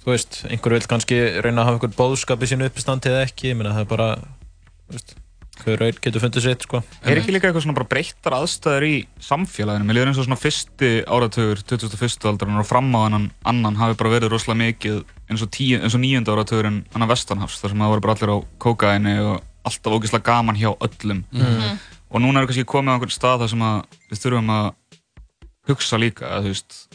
þú 0.02 0.08
veist, 0.10 0.32
einhver 0.50 0.70
vil 0.72 0.80
kannski 0.88 1.18
reyna 1.44 1.60
að 1.62 1.66
hafa 1.68 1.76
einhver 1.78 1.96
bóðskap 2.00 2.40
í 2.42 2.48
sínu 2.48 2.64
uppstandi 2.70 3.06
eða 3.12 3.26
ekki 3.28 3.50
ég 3.52 3.56
meina 3.56 3.74
það 3.76 3.80
er 3.80 3.90
bara 3.92 4.08
þú 4.16 4.92
veist, 4.96 5.14
hver 5.62 5.80
raun 5.80 6.00
getur 6.04 6.22
fundið 6.22 6.46
sitt 6.46 6.66
sko 6.66 6.82
Er 7.02 7.20
ekki 7.20 7.34
líka 7.34 7.48
eitthvað 7.48 7.64
svona 7.66 7.76
bara 7.78 7.90
breyttar 7.90 8.36
aðstæður 8.36 8.86
í 8.88 8.94
samfélaginu? 9.22 9.86
Mér 9.88 9.98
líður 9.98 10.12
eins 10.12 10.20
og 10.22 10.26
svona 10.28 10.40
fyrsti 10.40 10.90
áratugur, 11.06 11.62
2001. 11.72 12.28
aldran 12.30 12.60
og 12.62 12.68
fram 12.68 12.90
á 12.94 13.00
þennan 13.06 13.30
annan 13.52 13.80
hafi 13.80 13.98
bara 14.00 14.14
verið 14.16 14.34
rosalega 14.34 14.60
mikið 14.66 15.00
eins 15.30 15.44
og, 15.44 15.50
tíu, 15.54 15.80
eins 15.80 15.96
og 15.96 16.02
níunda 16.02 16.34
áratugurinn 16.34 16.82
annan 16.92 17.10
vestanhafs 17.10 17.62
þar 17.62 17.74
sem 17.74 17.84
það 17.84 17.94
voru 17.94 18.04
bara 18.06 18.16
allir 18.18 18.34
á 18.34 18.38
kókaini 18.62 19.16
og 19.22 19.34
alltaf 19.62 19.96
ógeðslega 19.96 20.26
gaman 20.26 20.58
hjá 20.58 20.70
öllum. 20.74 21.24
Mhm. 21.30 21.78
Og 22.12 22.20
núna 22.20 22.42
er 22.42 22.48
kannski 22.50 22.68
komið 22.68 22.92
á 22.92 22.94
einhvern 22.98 23.14
stað 23.14 23.44
þar 23.44 23.52
sem 23.54 23.62
að 23.64 23.76
við 24.10 24.22
þurfum 24.24 24.50
að 24.52 24.66
hugsa 25.70 26.00
líka 26.00 26.28
að 26.28 26.48
þú 26.48 26.52
veist 26.52 26.91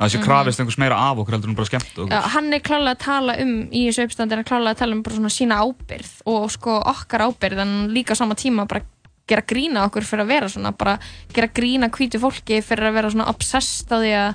það 0.00 0.08
sé 0.14 0.18
Mhm. 0.18 0.24
krafist 0.24 0.60
einhvers 0.60 0.78
meira 0.80 0.96
af 0.96 1.18
okkur 1.20 1.34
heldur 1.36 1.50
en 1.50 1.54
bara 1.54 1.66
skemmt 1.68 1.90
okkur. 1.98 2.08
Já, 2.10 2.20
hann 2.34 2.52
er 2.54 2.60
klálega 2.60 2.94
að 2.96 2.98
tala 3.04 3.34
um 3.42 3.50
í 3.70 3.82
þessu 3.88 4.06
uppstandi 4.08 4.32
er 4.32 4.36
hann 4.40 4.44
klálega 4.48 4.74
að 4.74 4.78
tala 4.78 4.92
um 4.96 5.02
bara 5.02 5.16
svona 5.16 5.30
sína 5.34 5.58
ábyrð 5.60 6.12
og 6.26 6.50
sko 6.50 6.78
okkar 6.80 7.20
ábyrð 7.28 7.58
en 7.60 7.74
líka 7.92 8.12
á 8.12 8.16
sama 8.16 8.34
tíma 8.34 8.66
bara 8.66 8.80
gera 9.28 9.42
grína 9.42 9.84
okkur 9.86 10.02
fyrir 10.02 10.24
að 10.24 10.26
vera 10.32 10.48
svona 10.48 10.72
bara 10.76 10.98
gera 11.32 11.46
grína 11.48 11.90
hvítu 11.90 12.18
fólki 12.18 12.62
fyrir 12.64 12.88
að 12.88 12.94
vera 12.94 13.10
svona 13.10 13.28
obsessed 13.28 13.86
á 13.92 13.96
því 14.00 14.12
að 14.16 14.34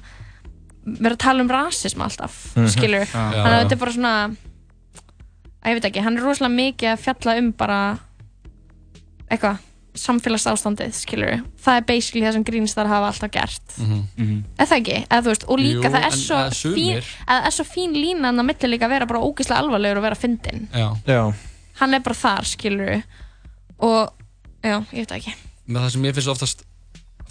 vera 0.86 1.16
að 1.16 1.24
tala 1.26 1.42
um 1.42 1.50
rasism 1.50 2.02
alltaf 2.06 2.56
Mhm. 2.56 2.68
skilur, 2.70 3.06
þannig 3.10 3.46
að 3.50 3.62
þetta 3.66 3.72
er 3.72 3.82
bara 3.82 3.92
svona 3.92 4.14
að 5.66 5.72
ég 5.74 5.82
veit 5.82 5.86
ekki, 5.92 6.04
hann 6.04 6.18
er 6.18 6.24
rosalega 6.24 6.56
mikið 6.62 6.94
að 6.94 7.00
fjalla 7.02 7.38
um 7.40 7.52
bara 7.52 8.00
eitthvað 9.32 9.58
samfélagsástandið, 9.96 10.92
skilur 10.94 11.42
það 11.66 11.78
er 11.80 11.86
basically 11.88 12.26
það 12.26 12.34
sem 12.38 12.44
grínistar 12.48 12.88
hafa 12.88 13.08
alltaf 13.12 13.32
gert 13.32 13.78
Mhm. 13.80 14.44
eða 14.58 14.68
það 14.68 14.78
ekki, 14.82 14.98
eða 15.10 15.22
þú 15.24 15.32
veist 15.34 15.46
og 15.48 15.60
líka 15.60 15.88
Jú, 15.90 15.92
það 15.96 16.06
er 16.06 16.16
svo 16.20 16.36
eða 16.36 16.76
fín 16.76 16.98
að 16.98 17.40
það 17.42 17.46
er 17.48 17.56
svo 17.58 17.66
fín 17.66 17.94
lína 17.96 18.30
en 18.30 18.36
það 18.40 18.46
milli 18.50 18.70
líka 18.76 18.86
að 18.86 18.90
vera 18.96 19.06
bara 19.06 19.20
ógeðslega 19.26 19.60
alvarlegur 19.64 19.98
og 19.98 20.04
vera 20.04 20.16
fyndinn 20.16 20.68
Já. 20.74 20.88
Já. 21.08 21.34
hann 21.80 21.94
er 21.94 22.00
bara 22.00 22.16
þar, 22.16 22.44
skilur 22.46 23.04
og, 23.80 24.14
já, 24.64 24.80
ég 24.92 25.06
veit 25.08 25.12
ekki 25.12 25.34
með 25.68 25.82
það 25.82 25.92
sem 25.92 26.04
ég 26.04 26.14
finnst 26.16 26.30
oftast 26.36 26.64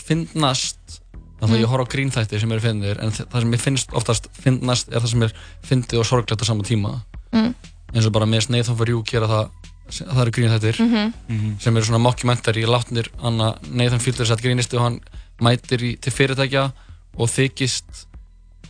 finnast 0.05 1.01
þannig 1.41 1.55
að 1.55 1.59
Mm. 1.59 1.65
ég 1.65 1.69
horf 1.69 1.85
á 1.85 1.93
grínþætti 1.93 2.41
sem 2.41 2.53
eru 2.53 2.61
finnir 2.61 2.99
en 3.03 3.11
það 3.11 3.41
sem 3.41 3.53
ég 3.53 3.61
finnst 3.61 3.93
oftast 3.93 4.29
finnast 4.33 4.89
er 4.93 5.01
það 5.01 5.09
sem 5.11 5.23
er 5.23 5.33
fyndið 5.67 5.99
og 6.01 6.07
sorglegt 6.07 6.41
á 6.43 6.47
sama 6.47 6.62
tíma 6.62 7.03
Mm. 7.33 7.55
eins 7.95 8.07
og 8.07 8.12
bara 8.12 8.27
með 8.27 8.49
Nathan 8.51 8.77
for 8.77 8.87
You 8.89 9.03
gera 9.03 9.27
það 9.27 9.51
það 9.91 10.20
eru 10.22 10.30
grínþættir 10.30 10.80
Mhm. 10.80 11.59
sem 11.61 11.76
eru 11.76 11.85
svona 11.87 11.99
mockumentary 12.03 12.64
látnir 12.64 13.09
Anna, 13.22 13.55
Nathan 13.70 14.01
Fielder 14.01 14.26
sett 14.26 14.41
grínisti 14.43 14.76
og 14.76 14.82
hann 14.82 15.01
mætir 15.41 15.78
í, 15.82 16.01
til 16.01 16.12
fyrirtækja 16.12 16.72
og 17.18 17.28
þykist 17.28 18.07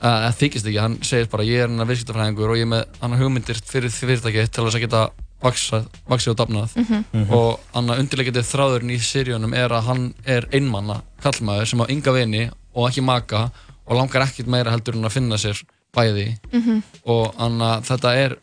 eða 0.03 0.33
þykist 0.37 0.67
ekki, 0.67 0.81
hann 0.81 0.99
segir 1.03 1.29
bara 1.31 1.45
ég 1.45 1.63
er 1.65 1.69
hann 1.69 1.87
viðskiptafræðingur 1.89 2.51
og 2.51 2.57
ég 2.57 2.63
er 2.63 2.67
með 2.67 2.85
hann 3.01 3.13
hugmyndir 3.21 3.61
fyrir 3.65 3.91
fyrirtæki 3.91 4.49
til 4.51 4.65
þess 4.65 4.75
að 4.77 4.81
geta 4.81 5.11
vaksið 5.45 6.31
og 6.31 6.37
dafnað 6.37 6.77
Mhm. 6.77 7.05
Mhm. 7.13 7.31
og 7.33 7.61
annar 7.75 7.99
undirleikandi 7.99 8.43
þráðurinn 8.43 8.91
í 8.91 8.99
seríunum 8.99 9.55
er 9.55 9.69
að 9.71 9.83
hann 9.85 10.15
er 10.27 10.47
einmanna 10.53 11.03
kallmaður 11.23 11.67
sem 11.69 11.81
á 11.81 11.87
ynga 11.89 12.13
vini 12.13 12.51
og 12.75 12.91
ekki 12.91 13.03
maka 13.05 13.51
og 13.87 13.97
langar 13.97 14.23
ekkert 14.27 14.47
meira 14.49 14.71
heldur 14.73 14.95
en 14.97 15.05
að 15.05 15.13
finna 15.13 15.37
sér 15.37 15.63
bæði 15.95 16.39
Mhm. 16.53 16.83
og 17.07 17.35
anna, 17.39 17.81
þetta 17.81 18.15
er 18.17 18.37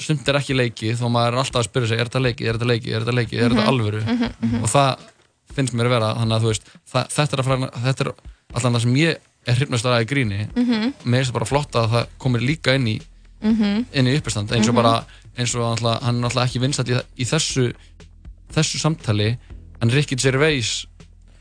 stumt 0.00 0.28
er 0.28 0.38
ekki 0.40 0.54
leikið 0.56 0.98
þó 1.00 1.06
maður 1.12 1.34
er 1.34 1.40
alltaf 1.42 1.60
að 1.62 1.68
spyrja 1.68 1.88
sig 1.88 1.98
er 2.00 2.08
þetta 2.08 2.22
leikið, 2.26 2.46
er 2.48 2.54
þetta 2.58 2.70
leikið, 2.70 2.92
er 2.96 3.00
þetta 3.04 3.16
leikið, 3.20 3.38
er 3.40 3.50
þetta 3.50 3.64
Mhm. 3.64 3.72
alvöru 3.72 4.00
Mhm, 4.04 4.28
mhm. 4.40 4.62
og 4.64 4.68
það 4.70 4.98
finnst 5.54 5.74
mér 5.74 5.86
að 5.86 5.94
vera 5.96 6.14
þannig 6.14 6.36
að 6.36 6.42
þú 6.44 6.50
veist, 6.52 6.64
það, 6.92 7.04
þetta 7.16 7.32
er 7.38 7.70
þetta 7.84 8.00
er 8.06 8.12
allan 8.54 8.72
það 8.74 8.80
sem 8.80 8.94
ég 8.94 9.16
er 9.46 9.54
hrifnast 9.54 9.84
að 9.84 10.02
í 10.04 10.06
gríni 10.10 10.40
Mhm. 10.56 10.94
mér 11.04 11.18
finnst 11.20 11.30
það 11.30 11.38
bara 11.38 11.50
flott 11.52 11.72
að 11.72 11.88
það 11.90 12.06
komir 12.18 12.40
líka 12.40 12.74
inn 12.74 12.86
í 12.86 13.00
Mhm. 13.42 13.86
inn 13.92 14.06
í 14.06 14.16
uppestand 14.16 14.48
eins 14.52 14.68
og 14.68 14.74
Mhm. 14.74 14.82
bara 14.82 15.04
eins 15.38 15.54
og 15.54 15.60
náttúrulega- 15.78 16.02
hann 16.02 16.16
er 16.16 16.28
náttúrulega 16.28 16.46
ekki 16.48 16.60
vinsat 16.60 16.86
í, 16.88 17.02
í 17.18 17.24
þessu 17.24 17.72
þessu 18.52 18.78
samtali 18.80 19.38
en 19.82 19.90
Ricky 19.90 20.16
Gervais 20.16 20.86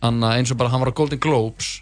anna, 0.01 0.35
eins 0.37 0.51
og 0.51 0.57
bara 0.57 0.69
hann 0.69 0.79
var 0.79 0.89
á 0.91 0.95
Golden 0.95 1.19
Globes 1.19 1.81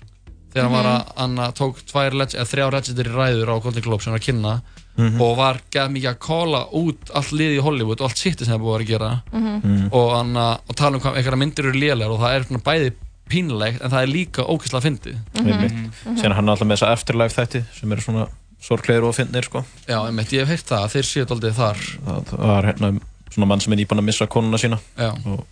þegar 0.54 0.64
hann 0.64 0.72
var 0.72 0.86
að 0.86 1.12
anna, 1.18 1.52
tók 1.52 1.84
tvær 1.86 2.12
eða 2.12 2.46
þrjá 2.48 2.72
legendary 2.72 3.10
ræður 3.10 3.48
á 3.52 3.62
Golden 3.62 3.84
Globes 3.84 4.04
sem 4.06 4.14
hann 4.14 4.20
var 4.20 4.24
að 4.24 4.28
kynna 4.28 4.62
Mhm. 4.98 5.22
og 5.22 5.36
var 5.38 5.60
gæð 5.72 5.92
mikið 5.94 6.10
að 6.10 6.20
kóla 6.26 6.62
út 6.74 7.12
allt 7.14 7.32
liði 7.32 7.60
í 7.60 7.64
Hollywood 7.64 8.02
og 8.02 8.10
allt 8.10 8.18
sitti 8.18 8.46
sem 8.46 8.56
það 8.56 8.64
búið 8.64 8.80
að 8.82 8.88
gera. 8.88 9.10
Mhm. 9.32 9.60
Mhm. 9.64 9.90
og, 9.92 10.14
anna, 10.20 10.48
og 10.68 10.76
tala 10.76 10.96
um 10.98 11.02
hvað 11.02 11.18
einhverja 11.18 11.42
myndir 11.44 11.66
eru 11.70 11.78
lélegar 11.78 12.12
og 12.16 12.20
það 12.20 12.36
er 12.36 12.48
svona 12.48 12.64
bæði 12.64 12.92
pínlegt 13.30 13.82
en 13.84 13.92
það 13.92 14.02
er 14.02 14.08
líka 14.08 14.42
ókvæslega 14.48 14.86
fyndið. 14.88 15.18
Einmitt. 15.36 15.94
Síðan 16.16 16.34
hann 16.34 16.48
er 16.48 16.52
alltaf 16.56 16.68
með 16.68 16.78
þessa 16.78 16.92
afterlife 16.96 17.36
þætti 17.36 17.64
sem 17.80 17.92
eru 17.92 18.02
svona 18.02 18.28
sorglegir 18.62 19.04
og 19.04 19.14
fyndnir 19.16 19.44
sko. 19.46 19.64
Já, 19.88 20.00
einmitt, 20.08 20.32
ég 20.34 20.46
hef 20.46 20.48
heyrt 20.48 20.66
það, 20.66 20.84
að 20.84 20.94
þeir 20.96 21.08
séu 21.12 21.26
daldið 21.26 21.54
þar. 21.54 21.84
Það, 22.06 22.24
það 22.32 22.48
var 22.48 22.64
hérna 22.72 23.00
svona 23.30 23.48
mann 23.48 23.60
sem 23.60 23.74
er 23.74 23.78
nýbúin 23.78 24.02
að 24.02 24.08
missa 24.08 24.28
konuna 24.28 24.58
sína. 24.58 24.80
Já. 24.98 25.12
og 25.28 25.46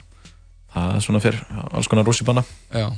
það 0.76 0.96
er 0.96 1.06
svona 1.06 1.22
fyrir 1.24 1.44
alls 1.72 1.88
konar 1.92 2.08
rússipanna 2.08 2.44
Já. 2.74 2.90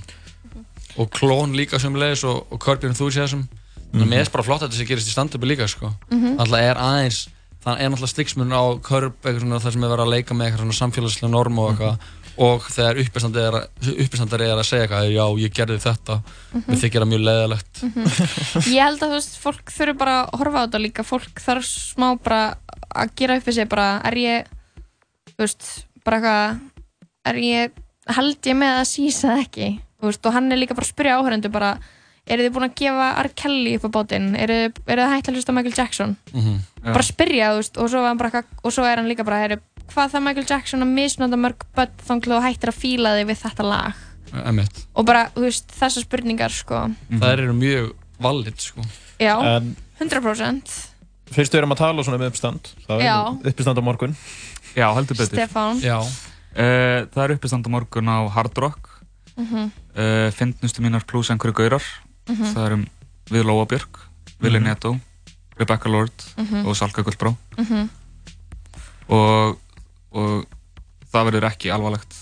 Og 0.97 1.11
klón 1.13 1.53
líka 1.53 1.77
sem 1.81 1.93
leiðis 1.93 2.23
og, 2.25 2.47
og 2.49 2.63
Your 2.65 2.79
Enthusiasm 2.89 3.43
þannig 3.91 4.05
að 4.05 4.11
mér 4.13 4.23
er 4.25 4.31
bara 4.33 4.45
flott 4.47 4.61
að 4.61 4.69
þetta 4.69 4.79
sé 4.81 4.87
gerist 4.89 5.09
í 5.09 5.15
stand-upi 5.15 5.49
líka 5.49 5.67
sko. 5.71 5.93
Mhm. 6.11 6.37
alltaf 6.41 6.59
er 6.61 6.79
aðeins 6.81 7.27
það 7.63 7.81
er 7.81 7.89
náttúrulega 7.91 8.13
sliksmun 8.13 8.53
á 8.55 8.63
svona 9.41 9.59
það 9.59 9.73
sem 9.73 9.83
er 9.83 9.91
verið 9.91 10.05
að 10.05 10.13
leika 10.13 10.37
með 10.37 10.47
eitthvað 10.47 10.77
samfélagslega 10.77 11.31
norm 11.31 11.59
og 11.59 11.71
eitthvað. 11.73 11.97
Og 12.37 12.61
þegar 12.69 12.99
uppistandari 13.01 14.45
er, 14.45 14.51
er 14.53 14.59
að 14.61 14.67
segja 14.67 14.85
eitthvað 14.85 15.07
já 15.09 15.25
ég 15.41 15.53
gerði 15.57 15.79
þetta. 15.81 16.19
Mhm. 16.53 16.63
mér 16.67 16.81
þykir 16.83 17.01
það 17.01 17.11
mjög 17.11 17.23
leðilegt 17.25 17.81
ég 18.67 18.83
held 18.85 19.01
að 19.01 19.07
þú 19.07 19.15
veist, 19.17 19.39
fólk 19.41 19.73
þurfi 19.73 19.97
bara 19.97 20.15
að 20.21 20.37
horfa 20.37 20.61
á 20.61 20.65
þetta 20.67 20.83
líka. 20.83 21.03
Fólk 21.07 21.41
þarf 21.41 21.65
smá 21.65 22.07
bara 22.21 22.57
að 22.93 23.15
gera 23.15 23.37
upp 23.37 23.47
við 23.49 23.57
sig 23.57 23.69
bara, 23.69 23.87
er 24.05 24.13
ég 24.21 24.45
þú 25.33 25.43
veist, 25.45 25.67
bara 26.05 26.17
eitthvað 26.21 26.59
er 27.27 27.41
ég, 27.41 27.83
held 28.17 28.49
ég 28.49 28.57
með 28.57 28.79
að 28.79 28.87
sísa 28.89 29.33
það 29.33 29.43
ekki, 29.43 29.69
þú 29.97 30.09
veist, 30.11 30.25
og 30.29 30.37
hann 30.37 30.51
er 30.51 30.61
líka 30.61 30.77
bara 30.77 30.87
að 30.87 30.93
spyrja 30.93 31.17
áhörendu 31.19 31.51
bara, 31.53 31.71
eru 32.27 32.43
þið 32.47 32.53
búin 32.55 32.67
að 32.69 32.75
gefa 32.81 33.07
R. 33.23 33.29
Kelly 33.35 33.75
upp 33.77 33.85
á 33.87 33.89
bátinn, 33.97 34.27
eru, 34.35 34.57
eru 34.87 35.01
þið 35.01 35.13
hægt 35.15 35.29
að 35.29 35.37
hlusta 35.37 35.51
á 35.51 35.57
Michael 35.57 35.77
Jackson 35.77 36.15
Mhm. 36.33 36.59
bara 36.83 37.03
spyrja, 37.03 37.51
þú 37.53 37.57
veist, 37.61 37.77
og 37.77 37.89
svo, 37.89 38.01
var 38.01 38.07
hann 38.07 38.17
bara, 38.17 38.43
og 38.63 38.71
svo 38.71 38.83
er 38.85 38.97
hann 38.97 39.07
líka 39.09 39.23
bara, 39.25 39.39
heru, 39.47 39.57
hvað 39.93 40.11
það 40.11 40.23
Michael 40.23 40.45
Jackson 40.49 40.81
að 40.83 40.93
misnota 40.93 41.35
mörg 41.39 41.63
börn 41.75 41.91
þanglu 42.07 42.35
og 42.37 42.43
hættir 42.43 42.69
að 42.73 42.79
fíla 42.81 43.15
þig 43.17 43.27
við 43.31 43.41
þetta 43.45 43.63
lag 43.63 43.93
Emitt. 44.45 44.85
og 44.95 45.05
bara, 45.05 45.29
þú 45.35 45.41
veist, 45.47 45.67
þessar 45.71 46.03
spurningar 46.03 46.51
sko, 46.51 46.93
það 47.11 47.31
eru 47.37 47.53
mjög 47.53 47.93
valid 48.19 48.59
sko. 48.59 48.81
já, 49.19 49.39
En- 49.57 49.75
100% 49.99 50.91
fyrst 51.31 51.51
við 51.51 51.57
erum 51.59 51.71
að 51.71 51.77
tala 51.77 52.03
um 52.15 52.21
uppstand 52.21 52.59
það 52.87 53.01
er 53.01 53.49
uppistand 53.51 53.77
á 53.77 53.83
morgun 53.83 54.15
Já, 54.77 54.93
heldur 54.93 55.17
betur. 55.17 55.33
Stefán. 55.39 55.79
Já. 55.81 55.97
Uh, 56.53 57.05
það 57.09 57.23
er 57.23 57.31
uppistand 57.33 57.65
á 57.65 57.69
morgun 57.73 58.05
á 58.05 58.29
Hard 58.29 58.55
Rock. 58.57 58.89
Mhm. 59.35 59.71
Uh, 59.97 60.29
Fyndnustu 60.29 60.81
mínar 60.85 61.01
pluss 61.07 61.29
einhverju 61.33 61.53
gaurar. 61.53 61.81
Mhm. 62.27 62.53
Það 62.53 62.65
erum 62.65 62.85
við 63.31 63.43
Lóa 63.47 63.65
Björk, 63.67 63.99
Vili 64.39 64.59
Mhm. 64.59 64.67
Netto, 64.67 64.99
Rebecca 65.57 65.89
Lord 65.89 66.11
Mhm. 66.37 66.65
og 66.67 66.75
Salka 66.75 67.01
Gullbrá. 67.03 67.35
Mhm. 67.57 67.89
Og, 69.09 69.57
og 70.11 70.45
það 71.13 71.29
verður 71.31 71.47
ekki 71.51 71.71
alvarlegt, 71.73 72.13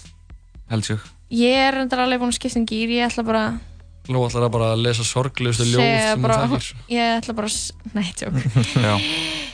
held 0.69 0.83
ég. 0.83 0.99
Ég 1.31 1.55
er 1.67 1.73
reyndar 1.73 1.99
alveg 2.05 2.19
búin 2.21 2.29
að 2.33 2.37
skipta 2.39 2.59
um 2.61 2.65
gýr, 2.69 2.89
ég 2.99 3.07
ætla 3.09 3.25
bara 3.25 3.59
Nú 4.07 4.21
ætlar 4.21 4.43
það 4.45 4.51
bara 4.53 4.65
að 4.75 4.81
lesa 4.85 5.01
sorglegustu 5.03 5.65
ljóð 5.65 5.81
sem 5.81 6.21
hún 6.21 6.29
þekkir. 6.29 6.75
ég 6.93 7.23
ætla 7.23 7.33
bara, 7.33 7.47
að 7.47 7.95
nei, 7.95 8.13
tjók. 8.13 8.35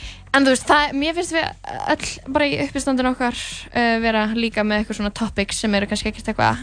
En 0.34 0.44
þú 0.46 0.52
veist, 0.54 0.64
það, 0.68 0.92
mér 0.96 1.14
finnst 1.16 1.32
við 1.32 1.48
öll 1.92 2.32
bara 2.32 2.44
í 2.48 2.52
uppistandin 2.66 3.08
okkar 3.10 3.36
uh, 3.36 3.96
vera 4.00 4.26
líka 4.32 4.62
með 4.64 4.78
eitthvað 4.82 4.96
svona 5.00 5.12
topics 5.12 5.58
sem 5.60 5.74
eru 5.76 5.86
kannski 5.90 6.08
ekkert 6.08 6.30
eitthvað 6.32 6.62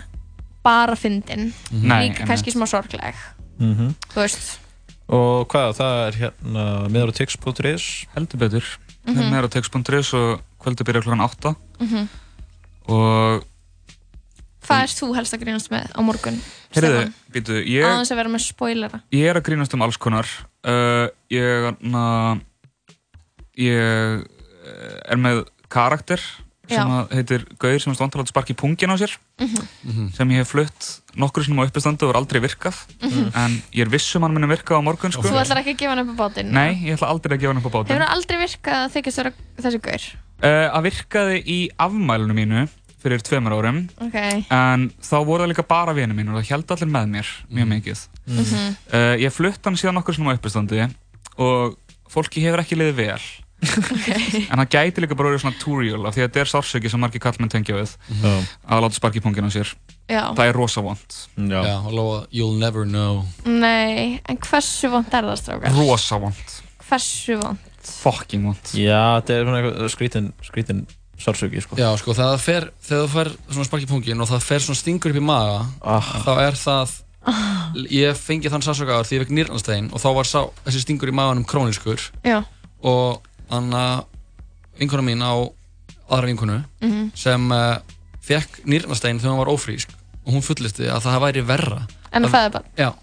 bara 0.65 0.95
fyndin. 0.97 1.51
Nei, 1.71 2.09
líka 2.09 2.25
kannski 2.25 2.49
smá 2.53 2.65
sorgleg, 2.69 3.13
Mhm. 3.59 3.95
þú 4.13 4.21
veist. 4.23 4.59
og 5.09 5.47
hvað, 5.51 5.75
það 5.79 5.95
er 6.07 6.19
hérna 6.23 6.65
meður 6.89 7.11
á 7.11 7.17
tix.is 7.17 8.05
Heldur 8.15 8.39
betur. 8.39 8.65
Mm 9.05 9.15
-hmm. 9.15 9.49
Text.is 9.49 10.13
og 10.13 10.41
kvöldu 10.59 10.83
byrja 10.83 11.01
klokkan 11.01 11.21
8. 11.21 11.55
Mm 11.79 12.09
Og, 12.89 13.43
Hvað 14.65 14.81
erst 14.83 15.01
þú 15.01 15.15
helst 15.15 15.33
að 15.33 15.41
grínast 15.43 15.71
með 15.71 15.85
á 15.93 16.01
morgun? 16.01 16.41
heyrðu, 16.73 16.89
Stefán? 16.89 17.13
býtu, 17.33 17.55
ég... 17.65 17.85
Aðeins 17.85 18.11
að 18.11 18.15
vera 18.15 18.29
með 18.29 18.43
spoilera. 18.45 19.01
Ég 19.11 19.29
er 19.29 19.39
að 19.39 19.45
grínast 19.47 19.73
um 19.73 19.81
alls 19.81 19.97
konar 19.97 20.27
uh, 20.65 21.07
Ég 21.29 21.77
na, 21.81 22.37
Ég 23.59 23.75
eh, 23.75 25.11
er 25.11 25.17
með 25.17 25.43
karakter 25.67 26.21
sem 26.69 26.91
heitir 27.17 27.45
Gauður 27.59 27.81
sem 27.83 27.91
er 27.93 27.99
vantar 27.99 28.21
að 28.23 28.29
sparka 28.31 28.53
í 28.53 28.57
pungin 28.59 28.89
á 28.93 28.97
sér 29.01 29.13
Mhm. 29.39 30.13
sem 30.13 30.29
ég 30.29 30.37
hef 30.43 30.49
flutt 30.53 31.01
nokkur 31.15 31.43
sinnum 31.43 31.63
á 31.63 31.67
uppistandi 31.69 32.03
og 32.05 32.13
er 32.15 32.19
aldrei 32.21 32.39
virkað 32.41 32.75
Mhm. 33.01 33.31
en 33.35 33.61
ég 33.73 33.81
er 33.81 33.89
viss 33.89 34.15
um 34.15 34.21
hann 34.23 34.33
muni 34.33 34.47
virka 34.47 34.75
á 34.77 34.81
morgun 34.83 35.11
sko. 35.11 35.21
Þú 35.23 35.39
ætlar 35.41 35.59
ekki 35.63 35.73
að 35.75 35.77
gefa 35.77 35.95
hann 35.95 36.09
upp 36.09 36.15
á 36.15 36.17
bátinn? 36.29 36.51
Nei, 36.51 36.73
ég 36.85 36.97
ætla 36.97 37.07
aldrei 37.09 37.37
að 37.37 37.41
gefa 37.41 37.53
hann 37.53 37.57
upp 37.63 37.69
á 37.69 37.75
bátinn 37.75 37.87
Hefur 37.95 38.05
hann 38.05 38.15
aldrei 38.17 38.37
virkað 38.37 38.93
vera 39.17 39.33
þessi 39.61 39.81
gaur? 39.81 40.03
uh, 40.43 40.77
Að 40.77 40.83
virkaði 40.83 41.43
í 41.45 41.69
afmælinu 41.79 42.33
mínu 42.33 42.69
fyrir 43.01 43.21
tveimur 43.23 43.53
árum 43.55 43.89
Ok. 44.01 44.15
en 44.51 44.89
þá 45.01 45.25
voru 45.25 45.43
það 45.45 45.53
líka 45.55 45.67
bara 45.67 45.93
vinið 45.93 46.15
mín 46.19 46.29
og 46.29 46.43
það 46.43 46.49
held 46.49 46.67
allir 46.71 46.89
með 46.91 47.09
mér 47.09 47.27
mjög 47.49 47.67
mikið 47.73 48.07
Mhm. 48.27 48.75
uh, 48.93 49.15
ég 49.17 49.31
flutt 49.31 49.63
hann 49.63 49.75
síðan 49.75 49.97
okkur 50.03 50.15
svona 50.15 50.35
á 50.35 50.37
uppistandi 50.37 50.93
og 51.37 51.77
fólki 52.09 52.41
hefur 52.43 52.59
ekki 52.59 52.75
liðið 52.75 52.95
vel 52.95 53.19
en 53.59 54.61
það 54.61 54.69
gæti 54.73 55.03
líka 55.03 55.17
bara 55.19 55.31
verið 55.33 55.41
svona 55.43 55.59
túrjól 55.59 56.05
af 56.07 56.15
því 56.15 56.21
að 56.23 56.27
þetta 56.29 56.41
er 56.43 56.51
sársöki 56.53 56.91
sem 56.91 57.01
margir 57.03 57.23
kallmenn 57.23 57.51
tengja 57.51 57.75
við 57.75 57.95
Já. 58.21 58.33
að 58.71 58.83
láta 58.85 58.97
sparki 58.99 59.23
pungin 59.23 59.47
á 59.47 59.51
sér 59.51 59.71
Já. 60.09 60.21
það 60.37 60.45
er 60.47 60.55
rosa 60.57 60.83
vond 60.85 61.17
Já, 61.37 61.63
og 61.83 61.91
lofa 61.95 62.21
You'll 62.31 62.59
never 62.61 62.87
know 62.87 63.25
Nei, 63.45 64.21
en 64.29 64.39
hversu 64.47 64.91
vond 64.93 65.11
er 65.11 65.27
það 65.27 65.41
strákar? 65.43 65.75
rosa 65.75 66.21
vond 66.23 66.55
Hversu 66.89 67.35
vond? 67.41 67.65
fucking 67.89 68.47
vond 68.47 68.71
Já, 68.77 69.19
þetta 69.19 69.35
er 69.35 69.45
svona 69.47 69.59
eitthvað 69.63 69.91
skrítin, 69.95 70.31
skrítin 70.45 70.81
sársöki 71.19 71.59
sko. 71.63 71.75
Já, 71.75 71.89
sko, 71.99 72.13
þegar 72.15 72.31
það 72.37 72.43
fer, 72.45 72.65
þegar 72.87 73.01
þú 73.03 73.11
fer 73.17 73.29
svona 73.51 73.67
spark 73.67 73.83
í 73.83 73.87
pungin 73.91 74.23
og 74.23 74.29
það 74.29 74.45
fer 74.47 74.63
svona 74.63 74.79
stingur 74.79 75.11
upp 75.11 75.19
í 75.19 75.23
maga 75.27 75.61
þá 76.23 76.31
er 76.47 76.55
það 76.59 76.93
ég 77.91 78.15
fengi 78.17 78.49
þann 78.51 78.63
sársökaðar 78.63 79.07
því 79.07 79.17
ég 79.17 79.23
fekk 79.25 79.33
nýrnanstein 79.35 79.89
og 79.91 79.99
þá 79.99 80.07
var 80.15 80.29
sá, 80.29 80.39
þessi 80.63 80.83
stingur 80.85 81.11
í 81.11 81.15
maganum 81.19 81.43
króniskur 81.47 81.99
Já. 82.23 82.39
og 82.87 83.19
þannig 83.49 83.79
að 83.79 84.05
vinkona 84.79 85.03
mín 85.03 85.21
á 85.25 85.33
aðra 86.09 86.25
vinkonu 86.31 86.63
Mhm. 86.81 87.11
sem 87.15 87.51
uh, 87.51 87.77
fekk 88.21 88.61
nýrnastein 88.65 89.19
þegar 89.19 89.33
hún 89.35 89.41
var 89.43 89.53
ófrísk 89.53 89.89
og 90.25 90.33
hún 90.33 90.41
fullisti 90.45 90.87
að 90.89 91.01
það 91.05 91.21
væri 91.25 91.45
verra 91.45 91.87
En 92.11 92.25
að 92.25 92.31
fæða 92.33 92.51
bara. 92.51 92.65
Já, 92.77 92.87
og 92.89 92.97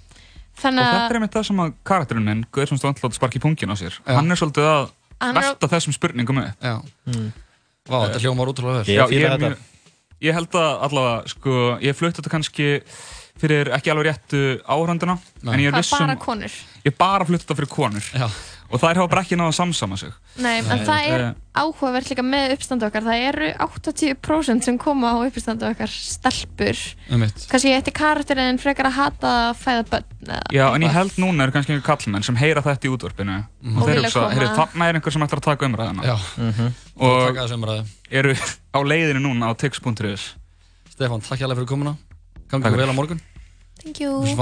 Þannig 0.57 0.85
þetta 0.87 1.11
er 1.11 1.15
einmitt 1.19 1.35
það 1.37 1.45
sem 1.47 1.61
að 1.63 1.73
karakterinn 1.85 2.25
minn 2.25 2.45
stóðan 2.51 2.97
láta 3.03 3.15
sparki 3.15 3.39
pungin 3.43 3.71
á 3.71 3.77
sér 3.77 3.93
Já. 4.07 4.15
hann 4.17 4.31
er 4.31 4.37
svolítið 4.41 4.67
að 4.67 4.91
Hann 5.21 5.37
er- 5.37 5.43
velta 5.43 5.69
þessum 5.69 5.95
spurningum 5.95 6.39
upp 6.39 6.63
já 6.63 6.75
Vá, 7.87 7.99
þetta 8.09 8.19
hljómar 8.25 8.49
útrúlega 8.51 8.83
vel 8.85 8.97
Já, 8.97 9.07
Ég 9.07 9.23
þetta. 9.31 9.39
mjög- 9.39 9.59
ég 10.27 10.33
held 10.35 10.51
að 10.51 10.83
allavega 10.83 11.29
sko, 11.29 11.79
ég 11.81 11.95
flutti 11.95 12.21
þetta 12.23 12.31
kannski 12.33 12.69
fyrir 13.39 13.69
ekki 13.77 13.91
alveg 13.93 14.07
réttu 14.09 14.41
áhranduna 14.67 15.19
en 15.45 15.61
ég 15.61 15.69
er 15.69 15.77
vissum 15.79 15.99
bara 16.07 16.17
konur. 16.17 16.51
ég 16.85 16.97
bara 16.99 17.25
flutti 17.25 17.45
þetta 17.47 17.57
fyrir 17.61 17.69
konur 17.69 18.03
Já. 18.13 18.29
Og 18.71 18.81
þær 18.83 18.97
hafa 19.01 19.09
bara 19.13 19.23
ekki 19.23 19.37
náða 19.39 19.53
að 19.53 19.57
samsama 19.61 19.97
sig. 20.01 20.13
Nei, 20.43 20.59
en 20.59 20.81
það 20.87 21.09
er 21.13 21.25
áhugavert 21.57 22.09
líka 22.11 22.23
með 22.27 22.53
uppstandu 22.57 22.87
okkar. 22.89 23.05
Það 23.07 23.25
eru 23.29 23.51
80% 23.67 24.65
sem 24.67 24.79
koma 24.79 25.13
á 25.15 25.17
uppstandu 25.27 25.69
okkar 25.71 25.89
stelpur. 25.93 26.77
um 27.11 27.21
mitt 27.21 27.47
Kannski 27.51 27.73
eitt 27.73 27.89
er 27.89 27.97
karakterinn 27.97 28.59
frekar 28.61 28.87
að 28.91 28.97
hata 28.99 29.35
að 29.51 29.57
fæða 29.63 29.85
börn 29.91 30.05
eða 30.27 30.43
Já, 30.53 30.67
en 30.75 30.83
ég 30.83 30.91
held 30.93 31.13
núna 31.23 31.45
er 31.47 31.51
kannski 31.55 31.73
einhver 31.77 31.87
kallmenn 31.97 32.23
sem 32.27 32.37
heyra 32.37 32.63
þetta 32.63 32.89
í 32.89 32.93
útvarpinu. 32.97 33.39
Mhm. 33.63 33.77
og 33.77 33.83
Og 33.83 33.89
þeir 33.89 34.03
hugsa, 34.05 34.21
koma- 34.21 34.35
heyrðu, 34.35 34.57
þarna 34.57 34.89
er 34.89 34.95
einhver 35.01 35.13
sem 35.13 35.23
ætlar 35.23 35.41
að 35.41 35.49
taka 35.51 35.67
umræðina 35.67 36.03
Já, 36.05 36.17
og 36.97 37.27
taka 37.29 37.47
þessu 37.47 37.57
umræðu. 37.61 37.87
eru 38.11 38.35
á 38.75 38.79
leiðinu 38.83 39.21
núna 39.23 39.49
á 39.49 39.53
tix.is 39.57 40.35
Stefán, 40.97 41.21
takk 41.23 41.39
hjá 41.41 41.49
fyrir 41.55 41.67
komuna. 41.69 41.97
Gangi 42.49 42.63
Takk. 42.63 42.73
ykkur 42.73 42.79
vel 42.79 42.89
á 42.89 42.97
morgun. 42.97 43.21
Thank 43.83 44.01
you. 44.01 44.23
Við 44.23 44.37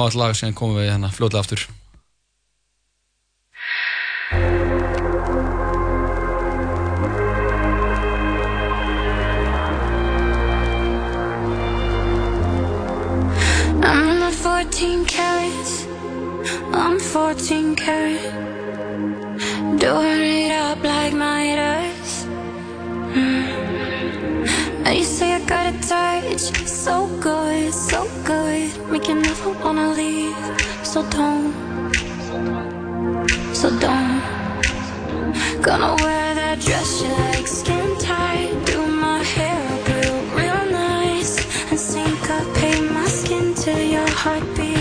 I'm 13.86 14.18
my 14.18 14.30
14 14.30 15.04
carats. 15.04 15.86
I'm 16.72 16.98
14 16.98 17.76
carat. 17.76 18.18
Doing 19.78 20.20
it 20.22 20.52
up 20.52 20.82
like 20.82 21.12
Midas. 21.12 22.24
Mm. 23.12 24.86
And 24.86 24.98
you 24.98 25.04
say 25.04 25.34
I 25.34 25.44
got 25.44 25.74
a 25.74 25.78
touch, 25.86 26.40
so 26.66 27.06
good, 27.20 27.74
so 27.74 28.08
good. 28.24 28.72
Make 28.90 29.06
you 29.08 29.16
never 29.16 29.50
wanna 29.50 29.92
leave. 29.92 30.34
So 30.82 31.02
don't, 31.10 31.52
so 33.54 33.68
don't. 33.78 34.22
Gonna 35.60 35.94
wear 36.02 36.34
that 36.34 36.58
dress 36.60 37.02
you 37.02 37.10
like, 37.10 37.46
skin 37.46 37.98
tight. 37.98 38.63
To 44.24 44.73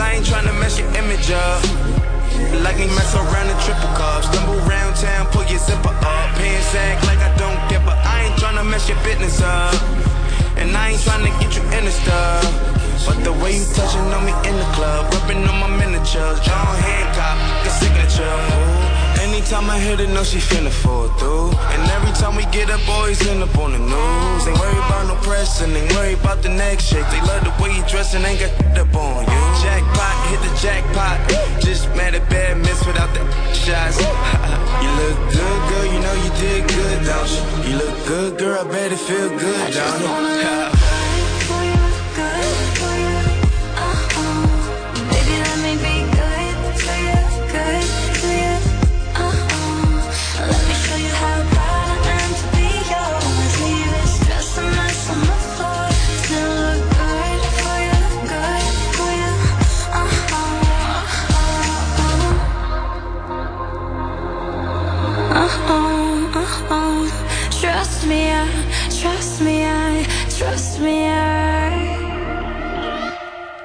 I 0.00 0.14
ain't 0.16 0.24
tryna 0.24 0.58
mess 0.58 0.78
your 0.78 0.88
image 0.96 1.30
up. 1.30 1.60
Like 2.64 2.78
me 2.80 2.86
mess 2.96 3.14
around 3.14 3.48
in 3.52 3.58
triple 3.60 3.92
cups. 3.94 4.26
Stumble 4.32 4.56
round 4.64 4.96
town, 4.96 5.26
pull 5.28 5.44
your 5.44 5.60
zipper 5.60 5.92
up. 5.92 6.26
Pants 6.40 6.74
act 6.74 7.04
like 7.06 7.20
I 7.20 7.30
don't 7.36 7.60
care, 7.68 7.84
but 7.84 7.98
I 8.00 8.24
ain't 8.24 8.36
tryna 8.40 8.64
mess 8.68 8.88
your 8.88 8.98
business 9.04 9.40
up. 9.42 9.74
And 10.56 10.74
I 10.76 10.90
ain't 10.90 11.00
tryna 11.00 11.30
get 11.40 11.54
you 11.56 11.62
in 11.76 11.84
the 11.84 11.92
stuff. 11.92 12.42
But 13.06 13.24
the 13.24 13.32
way 13.32 13.56
you 13.56 13.64
touching 13.76 14.08
on 14.16 14.24
me 14.24 14.32
in 14.48 14.56
the 14.56 14.68
club, 14.72 15.12
rubbing 15.12 15.44
on 15.44 15.56
my 15.60 15.70
miniatures, 15.76 16.40
John 16.40 16.72
Hancock, 16.80 17.36
the 17.64 17.70
signature. 17.70 18.99
Anytime 19.30 19.70
I 19.70 19.78
hit 19.78 20.00
it, 20.00 20.08
know 20.08 20.24
she 20.24 20.38
finna 20.38 20.70
fall 20.70 21.06
through. 21.14 21.54
And 21.54 21.82
every 21.92 22.10
time 22.18 22.34
we 22.34 22.42
get 22.50 22.68
up, 22.68 22.82
always 22.88 23.24
end 23.28 23.44
up 23.44 23.56
on 23.58 23.70
the 23.70 23.78
news. 23.78 24.42
Ain't 24.48 24.58
worry 24.58 24.76
about 24.76 25.06
no 25.06 25.14
press 25.22 25.62
and 25.62 25.70
ain't 25.72 25.92
worry 25.94 26.14
about 26.14 26.42
the 26.42 26.48
next 26.48 26.90
shake. 26.90 27.06
They 27.14 27.20
love 27.22 27.44
the 27.44 27.54
way 27.62 27.70
you 27.70 27.84
dress 27.86 28.12
and 28.12 28.24
ain't 28.24 28.40
got 28.40 28.50
up 28.76 28.92
on 28.92 29.22
you. 29.22 29.40
Jackpot, 29.62 30.14
hit 30.30 30.40
the 30.42 30.52
jackpot. 30.58 31.18
Just 31.62 31.86
mad 31.94 32.16
at 32.16 32.28
bad 32.28 32.58
miss 32.58 32.84
without 32.84 33.14
the 33.14 33.22
shots. 33.54 34.02
you 34.82 34.90
look 34.98 35.18
good, 35.30 35.60
girl, 35.70 35.86
you 35.94 36.00
know 36.02 36.16
you 36.26 36.30
did 36.42 36.66
good, 36.66 37.06
don't 37.06 37.30
you? 37.30 37.70
You 37.70 37.76
look 37.78 38.06
good, 38.08 38.36
girl, 38.36 38.66
I 38.66 38.68
bet 38.68 38.90
it 38.90 38.98
feel 38.98 39.28
good, 39.28 39.72
don't 39.72 40.02
it? 40.02 40.66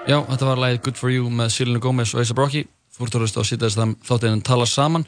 Já, 0.06 0.20
þetta 0.22 0.46
var 0.46 0.60
lagið 0.62 0.82
Good 0.86 1.00
For 1.00 1.10
You 1.10 1.30
með 1.34 1.48
Selena 1.56 1.80
Gomez 1.82 2.12
og 2.14 2.22
A$AP 2.22 2.38
Rocky 2.38 2.66
Þú 2.96 3.04
ert 3.04 3.16
að 3.18 3.24
hlusta 3.26 3.42
á 3.44 3.50
síðast 3.50 3.80
þáttinn 4.08 4.44
tala 4.46 4.68
saman. 4.70 5.04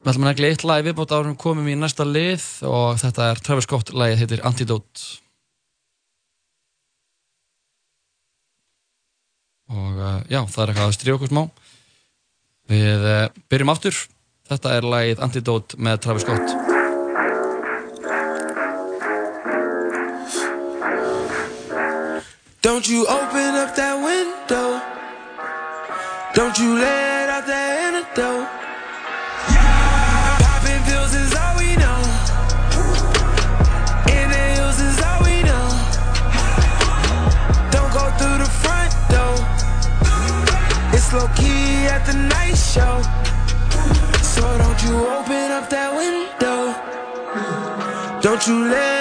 Við 0.00 0.12
ætlum 0.12 0.24
að 0.24 0.30
negli 0.30 0.48
eitt 0.48 0.62
lagi 0.64 0.86
viðbót 0.86 1.12
árum 1.12 1.34
komum 1.36 1.66
í 1.68 1.74
næsta 1.76 2.06
lið 2.08 2.46
og 2.64 2.96
þetta 3.02 3.26
er 3.28 3.42
Travis 3.44 3.68
Scott 3.68 3.92
lagið 3.92 4.22
heitir 4.22 4.44
Antidote. 4.48 5.04
Og 9.68 10.00
uh, 10.00 10.16
já, 10.32 10.40
það 10.48 10.62
er 10.64 10.72
eitthvað 10.72 10.86
að 10.86 10.96
stríða 10.96 11.18
okkur 11.18 11.34
smá. 11.34 11.44
Við 12.72 13.08
uh, 13.12 13.22
byrjum 13.52 13.76
aftur. 13.76 14.04
Þetta 14.48 14.76
er 14.78 14.92
lagið 14.96 15.24
Antidote 15.28 15.76
með 15.76 16.04
Travis 16.06 16.24
Scott 16.24 16.79
Don't 22.62 22.86
you 22.86 23.06
open 23.06 23.54
up 23.56 23.74
that 23.74 23.96
window. 24.04 24.82
Don't 26.34 26.58
you 26.58 26.74
let 26.76 27.30
out 27.30 27.46
that 27.46 27.72
antidote. 27.88 28.44
Popping 30.44 30.82
pills 30.84 31.14
is 31.16 31.32
all 31.40 31.56
we 31.56 31.72
know. 31.80 32.00
Inhales 34.12 34.76
is 34.76 35.00
all 35.00 35.24
we 35.24 35.40
know. 35.40 35.72
Don't 37.72 37.92
go 37.96 38.04
through 38.20 38.44
the 38.44 38.50
front 38.60 38.92
door. 39.08 39.40
It's 40.92 41.08
low 41.16 41.32
key 41.32 41.88
at 41.88 42.04
the 42.04 42.12
night 42.28 42.60
show. 42.60 43.00
So 44.20 44.44
don't 44.60 44.80
you 44.84 45.08
open 45.08 45.48
up 45.48 45.70
that 45.72 45.96
window. 45.96 46.76
Don't 48.20 48.46
you 48.46 48.68
let 48.68 48.99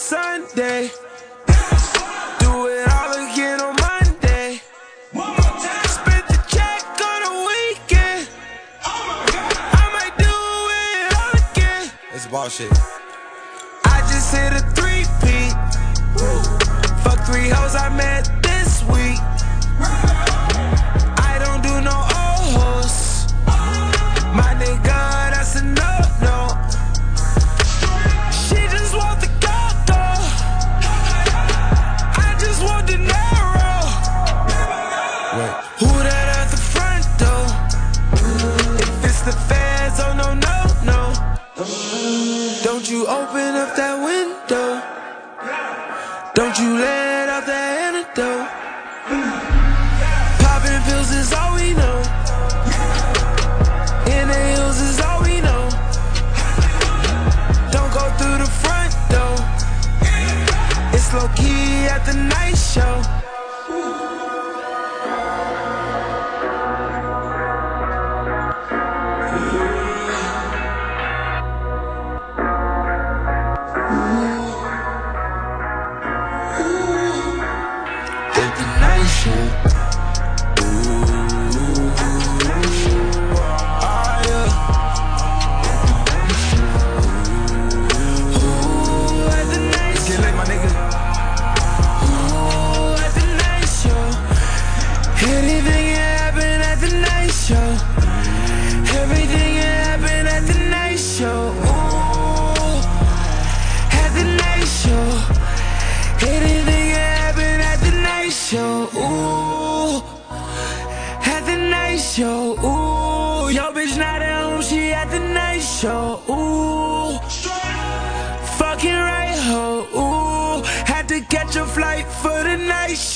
Sunday. 0.00 0.90
Do 2.40 2.66
it 2.68 2.88
all 2.88 3.12
again 3.12 3.60
on 3.60 3.76
Monday. 3.76 4.62
Spent 5.86 6.26
the 6.26 6.42
check 6.48 6.82
on 7.04 7.22
a 7.28 7.46
weekend. 7.46 8.26
I 8.82 9.90
might 9.92 10.16
do 10.16 10.36
it 10.80 11.14
all 11.18 11.52
again. 11.52 11.90
It's 12.14 12.26
bullshit. 12.26 12.72
I 13.84 14.00
just 14.10 14.34
hit 14.34 14.54
a 14.54 14.62
three 14.72 15.04
peat. 15.20 15.54
Fuck 17.04 17.20
three 17.26 17.50
hoes 17.50 17.76
I 17.76 17.94
met 17.94 18.39
the 62.12 62.16
night 62.16 62.56
show. 62.56 63.19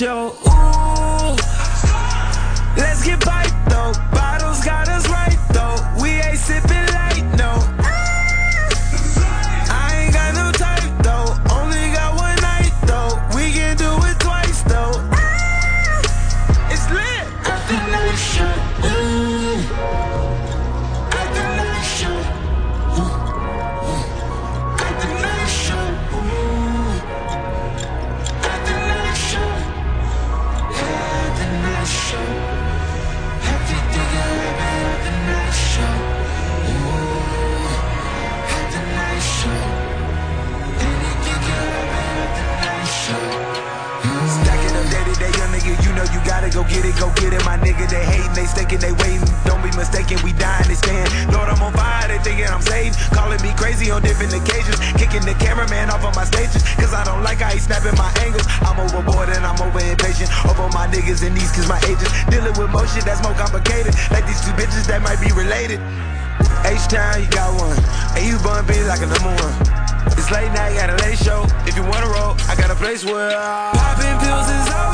Show. 0.04 0.53
Go 47.04 47.12
get 47.20 47.32
it. 47.36 47.44
My 47.44 47.60
nigga, 47.60 47.84
they 47.84 48.00
hating, 48.00 48.32
they 48.32 48.48
stinking, 48.48 48.80
they 48.80 48.92
waiting. 49.04 49.28
Don't 49.44 49.60
be 49.60 49.68
mistaken, 49.76 50.16
we 50.24 50.32
dying, 50.40 50.68
they 50.68 50.78
stand. 50.78 51.08
Lord, 51.28 51.48
I'm 51.52 51.60
on 51.60 51.72
fire, 51.76 52.08
they 52.08 52.20
thinking 52.24 52.48
I'm 52.48 52.64
saved. 52.64 52.96
Calling 53.12 53.40
me 53.44 53.52
crazy 53.60 53.92
on 53.92 54.00
different 54.00 54.32
occasions. 54.32 54.80
Kicking 54.96 55.24
the 55.28 55.36
cameraman 55.36 55.92
off 55.92 56.04
of 56.04 56.16
my 56.16 56.24
stages, 56.24 56.64
cause 56.80 56.96
I 56.96 57.04
don't 57.04 57.22
like 57.22 57.44
how 57.44 57.52
he 57.52 57.60
snapping 57.60 57.96
my 58.00 58.08
angles. 58.24 58.46
I'm 58.64 58.80
overboard 58.80 59.28
and 59.28 59.44
I'm 59.44 59.60
over 59.60 59.84
impatient. 59.84 60.32
Over 60.48 60.72
my 60.72 60.88
niggas 60.88 61.20
and 61.20 61.36
these, 61.36 61.52
cause 61.52 61.68
my 61.68 61.80
agents 61.84 62.12
dealing 62.32 62.56
with 62.56 62.72
shit 62.92 63.04
that's 63.04 63.20
more 63.20 63.36
complicated. 63.36 63.92
Like 64.08 64.24
these 64.24 64.40
two 64.40 64.54
bitches 64.56 64.88
that 64.88 65.02
might 65.04 65.20
be 65.20 65.28
related. 65.36 65.80
H-Town, 66.64 67.20
you 67.20 67.28
got 67.28 67.52
one. 67.60 67.76
And 68.16 68.24
you 68.24 68.40
bun 68.40 68.64
be 68.66 68.80
like 68.88 69.04
a 69.04 69.08
number 69.08 69.32
one. 69.36 69.54
It's 70.16 70.30
late 70.30 70.52
night, 70.56 70.76
got 70.80 70.88
a 70.88 70.96
late 71.04 71.18
show. 71.18 71.44
If 71.68 71.76
you 71.76 71.84
wanna 71.84 72.08
roll, 72.08 72.36
I 72.48 72.56
got 72.56 72.70
a 72.70 72.74
place 72.76 73.04
where 73.04 73.32
Popping 73.76 74.16
pills 74.24 74.48
is 74.48 74.68
all 74.72 74.93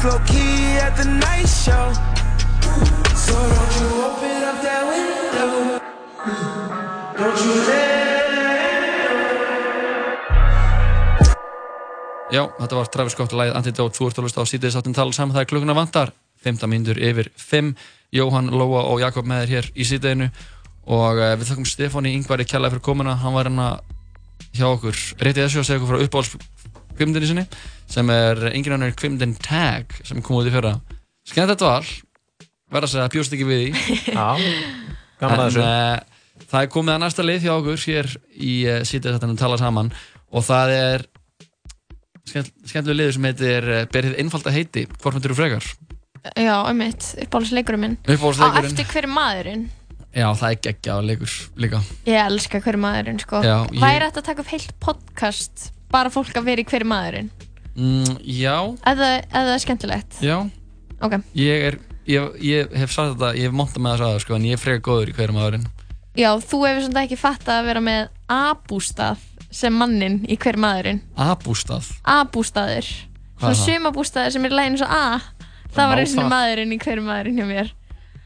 It's 0.00 0.08
low 0.08 0.20
key 0.24 0.80
at 0.80 0.96
the 0.96 1.04
night 1.04 1.44
show. 1.44 1.92
So 3.12 3.36
don't 3.36 3.74
you 3.76 3.88
open 4.00 4.40
up 4.48 4.56
that 4.64 4.82
window. 4.88 5.76
Don't 7.20 7.40
you 7.44 7.54
let 7.68 7.84
Já, 12.32 12.48
þetta 12.48 12.76
var 12.78 12.88
Travis 12.88 13.12
Scott 13.12 13.34
lagið 13.36 13.58
Antidote, 13.60 13.92
þú 13.98 14.08
ert 14.08 14.16
að 14.16 14.24
hlusta 14.24 14.40
á 14.40 14.48
sítiðis 14.48 14.78
áttin 14.80 14.96
tala 14.96 15.12
saman, 15.12 15.36
það 15.36 15.44
er 15.44 15.50
klukkuna 15.52 15.76
vantar. 15.76 16.14
15 16.48 16.72
mínútur 16.72 16.96
yfir 16.96 17.28
5 17.36 17.76
Jóhann, 18.16 18.48
Lóa 18.56 18.86
og 18.88 19.04
Jakob 19.04 19.28
með 19.28 19.42
þér 19.42 19.52
hér 19.52 19.68
í 19.76 19.84
sítiðinu 19.84 20.30
og 20.88 21.20
uh, 21.20 21.36
við 21.36 21.44
þakkum 21.50 21.68
Stefáni 21.68 22.14
Ingvari 22.16 22.48
kjallaði 22.48 22.78
fyrir 22.78 22.86
komuna, 22.88 23.18
hann 23.20 23.36
var 23.36 23.52
hérna 23.52 23.68
hjá 24.56 24.64
okkur. 24.70 24.96
Rétt 25.20 25.36
í 25.36 25.44
þessu 25.44 25.60
að 25.60 25.68
segja 25.68 25.84
okkur 25.84 25.92
frá 25.92 26.40
uppáhaldskvimdini 27.00 27.28
sinni 27.28 27.44
sem 27.90 28.10
er 28.12 28.40
engin 28.52 28.74
annar 28.76 28.92
kvimdin 28.96 29.34
Tag 29.40 29.94
sem 30.04 30.20
kom 30.22 30.36
út 30.40 30.48
í 30.48 30.52
fyrra 30.52 30.74
skemmt 31.26 31.50
þetta 31.54 31.66
var 31.68 31.86
verða 32.70 32.86
að 32.86 32.92
segja 32.92 33.06
að 33.08 33.14
bjóst 33.16 33.34
ekki 33.36 33.46
við 33.48 33.62
því 33.64 33.96
Já, 34.14 34.28
gaman 35.20 35.40
að 35.40 35.46
þessu. 35.48 35.62
En, 35.64 35.66
uh, 35.66 36.44
það 36.50 36.62
er 36.66 36.70
komið 36.76 36.94
að 36.94 37.02
næsta 37.04 37.26
lið 37.26 37.46
hjá 37.46 37.52
okkur 37.56 37.84
hér 37.86 38.10
í 38.36 38.52
uh, 38.70 38.82
sítið 38.86 39.16
þetta 39.16 39.30
að 39.32 39.40
tala 39.40 39.58
saman 39.60 39.90
og 40.30 40.46
það 40.46 40.74
er 40.76 41.06
skemmt, 42.30 42.52
skemmtilega 42.70 43.00
liður 43.00 43.16
sem 43.18 43.28
heitir 43.30 43.70
uh, 43.74 43.80
Berið 43.90 44.18
einfalda 44.22 44.54
heiti, 44.54 44.86
hvort 45.00 45.16
myndir 45.16 45.34
þú 45.34 45.40
frekar? 45.40 45.70
Já, 46.36 46.54
einmitt, 46.68 47.14
uppáhaldsleikurinn 47.24 47.80
minn 47.80 47.98
Uppáhaldsleikurinn. 48.04 48.68
Á 48.68 48.72
eftir 48.74 48.90
hver 48.92 49.06
er 49.08 49.14
maðurinn 49.16 49.66
Já, 50.10 50.26
það 50.36 50.48
er 50.50 50.56
geggjaður 50.66 51.06
leikur 51.08 51.34
líka 51.64 51.80
Ég 52.10 52.18
elska 52.26 52.60
hver 52.60 52.76
er 52.76 52.82
maðurinn, 52.82 53.20
sko 53.22 53.40
Já, 53.46 53.54
ég- 53.70 53.80
Væri 53.80 54.04
þetta 54.08 54.20
að 54.20 54.26
taka 54.28 54.44
upp 54.44 54.50
heilt 54.52 54.74
podcast 54.84 55.70
bara 55.92 56.10
fólk 56.14 56.32
að 56.38 56.44
vera 56.50 56.62
í 56.62 56.66
hver 56.70 56.84
er 56.84 56.90
maðurinn? 56.92 57.30
Mm, 57.76 58.16
Já, 58.26 58.56
Eða, 58.90 59.08
eða 59.30 59.44
það 59.46 59.52
er 59.54 59.62
skemmtilegt? 59.64 60.18
Já. 60.24 60.36
Ok. 61.00 61.14
Ég 61.38 61.66
er, 61.70 61.78
ég, 62.10 62.32
ég 62.44 62.72
hef 62.76 62.92
sagt 62.92 63.14
þetta, 63.14 63.30
ég 63.38 63.48
hef 63.48 63.56
montað 63.56 63.84
með 63.86 63.94
þess 63.96 64.06
aðeins 64.08 64.26
sko, 64.26 64.34
en 64.36 64.48
ég 64.50 64.56
er 64.58 64.62
frekar 64.64 64.82
góður 64.90 65.12
í 65.12 65.16
hverjum 65.16 65.38
aðurinn 65.40 65.68
Já, 66.18 66.30
þú 66.42 66.58
hefur 66.66 66.82
svona 66.88 67.04
ekki 67.06 67.16
fattað 67.20 67.60
að 67.60 67.68
vera 67.70 67.80
með 67.86 68.08
A-bústað 68.34 69.22
sem 69.54 69.74
mannin 69.74 70.20
í 70.30 70.36
hver 70.38 70.54
er 70.58 70.62
maðurinn. 70.62 70.98
A-bústað? 71.18 71.86
Er 72.76 72.86
Svona 73.40 73.54
það? 73.54 73.62
sumabústaðir 73.64 74.34
sem 74.34 74.44
er 74.46 74.54
lægin 74.54 74.76
svo 74.82 74.86
A. 74.90 75.20
Það 75.70 75.88
var 75.92 76.02
eins 76.02 76.12
og 76.16 76.20
það? 76.24 76.30
maðurinn 76.34 76.74
í 76.74 76.78
hver 76.82 76.98
er 76.98 77.06
maðurinn 77.06 77.38
hjá 77.40 77.46
mér 77.48 77.70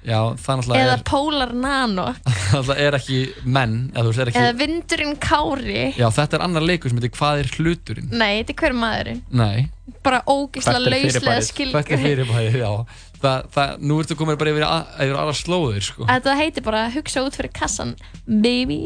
Já, 0.04 0.18
það 0.36 0.58
náttúrulega 0.60 0.82
Eða 0.84 0.94
er, 0.98 1.02
Polar 1.08 1.52
Nano. 1.56 2.04
Það 2.54 2.72
er 2.84 2.96
ekki 2.98 3.18
menn, 3.48 3.76
eða 3.94 4.02
þú 4.04 4.10
veist, 4.10 4.20
er 4.24 4.30
ekki 4.32 4.40
Eða 4.42 4.56
Vindurinn 4.58 5.14
Kári. 5.24 5.78
Já, 5.96 6.06
þetta 6.18 6.36
er 6.38 6.44
annar 6.44 6.66
leikur 6.68 6.92
sem 6.92 7.00
heitir 7.00 7.14
Hvað 7.16 7.40
er 7.40 7.48
hluturinn? 7.56 8.10
Nei, 8.12 8.32
þetta 8.42 8.52
er 8.54 8.58
hver 8.60 8.74
er 8.74 8.78
maðurinn. 8.82 9.22
Nei. 9.40 9.64
Bara 10.04 10.20
ógislega 10.28 10.82
lauslega 10.84 11.24
Hvert 11.24 11.40
er 11.40 11.48
skilgur 11.48 11.88
fyrirbærið, 12.04 12.60
já. 12.60 12.70
Það, 13.24 13.48
það, 13.56 13.74
Nú 13.88 13.98
ertu 14.02 14.18
komin 14.20 14.40
bara 14.40 14.52
yfir, 14.52 14.66
yfir 15.06 15.18
aðra 15.22 15.36
slóðir, 15.40 15.86
sko. 15.88 16.08
Þetta 16.12 16.36
heitir 16.42 16.66
bara 16.68 16.84
hugsa 16.92 17.24
út 17.24 17.38
fyrir 17.40 17.54
kassan 17.56 17.94
Baby. 18.28 18.82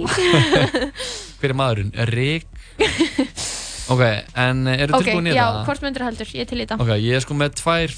Hver 1.42 1.50
er 1.50 1.58
maðurinn? 1.58 1.90
Rík 2.14 2.46
Ok, 3.88 4.02
en 4.36 4.66
eru 4.68 4.94
Ok, 4.98 5.06
tilbúin 5.08 5.30
í 5.30 5.34
já, 5.34 5.46
þetta? 5.48 5.64
hvort 5.66 5.84
myndur 5.86 6.04
heldur, 6.04 6.30
ég 6.36 6.44
er 6.44 6.48
til 6.50 6.58
í 6.60 6.64
þetta 6.66 6.76
Ok, 6.84 6.90
ég 7.00 7.16
er 7.18 7.24
sko 7.24 7.36
með 7.38 7.54
tvær 7.62 7.94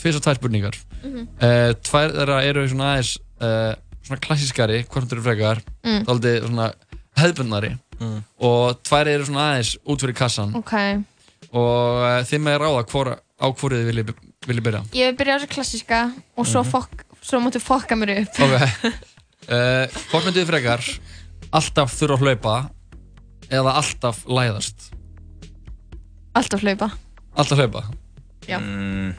Tvís 0.00 0.16
og 0.18 0.24
tvær 0.24 0.38
spurningar 0.40 0.76
Mhm. 1.02 1.28
uh, 1.42 1.72
Tvær 1.82 2.12
þeirra 2.14 2.40
eru 2.46 2.66
svona 2.70 2.92
aðeins 2.94 3.16
uh, 3.42 3.74
Svona 4.02 4.20
klassískari, 4.24 4.80
hvort 4.90 5.06
þú 5.10 5.22
frekar 5.22 5.60
Mm. 5.84 6.04
Dálítið 6.08 6.46
svona 6.48 6.72
hefðbundnari 7.18 7.72
Mm. 8.02 8.22
Og 8.42 8.80
tvær 8.82 9.06
eru 9.12 9.24
svona 9.28 9.44
aðeins 9.52 9.76
út 9.86 10.00
fyrir 10.02 10.16
kassan 10.18 10.54
Ok, 10.58 10.72
Og 11.52 12.02
uh, 12.02 12.22
þið 12.26 12.40
með 12.42 12.56
ráða 12.62 12.84
hvora, 12.90 13.16
á 13.38 13.46
hvorið 13.52 13.82
þið 13.82 13.88
viljið 13.92 14.12
vilji 14.48 14.62
byrja 14.66 14.80
ég 14.98 15.10
vil 15.10 15.16
byrja 15.20 15.34
á 15.34 15.38
þessu 15.42 15.50
klassíska 15.52 15.98
og 16.36 16.46
svo, 16.50 16.62
fokk, 16.66 17.04
svo 17.22 17.38
máttu 17.44 17.60
fokka 17.62 17.94
mér 17.94 18.14
upp. 18.24 18.40
Ok 18.42 18.54
uh, 18.58 19.86
Hvort 20.10 20.24
myndið 20.26 20.40
þið 20.42 20.48
frekar 20.50 20.82
Alltaf 21.52 21.94
þurfa 21.98 22.16
að 22.16 22.24
hlaupa 22.26 22.56
Eða 23.52 23.74
alltaf 23.82 24.22
læðast 24.26 24.88
Alltaf 26.34 26.62
hlaupa 26.64 26.88
Alltaf 27.36 27.58
hlaupa 27.60 27.82
Já. 28.48 28.58
Mm. 28.58 29.12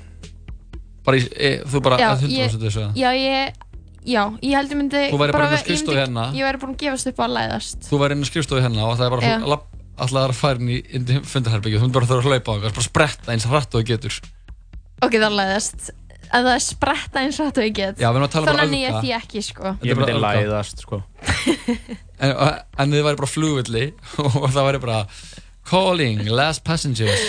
Bara 1.03 1.17
í, 1.19 1.23
e, 1.35 1.51
þú 1.67 1.81
bara 1.83 1.97
Já, 1.99 2.09
að 2.13 2.25
100% 2.27 2.37
ég, 2.37 2.57
þessu. 2.63 2.81
eða? 2.83 2.91
já, 2.95 3.09
ég, 3.19 3.53
já, 4.07 4.21
ég 4.41 4.53
held 4.55 4.71
ég 4.71 4.77
myndi 4.79 5.01
Þú 5.11 5.17
væri 5.19 5.35
bara 5.35 5.47
inn 5.49 5.55
á 5.55 5.63
skrifstofu 5.63 5.95
myndi- 5.95 6.01
hérna. 6.03 6.25
Ég 6.37 6.45
væri 6.47 6.61
búin 6.63 6.75
að 6.75 6.77
gefast 6.83 7.07
upp 7.11 7.19
á 7.19 7.25
að 7.27 7.33
læðast. 7.37 7.79
Þú 7.89 7.99
væri 8.03 8.15
inn 8.17 8.23
á 8.23 8.27
skrifstofu 8.31 8.61
hérna 8.63 8.85
og 8.87 8.95
það 8.99 9.05
er 9.05 9.13
bara 9.17 9.31
Já. 9.33 9.35
lapp, 9.53 9.65
alltaf 9.97 10.29
að 10.29 10.37
fara 10.39 10.59
inn 10.63 10.69
í, 10.69 10.77
inn 10.95 11.05
í 11.05 11.19
fundarherbyggju 11.33 11.79
þú 11.81 11.83
myndir 11.89 11.99
bara 11.99 12.09
þurfa 12.13 12.23
að 12.23 12.31
hlaupa 12.31 12.47
á 12.49 12.53
eitthvað, 12.55 12.77
bara 12.79 12.87
spretta 12.87 13.31
eins 13.35 13.45
hratt 13.51 13.75
og 13.75 13.83
þú 13.83 13.85
getur. 13.91 14.21
Ok, 15.03 15.11
það 15.19 15.35
læðast. 15.41 15.91
Að 16.33 16.47
það 16.47 16.55
er 16.55 16.63
spretta 16.65 17.19
eins 17.21 17.39
og 17.39 17.49
þetta 17.51 17.63
ég 17.67 17.73
get. 17.77 17.97
Já, 18.01 18.07
við 18.09 18.15
erum 18.17 18.23
að 18.25 18.31
tala 18.33 18.45
bara 18.47 18.57
Þannig 18.63 18.73
að 18.73 18.81
ég 18.81 18.89
er 18.89 19.01
því 19.03 19.11
ekki, 19.19 19.41
sko 19.45 19.73
Ég 19.85 19.97
myndi 19.99 20.15
læðast, 20.23 20.79
sko. 20.81 21.03
en, 22.23 22.31
en 22.79 22.95
þið 22.95 23.03
væri 23.05 23.19
bara 23.19 23.29
flugvilli 23.29 23.83
og 24.23 24.47
það 24.49 24.65
væri 24.69 24.79
bara 24.81 25.01
calling, 25.69 26.23
last 26.33 26.63
passengers 26.65 27.21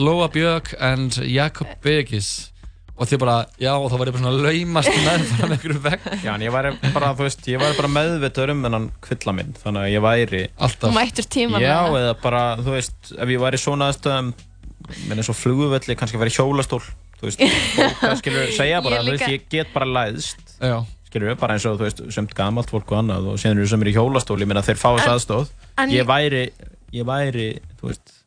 Lóa 0.00 0.30
Björk 0.32 0.72
and 0.80 1.18
Jakob 1.28 1.68
Birgis 1.84 2.50
og 2.98 3.06
þið 3.06 3.20
bara, 3.22 3.34
já, 3.62 3.70
og 3.78 3.86
það 3.92 4.00
væri 4.02 4.12
bara 4.16 4.22
svona 4.24 4.42
laumast 4.48 4.90
með 5.06 5.24
fram 5.38 5.52
einhverju 5.54 5.82
vegg 5.84 6.06
Já, 6.24 6.30
en 6.34 6.44
ég 6.44 6.52
væri 6.54 6.72
bara, 6.94 7.10
þú 7.14 7.26
veist, 7.28 7.44
ég 7.52 7.62
væri 7.62 7.76
bara 7.78 7.90
meðvitaður 7.94 8.52
um 8.56 8.64
þennan 8.66 8.88
kvilla 9.06 9.34
minn, 9.38 9.52
þannig 9.62 9.84
að 9.86 9.92
ég 9.94 10.04
væri... 10.08 10.40
Alltaf. 10.66 10.94
Mættur 10.96 11.28
tímann 11.30 11.62
Já, 11.62 11.76
með 11.86 11.94
það. 11.94 12.00
eða 12.02 12.16
bara, 12.24 12.42
þú 12.66 12.74
veist, 12.74 13.12
ef 13.14 13.32
ég 13.36 13.42
væri 13.46 13.60
svona 13.62 13.88
aðstöðum, 13.92 14.32
minn 15.06 15.22
eins 15.22 15.30
og 15.32 15.38
flugvelli, 15.38 15.98
kannski 16.00 16.20
væri 16.22 16.34
hjólastól, 16.34 16.82
þú 17.20 17.28
veist, 17.30 17.46
það 18.02 18.16
skilur 18.22 18.52
segja 18.58 18.82
bara, 18.84 18.98
Ég 18.98 19.06
þú 19.06 19.14
veist, 19.14 19.24
líka- 19.26 19.32
ég 19.36 19.48
get 19.54 19.72
bara 19.78 19.90
læðst, 19.94 20.44
Já. 20.58 20.76
skilur 21.10 21.38
bara 21.40 21.54
eins 21.58 21.68
og, 21.70 21.78
þú 21.80 21.86
veist, 21.88 22.02
semt 22.18 22.34
gamalt 22.38 22.74
fólk 22.74 22.90
og 22.94 23.00
annað 23.04 23.30
og 23.34 23.38
síðan 23.42 23.62
eru 23.62 23.70
sem 23.70 23.86
eru 23.86 23.94
í 23.94 23.96
hjólastól, 24.00 24.40
ég 24.42 24.50
meina 24.50 24.66
þeir 24.66 24.80
fá 24.82 24.90
þess 24.98 25.12
aðstóð, 25.14 25.52
en 25.78 25.94
ég 25.94 26.02
ég- 26.02 26.08
væri, 26.10 26.44
ég 26.98 27.06
væri, 27.08 27.48
þú 27.78 27.92
veist, 27.92 28.17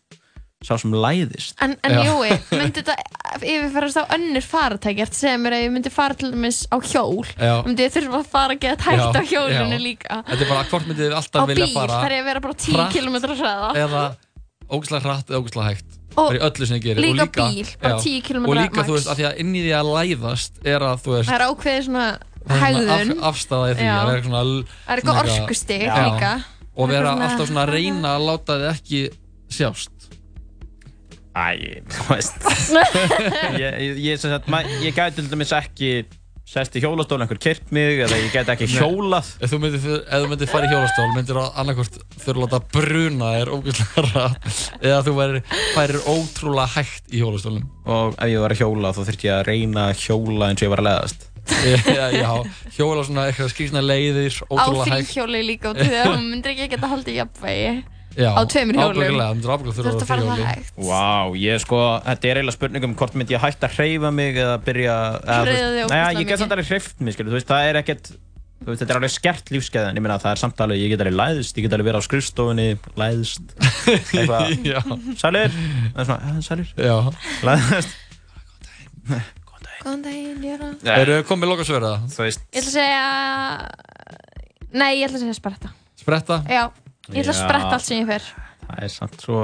sá 0.62 0.76
sem 0.78 0.92
læðist. 0.94 1.56
En, 1.64 1.74
en 1.82 1.96
Jói, 2.06 2.36
myndi 2.54 2.84
þetta 2.84 2.96
yfirferðast 3.40 3.98
á 3.98 4.04
önnur 4.14 4.46
að 4.52 5.14
segja 5.16 5.38
mér 5.42 5.56
að 5.58 5.64
ég 5.64 5.72
myndi 5.74 5.92
fara 5.94 6.18
til 6.18 6.30
dæmis 6.34 6.60
á 6.70 6.78
hjól 6.78 7.26
Já. 7.34 7.54
myndi 7.66 7.86
ég 7.88 7.94
þurfa 7.96 8.20
að 8.20 8.28
fara 8.36 8.56
að 8.56 8.62
geta 8.66 8.86
hægt 8.92 9.18
á 9.18 9.24
hjólinu 9.32 9.78
já. 9.78 9.82
líka 9.82 10.20
Þetta 10.28 10.46
er 10.46 10.52
bara, 10.52 10.66
hvort 10.70 10.90
myndið 10.90 11.08
þið 11.08 11.16
Á 11.16 11.20
alltaf 11.22 11.48
vilja 11.50 11.66
bíl 11.66 11.74
fara 11.78 11.98
þarf 12.02 12.14
ég 12.16 12.22
að 12.22 12.30
vera 12.30 12.44
bara 12.46 12.58
10 12.66 12.78
hratt 12.78 12.94
km 12.94 13.18
hraða 13.42 13.72
eða 13.86 14.04
ógæslega 14.72 15.04
hratt 15.08 15.32
eða 15.32 15.42
ógæslega 15.42 15.68
hægt 15.72 15.98
Og 16.12 16.28
bara 16.28 16.38
í 16.38 16.44
öllu 16.50 16.68
sem 16.68 16.78
þið 16.78 16.86
gerir 16.86 17.02
líka 17.06 17.12
og 17.12 17.22
líka, 17.22 17.48
bíl, 17.56 17.70
bara 17.82 18.02
10 18.04 18.22
kílómetra 18.28 18.52
og 18.52 18.60
líka 18.60 18.78
max. 18.82 18.88
þú 18.90 18.98
veist, 18.98 19.10
af 19.12 19.18
því 19.22 19.28
að 19.32 19.42
inn 19.42 19.56
í 19.56 19.62
því 19.64 19.74
að 19.80 19.92
læðast 19.96 20.62
er 20.68 20.86
að 20.92 21.06
þú 21.06 21.16
veist 21.16 21.32
Það 21.32 21.38
er 21.38 21.46
ákveðið 21.48 21.86
svona 21.88 22.08
það 22.12 22.52
er 22.52 22.62
svona 22.62 22.66
hegðun 22.66 23.14
af, 23.16 23.24
afstæða 23.32 23.72
í 23.72 23.78
því 23.80 23.88
Já. 23.88 23.96
að 23.96 24.12
vera 24.12 24.26
svona 24.28 24.42
Það 24.42 24.92
er 24.92 25.02
eitthvað 25.02 25.22
orkustig 25.24 25.86
Já. 25.88 25.96
líka. 26.02 26.32
og 26.72 26.82
Það 26.82 26.92
er 26.92 26.96
vera 26.98 27.16
alltaf 27.16 27.48
svona 27.52 27.64
að 27.64 27.74
reyna 27.78 28.14
að 28.18 28.28
láta 28.28 28.58
þið 28.62 28.70
ekki 28.76 29.02
sjást 29.52 30.01
Æ, 31.32 31.82
þú 31.88 32.08
veist. 32.12 32.42
Ég, 33.62 33.78
ég, 33.80 34.02
ég, 34.12 34.18
sem 34.20 34.32
sagt, 34.34 34.50
ma- 34.52 34.66
ég 34.84 34.92
gæti 34.98 35.22
til 35.22 35.30
dæmis 35.32 35.54
ekki 35.56 35.92
sest 36.52 36.74
í 36.76 36.82
hjólastól, 36.84 37.22
einhver 37.24 37.38
kyrt 37.40 37.70
mig 37.72 38.02
eða 38.04 38.18
ég 38.20 38.34
gæti 38.34 38.52
ekki 38.52 38.66
hjólað. 38.74 39.30
Ef 39.40 39.54
þú 39.54 39.60
myndir, 39.64 39.86
ef 40.04 40.24
þú 40.26 40.28
myndir 40.34 40.50
fara 40.52 40.68
í 40.68 40.72
hjólastól 40.74 41.06
myndir 41.16 41.38
þú 41.40 41.44
annarkvort 41.62 41.96
þurfa 42.20 42.34
að 42.34 42.42
láta 42.44 42.60
bruna 42.74 43.30
þér 43.38 43.52
ógeðslega 43.56 44.04
rætt 44.10 44.58
eða 44.82 44.98
þú 45.08 45.14
væri, 45.22 45.42
færir 45.78 46.02
ótrúlega 46.12 46.68
hægt 46.76 47.08
í 47.16 47.22
hjólastólum 47.22 47.70
og 47.88 48.18
ef 48.18 48.34
ég 48.34 48.44
var 48.44 48.56
að 48.58 48.64
hjóla 48.66 48.92
þá 48.98 49.02
þurfti 49.06 49.30
ég 49.30 49.38
að 49.38 49.46
reyna 49.48 49.86
að 49.94 50.04
hjóla 50.04 50.50
eins 50.52 50.60
og 50.60 50.68
ég 50.68 50.74
var 50.76 50.84
að 50.84 50.90
leðast 50.90 51.28
já, 51.96 52.06
já, 52.20 52.34
hjóla 52.76 53.06
svona 53.08 53.24
eitthvað 53.30 53.54
skrísna 53.56 53.82
leiðir 53.86 54.36
Á 54.36 54.44
ótrúlega 54.52 54.92
hægt. 54.92 55.08
þrýhjóli 55.08 55.42
líka 55.48 55.72
og 55.72 55.80
þegar 55.80 56.12
hún 56.18 56.28
myndir 56.34 56.52
ekki 56.58 56.68
geta 56.76 56.92
haldið 56.92 57.22
jafnvægi 57.22 57.72
Já, 58.18 58.32
á 58.36 58.42
tveimur 58.44 58.76
hjólum. 58.76 59.40
Þú 59.42 59.74
þurfa 59.76 59.92
ert 59.92 60.02
að 60.04 60.10
fara 60.10 60.26
það 60.28 60.42
hægt. 60.50 60.72
Vá, 60.76 61.32
ég 61.40 61.62
sko, 61.64 61.78
þetta 62.06 62.28
er 62.32 62.40
eiginlega 62.42 62.58
spurning 62.58 62.84
um 62.90 62.96
hvort 63.00 63.16
myndi 63.16 63.36
ég 63.38 63.44
hægt 63.46 63.64
að 63.64 63.78
hreyfa 63.78 64.12
mig 64.12 64.36
eða 64.36 64.58
byrja 64.66 64.96
eða, 65.22 65.22
þú 65.22 65.46
Hreyfa 65.46 65.62
veist- 65.62 65.72
þig 65.72 65.90
Nei, 65.92 66.02
ógeðslega 66.02 66.20
ég 66.22 66.28
get 66.28 66.40
samt 66.44 66.52
alveg 66.58 66.68
hreyft 66.74 67.00
mig, 67.08 67.14
skilur, 67.16 67.32
þú 67.32 67.38
veist, 67.40 67.48
það 67.54 67.70
er 67.72 67.80
ekkert 67.82 68.12
þú 68.62 68.68
veist, 68.70 68.82
þetta 68.84 68.92
er 68.94 69.00
alveg 69.00 69.14
skert 69.16 69.52
lífskeið 69.56 69.88
en 69.90 69.96
ég 69.98 70.04
meina 70.06 70.18
það 70.22 70.32
er 70.36 70.42
samt 70.44 70.60
alveg, 70.62 70.78
ég 70.84 70.90
get 70.92 71.02
alveg 71.06 71.16
læðist, 71.18 71.56
ég 71.58 71.64
get 71.66 71.74
alveg 71.78 71.88
verið 71.88 72.02
á 72.04 72.08
skrifstofunni 72.10 72.68
læðist, 73.00 73.56
eitthvað. 74.20 74.52
Já. 74.68 74.80
Sælir, 75.24 75.56
er 75.96 76.12
"Eh, 76.12 76.42
sælir. 76.46 76.68
Já. 76.78 76.98
Læðist 77.48 77.96
Góðan 79.82 80.04
daginn, 80.06 80.44
ég 80.46 80.60
er 80.60 80.62
að 80.68 81.00
Eru 81.02 81.16
komið 81.26 81.50
loka 81.50 81.64
svöra? 81.66 81.96
Þú 82.12 82.22
veist 82.28 82.44
Ég 82.54 82.62
ætla 82.62 82.70
að 82.70 82.76
segja 82.76 83.06
Nei, 84.78 84.92
ég 85.00 85.08
ætla 85.08 85.18
að 85.18 85.24
segja 85.26 85.38
spretta 85.40 85.72
Spretta? 85.98 86.38
Já, 86.50 86.68
ég 87.10 87.22
ætla 87.24 87.34
að 87.34 87.40
spretta 87.42 87.74
allt 87.78 87.88
sem 87.88 88.02
ég 88.02 88.10
fer. 88.12 88.28
Það 88.68 88.84
er 88.86 88.94
samt 88.94 89.26
svo 89.26 89.40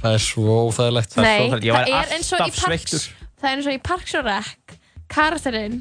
Það 0.00 0.14
er 0.16 0.22
svo 0.24 0.52
óþægilegt. 0.64 1.16
Nei, 1.20 1.50
það 1.50 1.66
er 1.92 2.12
eins 2.16 2.30
og 2.32 2.40
í 2.46 2.52
Parks 2.56 3.08
Það 3.40 3.48
er 3.50 3.56
eins 3.58 3.66
og 3.68 3.74
í 3.74 3.80
Parks 3.84 4.14
og 4.16 4.28
Rec 4.28 4.76
Karakterinn 5.12 5.80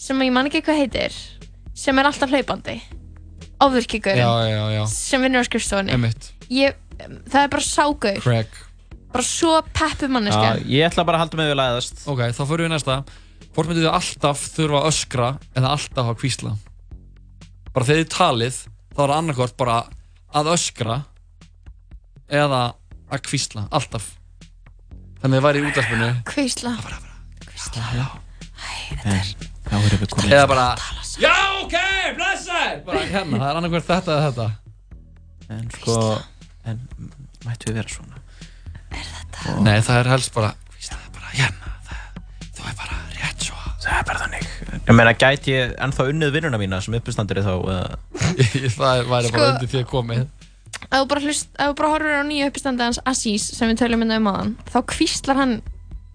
sem 0.00 0.22
ég 0.24 0.32
man 0.32 0.48
ekki 0.48 0.62
hvað 0.64 0.80
heitir 0.80 1.16
sem 1.76 1.98
er 2.00 2.08
alltaf 2.08 2.32
hlaupandi. 2.32 2.78
Ofurkíkurinn 3.60 4.24
Já, 4.24 4.30
já, 4.48 4.64
já 4.74 4.82
sem 4.90 5.22
vinnur 5.22 5.44
á 5.44 5.46
skrifstofunni. 5.46 6.10
Ég, 6.50 6.74
Það 7.30 7.42
er 7.44 7.52
bara 7.52 7.64
ságur 7.64 8.18
Craig. 8.24 8.58
Bara 9.10 9.26
svo 9.26 9.52
peppu 9.74 10.08
manneska 10.10 10.56
Já, 10.56 10.64
ég 10.70 10.86
ætla 10.88 11.04
bara 11.06 11.20
að 11.20 11.26
halda 11.26 11.40
mig 11.40 11.50
við 11.52 11.58
læðast. 11.60 12.02
Ok, 12.10 12.24
þá 12.36 12.42
fyrir 12.46 12.66
við 12.66 12.72
næsta. 12.74 12.98
Hvort 13.50 13.70
myndir 13.70 13.86
þið 13.86 13.94
alltaf 13.98 14.42
þurfa 14.54 14.80
að 14.80 14.90
öskra 14.90 15.30
eða 15.58 15.72
alltaf 15.76 16.10
að 16.12 16.18
kvísla? 16.22 16.52
Bara 17.74 17.86
þegar 17.88 18.02
þið 18.02 18.12
talið 18.14 18.60
þá 18.94 19.00
er 19.04 19.14
annarkvort 19.16 19.56
bara 19.58 19.78
að 20.36 20.52
öskra 20.54 21.00
eða 22.30 22.62
að 23.10 23.22
kvísla, 23.26 23.66
alltaf. 23.74 24.12
Þannig 25.20 25.30
að 25.30 25.36
þið 25.36 25.46
væri 25.46 25.60
í 25.60 25.68
útvarpinu. 25.68 26.10
Kvísla 26.30 26.74
komin 30.14 30.32
Eða 30.34 30.46
bara 30.50 30.66
Já, 31.20 31.34
ok, 31.60 31.76
blessaður! 32.16 32.80
Bara 32.86 33.02
hérna, 33.10 33.36
það 33.36 33.48
er 33.50 33.58
annarkvort 33.60 33.88
þetta 33.90 34.16
eða 34.16 34.30
þetta. 34.30 34.46
En 35.50 35.68
sko, 35.74 35.96
en 36.70 36.80
mættu 37.44 37.70
við 37.70 37.80
vera 37.80 37.92
svona. 37.92 38.22
Nei, 39.64 39.76
það 39.84 39.96
er 39.98 40.10
helst 40.14 40.34
bara 40.36 40.54
Kvísla, 40.70 40.98
bara 41.14 41.34
hérna 41.34 41.74
það, 41.86 42.22
Þú 42.56 42.66
er 42.70 42.74
bara 42.80 42.98
rétt 43.18 43.46
svo 43.46 43.59
Það 43.80 43.96
er 43.96 44.04
bara 44.10 44.20
þannig. 44.20 44.46
Ég 44.76 44.92
meina, 44.92 45.12
gæti 45.16 45.54
ég 45.54 45.74
ennþá 45.80 46.06
unnið 46.12 46.34
vinnuna 46.36 46.60
mína 46.60 46.80
sem 46.84 46.96
uppistandari 46.98 47.44
þá? 47.46 47.54
Það 48.76 49.02
væri 49.08 49.08
bara 49.08 49.30
Sko- 49.30 49.46
undir 49.46 49.70
því 49.72 49.80
að 49.80 49.88
komið. 49.88 50.24
Ef 50.80 51.02
þú 51.02 51.06
bara, 51.10 51.34
bara 51.78 51.92
horfir 51.94 52.20
á 52.20 52.24
nýju 52.28 52.48
uppistandi 52.50 52.86
hans 52.86 53.00
Aziz 53.08 53.46
sem 53.56 53.70
við 53.70 53.82
tölum 53.82 54.04
inn 54.04 54.16
um 54.16 54.28
aðan 54.30 54.54
þá 54.70 54.78
kvíslar 54.92 55.38
hann 55.40 55.58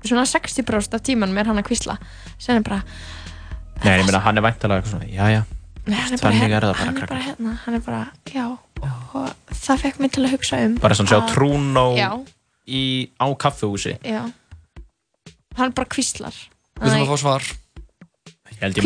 svona 0.06 0.26
60% 0.30 0.98
af 0.98 1.04
tímanum 1.06 1.38
er 1.38 1.50
hann 1.50 1.60
að 1.62 1.68
kvísla 1.70 1.98
sem 2.38 2.60
er 2.60 2.66
bara, 2.66 2.82
Nei, 3.84 4.00
ég 4.00 4.08
meina, 4.08 4.22
hann 4.24 4.40
er 4.40 4.46
væntalega 4.46 4.82
eitthvað 4.82 4.94
svona, 4.96 5.10
já, 5.12 5.26
já 5.34 5.42
nei, 5.86 5.98
hann 6.00 6.16
er 6.16 6.22
bara, 6.22 6.40
hérna, 6.40 6.58
er 6.58 6.66
það 6.66 6.72
bara, 6.72 6.86
hann 6.86 6.98
er 6.98 7.10
bara 7.12 7.22
hérna 7.26 7.56
hann 7.66 7.78
er 7.78 7.84
bara, 7.86 8.02
já 8.32 8.46
og 9.16 9.54
það 9.66 9.84
fekk 9.86 10.02
mig 10.04 10.16
til 10.16 10.26
að 10.26 10.36
hugsa 10.36 10.62
um 10.66 10.76
Bara 10.82 10.98
svona 10.98 11.14
sjá 11.14 11.86
já, 12.00 12.10
í, 12.66 12.84
á 13.22 13.28
kaffehúsi 13.40 13.96
já. 14.02 14.22
Hann 15.60 15.76
bara 15.76 15.90
kvíslar 15.92 16.36
Við 16.76 16.92
þurfum 16.92 17.06
að 17.06 17.12
fá 17.14 17.20
svar. 17.22 17.46
Ég 18.56 18.60
held 18.62 18.78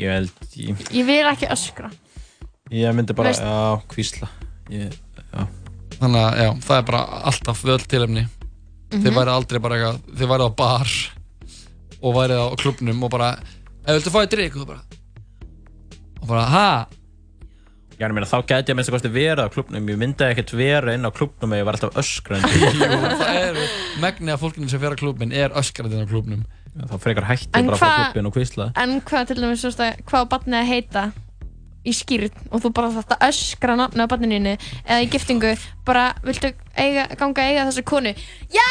ég 0.00 0.10
held, 0.14 0.32
ég, 0.56 0.82
ég 0.96 1.06
vil 1.08 1.22
ekki 1.30 1.48
öskra. 1.52 1.90
Ég 2.70 2.94
myndi 2.94 3.14
bara, 3.16 3.32
Veist- 3.32 3.42
já, 3.42 3.82
kvísla 3.90 4.28
ég, 4.70 4.92
já. 5.18 5.46
Þannig 6.00 6.20
að 6.24 6.36
já, 6.40 6.50
það 6.66 6.76
er 6.78 6.84
bara 6.90 7.00
alltaf 7.30 7.62
við 7.64 7.72
öll 7.74 7.86
tilefni. 7.90 8.26
Þið 8.90 9.06
Mhm. 9.10 9.16
væri 9.18 9.30
aldrei 9.30 9.60
bara 9.62 9.74
eitthvað 9.76 9.98
Þið 10.18 10.30
væri 10.30 10.46
á 10.46 10.50
bar 10.56 10.88
og 12.02 12.14
væri 12.16 12.34
á 12.34 12.46
klubnum 12.58 13.02
og 13.04 13.10
bara 13.10 13.28
Ef 13.86 13.94
viltu 13.96 14.10
fá 14.10 14.18
þér 14.24 14.30
drikk 14.34 14.56
og 14.56 14.66
bara 14.66 14.80
og 16.20 16.26
bara, 16.28 16.44
ha? 16.44 16.86
Já, 17.98 18.06
ég 18.08 18.12
meina, 18.14 18.26
þá 18.26 18.42
gæti 18.46 18.68
ég 18.68 18.74
að 18.74 18.76
minnst 18.76 18.90
að 18.90 18.96
kosti 18.96 19.12
vera 19.12 19.44
á 19.46 19.52
klubnum 19.52 19.86
Ég 19.88 19.96
myndi 19.98 20.24
ekkert 20.26 20.52
vera 20.56 20.92
inn 20.94 21.04
á 21.06 21.10
klubnum 21.10 21.52
ef 21.54 21.60
ég 21.60 21.64
var 21.64 21.74
alltaf 21.78 21.94
öskrandi. 21.94 22.48
Jú, 22.60 22.98
það 23.20 23.36
er 23.40 23.60
megni 24.00 24.30
af 24.32 24.40
fólkinu 24.40 24.68
sem 24.68 24.80
fer 24.80 24.92
á 24.92 24.96
klubin 24.98 25.32
er 25.32 25.50
öskrandi 25.50 26.00
á 26.02 26.06
klubnum 26.10 26.44
Þá 26.70 26.94
frekar 27.02 27.26
hætti 27.26 27.50
En 27.58 27.66
bara 27.66 27.76
frá 27.80 27.88
hvað- 27.88 28.12
klubin 28.12 28.28
og 28.30 28.34
kvísla 28.36 28.68
en 28.78 29.00
hvað 29.00 29.26
til 29.32 29.36
dæmis, 29.42 29.64
að, 29.66 29.98
hvað 30.06 30.22
á 30.22 30.30
barnið 30.36 30.60
að 30.60 30.70
heita 30.70 31.02
í 31.80 31.92
skýrn 31.96 32.30
og 32.52 32.60
þú 32.62 32.70
bara 32.76 32.90
þetta 32.92 33.16
öskra 33.26 33.74
nafni 33.80 34.04
á 34.04 34.12
barninu 34.12 34.52
eða 34.84 35.00
í 35.00 35.08
giftingu, 35.10 35.54
bara 35.88 36.10
viltu 36.22 36.52
eiga, 36.76 37.06
ganga 37.16 37.40
að 37.42 37.50
eiga 37.54 37.66
þessa 37.70 37.84
konu? 37.88 38.12
Já, 38.52 38.68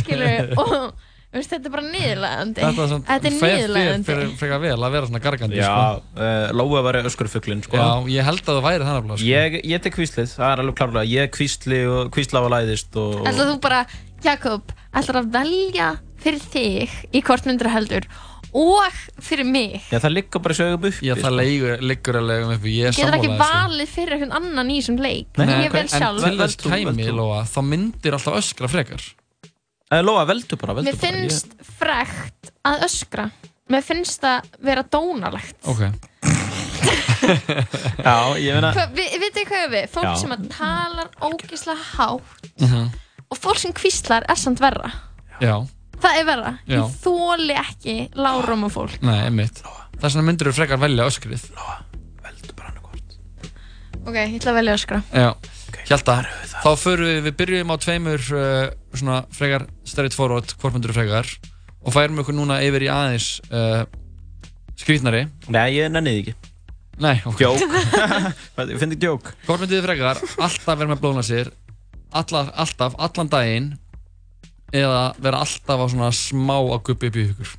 skilur 0.00 0.52
og 0.62 0.70
þú 0.72 1.38
veist, 1.38 1.52
þetta 1.52 1.68
er 1.68 1.74
bara 1.76 1.84
niðurlegandi 1.92 2.60
Þetta 2.64 2.82
er 2.86 2.88
svona 2.90 3.04
þetta 3.10 3.28
er 3.30 3.36
niðurlegandi 3.36 4.16
frekar 4.40 4.62
vel 4.64 4.78
að 4.78 4.94
vera 4.96 5.10
svona 5.10 5.22
gargandi 5.28 5.60
Já, 5.60 5.68
sko. 5.68 6.24
uh, 6.24 6.46
Lóa 6.56 6.82
var 6.88 6.98
öskurfuglinn, 7.04 7.62
sko. 7.68 7.76
Já, 7.76 7.88
ég 8.16 8.26
held 8.30 8.42
að 8.42 8.56
það 8.58 8.66
væri 8.66 8.88
þannig 8.88 9.12
sko. 9.22 9.28
Ég, 9.28 9.58
ég 9.74 9.84
tek 9.86 9.96
kvíslið, 10.00 10.32
það 10.34 10.48
er 10.56 10.64
alveg 10.64 10.78
klárlega. 10.80 11.04
Ég 11.12 11.30
kvísli 11.36 11.82
og 11.88 12.10
kvísla 12.16 12.40
á 12.40 12.42
að 12.48 12.52
læðist 12.56 12.96
og, 13.00 13.20
ætlar 13.28 13.52
þú 13.52 13.58
bara, 13.68 13.82
Jakob 14.24 14.72
ætlar 14.92 15.20
að 15.22 15.30
velja 15.36 15.90
fyrir 16.24 16.44
þig 16.52 16.94
í 17.12 17.22
hvort 17.26 17.46
myndir 17.48 17.70
heldur 17.72 18.06
og 18.52 18.96
fyrir 19.24 19.46
mig. 19.48 19.78
Já, 19.88 19.96
það 20.02 20.12
liggur 20.18 20.42
bara 20.44 20.54
sögum 20.58 20.82
upp 20.90 20.98
Já, 21.00 21.14
það 21.16 21.36
leigur, 21.38 21.78
liggur 21.88 22.18
alveg 22.20 22.42
um 22.44 22.50
uppi. 22.56 22.74
Ég 22.82 22.90
er 22.90 22.96
getur 22.98 23.16
ekki 23.16 23.30
sammála 23.30 23.46
þessu. 23.46 23.70
valið 23.72 23.92
fyrir 23.94 24.12
einhvern 24.18 24.36
annan 24.40 24.70
í 24.70 24.76
þessum 24.80 24.98
leik? 25.00 25.30
Nei, 25.40 25.46
ég 25.64 25.72
vel 25.72 25.80
en 25.86 25.88
sjálf 25.88 26.26
til 26.26 26.36
þess 26.42 26.58
kæmi, 26.66 27.06
Lóa, 27.16 27.38
þá 27.48 27.58
myndir 27.64 28.12
alltaf 28.18 28.36
öskra 28.42 28.68
frekar. 28.68 29.06
Eh, 29.92 30.02
Lóa, 30.04 30.26
veldu 30.28 30.56
bara, 30.60 30.74
veldu 30.76 30.90
Mér 30.92 31.00
finnst 31.00 31.56
frekt 31.78 32.52
að 32.68 32.84
öskra. 32.90 33.30
Mér 33.72 33.82
finnst 33.88 34.20
það 34.20 34.52
vera 34.68 34.82
dónalegt. 34.84 35.56
Ok. 35.64 35.86
Já, 38.02 38.14
ég 38.36 38.56
meina 38.56 38.72
Hva, 38.74 38.86
vi, 38.96 39.04
Vitið 39.22 39.46
hvað 39.48 39.66
við? 39.72 39.84
Fólk 39.92 40.08
Já. 40.08 40.14
sem 40.22 40.32
að 40.34 40.46
talar 40.52 41.10
ógislega 41.22 41.78
hátt 41.94 42.48
Mhm. 42.60 42.88
og 43.30 43.38
fólk 43.38 43.58
sem 43.62 43.72
kvíslar 43.72 44.24
er 44.28 44.36
samt 44.36 44.58
verra. 44.60 44.90
Já, 45.40 45.64
Það 46.02 46.18
er 46.18 46.26
verra. 46.26 46.52
Já. 46.66 46.76
Ég 46.80 46.98
þóli 47.04 47.56
ekki 47.62 47.96
lágróma 48.18 48.70
fólk. 48.72 48.98
Nei, 49.06 49.18
einmitt. 49.28 49.62
Þess 50.00 50.16
vegna 50.16 50.26
myndir 50.26 50.50
þú 50.50 50.56
frekar 50.58 50.80
velja 50.82 51.06
öskrið. 51.06 51.48
Ok, 54.02 54.16
ég 54.18 54.32
ætla 54.40 54.50
að 54.50 54.56
velja 54.58 54.72
öskra. 54.74 54.98
Já, 55.14 55.28
Hjalta, 55.86 56.14
þá 56.62 56.70
förum 56.78 57.06
við, 57.06 57.18
við 57.28 57.34
byrjum 57.38 57.70
á 57.70 57.76
tveimur 57.82 58.24
uh, 58.34 58.64
svona 58.98 59.18
frekar 59.34 59.66
straight 59.86 60.16
forward, 60.16 60.54
hvort 60.58 60.74
myndir 60.74 60.90
þú 60.90 60.96
frekar 60.98 61.30
og 61.82 61.94
færum 61.94 62.18
ykkur 62.22 62.34
núna 62.34 62.58
yfir 62.66 62.86
í 62.86 62.90
aðeins 62.90 63.28
uh, 63.54 63.84
skrítnari 64.78 65.24
Nei, 65.54 65.68
ég 65.76 65.90
nenni 65.94 66.16
því 66.16 66.22
ekki. 66.24 66.34
Nei, 67.02 67.14
ok. 67.26 67.38
Djók 67.40 67.62
Ég 68.72 68.78
finn 68.82 68.92
ekki 68.92 69.00
djók 69.00 69.30
Hvort 69.46 69.62
myndið 69.62 69.78
þið 69.78 69.86
frekar 69.86 70.20
alltaf 70.44 70.76
vera 70.76 70.90
með 70.90 71.00
blóðna 71.02 71.24
sér 71.26 71.48
alla, 72.12 72.42
alltaf, 72.52 72.98
allan 73.00 73.30
daginn 73.32 73.70
eða 74.72 75.02
vera 75.22 75.40
alltaf 75.44 75.82
á 75.82 75.86
svona 75.92 76.10
smá 76.16 76.56
að 76.60 76.80
guppi 76.88 77.10
upp 77.12 77.18
í 77.20 77.26
ykkur 77.30 77.58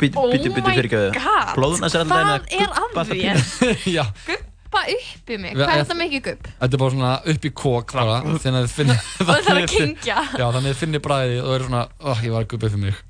Býtu, 0.00 0.16
Oh 0.16 0.30
býtu, 0.32 0.48
býtu 0.56 0.64
my 0.64 0.72
fyrir 0.72 0.86
ekki 0.88 1.20
God. 1.20 1.48
Blóðuna 1.58 1.88
sér 1.92 2.04
alltaf 2.04 2.46
Hvað 2.48 2.60
er 2.64 2.70
að 2.88 3.10
þér? 3.12 3.42
Já, 3.98 4.04
Guppa 4.28 4.80
upp 4.94 5.30
í 5.30 5.36
mig, 5.38 5.52
hvað 5.54 5.64
er 5.64 5.74
ég- 5.74 5.82
þetta 5.84 5.96
mikið 6.00 6.22
gupp? 6.28 6.48
þetta 6.60 6.78
er 6.78 6.80
bara 6.84 6.94
svona 6.94 7.10
upp 7.34 7.44
í 7.44 7.52
kók 7.60 7.92
bara, 7.94 8.16
þannig 8.24 8.56
að 8.58 8.64
þið 8.64 8.72
finnir 8.78 9.02
Og 9.04 9.28
það 9.28 9.50
er 9.52 9.60
að 9.64 9.68
kyngja. 9.74 10.16
Já, 10.40 10.44
þannig 10.46 10.64
að 10.64 10.70
þið 10.72 10.80
finnir 10.80 11.04
bræðið 11.04 11.42
og 11.44 11.52
eru 11.58 11.68
svona, 11.68 11.82
oh, 12.00 12.24
ég 12.24 12.34
var 12.34 12.46
að 12.46 12.50
guppi 12.54 12.70
upp 12.70 12.78
í 12.78 12.82
mig 12.86 13.02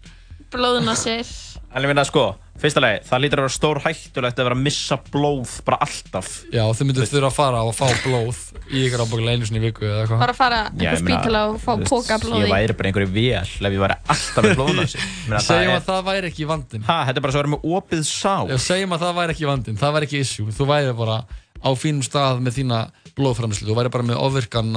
Blóðuna 0.55 0.95
sér. 0.99 1.27
En 1.75 1.83
ég 1.83 1.91
finna, 1.91 2.05
sko, 2.07 2.23
fyrsta 2.63 2.79
lagi, 2.79 3.01
það 3.09 3.23
lítur 3.25 3.41
að 3.41 3.45
vera 3.49 3.53
stór 3.57 3.79
hættulegt 3.83 4.39
að 4.39 4.47
vera 4.47 4.55
að 4.55 4.61
missa 4.63 4.95
blóð 5.11 5.55
bara 5.67 5.79
alltaf. 5.83 6.29
Já, 6.55 6.63
þið 6.71 6.87
myndir 6.87 7.09
þurfa 7.11 7.31
að 7.33 7.35
fara 7.35 7.63
og 7.67 7.73
fá 7.75 7.89
blóð 8.05 8.43
í 8.71 8.85
ykkur 8.87 9.03
ábúinlega 9.03 9.41
einu 9.41 9.49
sinni 9.49 9.59
í 9.59 9.63
viku 9.65 9.89
eða 9.89 10.05
eitthvað. 10.05 10.21
Bara 10.23 10.35
að 10.37 10.39
fara 10.39 10.61
einhver 10.69 11.01
spítala 11.01 11.41
og 11.51 11.57
fá 11.65 11.73
póka 11.89 12.19
blóði 12.23 12.45
Ég 12.45 12.53
væri 12.53 12.77
bara 12.79 12.93
einhverju 12.93 13.11
vel 13.17 13.41
ef 13.43 13.75
ég 13.75 13.83
væri 13.83 13.97
alltaf 14.15 14.47
með 14.47 14.55
blóðuna 14.61 14.85
sér. 14.93 15.09
Segjum 15.49 15.75
að 15.75 15.89
það 15.89 16.05
væri 16.11 16.31
ekki 16.31 16.47
vandinn. 16.53 16.85
Ha, 16.87 16.99
þetta 17.09 17.19
er 17.19 17.27
bara 17.27 17.35
svo 17.35 17.41
að 17.41 17.43
vera 17.43 17.55
með 17.57 17.67
opið 17.81 18.05
sár 18.11 18.53
Já, 18.53 18.59
segjum 18.69 18.95
að 18.95 19.03
það 19.03 19.19
væri 19.19 19.35
ekki 19.35 19.49
vandinn, 19.51 19.81
það 19.81 19.97
væri 19.97 20.09
ekki 20.09 20.21
issue. 20.23 20.55
Þú 20.55 20.69
væri 20.71 20.93
bara 21.01 21.17
á 21.59 21.71
fínum 21.75 22.07
stað 22.07 22.45
með 22.45 22.61
þína 22.61 22.79
blóðframlislu 23.19 23.67
Þú 23.67 23.81
væri 23.81 23.93
bara 23.97 24.07
með 24.07 24.23
ofvirkan 24.23 24.71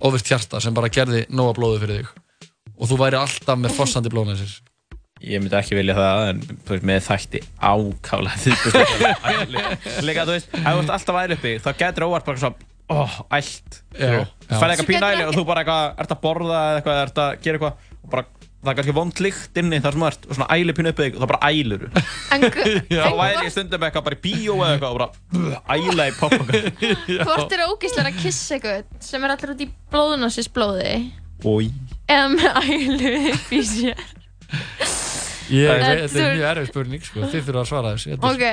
ofvirkt 0.00 0.32
hjarta 0.32 0.58
sem 0.64 0.74
bara 0.74 0.90
gerði 0.90 1.22
nóga 1.30 1.54
blóði 1.54 1.84
fyrir 1.84 2.00
þig. 2.00 2.50
Og 2.80 2.88
þú 2.88 2.98
væri 3.04 3.20
alltaf 3.20 3.58
með 3.60 3.74
fossandi 3.76 4.10
blóðnæsir 4.10 4.58
Ég 5.20 5.36
myndi 5.42 5.52
ekki 5.58 5.76
vilja 5.76 5.92
það, 5.98 6.22
en 6.30 6.38
veist, 6.64 6.84
með 6.88 7.02
þætti 7.04 7.40
ákála 7.60 8.32
þýðbúrslega 8.40 9.36
Líka, 10.08 10.24
þú 10.24 10.32
veist, 10.32 10.48
ef 10.48 10.64
þú 10.64 10.80
ert 10.80 10.92
alltaf 10.96 11.14
væri 11.18 11.34
uppi, 11.36 11.50
þá 11.60 11.70
getur 11.82 12.06
óvart 12.06 12.24
bara 12.24 12.40
svona, 12.40 12.56
óh, 12.88 13.14
ælt. 13.36 13.70
Já, 13.92 14.08
já. 14.16 14.22
Þú 14.46 14.54
færði 14.54 14.72
eitthvað 14.72 14.88
getur 14.88 15.08
æli 15.10 15.24
og 15.26 15.34
þú 15.36 15.42
bara 15.50 15.60
eitthvað, 15.60 15.84
ert 16.00 16.14
að 16.14 16.22
borða 16.24 16.60
eða 16.62 16.78
eitthvað, 16.78 16.96
ert 17.04 17.18
að 17.20 17.30
gera 17.44 17.54
eitthvað 17.58 17.74
og 18.00 18.08
bara, 18.14 18.24
það 18.60 18.70
er 18.72 18.76
kannski 18.78 18.94
vond 18.96 19.16
lykt 19.26 19.60
inni 19.60 19.82
þar 19.84 19.92
sem 19.92 20.00
þú 20.00 20.08
ert 20.08 20.24
og 20.24 20.32
svona 20.38 20.52
æli 20.56 20.72
pínu 20.78 20.90
uppi 20.94 21.04
þig 21.04 21.12
og 21.12 21.20
þá 21.20 21.28
bara 21.34 21.44
ælir 21.50 21.80
þú 21.84 21.88
Þá 22.88 23.12
væri 23.20 23.44
ég 23.44 23.52
stundum 23.52 23.84
eitthvað 23.88 24.06
bara 24.08 24.16
í 24.16 24.24
bíó 24.24 24.54
eða 24.56 24.72
eitthvað 24.72 24.92
og 24.92 24.98
bara 25.00 25.12
æla 25.76 26.02
í 26.08 26.12
poppa 26.16 26.42
Hvort 27.28 27.52
er 27.56 27.68
ógíslega 27.68 28.08
að 28.08 28.16
er 35.50 35.58
Ég 35.58 35.70
En 35.70 36.02
þetta 36.08 36.20
er 36.24 36.34
mjög 36.36 36.48
erfið 36.50 36.68
spurning 36.72 37.02
sko, 37.06 37.20
þið 37.32 37.46
þurfa 37.48 37.62
að 37.64 37.70
svara 37.70 37.94
þessu 37.94 38.10
Þetta 38.10 38.26
er- 38.26 38.34
Ok, 38.34 38.44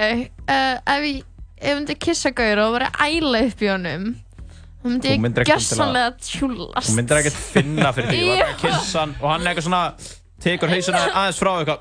uh, 0.49 0.95
ef 0.95 1.07
ég 1.07 1.19
ef 1.57 1.67
ég 1.71 1.75
myndi 1.79 1.95
kissa 2.07 2.31
gaur 2.37 2.59
og 2.67 2.73
vera 2.77 2.89
æla 3.07 3.39
upp 3.47 3.61
í 3.65 3.69
honum 3.71 4.07
þá 4.13 4.87
myndi 4.91 5.07
Þú 5.07 5.13
ég 5.15 5.21
myndir 5.25 5.43
ekkert 5.45 5.63
gjössanlega 5.63 6.11
tjúlast 6.27 6.89
Þú 6.91 6.95
myndir 6.99 7.21
ekkert 7.21 7.39
finna 7.57 7.93
fyrir 7.97 8.09
því, 8.11 8.19
þú 8.21 8.27
var 8.27 8.41
bara 8.43 8.53
að 8.53 8.59
kissa 8.65 8.99
hann 9.01 9.15
og 9.21 9.29
hann 9.31 9.41
er 9.41 9.49
eitthvað 9.53 9.67
svona, 9.67 9.83
tekur 10.45 10.73
hausuna 10.75 11.01
aðeins 11.13 11.39
frá 11.41 11.51
eitthvað 11.57 11.79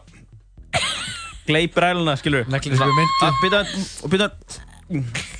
Gleipir 1.47 1.84
æluna, 1.93 2.16
skilur 2.18 2.48
Neglir 2.51 2.78
sem 2.80 2.88
við 2.90 2.97
myndum 3.01 3.36
Býta 3.44 3.60
og 4.02 4.10
býta 4.14 4.30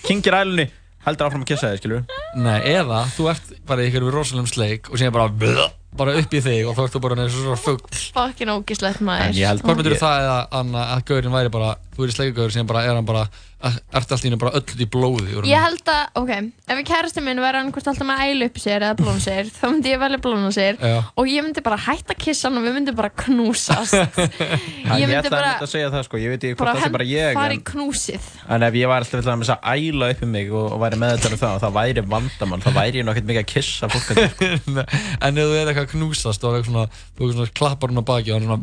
Kingir 0.07 0.37
ælunni, 0.39 0.69
heldur 1.07 1.27
áfram 1.31 1.43
að 1.47 1.51
kissa 1.51 1.71
þig, 1.73 1.81
skilur 1.83 2.05
Nei, 2.39 2.61
eða 2.77 3.01
þú 3.17 3.27
ert 3.33 3.51
bara 3.67 3.83
í 3.83 3.91
ykkur 3.91 4.07
rosalum 4.15 4.47
sleik 4.51 4.91
og 4.93 5.01
síðan 5.01 5.15
bara 5.17 5.67
bara 5.99 6.15
upp 6.21 6.35
í 6.37 6.41
þig 6.45 6.69
og 6.71 6.77
þá 6.77 6.83
ertu 6.87 7.03
bara 7.05 7.17
eins 7.25 7.35
og 7.37 7.43
svona 7.45 7.59
fugg 7.61 7.87
Fokkin 8.17 8.53
ógíslegt 8.55 9.03
maður. 9.07 9.35
Hvort 9.63 9.81
myndir 9.81 9.99
það 10.01 10.23
eða 10.27 10.39
Anna, 10.61 10.87
að 10.97 11.05
gaurin 11.11 11.35
væri 11.37 11.53
bara 11.57 11.75
þú 11.97 12.07
er 12.07 12.13
í 12.13 12.17
sleikagaur 12.17 12.55
sem 12.55 12.67
bara 12.69 12.85
er 12.87 12.95
hann 12.99 13.09
bara 13.09 13.27
ert 13.65 13.95
alltaf 13.97 14.25
í 14.29 14.31
bara 14.37 14.53
öll 14.59 14.83
í 14.85 14.87
blóði 14.93 15.37
úr 15.39 15.47
Ég 15.49 15.63
held 15.63 15.89
að, 15.89 16.03
ok, 16.21 16.33
ef 16.69 16.81
kærasti 16.87 17.23
minn 17.25 17.41
væri 17.41 17.61
annarkvæmst 17.63 17.89
alltaf 17.89 18.07
með 18.09 18.23
ælu 18.27 18.49
upp 18.51 18.59
í 18.59 18.63
sér 18.63 18.85
eða 18.85 18.97
blóna 18.99 19.23
sér, 19.25 19.49
þá 19.49 19.65
myndi 19.71 19.93
ég 19.95 20.01
velja 20.03 20.19
blóna 20.21 20.51
sér 20.53 20.77
Já. 20.77 20.97
og 21.17 21.31
ég 21.31 21.47
myndi 21.47 21.63
bara 21.65 21.79
hætta 21.81 22.13
að 22.13 22.21
kissa 22.21 22.51
hann 22.51 22.61
og 22.61 22.67
við 22.67 22.77
myndum 22.77 22.99
bara 22.99 23.11
knúsast. 23.25 23.97
Ég 24.87 25.03
ég 25.03 25.09
myndi 25.11 25.31
bara, 25.33 25.57
að 25.59 25.71
segja 25.73 25.89
það, 25.91 26.05
sko, 26.07 26.19
ég 26.21 26.31
veit 26.31 26.45
ekki 26.45 26.55
hvort 26.55 26.69
bara 26.69 26.75
það 26.77 26.85
sé 26.85 26.93
bara 26.95 27.07
ég 27.09 27.41
en, 27.57 27.63
knúsið. 27.67 28.29
en 28.55 28.67
ef 28.67 28.77
ég 28.77 28.91
væri 28.91 29.07
alltaf 29.07 29.31
að 29.33 29.51
að 29.57 29.61
æla 29.73 30.11
upp 30.13 30.21
í 30.23 30.29
mig 30.31 30.53
og, 30.53 30.67
og 30.77 30.83
væri 30.85 31.01
með 31.01 31.15
þetta 31.17 31.29
um 31.33 31.41
það, 31.41 31.57
það 31.65 31.73
væri 31.77 32.05
vandamann, 32.13 32.63
það 32.65 32.77
væri 32.77 33.01
ég 33.01 33.07
nokkert 33.09 33.29
mikið 33.31 33.43
að 33.43 33.49
kissa 33.51 33.91
fólk 33.91 34.09
að 34.13 34.17
sko. 34.31 34.45
en 35.27 35.41
ef 35.43 35.51
þú 35.51 35.57
er 35.57 35.73
eitthvað 35.73 35.83
að 35.83 35.93
knúsast 35.97 36.47
og 36.47 36.53
svona, 36.69 36.85
þú 37.19 37.23
svona 37.33 37.57
klappar 37.59 37.93
hún 37.93 38.03
á 38.03 38.05
baki 38.07 38.31
og 38.31 38.37
hann 38.39 38.47
svona 38.47 38.61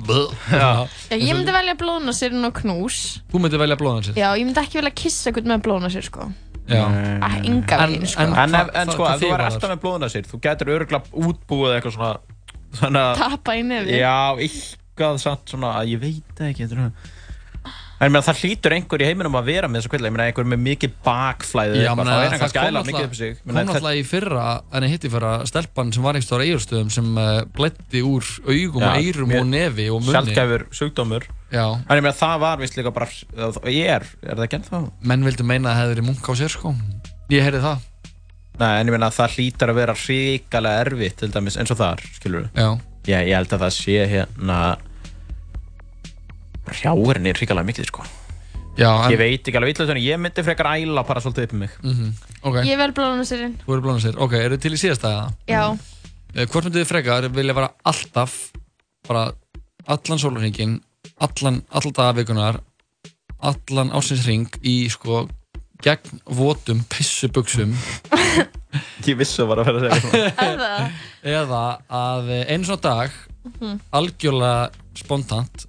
Já, 0.54 0.72
ég 1.20 1.36
myndi 1.36 1.54
velja 1.54 1.76
blóna 1.80 2.16
sér 2.16 2.34
velja 4.84 4.96
kissa 5.02 5.32
eitthvað 5.32 5.50
með 5.54 5.64
blóna 5.68 5.90
sér, 5.94 6.06
sko. 6.10 6.28
Já. 6.70 6.84
Ah, 7.24 7.34
enga 7.44 7.80
veginn, 7.84 8.06
sko. 8.08 8.24
En, 8.24 8.36
en, 8.40 8.56
en 8.84 8.92
sko, 8.94 9.08
ef 9.10 9.20
þú 9.24 9.32
væri 9.34 9.48
alltaf 9.50 9.74
með 9.74 9.82
blóðuna 9.84 10.12
sér, 10.14 10.30
þú 10.30 10.40
getur 10.46 10.72
örgulega 10.78 11.26
útbúið 11.28 11.74
eitthvað 11.80 11.98
svona 11.98 13.02
að 13.10 13.20
Tappa 13.20 13.56
í 13.60 13.66
nefið. 13.68 13.98
Já, 14.00 14.16
eitthvað 14.46 15.20
samt 15.26 15.52
svona 15.54 15.74
að 15.82 15.92
ég 15.94 16.00
veit 16.06 16.44
ekki 16.48 16.70
svona- 16.72 16.94
En 18.04 18.10
ég 18.12 18.26
það 18.28 18.40
hlýtur 18.44 18.76
einhver 18.76 19.04
í 19.04 19.08
heiminum 19.08 19.38
að 19.40 19.46
vera 19.48 19.70
með 19.72 19.86
ég 19.88 20.04
meina 20.04 20.26
einhver 20.28 20.48
með 20.50 20.60
mikið 20.66 20.96
bakflæði 21.06 21.78
Já, 21.80 21.92
eitthvað, 21.94 22.10
þá 22.10 22.16
er 22.18 22.34
það 22.34 22.42
kannski 22.42 22.64
ægilega 22.64 22.90
mikið 22.90 23.08
upp 23.08 23.16
sig. 23.20 23.38
kom 23.44 23.60
náttúrulega 23.60 24.00
í 24.02 24.04
fyrra 24.10 24.48
en 24.74 24.88
hitti 24.92 25.12
fyrra 25.14 25.32
stelpan 25.48 25.94
sem 25.96 26.04
var 26.04 26.20
einhver 26.20 26.28
stóra 26.28 26.48
eigurstöðum 26.48 26.92
sem 26.92 27.14
uh, 27.16 27.30
blætti 27.56 28.04
úr 28.04 28.28
augum 28.50 28.84
og 28.84 29.00
mjög 29.00 29.40
og 29.40 29.48
nefi 29.54 29.88
og 29.94 30.04
munni 30.04 30.18
Sjaldgæfur 30.18 30.68
sjúkdómur. 30.76 31.30
Já. 31.54 31.64
En 31.64 32.02
ég 32.02 32.04
meina, 32.04 32.16
það 32.18 32.36
var 32.44 32.62
vist 32.64 32.78
líka 32.80 32.94
bara, 32.94 33.08
ég 33.72 33.96
er, 33.96 34.06
er 34.26 34.36
það 34.36 34.46
ekki 34.48 34.60
ennþá? 34.60 34.84
menn 35.14 35.26
vildi 35.28 35.48
meina 35.48 35.70
að 35.70 35.74
það 35.74 35.82
hefði 35.84 35.96
verið 35.96 36.08
munk 36.10 36.30
á 36.30 36.34
sér 36.40 36.54
sko 36.54 36.76
ég 37.32 37.46
heyrði 37.46 37.64
það 37.64 37.90
Nei, 38.54 38.70
en 38.80 38.90
ég 38.90 38.94
meina, 38.94 39.10
það 39.14 39.38
hlýtar 39.38 39.72
að 39.72 39.78
vera 39.80 39.94
hrikalega 39.98 40.82
erfitt, 40.86 41.16
til 41.22 41.32
dæmis, 41.34 41.56
eins 41.58 41.74
og 41.74 41.80
þar, 41.80 42.04
skilur 42.20 42.50
Já. 42.54 42.68
Ég, 43.10 43.30
ég 43.32 43.38
held 43.40 43.56
að 43.56 43.64
það 43.66 43.74
sé 43.80 44.04
hérna, 44.12 44.58
hrjáurinn 46.70 47.28
er 47.28 47.34
hrikalega 47.40 47.68
mikið, 47.68 47.86
sko. 47.92 48.04
Já, 48.78 48.90
en- 49.06 49.12
Ég 49.14 49.18
veit 49.20 49.44
ekki 49.48 49.58
alveg 49.60 49.78
illa, 49.78 49.96
ég 50.02 50.18
myndi 50.20 50.44
frekar 50.44 50.66
æla 50.74 51.04
bara 51.06 51.22
svolítið 51.22 51.44
upp 51.44 51.54
um 51.54 51.60
mig. 51.60 51.70
Mhm, 51.84 52.14
ok. 52.44 52.56
Ég 52.66 52.78
vel 52.78 52.92
blóðuna 52.92 53.26
sérinn. 53.26 53.58
Þú 53.66 53.74
eru 53.74 53.82
blóðan 53.82 54.02
sér, 54.02 54.18
ok, 54.18 54.34
eru 54.34 54.58
þið 54.58 54.62
til 54.62 54.74
í 54.74 54.82
síðasta 54.82 55.12
eða? 55.12 55.34
Já. 55.48 55.78
Eh, 56.36 56.46
Hvort 56.48 56.66
myndið 56.66 56.82
þið 56.82 56.90
frekar 56.90 57.28
vilja 57.30 57.54
vera 57.54 57.70
alltaf 57.86 58.52
bara 59.08 59.32
allan 59.88 60.18
sólurhingin 60.18 60.82
allan, 61.22 61.62
allan 61.70 61.94
dagavikunar 61.94 62.60
allan 63.44 63.92
ásins 63.92 64.26
ring 64.26 64.48
í 64.64 64.90
sko 64.90 65.28
gegn 65.84 66.22
votum 66.26 66.80
pissubuxum 66.90 67.76
Ég 69.06 69.18
vissi 69.20 69.44
að 69.44 69.48
var 69.52 69.60
að 69.62 69.66
vera 69.68 69.92
að 69.92 70.02
segja 70.02 70.32
Eða? 70.48 70.92
eða 71.24 71.62
að 71.92 72.30
eh, 72.40 72.46
einu 72.56 72.66
svona 72.66 72.82
dag 72.82 73.12
Mhm. 73.44 73.80
algjörlega 73.92 74.72
spontant 74.96 75.66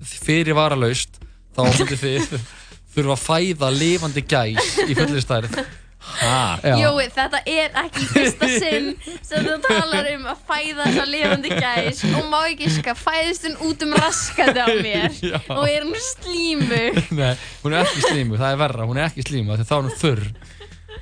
fyrir 0.00 0.56
varalaust 0.58 1.20
þá 1.56 1.62
myndið 1.66 2.02
þið 2.04 2.34
þurfa 2.94 3.14
að 3.16 3.22
fæða 3.26 3.70
lifandi 3.76 4.26
gæs 4.26 4.74
í 4.86 4.96
fullir 4.98 5.22
stærð 5.24 5.60
ha? 6.00 6.58
Jói, 6.80 7.06
þetta 7.12 7.40
er 7.48 7.74
ekki 7.82 8.06
fyrsta 8.10 8.48
sinn 8.48 8.88
sem 9.26 9.44
þú 9.44 9.56
talar 9.66 10.08
um 10.14 10.26
að 10.32 10.40
fæða 10.48 10.86
þessa 10.86 11.04
lifandi 11.10 11.52
gæs. 11.52 12.02
Og 12.08 12.30
má 12.32 12.38
ekki 12.48 12.70
ska 12.72 12.94
fæðist 12.98 13.46
hún 13.48 13.58
út 13.68 13.84
um 13.86 13.94
raskandi 13.98 14.64
á 14.64 14.68
mér? 14.80 15.18
Já. 15.30 15.38
og 15.54 15.66
er 15.68 15.86
hún 15.86 16.00
slímu 16.10 16.82
Nei, 17.20 17.34
hún 17.62 17.76
er 17.76 17.84
ekki 17.84 18.06
slímu, 18.06 18.40
það 18.40 18.56
er 18.56 18.60
verra, 18.64 18.88
hún 18.88 19.00
er 19.00 19.10
ekki 19.10 19.26
slímu 19.28 19.58
því 19.60 19.68
þá 19.68 19.76
er 19.76 19.86
hún 19.86 20.00
þurr. 20.00 20.26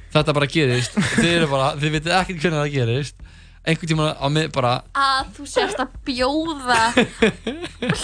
Þetta 0.08 0.34
bara 0.36 0.48
gerist, 0.48 0.94
þið 1.18 1.32
eru 1.34 1.50
bara, 1.50 1.72
þið 1.78 1.94
vitið 1.98 2.14
ekkert 2.18 2.44
hvernig 2.44 2.62
það 2.62 2.74
gerist 2.74 3.26
einhvern 3.68 3.92
tíma 3.92 4.08
á 4.16 4.26
mig 4.32 4.48
bara 4.54 4.72
að 4.96 5.34
þú 5.36 5.48
sérst 5.52 5.82
að 5.82 5.92
bjóða 6.08 6.80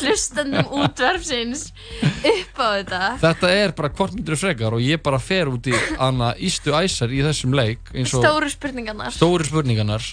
hlustandum 0.00 0.74
útverfsins 0.80 1.70
upp 2.04 2.60
á 2.60 2.66
þetta. 2.76 3.00
Þetta 3.24 3.54
er 3.62 3.74
bara 3.78 3.92
hvort 3.96 4.18
myndir 4.18 4.38
frekar 4.40 4.76
og 4.76 4.84
ég 4.84 5.02
bara 5.04 5.22
fer 5.22 5.50
út 5.52 5.70
í 5.70 5.74
hana 5.96 6.34
ístu 6.36 6.76
æsar 6.76 7.14
í 7.14 7.24
þessum 7.24 7.56
leik 7.56 7.90
eins 7.94 8.14
og 8.14 8.24
Stóru 8.26 8.52
spurningarnar. 8.52 9.16
Stóru 9.16 9.48
spurningarnar. 9.48 10.12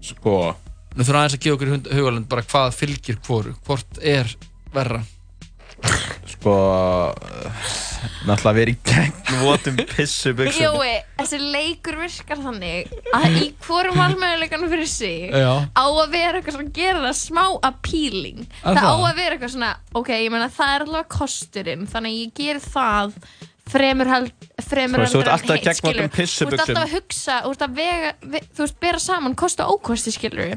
Sko 0.00 0.40
Nú 0.90 1.04
þurfum 1.06 1.20
aðeins 1.20 1.34
að 1.36 1.42
gefa 1.44 1.56
okkur 1.56 1.68
í 1.70 1.96
hugalund 2.00 2.26
bara 2.30 2.42
hvað 2.50 2.72
fylgir 2.74 3.18
hvoru, 3.22 3.52
hvort 3.66 4.00
er 4.02 4.32
verra? 4.74 5.04
Sko, 6.32 6.54
náttúrulega 8.28 8.56
verið 8.56 8.72
í 8.72 8.78
gegn 8.90 9.42
votum 9.44 9.76
pissu 9.94 10.32
buksum 10.38 10.64
Jói, 10.78 10.92
þessi 11.20 11.40
leikur 11.56 11.98
virkar 12.00 12.40
þannig 12.46 12.94
að 13.16 13.36
í 13.40 13.46
hvorum 13.66 14.00
valmöðuleikanum 14.00 14.72
fyrir 14.72 14.90
sig 14.90 15.28
Já. 15.34 15.52
á 15.70 15.84
að 15.86 16.10
vera 16.14 16.40
eitthvað 16.40 16.58
sem 16.58 16.72
gerir 16.80 17.04
það 17.04 17.18
smá 17.20 17.44
appealing 17.70 18.42
Er 18.64 18.74
það 18.74 18.82
á 18.82 18.94
það? 18.94 19.06
að 19.10 19.20
vera 19.22 19.36
eitthvað 19.38 19.54
svona 19.56 19.72
ok, 20.00 20.10
ég 20.16 20.34
meina 20.34 20.50
það 20.56 20.74
er 20.76 20.86
allavega 20.86 21.14
kosturinn 21.18 21.86
þannig 21.90 22.10
að 22.16 22.20
ég 22.24 22.34
ger 22.40 22.62
það 22.70 23.16
fremur 23.70 24.08
held 24.10 24.46
fremur 24.64 25.02
ert 25.04 25.12
heldur 25.12 25.28
en 25.28 25.32
alltaf 25.34 25.56
hitt, 25.60 26.12
pissubuxum. 26.14 26.50
Þú 26.50 26.56
ert 26.56 26.62
alltaf 26.64 26.82
að 26.82 26.94
hugsa, 26.96 27.36
þú 27.44 27.52
ert 27.54 27.64
að 27.64 27.76
vega 27.78 28.10
ve, 28.34 28.42
þú 28.50 28.64
veist, 28.64 28.76
bera 28.84 29.00
saman 29.02 29.36
kost 29.38 29.62
og 29.64 29.74
ókosti, 29.76 30.14
skilur 30.14 30.54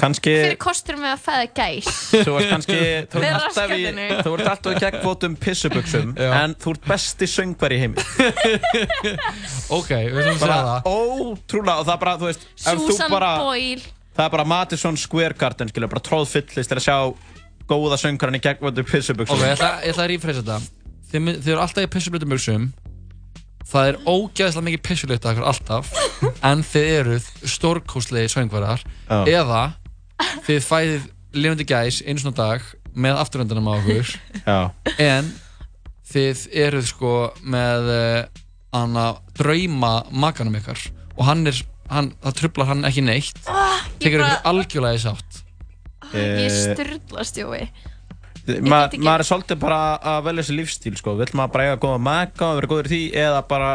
kannski 0.00 0.34
fyrir 0.34 0.58
kostur 0.64 0.98
með 1.00 1.14
að 1.14 1.22
fæða 1.24 1.48
gæs. 1.58 1.90
Þú 2.14 2.36
ert 2.40 2.52
kannski, 2.54 2.78
þú 3.12 3.22
ert 3.22 3.38
alltaf 3.38 3.74
í 3.74 3.80
raskatinu. 3.84 4.08
Þú 4.24 4.34
ert 4.38 4.52
alltaf 4.54 4.70
í 4.74 4.82
gegn 4.84 5.00
votum 5.04 5.36
pissubuxum 5.44 6.14
En 6.24 6.56
þú 6.60 6.74
ert 6.76 6.88
besti 6.88 7.30
söngvar 7.30 7.74
í 7.74 7.80
heimi. 7.84 8.04
Ok, 9.74 9.90
við 9.90 10.18
ætlum 10.20 10.34
að 10.34 10.38
segja 10.38 10.46
Bara 10.46 10.56
það. 10.68 10.88
ótrúlega 10.90 11.80
Og 11.80 11.86
það 11.86 11.94
er 11.94 12.00
bara, 12.04 12.14
þú 12.20 12.28
veist 12.28 12.44
ef 12.44 12.78
þú 12.78 12.88
Susan 12.90 13.12
bara, 13.12 13.30
Boyle. 13.40 13.92
Það 14.14 14.26
er 14.26 14.32
bara 14.36 14.46
Madison 14.52 14.98
Square 15.00 15.38
Garden 15.40 15.70
skilur, 15.72 15.90
Bara 15.92 16.04
tróðfyllist 16.08 16.72
til 16.72 16.78
að 16.80 16.84
sjá 16.84 16.96
Góða 17.70 17.96
söngvarinn 17.96 18.36
í 18.36 18.42
gegn 18.44 18.60
votum 18.60 18.88
pissubuxum. 18.90 19.38
Ok, 19.38 19.46
ég 19.46 19.54
ætla, 19.56 19.70
ég 19.86 19.94
ætla 19.94 20.04
að 20.04 20.10
rífreysa 20.12 20.42
þetta 20.44 20.83
Þið, 21.14 21.28
þið 21.44 21.52
eru 21.54 21.62
alltaf 21.62 21.84
í 21.86 21.90
pissublötu 21.94 22.26
buksum 22.30 22.64
Það 23.70 23.88
er 23.90 23.98
ógæðislega 24.10 24.66
mikið 24.66 24.82
pissublötu 24.88 25.30
akkur 25.30 25.46
alltaf 25.48 25.92
En 26.50 26.64
þið 26.66 26.88
eruð 26.98 27.28
stórkóslegi 27.54 28.32
söngvarar. 28.34 28.82
Já. 29.08 29.20
Eða 29.38 29.62
þið 30.46 30.66
fæðið 30.68 31.06
lifandi 31.34 31.66
gæs 31.70 32.00
einu 32.06 32.20
svona 32.22 32.36
dag 32.38 32.66
með 32.94 33.16
afturöndanum 33.22 33.70
á 33.70 33.74
okkur. 33.80 34.10
Já. 34.44 34.58
En 35.02 35.30
þið 36.12 36.42
eruð 36.66 36.84
sko 36.92 37.12
með 37.42 37.88
uh, 37.90 38.42
hana 38.76 39.06
drauma 39.38 39.94
makanum 40.14 40.54
ykkar. 40.60 40.78
Og 41.16 41.24
hann 41.26 41.42
er, 41.50 41.58
hann, 41.90 42.12
það 42.22 42.36
trublar 42.42 42.70
hann 42.70 42.86
ekki 42.86 43.02
neitt. 43.06 43.40
Ég 43.42 43.98
Tekur 44.04 44.22
bara- 44.22 44.36
ykkur 44.36 44.50
algjörlega 44.52 45.00
í 45.00 45.02
sátt. 45.08 45.40
Ég 46.14 46.44
Eh, 46.44 46.48
styrlast, 46.52 47.40
Jói 48.46 48.60
Ma, 48.68 48.82
get 48.84 48.92
ekki- 48.98 49.04
maður 49.06 49.22
er 49.24 49.28
svolítið 49.30 49.58
bara 49.62 49.80
að 50.04 50.22
velja 50.26 50.42
þessi 50.44 50.56
lífstíl 50.58 50.96
sko. 51.00 51.14
vill 51.16 51.30
maður 51.32 51.52
bara 51.54 51.64
eiga 51.70 51.80
góða 51.80 52.00
maka 52.00 52.46
og 52.50 52.56
vera 52.60 52.70
góður 52.74 52.88
í 52.88 52.92
því 52.92 53.02
eða 53.24 53.42
bara 53.48 53.70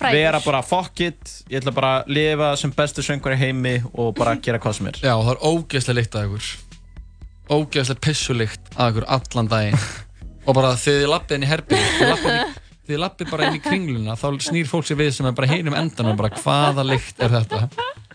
Frægur. 0.00 0.12
vera 0.16 0.40
bara 0.44 0.62
fuck 0.62 1.00
it 1.00 1.32
ég 1.50 1.60
ætla 1.60 1.72
bara 1.76 1.90
að 2.02 2.12
lifa 2.16 2.50
sem 2.56 2.70
bestu 2.76 3.02
söngur 3.04 3.32
í 3.36 3.40
heimi 3.40 3.82
og 3.94 4.14
bara 4.16 4.34
gera 4.36 4.58
hvað 4.58 4.74
sem 4.78 4.86
er 4.86 5.00
Já, 5.00 5.14
það 5.16 5.32
er 5.34 5.42
ógeðslega 5.50 5.98
lykt 6.00 6.14
að 6.20 6.28
ykkur 6.28 6.50
Ógeðslega 7.50 8.00
pissulykt 8.04 8.70
að 8.76 8.92
ykkur 8.94 9.06
allan 9.16 9.48
daginn 9.50 9.78
Og 10.46 10.54
bara 10.56 10.74
þegar 10.80 11.00
þið 11.02 11.10
lappið 11.14 11.36
inn 11.36 11.44
í 11.44 11.50
herbygg 11.50 11.86
Þið 11.98 12.10
lappið, 12.12 12.30
inn 12.30 12.40
í- 12.40 12.90
þið 12.90 13.00
lappið 13.04 13.30
bara 13.30 13.48
inn 13.48 13.58
í 13.58 13.62
kringluna 13.64 14.16
Þá 14.20 14.26
snýr 14.46 14.68
fólk 14.70 14.86
sér 14.88 15.00
við 15.00 15.10
sem 15.16 15.26
er 15.28 15.36
bara 15.36 15.50
hinum 15.52 15.76
endanum 15.78 16.16
Bara 16.20 16.30
hvaða 16.36 16.84
lykt 16.88 17.20
er 17.20 17.34
þetta 17.36 17.68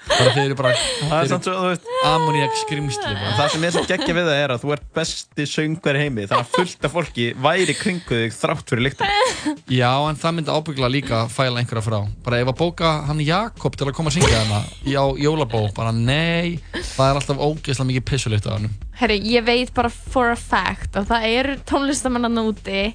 Bara 0.06 0.32
þeir 0.36 0.44
eru 0.46 0.56
bara 0.60 0.72
Það 0.76 1.16
er 1.24 1.30
samt 1.32 1.48
svo, 1.48 1.54
þú 1.58 1.70
veist. 1.72 1.88
Ammoniak 2.06 2.58
skrimsli 2.62 3.14
bara. 3.16 3.32
Það 3.40 3.48
sem 3.56 3.64
er 3.68 3.74
svo 3.76 3.84
geggja 3.90 4.16
við 4.18 4.28
það 4.30 4.42
er 4.44 4.54
að 4.56 4.62
þú 4.66 4.74
ert 4.76 4.86
besti 5.00 5.46
söngur 5.50 5.98
í 5.98 6.04
heimi 6.04 6.26
þannig 6.30 6.46
að 6.46 6.52
fullt 6.60 6.86
af 6.90 6.94
fólki 6.96 7.26
væri 7.46 7.76
kringu 7.80 8.20
þig 8.22 8.36
þrátt 8.38 8.70
fyrir 8.74 8.86
lyktum 8.86 9.58
Já, 9.74 9.90
en 10.10 10.20
það 10.22 10.36
myndi 10.38 10.54
ábyggla 10.60 10.90
líka 10.94 11.24
fæla 11.34 11.62
einhverja 11.64 11.86
frá. 11.88 11.98
Bara 12.26 12.42
ef 12.44 12.52
að 12.54 12.60
bóka 12.62 12.92
hann 13.10 13.24
Jakob 13.26 13.76
til 13.80 13.90
að 13.90 13.96
koma 13.98 14.14
að 14.14 14.20
syngja 14.20 14.44
hana 14.44 14.62
Í 14.86 14.94
á 14.94 15.06
jólabó, 15.26 15.64
bara 15.76 15.92
nei 15.96 16.60
Það 16.96 17.10
er 17.10 17.20
alltaf 17.22 17.42
ógeðslega 17.50 17.90
mikið 17.90 18.06
pissulykt 18.12 18.46
af 18.50 18.60
hannum 18.60 18.78
Herri, 19.02 19.18
ég 19.34 19.44
veit 19.50 19.74
bara 19.76 19.90
for 19.92 20.30
a 20.32 20.38
fact 20.40 20.96
að 21.02 21.10
það 21.12 21.26
eru 21.34 21.58
tónlistamannan 21.68 22.40
úti 22.46 22.86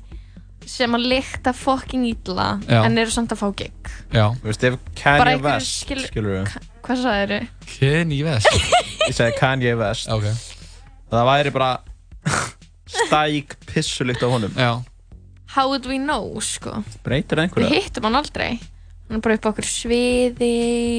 sem 0.71 0.93
að 0.95 1.07
lykta 1.11 1.53
fucking 1.57 2.05
illa 2.07 2.47
Já. 2.69 2.83
en 2.87 2.99
eru 3.01 3.11
samt 3.11 3.33
að 3.35 3.41
fá 3.41 3.47
gig. 3.59 3.89
Já. 4.13 4.27
Þú 4.39 4.47
veist, 4.47 4.65
ef 4.69 4.77
Kanye 5.01 5.39
West 5.43 5.81
skil- 5.83 6.05
skilur 6.07 6.37
við 6.37 6.59
Hvað 6.91 7.03
sagði 7.05 7.37
þau? 7.39 7.67
Kanye 7.71 8.25
West 8.27 8.49
Ég 9.07 9.15
segi 9.15 9.35
Kanye 9.39 9.75
West 9.79 10.09
okay. 10.11 10.33
Það 11.13 11.29
væri 11.29 11.53
bara 11.55 11.69
stæk 12.91 13.55
pissulykt 13.71 14.25
á 14.27 14.29
honum 14.33 14.57
Já 14.59 14.83
How 15.55 15.71
would 15.71 15.87
we 15.87 16.01
know, 16.03 16.41
sko 16.43 16.81
Breytir 17.07 17.39
það 17.39 17.45
Við 17.45 17.45
einhverja? 17.47 17.71
hittum 17.77 18.09
hann 18.09 18.19
aldrei 18.19 18.49
Hann 18.59 19.21
er 19.21 19.23
bara 19.23 19.37
upp 19.39 19.47
á 19.47 19.51
okkur 19.53 19.69
sviði 19.71 20.51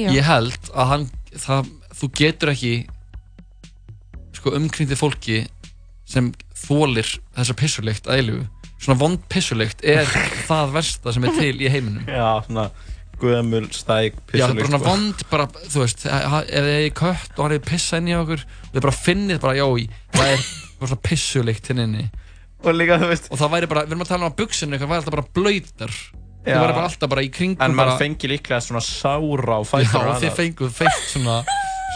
og... 0.08 0.16
Ég 0.16 0.24
held 0.24 0.72
að 0.72 0.88
hann, 0.94 1.04
það, 1.32 1.68
þú 2.00 2.08
getur 2.22 2.52
ekki 2.52 2.72
sko 4.36 4.52
umkringdi 4.56 4.96
fólki 4.96 5.38
sem 6.08 6.32
þólir 6.62 7.08
þessa 7.32 7.56
pissulykt 7.56 8.08
að 8.08 8.20
eilugu. 8.20 8.42
Svona 8.82 8.98
vond 9.00 9.24
pissulykt 9.32 9.80
er 9.88 10.04
það 10.44 10.74
versta 10.76 11.16
sem 11.16 11.24
er 11.24 11.38
til 11.38 11.54
í 11.56 11.70
heiminum. 11.72 12.04
Já, 12.04 12.44
svona 12.44 12.66
gömul 13.22 13.68
stæk 13.74 14.18
Já, 14.34 14.44
það 14.44 14.50
er 14.50 14.56
bara 14.58 14.68
svona 14.68 14.80
sko. 14.82 14.88
vond, 14.90 15.22
bara, 15.30 15.46
þú 15.72 15.84
veist, 15.84 16.06
ha- 16.10 16.42
ef 16.42 16.66
þið 16.66 16.78
er 16.80 16.90
kött 17.02 17.38
og 17.38 17.44
hann 17.46 17.54
er 17.56 17.62
pissa 17.70 18.00
inn 18.02 18.10
í 18.10 18.16
okkur 18.18 18.42
þið 18.72 18.80
bara 18.88 18.96
finnið 18.98 19.40
bara, 19.46 19.54
já, 19.60 19.66
í, 19.78 19.86
það 20.16 20.32
er 20.34 20.44
bara 20.82 20.90
svona 20.92 21.04
pissulykt 21.08 21.70
hinn 21.72 21.84
inni. 21.86 22.04
Og 22.62 22.76
líka, 22.78 22.98
þú 23.02 23.08
veist 23.10 23.30
Og 23.32 23.38
það 23.40 23.54
væri 23.56 23.66
bara, 23.72 23.80
við 23.86 23.94
erum 23.96 24.04
að 24.04 24.10
tala 24.12 24.22
um 24.26 24.30
að 24.32 24.36
buksinu 24.42 24.76
eitthvað 24.76 24.90
væri 24.92 25.00
alltaf 25.02 25.14
bara 25.16 25.28
blöytar. 25.34 25.94
Já. 26.42 26.52
Þið 26.52 26.60
væri 26.62 26.74
bara 26.76 26.86
alltaf 26.90 27.10
bara 27.10 27.22
í 27.22 27.30
kringum 27.34 27.62
En 27.66 27.74
maður 27.74 27.90
bara, 27.92 27.98
fengi 28.02 28.30
líklega 28.30 28.60
svona 28.62 28.82
sára 28.82 29.58
á 29.58 29.60
Já, 29.62 29.68
fætur 29.72 30.06
og 30.12 30.22
þið 30.22 30.32
fenguð 30.38 30.72
feitt 30.74 31.02
svona, 31.10 31.36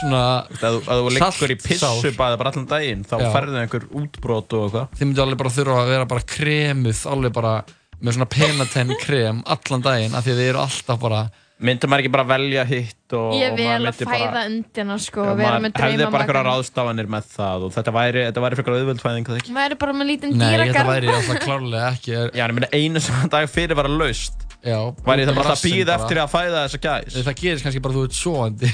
svona 0.00 0.20
þú, 0.60 0.70
að 0.86 1.00
þú 1.02 1.12
liggur 1.16 1.54
í 1.54 1.56
pissu 1.62 2.12
bæði 2.18 2.38
bara 2.42 2.52
allan 2.52 2.68
daginn 2.70 3.02
þá 3.06 3.14
Já. 3.22 3.26
færðu 3.34 3.58
einhver 3.62 3.86
útbrot 4.02 4.54
og 4.58 4.66
eitthvað 4.68 5.00
þið 5.00 5.08
myndu 5.10 5.24
alveg 5.24 5.40
bara 5.42 5.54
þurfa 5.56 5.78
að 5.82 5.90
vera 5.94 6.08
bara 6.12 6.26
kremuð 6.34 7.00
alveg 7.14 7.34
bara 7.40 7.54
með 8.02 8.16
svona 8.18 8.28
penatenn 8.36 8.94
krem 9.00 9.42
allan 9.46 9.82
daginn 9.86 10.14
af 10.14 10.24
því 10.26 10.32
að 10.34 10.40
þið 10.42 10.48
eru 10.52 10.64
alltaf 10.66 11.00
bara 11.02 11.24
Myndi 11.56 11.88
maður 11.88 12.02
ekki 12.04 12.10
bara 12.12 12.24
velja 12.28 12.62
hitt 12.68 13.14
og, 13.16 13.30
Ég 13.32 13.48
og 13.48 13.56
vil 13.56 13.64
maður 13.64 13.76
að 13.78 13.84
myndi 13.86 14.06
fæða 14.10 14.26
bara, 14.28 14.40
undina 14.50 14.96
sko 15.00 15.22
og 15.22 15.38
vera 15.38 15.52
maður 15.54 15.62
með 15.64 15.78
hefði 15.80 16.08
bara 16.12 16.24
einhverja 16.26 16.42
ráðstafanir 16.50 17.06
með 17.14 17.30
það 17.32 17.62
og 17.64 17.70
þetta 17.72 17.94
væri, 17.96 18.24
þetta 18.26 18.42
væri 18.44 18.58
fyrir 18.58 18.74
auðvöld 18.76 19.00
fæðing 19.00 19.30
það 19.30 19.38
ekki? 19.40 19.54
Maður 19.56 19.72
er 19.76 19.80
bara 19.80 19.94
með 19.96 20.10
lítinn 20.10 20.34
Nei, 20.36 20.44
þetta 20.44 20.66
dýragarð. 20.66 20.90
væri 20.90 21.14
alltaf 21.14 21.40
klárlega 21.46 21.86
ekki 21.94 22.12
Já, 22.12 22.42
en 22.44 22.52
ég 22.52 22.58
meina 22.58 22.68
einu 22.76 23.02
sem 23.06 23.30
dag 23.32 23.48
fyrir 23.48 23.78
var 23.80 23.88
að 23.88 23.96
laust. 24.02 24.44
Já 24.66 24.76
Væri 25.06 25.24
það 25.24 25.32
bara 25.38 25.46
að 25.46 25.50
rassinn 25.54 25.72
býða 25.78 25.86
bara. 25.86 25.96
eftir 26.04 26.20
að 26.20 26.30
fæða 26.36 26.60
þessa 26.66 26.82
gæs? 26.84 27.16
Það 27.30 27.40
gerist 27.40 27.64
kannski 27.64 27.82
bara 27.86 27.96
þú 27.96 28.04
ert 28.04 28.20
svoandi 28.20 28.70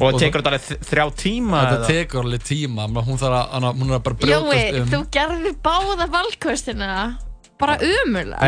Og 0.00 0.02
það 0.02 0.18
tekur 0.24 0.42
þetta 0.42 0.50
alveg 0.50 0.66
þ- 0.66 0.90
þrjá 0.90 1.04
tíma 1.22 1.62
Þetta 1.62 1.78
eða? 1.78 1.88
tekur 1.92 2.24
alveg 2.26 2.46
tíma 2.50 2.86
menn 2.90 3.06
Hún 3.06 3.20
þarf 3.22 3.38
að, 3.38 3.48
hana- 3.54 3.72
hún 3.78 3.90
er 3.94 3.98
að 4.00 4.04
bara 4.08 4.18
Jói, 4.18 4.26
brjótast 4.26 4.78
um. 4.82 4.90
þú 4.94 5.00
gerði 5.18 5.54
báða 5.68 6.06
valkostina 6.16 6.90
bara 7.58 7.76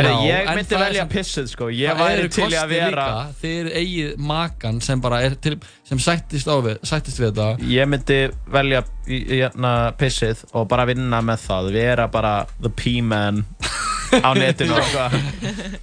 Já, 0.07 0.12
ég 0.27 0.49
en 0.51 0.57
myndi 0.59 0.70
það 0.70 0.81
er 0.81 0.85
velja 0.87 1.03
sem- 1.05 1.12
pissið 1.15 1.49
sko. 1.51 1.69
Ég 1.74 1.99
væri 1.99 2.28
til 2.31 2.47
í 2.47 2.57
að 2.61 2.69
vera 2.69 3.07
líka, 3.07 3.35
Þið 3.43 3.70
eigið 3.81 4.16
makan 4.31 4.81
sem 4.81 5.01
bara 5.01 5.23
er 5.27 5.35
til 5.35 5.57
sem 5.90 5.98
sættist, 5.98 6.46
á 6.46 6.54
við, 6.62 6.76
sættist 6.86 7.18
við 7.18 7.32
þetta. 7.32 7.46
Ég 7.66 7.88
myndi 7.90 8.18
velja 8.54 8.84
í- 9.10 9.20
í- 9.26 9.40
hérna, 9.42 9.72
pissið 9.98 10.44
og 10.54 10.68
bara 10.70 10.84
vinna 10.86 11.18
með 11.26 11.42
það 11.48 11.70
Vera 11.74 12.06
bara 12.12 12.34
the 12.62 12.70
P-man 12.70 13.42
á 14.10 14.30
netinu 14.38 14.74
og 14.74 14.80
eitthvað. 14.84 15.16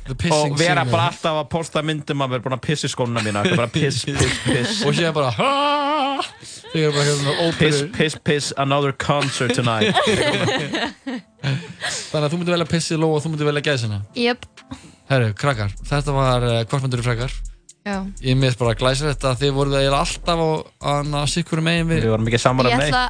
The 0.07 0.15
pissing 0.15 0.51
og 0.53 0.57
vera 0.59 0.81
seaman. 0.83 0.91
bara 0.91 1.09
alltaf 1.11 1.37
að 1.41 1.49
posta 1.51 1.83
myndum 1.83 2.23
að 2.25 2.33
vera 2.35 2.43
búin 2.47 2.55
að 2.57 2.63
pissi 2.69 2.89
skóna 2.91 3.23
mína 3.23 3.43
bara 3.51 3.67
piss, 3.71 4.01
piss, 4.07 4.39
piss. 4.47 4.81
Og! 4.87 4.95
Þið 4.95 6.83
er 6.83 6.95
bara 6.95 7.05
hérna 7.07 7.51
piss, 7.59 7.83
piss, 7.95 8.17
piss, 8.27 8.49
another 8.59 8.91
concert 8.91 9.53
tonight. 9.55 9.95
Þannig 11.47 12.23
að 12.25 12.31
þú 12.33 12.39
myndir 12.41 12.55
velja 12.57 12.67
pissið 12.71 12.99
lóa 13.03 13.17
og 13.19 13.23
þú 13.23 13.31
myndir 13.33 13.47
velja 13.51 13.63
gæsina? 13.69 13.99
Jöp, 14.17 14.47
Herru, 15.07 15.29
krakkar, 15.39 15.71
þetta 15.87 16.15
var 16.15 16.43
uh, 16.47 16.57
hvort 16.67 16.83
myndir 16.83 16.99
þú 17.03 17.07
frekar. 17.11 17.31
já 17.31 17.56
Ég 18.23 18.39
minnst 18.39 18.59
bara 18.59 18.73
að 18.73 18.81
glæsa 18.81 19.09
þetta 19.11 19.31
að 19.31 19.43
þið 19.43 19.55
voruð 19.57 19.77
eiginlega 19.79 20.01
alltaf 20.03 20.43
á 20.43 20.91
að 21.21 21.31
sikkur 21.33 21.63
megin 21.65 21.89
við 21.91 22.03
Við 22.05 22.13
vorum 22.15 22.29
ekki 22.31 22.41
saman 22.43 22.69
Ég 22.71 22.83
ætla, 22.87 23.05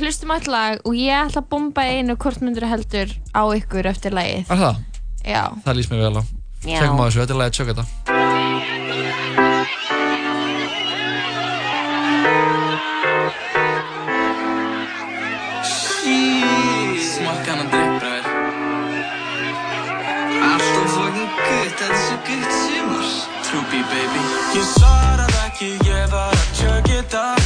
hlustum 0.00 0.32
á 0.32 0.36
eitt 0.38 0.50
lag 0.52 0.86
og 0.88 0.96
ég 0.96 1.26
ætla 1.26 1.42
að 1.44 1.50
bomba 1.52 1.84
einu 1.88 2.16
hvort 2.16 2.44
myndur 2.44 2.68
heldur 2.70 3.12
á 3.36 3.42
ykkur 3.58 3.90
eftir 3.90 4.16
lagið. 4.16 4.48
Er 4.48 4.64
það? 4.64 4.80
Já. 5.24 5.42
Það 5.66 5.80
líst 5.80 5.92
mér 5.92 6.06
vel 6.06 6.22
á. 6.22 6.24
Tjekkum 6.64 7.02
á 7.02 7.06
þessu, 7.06 7.20
þetta 7.24 7.36
er 7.36 7.42
lagið 7.42 7.60
tjökk 7.60 7.76
þetta 7.76 9.47
baby. 23.90 24.22
Ég 24.58 24.70
svaraði 24.76 25.42
ekki, 25.46 25.72
ég 25.88 26.14
var 26.14 26.34
að 26.34 26.48
tjöggi 26.60 27.02
það 27.12 27.37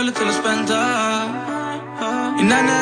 hverju 0.00 0.12
stóra 0.12 0.12
tölu 0.12 0.12
til 0.12 0.26
að 0.26 0.36
spenda 0.40 0.80
Ég 2.40 2.46
nenni 2.48 2.79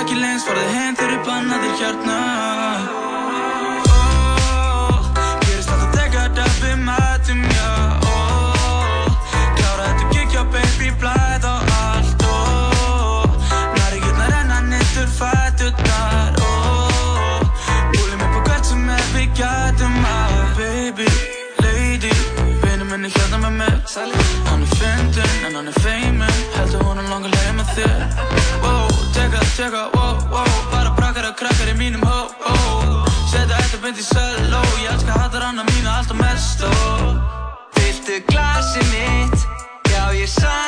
teka, 29.59 29.91
wow, 29.95 30.15
wow 30.31 30.53
Bara 30.71 30.91
brakkar 30.95 31.27
og 31.31 31.37
krakkar 31.39 31.73
í 31.73 31.75
mínum 31.79 32.05
hó, 32.07 32.21
hó 32.47 32.55
Setja 33.31 33.59
þetta 33.59 33.81
beint 33.83 33.99
í 33.99 34.07
söló 34.07 34.63
Ég 34.85 34.93
elska 34.93 35.19
hattar 35.19 35.49
hana 35.49 35.67
mína 35.73 35.99
alltaf 35.99 36.19
mest 36.21 36.63
ó 36.63 36.73
Fylltu 37.79 38.23
glasi 38.31 38.83
mitt. 38.93 39.47
Já 39.91 40.13
ég 40.15 40.31
sann 40.31 40.68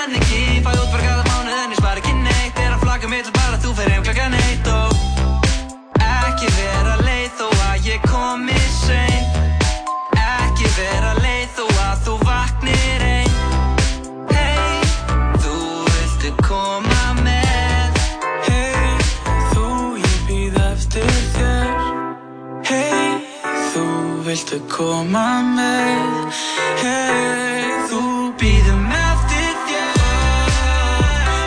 viltu 24.31 24.61
koma 24.71 25.43
með 25.43 26.43
Hey, 26.79 27.65
þú 27.91 28.03
Býðum 28.39 28.85
eftir 28.95 29.57
þér 29.67 29.97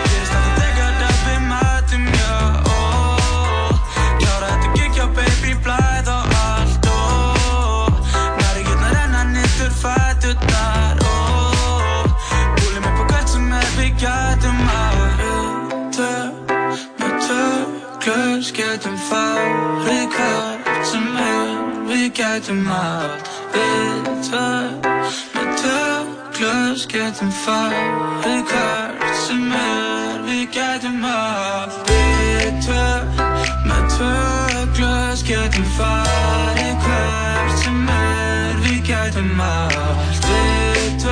Gerist 0.10 0.34
alltaf 0.36 0.58
þegar 0.58 0.98
það 1.00 1.22
við 1.28 1.46
mætum, 1.48 2.04
já 2.18 2.34
ó. 2.68 2.82
Klára 4.20 4.50
þetta 4.50 4.72
já 5.00 5.08
baby, 5.16 5.54
blæð 5.64 6.12
og 6.12 6.36
allt 6.42 6.90
ó. 6.92 7.00
Næri 8.42 8.66
getna 8.68 8.90
renna 8.98 9.24
niður 9.32 9.72
fæturnar 9.80 11.04
ó. 11.08 11.16
Búlum 12.58 12.90
upp 12.90 13.00
á 13.00 13.06
hvert 13.14 13.36
sem 13.36 13.54
er 13.62 13.70
við 13.78 13.94
gætum 14.04 14.60
að 14.74 15.00
Við 15.22 15.38
tvö, 15.96 16.12
með 17.00 17.16
tvö 17.30 17.46
glös 18.04 18.52
getum 18.60 19.00
er 19.08 19.56
Við 19.88 20.10
gætum 22.14 22.68
allt 22.68 23.30
Við 23.54 24.10
tvö, 24.28 24.48
með 25.34 25.50
tvö 25.62 25.82
glös 26.38 26.86
getum 26.90 27.32
farið 27.44 28.44
hvert 28.50 29.04
sem 29.26 29.52
er. 29.58 30.22
Við 30.28 30.44
gætum 30.54 31.06
allt 31.10 31.90
Við 31.90 32.60
tvö, 32.66 32.86
með 33.70 33.88
tvö 33.96 34.14
glös 34.78 35.26
getum 35.28 35.70
farið 35.78 36.76
hvert 36.88 37.58
sem 37.64 37.82
er. 37.98 38.62
Við 38.66 38.84
gætum 38.92 39.42
allt 39.50 40.30
Við 40.30 41.04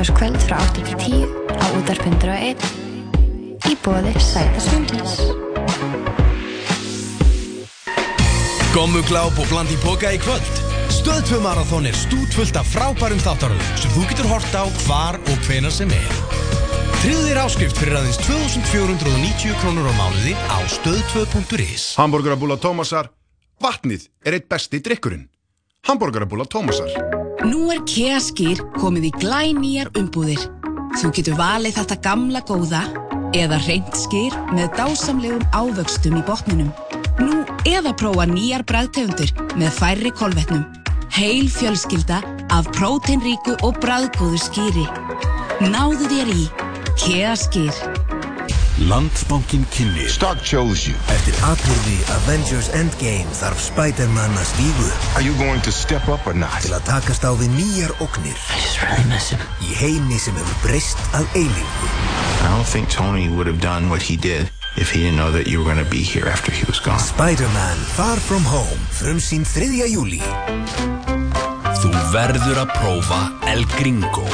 Öll 0.00 0.06
15. 0.06 0.16
kvöld 0.16 0.40
frá 0.48 0.56
8 0.56 0.80
til 0.80 0.96
10 0.96 1.28
á 1.60 1.66
útarpundur 1.76 2.30
og 2.32 2.40
1 2.40 2.62
í 3.68 3.74
bóði 3.84 4.14
Sæta 4.16 4.62
Svindlis. 4.64 5.18
Gommugláp 8.72 9.36
og 9.36 9.50
bland 9.52 9.68
í 9.68 9.76
boka 9.84 10.14
í 10.16 10.20
kvöld. 10.22 10.62
Stöðtvö 10.88 11.42
marathón 11.44 11.90
er 11.90 11.92
stútfullt 11.92 12.56
af 12.56 12.72
frábærum 12.72 13.20
þáttaröðum 13.20 13.76
sem 13.76 13.92
þú 13.92 14.06
getur 14.08 14.32
hort 14.32 14.56
á 14.56 14.64
hvar 14.86 15.20
og 15.20 15.44
hvenar 15.44 15.74
sem 15.74 15.92
er. 15.92 16.16
Þér 17.04 17.44
áskrift 17.44 17.76
fyrir 17.76 18.00
aðeins 18.00 18.24
2490 18.24 19.52
krónur 19.60 19.84
á 19.84 19.94
mánuði 20.00 20.32
á 20.48 20.64
stöð2.is. 20.80 21.90
Hamburgerabúla 22.00 22.56
Tómasar, 22.56 23.12
vatnið 23.60 24.08
er 24.24 24.40
eitt 24.40 24.48
besti 24.48 24.80
drikkurinn. 24.80 25.28
Hamburgerabúla 25.84 26.48
Tómasar. 26.48 27.19
Nú 27.40 27.70
er 27.72 27.78
Kea 27.88 28.18
Skýr 28.20 28.58
komið 28.76 29.06
í 29.08 29.10
glænýjar 29.22 29.88
umbúðir. 29.96 30.42
Þú 31.00 31.08
getur 31.16 31.38
valið 31.38 31.78
þetta 31.78 31.96
gamla 32.04 32.42
góða 32.44 32.82
eða 33.32 33.56
reynt 33.64 33.96
skýr 33.96 34.36
með 34.52 34.74
dásamlegum 34.76 35.46
ávöxtum 35.56 36.18
í 36.18 36.22
botninum. 36.28 36.68
Nú 37.24 37.40
eða 37.64 37.94
prófa 37.96 38.26
nýjar 38.28 38.66
bræðtegundir 38.68 39.32
með 39.56 39.72
færri 39.78 40.12
kolvetnum. 40.20 40.66
Heil 41.16 41.48
fjölskylda 41.48 42.20
af 42.52 42.68
próteinríku 42.76 43.56
og 43.64 43.80
bræðgóðu 43.80 44.44
skýri. 44.44 44.84
Náðu 45.64 46.12
þér 46.12 46.34
í 46.36 46.44
Kea 47.00 47.32
Skýr. 47.40 48.19
Landsbankin 48.80 49.66
kynni 49.70 50.08
Stock 50.08 50.40
chose 50.42 50.88
you 50.88 50.96
Eftir 51.12 51.34
atbyrði 51.44 51.96
Avengers 52.14 52.70
Endgame 52.72 53.28
þarf 53.36 53.60
Spider-Man 53.60 54.32
að 54.40 54.46
stígu 54.54 54.86
Are 55.18 55.24
you 55.24 55.34
going 55.36 55.60
to 55.66 55.72
step 55.74 56.08
up 56.08 56.24
or 56.26 56.32
not? 56.32 56.62
til 56.64 56.72
að 56.72 56.86
takast 56.88 57.26
á 57.28 57.32
við 57.36 57.52
nýjar 57.58 57.92
ógnir 58.00 58.32
I 58.32 58.56
just 58.62 58.80
really 58.80 59.04
miss 59.12 59.28
him. 59.34 59.42
í 59.60 59.76
heimi 59.76 60.16
sem 60.16 60.32
hefur 60.40 60.56
breyst 60.64 60.96
að 61.12 61.28
eilífu 61.36 61.90
I 62.40 62.48
don't 62.54 62.64
think 62.64 62.88
Tony 62.88 63.28
would 63.28 63.46
have 63.52 63.60
done 63.60 63.90
what 63.92 64.00
he 64.00 64.16
did 64.16 64.48
if 64.80 64.88
he 64.94 65.04
didn't 65.04 65.20
know 65.20 65.28
that 65.30 65.44
you 65.46 65.60
were 65.60 65.68
going 65.68 65.82
to 65.84 65.90
be 65.90 66.00
here 66.00 66.24
after 66.30 66.48
he 66.50 66.64
was 66.64 66.80
gone. 66.80 66.96
Spider-Man 67.04 67.76
Far 67.98 68.16
From 68.16 68.44
Home 68.48 68.80
frumsýn 68.96 69.44
3. 69.44 69.76
júli 69.92 70.22
Þú 71.84 71.92
verður 72.16 72.64
að 72.64 72.72
prófa 72.80 73.20
El 73.50 73.64
Gringo. 73.76 74.24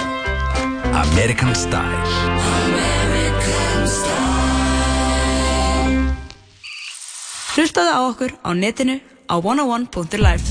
American 0.97 1.55
Style. 1.55 2.36
Hlustaðu 7.57 7.93
á 7.93 8.01
okkur 8.11 8.33
á 8.45 8.51
netinu 8.57 8.99
á 9.29 9.35
101.life 9.41 10.49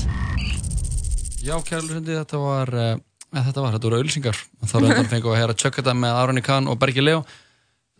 Já, 1.46 1.54
kærlundi, 1.62 2.10
þetta 2.18 2.38
var, 2.42 2.72
uh, 2.74 2.94
þetta 3.30 3.62
var, 3.62 3.74
þetta 3.76 3.86
voru 3.86 3.98
auðlýsingar. 4.00 4.38
Þá 4.66 4.72
er 4.80 4.86
þetta 4.88 5.10
fengið 5.12 5.28
að 5.30 5.36
heyra 5.38 5.54
Chuck 5.62 5.76
þetta 5.78 5.92
með 5.94 6.16
Aroni 6.18 6.42
Kahn 6.42 6.66
og 6.72 6.78
Bergi 6.82 7.04
Leo. 7.04 7.20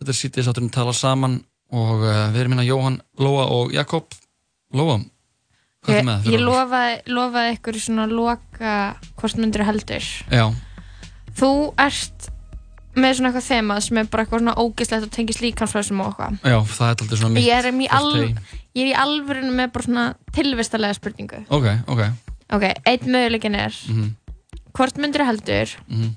Þetta 0.01 0.11
er 0.11 0.17
sítið 0.19 0.47
sátturinn 0.49 0.73
tala 0.75 0.91
saman 0.97 1.37
og 1.71 2.03
uh, 2.03 2.25
við 2.33 2.41
erum 2.41 2.57
hérna 2.57 2.65
Jóhann, 2.67 2.97
Lóa 3.23 3.45
og 3.55 3.71
Jakob. 3.71 4.11
Lóa, 4.75 4.97
hvað 5.85 5.93
er 5.95 6.01
Ég, 6.01 6.07
með 6.09 6.17
ég 6.17 6.25
fyrir 6.27 6.43
okkur? 6.43 6.49
lofaði, 6.51 6.97
lofaði 7.15 7.53
ykkur 7.55 7.79
svona 7.85 8.07
loka 8.11 8.73
hvort 9.21 9.39
myndir 9.39 9.63
heldur. 9.69 10.09
Já, 10.35 10.45
Þú 11.37 11.51
ert 11.79 12.27
með 12.97 13.17
svona 13.17 13.31
eitthvað 13.31 13.47
þema 13.47 13.79
sem 13.85 13.97
er 14.01 14.11
bara 14.11 14.23
eitthvað 14.25 14.43
svona 14.43 14.57
ógislegt 14.57 15.07
og 15.07 15.11
tengist 15.13 15.43
líkansflöðsum 15.45 16.03
og 16.03 16.13
eitthvað. 16.13 16.37
já, 16.43 16.59
það 16.77 16.87
er 16.87 16.95
alltaf 16.95 17.17
svona 17.17 17.33
mitt. 17.33 17.47
Ég 17.47 17.57
er, 17.57 17.71
í 17.71 17.89
al, 17.89 18.11
forte. 18.11 18.61
ég 18.75 18.85
er 18.85 18.91
í 18.91 18.95
alvörinu 19.05 19.51
með 19.57 19.73
bara 19.75 19.89
svona 19.89 20.05
tilvistalega 20.33 20.97
spurningu. 20.97 21.43
Ok, 21.49 21.67
ok. 21.87 22.07
Ok, 22.57 22.63
einn 22.87 23.11
möguleikin 23.11 23.55
er 23.59 23.75
Mm 23.87 24.15
hvort 24.77 24.97
myndir 25.01 25.25
heldur 25.25 25.73
-hmm. 25.89 26.13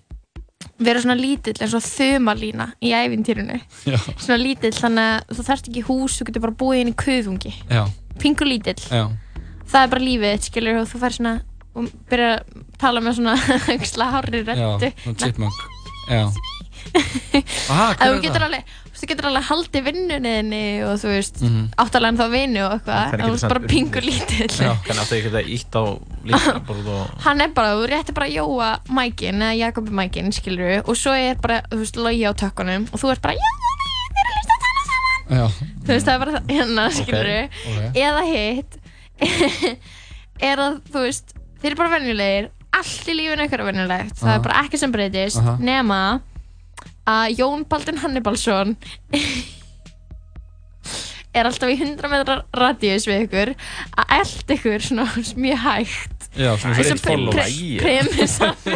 vera 0.78 1.00
svona 1.00 1.16
lítill 1.16 1.56
eins 1.60 1.74
og 1.74 1.82
þumalína 1.82 2.72
í 2.82 2.92
ævintýrinu. 2.92 3.60
Já, 3.86 3.98
Svona 4.18 4.38
lítill 4.42 4.72
þannig 4.72 5.06
að 5.08 5.36
þú 5.36 5.42
þarft 5.48 5.68
ekki 5.68 5.86
hús, 5.88 6.20
þú 6.20 6.24
getur 6.24 6.40
bara 6.40 6.60
búið 6.62 6.80
inn 6.80 6.92
í 6.92 6.96
kuðungi. 7.04 7.54
já, 7.70 7.84
Pingur 8.18 8.46
lítill. 8.46 8.82
já. 8.90 9.08
Það 9.66 9.82
er 9.82 9.88
bara 9.88 10.04
lífið 10.04 10.32
þitt, 10.32 10.44
skilur, 10.44 10.80
og 10.80 10.88
þú 10.88 10.98
fær 11.00 11.12
svona 11.12 11.40
og 11.74 11.90
byrja 12.10 12.34
að 12.34 12.42
tala 12.78 13.00
með 13.00 13.14
svona 13.14 13.34
Aha, 17.70 17.94
Að 17.94 18.00
þú 18.00 18.14
er 18.16 18.20
getur 18.24 18.42
það? 18.42 18.46
alveg, 18.46 19.24
alveg 19.30 19.44
haldið 19.50 19.84
vinnuninni 19.86 20.62
og 20.84 20.96
þú 21.02 21.08
veist, 21.14 21.40
Mhm. 21.44 21.62
áttalega 21.84 22.08
en 22.12 22.18
þá 22.20 22.26
vinnu 22.34 22.62
og 22.66 22.72
eitthvað, 22.76 23.14
en 23.14 23.20
þú 23.20 23.34
ert 23.36 23.48
bara 23.54 23.62
pingur 23.70 24.02
lítill. 24.06 24.48
Hvernig 24.50 25.02
áttu 25.04 25.16
ekki 25.18 25.30
þetta 25.30 25.42
ítt 25.56 25.78
á 25.78 25.82
og... 25.86 25.96
Hann 27.24 27.40
er 27.40 27.48
bara, 27.56 27.74
þú 27.78 27.86
réttir 27.92 28.14
bara 28.18 28.26
að 28.26 28.36
jóa 28.40 28.70
mækin, 28.90 29.40
eða 29.40 29.56
Jakobi 29.60 29.90
mækin, 30.00 30.32
skilur 30.34 30.82
og 30.84 30.96
svo 30.98 31.14
er 31.16 31.38
bara, 31.40 31.62
þú 31.70 31.78
veist, 31.84 31.96
logi 31.96 32.24
á 32.26 32.32
tökkunum 32.34 32.88
og 32.92 32.98
þú 33.00 33.12
ert 33.14 33.22
bara, 33.22 33.34
já, 33.34 33.48
Já. 35.30 35.44
þú 35.86 35.90
veist, 35.94 36.06
það 36.06 36.14
er 36.14 36.18
bara 36.24 36.32
það- 36.32 36.48
hérna, 36.56 36.84
skilur 36.90 37.28
ok. 37.46 37.94
eða 37.94 38.22
hitt 38.26 38.72
er 40.50 40.56
að, 40.64 40.80
þú 40.90 41.04
veist, 41.06 41.34
þeir 41.60 41.70
eru 41.70 41.78
bara 41.78 41.92
venjulegir 41.98 42.48
allt 42.80 43.08
í 43.10 43.14
lífinu 43.18 43.44
ykkur 43.46 43.62
er 43.62 43.68
venjulegt 43.70 44.18
það 44.20 44.34
er 44.36 44.42
bara 44.44 44.60
ekki 44.64 44.78
sem 44.80 44.92
breytist 44.94 45.38
Aha. 45.40 45.56
nema 45.60 46.00
að 47.10 47.40
Jón 47.40 47.64
Baldin 47.70 48.00
Hannibalsson 48.02 48.76
er 51.30 51.46
alltaf 51.46 51.70
í 51.70 51.78
100 51.78 52.10
metrar 52.10 52.44
radíus 52.56 53.06
við 53.08 53.26
ykkur 53.26 53.52
að 53.54 54.16
elda 54.20 54.56
ykkur 54.56 54.86
svona 54.86 55.06
mjög 55.44 55.62
hægt 55.66 56.19
Já, 56.38 56.52
svona 56.62 56.76
Eins 56.78 56.92
og 56.94 57.00
follows. 57.02 57.34
pre- 57.34 57.78
Premissan. 57.82 58.54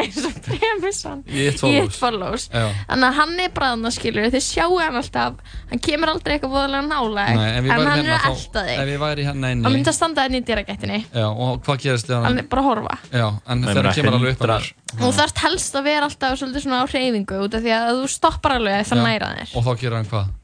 Eins 0.00 0.18
og- 0.24 0.38
premissan. 0.48 1.20
Í 1.28 1.42
eitt 1.50 1.96
follows. 1.98 2.46
Þannig 2.54 3.04
að 3.10 3.16
hann 3.18 3.34
er 3.44 3.50
bara 3.52 3.68
þannig 3.74 3.94
skilur 3.98 4.30
Þið 4.32 4.44
sjáu 4.46 4.78
hann 4.80 4.96
alltaf. 4.96 5.34
Hann 5.68 5.82
kemur 5.84 6.12
aldrei 6.14 6.38
eitthvað 6.38 6.54
voðalega 6.54 6.80
ef 6.80 6.88
En 6.88 7.68
hann 7.68 7.68
er 7.68 7.68
hérna 7.68 8.16
að 8.16 8.24
þá- 8.24 8.30
elta 8.32 8.62
Ef 8.64 8.80
þig 8.80 8.92
ég 8.94 9.02
væri 9.04 9.26
hérna 9.28 9.50
Hann 9.50 9.58
inni 9.60 9.74
myndi 9.76 9.92
að 9.92 9.98
standa 9.98 10.24
þenni 10.24 10.40
í 10.40 10.46
dýragættinni 10.48 11.00
Já, 11.12 11.26
og 11.28 11.60
hvað 11.66 11.82
gerist 11.84 12.08
þegar 12.08 12.24
Hann? 12.28 12.38
Er 12.38 12.48
bara 12.54 12.62
að 12.64 12.68
horfa. 12.70 12.96
Já, 13.12 13.26
en 13.48 13.62
þegar 13.68 13.90
hann 13.90 13.98
kemur 13.98 14.18
alveg 14.18 14.32
upp 14.38 14.48
Og 14.88 15.04
þú 15.04 15.12
þarft 15.20 15.44
helst 15.44 15.76
að 15.78 15.84
vera 15.90 16.08
alltaf 16.08 16.38
svona 16.40 16.80
á 16.80 16.84
hreyfingu 16.88 17.42
út 17.44 17.54
af 17.58 17.62
því 17.66 17.74
að 17.76 17.92
þú 18.00 18.08
stoppar 18.16 18.56
alveg 18.56 18.80
að 18.80 18.88
það 18.88 19.04
næra 19.04 19.30
þér. 19.36 19.52
Og 19.58 19.64
þá 19.68 19.72
gerir 19.82 19.96
hann 20.00 20.08
hvað? 20.08 20.34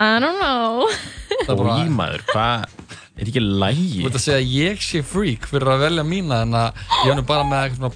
I 0.00 0.18
don't 0.20 0.40
know. 0.40 0.88
Það 1.44 1.52
er 1.52 1.60
bara- 1.60 1.76
Ímaður, 1.84 2.24
hvað? 2.32 2.64
Er 3.16 3.30
ekki 3.30 3.40
lægi? 3.40 4.02
Þú 4.02 4.08
veit 4.10 4.18
að 4.18 4.24
segja 4.26 4.40
að 4.42 4.50
ég 4.52 4.82
sé 4.84 5.00
freak 5.06 5.46
fyrir 5.48 5.70
að 5.72 5.84
velja 5.86 6.04
mína 6.04 6.42
en 6.44 6.52
að 6.52 6.82
ég 7.06 7.10
er 7.14 7.16
nú 7.16 7.24
bara 7.26 7.44
með 7.48 7.70
eitthvað 7.70 7.94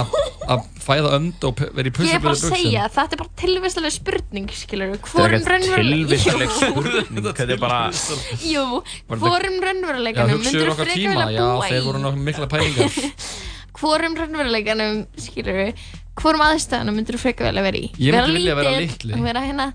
að- 0.00 0.14
að 0.48 0.62
fæða 0.82 1.10
önd 1.18 1.44
og 1.44 1.60
vera 1.60 1.86
í 1.86 1.92
Ég 1.92 2.14
er 2.16 2.22
bara 2.24 2.34
að 2.34 2.56
segja, 2.56 2.88
þetta 2.88 3.12
er 3.14 3.20
bara 3.20 3.30
tilvistalega 3.42 3.92
spurning 3.94 4.48
skilur 4.50 4.94
er 4.94 4.98
Hvorum 5.04 5.44
Jú. 5.44 5.68
spurning 5.68 7.28
Þetta 7.28 7.46
er 7.52 7.56
bara 7.62 7.80
Jú, 7.92 8.64
þetta- 8.82 9.20
hvorum 9.22 9.54
Já, 9.58 9.64
raunveruleikanum 9.68 10.42
myndur 10.42 10.66
þú 10.72 10.74
frekar 10.80 10.90
vilja 10.96 11.30
já, 11.30 11.38
búa 11.44 11.68
þeir 11.68 11.78
í 11.78 11.86
voru 11.86 11.98
nokkuð 12.02 12.24
mikla 12.30 12.46
pælingar 12.48 12.90
Hvorum 13.78 14.16
raunveruleikanum, 14.18 15.06
skilur 15.28 15.54
við 15.62 15.74
Hvorum 16.18 16.42
aðstæðanum 16.48 16.96
myndur 16.98 17.14
þú 17.14 17.20
frekar 17.28 17.52
vilja 17.52 17.62
vera 17.68 17.78
í 17.78 17.90
Ég 18.02 18.16
myndi 18.18 18.32
vilja 18.40 18.54
vera 18.58 18.70
litli. 18.80 19.12
hérna 19.46 19.68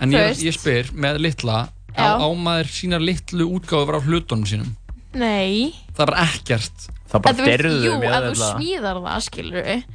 En 0.00 0.10
ég, 0.14 0.38
spyr, 0.56 0.92
með 0.94 1.18
litla 1.26 1.66
Já. 1.66 1.77
Á, 1.98 2.18
á 2.22 2.28
maður 2.38 2.72
sínar 2.78 3.02
litlu 3.04 3.48
útgáfur 3.58 3.98
af 3.98 4.06
hlutunum 4.08 4.46
sínum? 4.48 4.72
Nei. 5.18 5.74
Það 5.96 6.02
er 6.04 6.10
bara 6.12 6.24
ekkert. 6.28 6.88
Það 7.08 7.30
Ef 7.30 7.38
þú 7.38 7.44
veist, 7.48 7.84
Jú, 7.84 7.94
ef 8.04 8.26
þú 8.26 8.34
smíðar 8.54 8.98
það, 9.06 9.22
skilur 9.30 9.64
við 9.64 9.86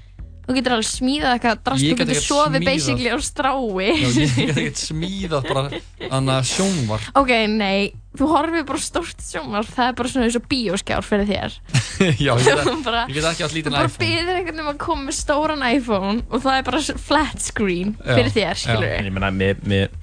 Þú 0.43 0.53
getur 0.57 0.73
alveg 0.75 0.87
smíðað 0.89 1.33
eitthvað 1.37 1.59
drast, 1.63 1.83
Ég 1.85 1.93
þú 1.93 1.95
get 1.95 1.99
getur 2.03 2.17
ekkert 2.17 2.27
sofið 2.27 2.55
smíðað. 2.57 2.65
basically 2.67 3.11
á 3.13 3.17
strái. 3.23 3.85
Já, 3.95 4.07
ég 4.19 4.33
get 4.49 4.57
ekkert 4.59 4.79
smíðað 4.81 5.45
bara 5.47 5.61
þannig 6.09 6.33
að 6.33 6.47
sjónvar 6.49 7.05
Ok, 7.21 7.31
nei, 7.53 7.93
þú 8.19 8.27
horfir 8.33 8.65
bara 8.67 8.81
á 8.81 8.83
stórt 8.83 9.23
sjónvarp, 9.23 9.69
það 9.71 9.87
er 9.87 9.95
bara 10.01 10.11
svona 10.11 10.27
eins 10.27 10.35
og 10.41 10.47
bíóskjár 10.51 11.07
fyrir 11.07 11.29
þér. 11.31 11.55
Já, 12.25 12.33
ég 12.33 12.43
get, 12.49 12.65
Þú 12.67 12.75
bara- 12.89 13.05
ég 13.07 13.15
get 13.21 13.29
ekki 13.29 13.45
átt 13.47 13.53
Þú 13.53 13.57
lítinn 13.61 13.77
bara 13.77 13.87
iPhone. 13.87 14.03
býðir 14.03 14.33
einhvern 14.41 14.59
veginn 14.59 14.73
að 14.73 14.81
koma 14.83 15.07
með 15.07 15.17
stóran 15.21 15.63
iPhone 15.69 16.17
og 16.27 16.43
það 16.43 16.57
er 16.59 16.67
bara 16.73 16.81
s- 16.83 16.99
flat 17.07 17.39
screen 17.47 17.95
Já, 18.03 18.11
fyrir 18.17 18.35
þér, 18.35 18.61
skilur 18.65 18.91
En 18.97 19.07
ég 19.07 19.15
meina, 19.15 19.31
mér, 19.31 19.63
mér, 19.63 19.95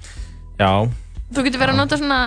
já 0.57 0.71
Þú 1.31 1.45
getur 1.47 1.61
verið 1.63 1.75
að 1.75 1.81
nota 1.81 1.99
svona 2.01 2.21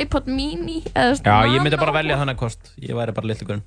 iPod 0.00 0.26
mini 0.30 0.80
eða 0.94 1.18
Já, 1.22 1.54
ég 1.54 1.62
myndi 1.62 1.78
bara 1.80 1.94
velja 1.94 2.18
þannig 2.20 2.38
kost 2.40 2.72
Ég 2.82 2.98
væri 2.98 3.14
bara 3.14 3.30
litlu 3.30 3.48
grunn 3.48 3.64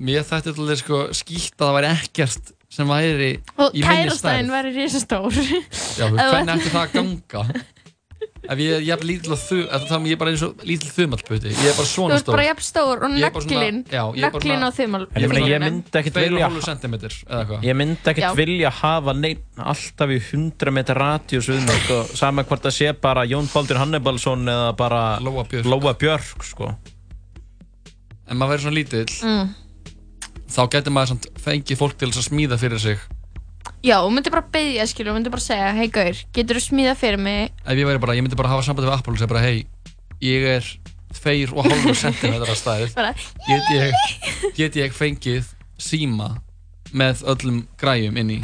Mér 0.00 0.24
þætti 0.24 0.54
þess 0.56 0.84
sko 0.84 1.02
skýtt 1.18 1.56
að 1.58 1.66
það 1.66 1.76
væri 1.76 1.92
ekkert 1.98 2.52
sem 2.70 2.90
væri 2.90 3.30
Og 3.58 3.74
í 3.74 3.82
minni 3.82 4.06
kærastæðin 4.06 4.46
stærð 4.46 4.52
væri 4.54 4.70
risastór. 4.76 5.38
Já, 5.98 6.04
hvernig 6.14 6.52
ætti 6.54 6.70
það 6.70 6.82
að 6.84 6.92
ganga? 6.94 7.42
Ef 8.50 8.58
ég 8.58 8.72
er 8.72 8.82
jafn 8.82 9.06
lítill 9.06 9.32
að 9.36 9.42
þu, 9.46 9.56
ef 9.76 9.82
það 9.86 10.06
ég 10.08 10.14
er 10.16 10.18
bara 10.20 10.30
eins 10.32 10.42
og 10.42 10.62
lítill 10.66 10.90
þumallputi 10.96 11.50
Ég 11.52 11.68
er 11.70 11.74
bara 11.76 11.86
Þú 11.86 11.92
svona 11.92 12.14
ert 12.16 12.24
stór 12.24 12.34
bara 12.34 12.46
jafn 12.48 12.64
stór 12.66 13.02
og 13.04 13.10
er 13.10 13.20
er 13.20 13.30
bara 13.30 13.44
nöglin 13.44 14.64
á 14.64 14.70
svona- 14.70 14.72
þumal. 14.78 15.02
En 15.14 15.22
ég 15.22 15.50
ég 15.50 15.60
myndi 15.60 16.00
ekkert 16.00 16.18
vilja 16.20 16.48
2,5 16.48 16.64
cm 16.80 16.94
eða 16.96 17.40
eitthvað 17.40 17.62
Ég 17.68 17.76
myndi 17.76 18.10
ekkert 18.10 18.24
Já. 18.24 18.32
vilja 18.40 18.70
hafa 18.80 19.12
neitt 19.12 19.44
alltaf 19.58 20.08
í 20.10 20.18
100 20.20 20.72
meter 20.72 20.94
radíus 20.96 21.46
við 21.52 21.60
mig 21.68 21.84
sko, 21.84 22.00
sama 22.16 22.42
hvort 22.44 22.62
það 22.64 22.76
sé 22.80 22.92
bara 23.00 23.26
Jón 23.28 23.46
Baldur 23.54 23.76
Hannibalsson 23.78 24.44
eða 24.48 24.72
bara 24.76 25.02
Lóa 25.20 25.44
Björk, 25.44 25.64
Lóa 25.66 25.94
Björk 25.94 26.42
sko. 26.44 26.74
En 28.30 28.36
maður 28.38 28.56
verður 28.56 28.64
svona 28.66 28.78
lítill 28.80 29.14
Mm. 29.22 29.54
þá 30.50 30.60
getur 30.70 30.90
maður 30.92 31.08
samt 31.14 31.26
fengið 31.38 31.76
fólk 31.78 31.96
til 31.98 32.08
að 32.08 32.24
smíða 32.26 32.58
fyrir 32.58 32.78
sig 32.80 32.98
Já, 33.80 33.96
þú 34.04 34.10
myndir 34.12 34.32
bara 34.34 34.44
beðja, 34.52 34.84
skilur, 34.90 35.12
þú 35.14 35.16
myndir 35.16 35.32
bara 35.32 35.44
segja 35.44 35.70
Hei 35.78 35.88
Gaur, 35.94 36.18
getur 36.36 36.58
þú 36.60 36.64
smíða 36.66 36.92
fyrir 37.00 37.20
mig? 37.22 37.52
Ef 37.64 37.78
ég 37.80 37.88
væri 37.88 38.02
bara, 38.02 38.16
ég 38.18 38.24
myndi 38.26 38.36
bara 38.36 38.50
hafa 38.52 38.66
sambandi 38.66 38.90
við 38.90 38.96
Apple 38.98 39.14
og 39.14 39.20
segja 39.22 39.30
bara 39.32 39.44
hei, 39.46 39.62
ég 40.20 40.44
er 40.58 40.68
tveir 41.16 41.54
og 41.56 41.64
hálfur 41.64 41.96
sentimetra 42.04 42.56
stærð. 42.60 42.92
Bara, 42.98 43.14
get 43.48 43.70
ég, 43.72 44.54
get 44.58 44.76
ég 44.82 44.92
fengið 44.96 45.48
síma 45.80 46.34
með 46.92 47.24
öllum 47.32 47.62
græjum 47.80 48.20
inn 48.20 48.34
í? 48.36 48.40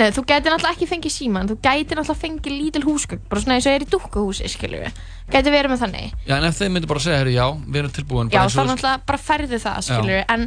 Nei, 0.00 0.08
þú 0.16 0.22
gæti 0.24 0.48
náttúrulega 0.48 0.72
ekki 0.72 0.86
fengið 0.88 1.12
síman 1.12 1.48
Þú 1.50 1.54
gæti 1.62 1.92
náttúrulega 1.98 2.16
fengið 2.22 2.54
lítil 2.56 2.80
húsgögn 2.86 3.20
Bara 3.28 3.42
svona 3.42 3.58
eins 3.58 3.66
og 3.68 3.74
er 3.76 3.82
í 3.84 3.88
dúkkuhúsi, 3.92 4.48
skilur 4.48 4.80
við 4.86 5.00
Gæti 5.34 5.52
verið 5.52 5.74
með 5.74 5.82
þannig. 5.82 6.14
Já, 6.24 6.32
en 6.38 6.46
ef 6.48 6.56
þeir 6.56 6.70
myndi 6.72 6.88
bara 6.88 7.02
segja, 7.04 7.18
herri, 7.20 7.34
já, 7.36 7.44
við 7.68 7.78
erum 7.82 7.92
tilbúin 7.98 8.30
Já, 8.32 8.38
bara 8.38 8.46
eins 8.48 8.56
þá 8.56 8.62
og- 8.62 8.70
náttúrulega 8.70 9.02
bara 9.12 9.20
færðu 9.20 9.58
það, 9.66 9.76
skilur 9.90 10.14
við 10.14 10.32
En 10.32 10.46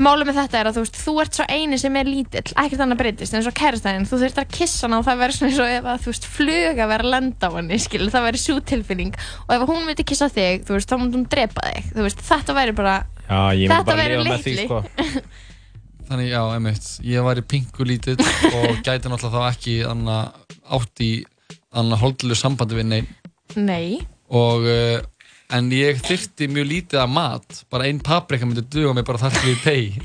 málið 0.00 0.26
með 0.30 0.38
þetta 0.40 0.58
er 0.60 0.68
að 0.70 0.76
þú 0.78 0.82
veist 0.84 0.96
Þú 1.04 1.12
ert 1.22 1.36
svo 1.38 1.44
eini 1.54 1.78
sem 1.78 1.96
er 2.00 2.08
lítill 2.08 2.54
Ekkert 2.64 2.82
annað 2.82 3.00
breytist 3.02 3.36
En 3.36 3.44
svo 3.46 3.52
kærastæðin, 3.54 4.06
þú 4.10 4.18
þurftir 4.24 4.42
að 4.44 4.52
kissa 4.58 4.86
hana 4.88 4.98
Og 4.98 5.06
það 5.06 5.20
verður 5.22 5.36
svona 5.38 5.50
eins 5.52 5.60
og 5.62 5.72
ef 5.74 5.88
að, 5.92 6.00
þú 6.04 6.12
veist, 6.14 6.28
flug 6.34 6.82
að 6.84 6.90
vera 6.94 7.06
að 7.06 7.12
lenda 7.14 7.50
á 7.50 7.56
henni 7.58 7.78
Skilur, 7.84 8.12
það 8.14 8.26
verður 8.28 8.42
svo 8.44 8.56
tilfinning. 8.72 9.14
Og 9.46 9.54
ef 9.56 9.64
hún 9.70 9.86
myndi 9.86 10.06
kissa 10.10 10.28
þig, 10.34 10.64
þú 10.66 10.76
veist, 10.78 10.90
þá 10.90 10.96
myndi 11.00 11.18
hún 11.20 11.26
drepa 11.30 11.66
þig. 11.70 11.90
Þú 11.94 12.06
veist, 12.08 12.24
þetta 12.30 12.56
væri 12.58 12.76
bara 12.76 12.94
Já, 13.24 13.40
Þetta 13.54 13.78
bara 13.88 13.98
verður 14.02 14.26
litli. 14.28 14.56
sko. 14.66 14.80
Þannig, 16.08 16.26
já, 16.34 16.40
einmitt, 16.52 16.88
ég 17.08 17.24
væri 17.24 17.44
pingu 17.48 17.86
lítill 17.88 18.18
og 18.20 18.82
gæti 18.84 19.08
náttúrulega 19.08 19.30
þá 19.32 19.54
ekki 19.54 19.76
anna, 19.88 20.16
átt 20.76 21.00
í 21.00 21.12
anna 21.72 21.96
holdlu 22.02 22.36
sambandi 22.36 22.76
við 22.76 22.90
neinn. 22.90 23.08
Nei. 23.56 24.02
Og 24.34 24.66
uh, 24.68 24.98
en 25.52 25.70
ég 25.72 26.00
þyrfti 26.02 26.48
mjög 26.48 26.66
lítið 26.70 26.98
af 27.02 27.10
mat. 27.10 27.64
Bara 27.70 27.84
ein 27.90 28.00
paprika 28.00 28.46
myndi 28.46 28.62
duga 28.70 28.94
mig 28.94 29.04
bara 29.04 29.18
þar 29.18 29.32
til 29.40 29.52
í 29.52 29.56
deg 29.64 30.00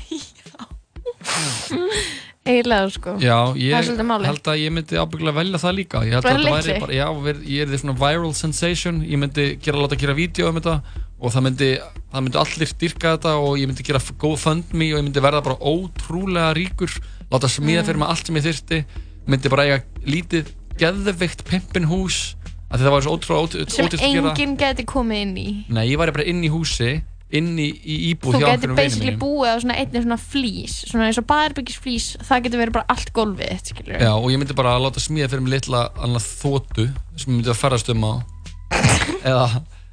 Eiginlega, 2.50 2.88
sko. 2.90 3.12
Já, 3.20 3.52
Það 3.52 3.58
ég 3.60 4.24
held 4.26 4.48
að 4.48 4.58
ég 4.62 4.72
myndi 4.72 4.96
ábygglega 4.98 5.36
velja 5.36 5.58
það 5.60 5.74
líka. 5.76 6.00
Ég 6.08 6.14
held 6.16 6.24
að 6.30 6.38
litli? 6.40 6.54
væri 6.56 6.76
bara, 6.80 6.94
já, 6.96 7.06
ég 7.52 7.60
er 7.62 7.68
því 7.70 7.80
svona 7.82 7.96
viral 8.00 8.32
sensation. 8.34 9.02
Ég 9.04 9.20
myndi 9.20 9.44
gera, 9.62 9.82
láta 9.82 9.98
gera 10.00 10.14
vídeo 10.16 10.48
um 10.48 10.56
þetta 10.56 10.78
og 11.20 11.34
það 11.34 11.44
myndi, 11.46 11.68
það 12.14 12.24
myndi 12.26 12.40
allir 12.40 12.72
dyrka 12.80 13.12
þetta 13.18 13.34
og 13.44 13.52
ég 13.60 13.68
myndi 13.70 13.84
gera 13.86 14.00
GoFundMe 14.24 14.88
og 14.94 14.98
ég 15.02 15.04
myndi 15.10 15.22
verða 15.26 15.42
bara 15.44 15.60
ótrúlega 15.60 16.54
ríkur. 16.56 16.96
Láta 17.30 17.52
smíða 17.52 17.84
Mm. 17.84 17.86
fyrir 17.90 18.00
mig 18.00 18.08
allt 18.08 18.26
sem 18.26 18.36
ég 18.40 18.46
þyrfti. 18.48 18.80
Myndi 19.28 19.52
bara 19.52 19.64
eiga 19.68 19.82
lítið 20.08 20.48
geðveikt 20.80 21.44
pimpin 21.44 21.84
hús 21.92 22.34
að 22.70 22.84
það 22.84 22.92
var 22.94 23.02
svo 23.06 23.14
ótrúlega 23.18 23.46
ótrúlega 23.46 23.74
Sem 23.74 23.86
ótrúlega 23.86 24.06
að 24.06 24.14
gera 24.14 24.30
enginn 24.34 24.56
geti 24.60 24.84
komið 24.88 25.22
inn 25.26 25.36
í. 25.40 25.48
Nei, 25.74 25.84
ég 25.90 25.98
væri 26.00 26.14
bara 26.16 26.26
inn 26.30 26.44
í 26.46 26.50
húsi 26.52 26.90
inn 27.30 27.52
í, 27.62 27.68
í 27.86 27.96
íbúð 28.10 28.34
Þú 28.34 28.38
hjá 28.40 28.46
getur 28.46 28.50
einhverjum 28.50 28.70
vinum 28.70 28.78
basically 28.80 29.12
mínum. 29.12 29.20
búið 29.22 29.50
á 29.50 29.56
svona 29.62 29.74
einni 29.78 30.00
svona 30.02 30.16
flís 30.18 30.72
Svona 30.90 31.04
eins 31.06 31.18
og 31.22 31.26
baðherbyggis 31.30 31.76
flís 31.78 32.06
Það 32.26 32.40
getur 32.46 32.62
verið 32.64 32.74
bara 32.74 32.88
allt 32.94 33.12
gólfið 33.14 33.52
þitt, 33.52 33.70
skilur 33.70 34.00
Já, 34.02 34.10
og 34.18 34.26
ég 34.32 34.40
myndi 34.42 34.56
bara 34.58 34.72
láta 34.82 35.02
smíða 35.04 35.28
fyrir 35.30 35.44
mig 35.46 35.52
litla 35.54 35.82
annað 36.02 36.26
þóttu 36.26 36.88
sem 37.14 37.30
ég 37.30 37.36
myndi 37.36 37.52
að 37.54 37.60
ferðast 37.60 37.92
um 37.94 38.02
á. 38.02 38.12
Eða, 39.30 39.46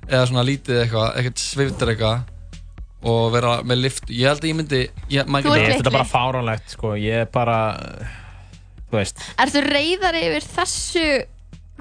eða 0.07 0.23
svona 0.31 0.45
lítið 0.47 0.81
eitthvað, 0.81 1.07
eitthvað 1.19 1.43
sviftir 1.45 1.93
eitthvað 1.93 2.33
og 3.07 3.27
vera 3.37 3.51
með 3.69 3.83
lift 3.85 4.09
ég 4.09 4.25
held 4.31 4.41
að 4.41 4.49
ég 4.49 4.57
myndi 4.57 4.79
ég, 5.13 5.29
Þú 5.29 5.37
ert 5.37 5.45
getur- 5.45 5.73
Þetta 5.77 5.91
er 5.91 5.97
bara 5.99 6.09
fáránlegt 6.09 6.73
sko, 6.73 6.95
ég 6.97 7.21
er 7.21 7.29
bara 7.37 7.59
Þú 8.87 8.97
veist. 8.97 9.21
Ertu 9.43 9.61
reyðar 9.67 10.15
yfir 10.17 10.45
þessu 10.57 11.05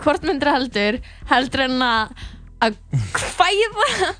Hvort 0.03 0.27
myndir 0.27 0.51
heldur 0.53 0.99
Heldur 1.31 1.67
en 1.67 1.85
að 1.87 2.27
að 2.67 2.77
hvæða 3.17 4.11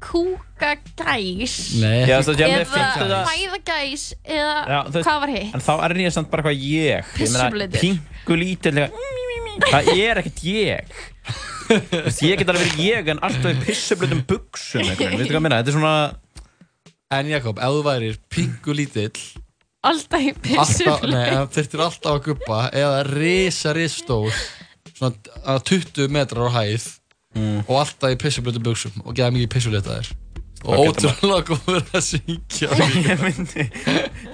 Kúka 0.00 0.72
gæs 0.98 1.54
Eða 1.76 3.20
hvæða 3.28 3.60
gæs 3.68 4.04
Eða 4.24 4.56
Já, 4.64 4.78
þú 4.86 4.94
veist, 4.96 5.06
hvað 5.06 5.20
var 5.24 5.32
hitt? 5.34 5.54
En 5.54 5.64
þá 5.66 5.72
er 5.86 5.96
ég 6.00 6.14
samt 6.16 6.30
bara 6.32 6.46
hvað 6.46 6.62
ég. 6.64 7.10
Ég 7.20 7.34
meina, 7.34 7.50
Pissublitur. 7.50 7.80
pingu 7.84 8.38
lítill 8.40 8.80
Það 9.70 9.90
er 9.92 10.20
ekkert 10.22 10.40
ég. 10.46 10.94
Ég 11.70 12.40
get 12.40 12.48
alveg 12.50 12.64
verið 12.64 12.80
ég 12.82 13.10
en 13.12 13.20
alltaf 13.26 13.52
í 13.52 13.60
pissublutum 13.66 14.24
buksum 14.26 14.88
þetta 14.88 15.60
er 15.60 15.74
svona 15.74 15.92
En 17.10 17.28
Jakob, 17.30 17.58
ef 17.58 17.76
þú 17.76 17.84
værir 17.86 18.18
pingu 18.32 18.74
lítill 18.74 19.12
Alltaf 19.86 20.24
í 20.24 20.32
pissu 20.36 20.86
alltaf, 20.88 21.06
nei, 21.08 21.28
ef 21.36 21.54
þurftir 21.54 21.84
alltaf 21.84 22.16
að 22.16 22.24
guppa 22.26 22.58
eða 22.76 23.04
risa 23.08 23.72
ristór 23.76 24.34
svona 25.00 25.36
að 25.56 25.62
20 25.72 26.10
metrar 26.14 26.50
á 26.52 26.56
hæð 26.60 26.88
og 27.70 27.76
alltaf 27.80 28.10
í 28.12 28.18
pissublötu 28.20 28.60
buksum 28.64 29.00
og 29.06 29.14
geða 29.16 29.32
mikið 29.36 29.50
pissulitaðir. 29.54 30.08
Og 30.60 30.74
Ok, 30.76 30.88
þetta 30.90 31.10
ótrúlega 31.14 31.44
góður 31.54 31.84
að 31.96 32.02
syngja. 32.04 32.66
Ég 33.08 33.20
myndi, 33.22 33.62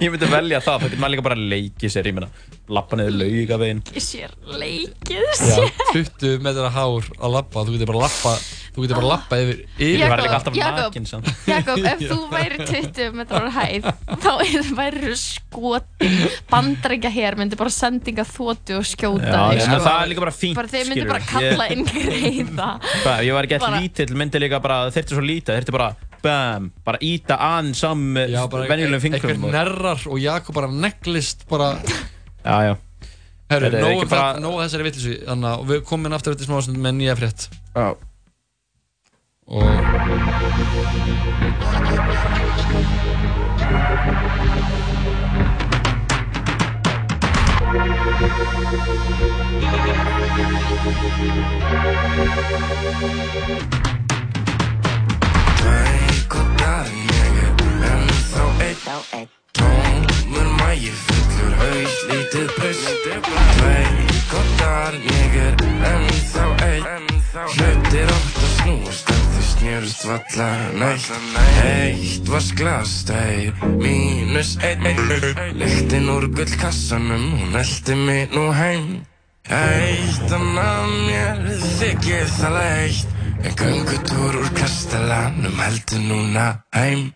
ég 0.03 0.11
myndi 0.11 0.27
velja 0.33 0.59
það 0.65 0.81
Það 0.81 0.87
getur 0.89 1.03
maður 1.05 1.13
líka 1.15 1.25
bara 1.29 1.37
að 1.39 1.45
leiki 1.53 1.91
sér 1.93 2.09
Ég 2.11 2.17
meina, 2.17 2.29
lappa 2.75 2.99
niður 2.99 3.15
laugavegin 3.21 3.83
Ég 3.95 4.03
sér 4.03 4.33
leikið 4.59 5.29
sér. 5.39 5.71
20 5.93 6.43
metrar 6.43 6.75
hár 6.75 7.07
að 7.21 7.37
lappa 7.37 7.63
þú 7.69 7.77
getur 7.77 7.93
bara 7.93 8.01
að 8.01 8.07
lappa 8.09 8.33
þú 8.77 8.85
getur 8.85 8.99
bara 8.99 9.07
að 9.07 9.13
lappa 9.15 9.37
yfir, 9.41 9.61
yfir 9.79 10.03
Ég 10.03 10.11
væri 10.13 10.25
líka 10.27 10.37
alltaf 10.37 10.57
Jakob, 10.57 10.81
nakin 10.83 11.07
samt. 11.09 11.31
Jakob, 11.49 11.79
ef 11.91 12.03
þú 12.03 12.19
væri 12.33 12.59
20 12.69 13.15
metrar 13.17 13.47
hæð 13.55 13.89
þá 14.23 14.33
væri 14.77 15.15
skotin 15.21 16.17
bandrækja 16.53 17.13
hér 17.15 17.39
myndi 17.41 17.59
bara 17.59 17.73
sendinga 17.73 18.27
þóttu 18.29 18.79
og 18.81 18.87
skjóta 18.87 19.33
Já, 19.33 19.43
þig, 19.49 19.63
en 19.63 19.71
sko. 19.71 19.83
það 19.87 20.01
er 20.03 20.11
líka 20.13 20.25
bara 20.27 20.35
fínt, 20.37 20.59
bara 20.61 20.73
þeir 20.75 20.91
myndi 20.91 21.07
bara 21.09 21.25
kalla 21.33 21.69
inn 21.73 21.87
greiða 21.89 22.69
ég 23.25 23.39
var 23.39 23.49
ekki 23.49 23.59
eitthvað 23.59 23.79
lítill, 23.81 24.11
myndi 24.21 24.43
líka 24.45 24.61
bara, 24.65 24.81
þurfti 24.95 25.17
svo 25.17 25.25
lítið, 25.25 25.61
þurfti 25.61 25.77
bara, 25.79 25.89
bam, 26.27 26.71
bara 26.87 27.01
íta 27.01 27.41
an 27.57 27.73
saman 27.77 28.35
venjulegum 28.69 29.05
fingrum. 29.09 29.31
eitthvað 29.33 29.57
nerrar 29.57 30.05
og 30.11 30.21
Jakob 30.21 30.61
bara 30.61 30.69
neglist 30.73 31.49
bara 31.49 31.73
Já, 32.47 32.59
já. 32.63 32.75
Herru, 33.51 33.69
er 33.71 33.79
nóg 34.43 34.55
um 34.57 34.59
þessari 34.59 34.87
vittlisu 34.89 35.17
þannig 35.23 35.49
að 35.53 35.65
við 35.71 35.83
komum 35.87 36.09
inn 36.09 36.17
aftur 36.17 36.35
eftir 36.35 36.49
smá 36.49 36.59
Hlutir 67.57 68.11
átt 68.11 68.39
að 68.43 68.51
snúast 68.57 69.11
en 69.15 69.26
þau 69.57 69.63
snjörust 69.63 70.05
valla 70.05 70.49
neitt. 70.77 71.11
Eitt 71.65 72.29
var 72.29 72.43
þeir 72.43 73.53
mínus 73.81 74.57
einn. 74.63 74.85
Lyktin 75.57 76.09
úr 76.11 76.29
gullkassanum, 76.29 77.31
hún 77.41 77.57
eldi 77.57 77.95
mig 77.95 78.31
nú 78.33 78.53
heim. 78.53 79.07
Eitt 79.49 80.33
annað 80.33 80.91
mér 81.07 81.45
þykir 81.81 82.27
það 82.39 82.59
leitt. 82.59 83.09
En 83.45 83.55
göngutúr 83.55 84.41
úr 84.41 84.51
kastalanum 84.57 85.61
heldur 85.61 86.01
núna 86.01 86.63
heim 86.75 87.13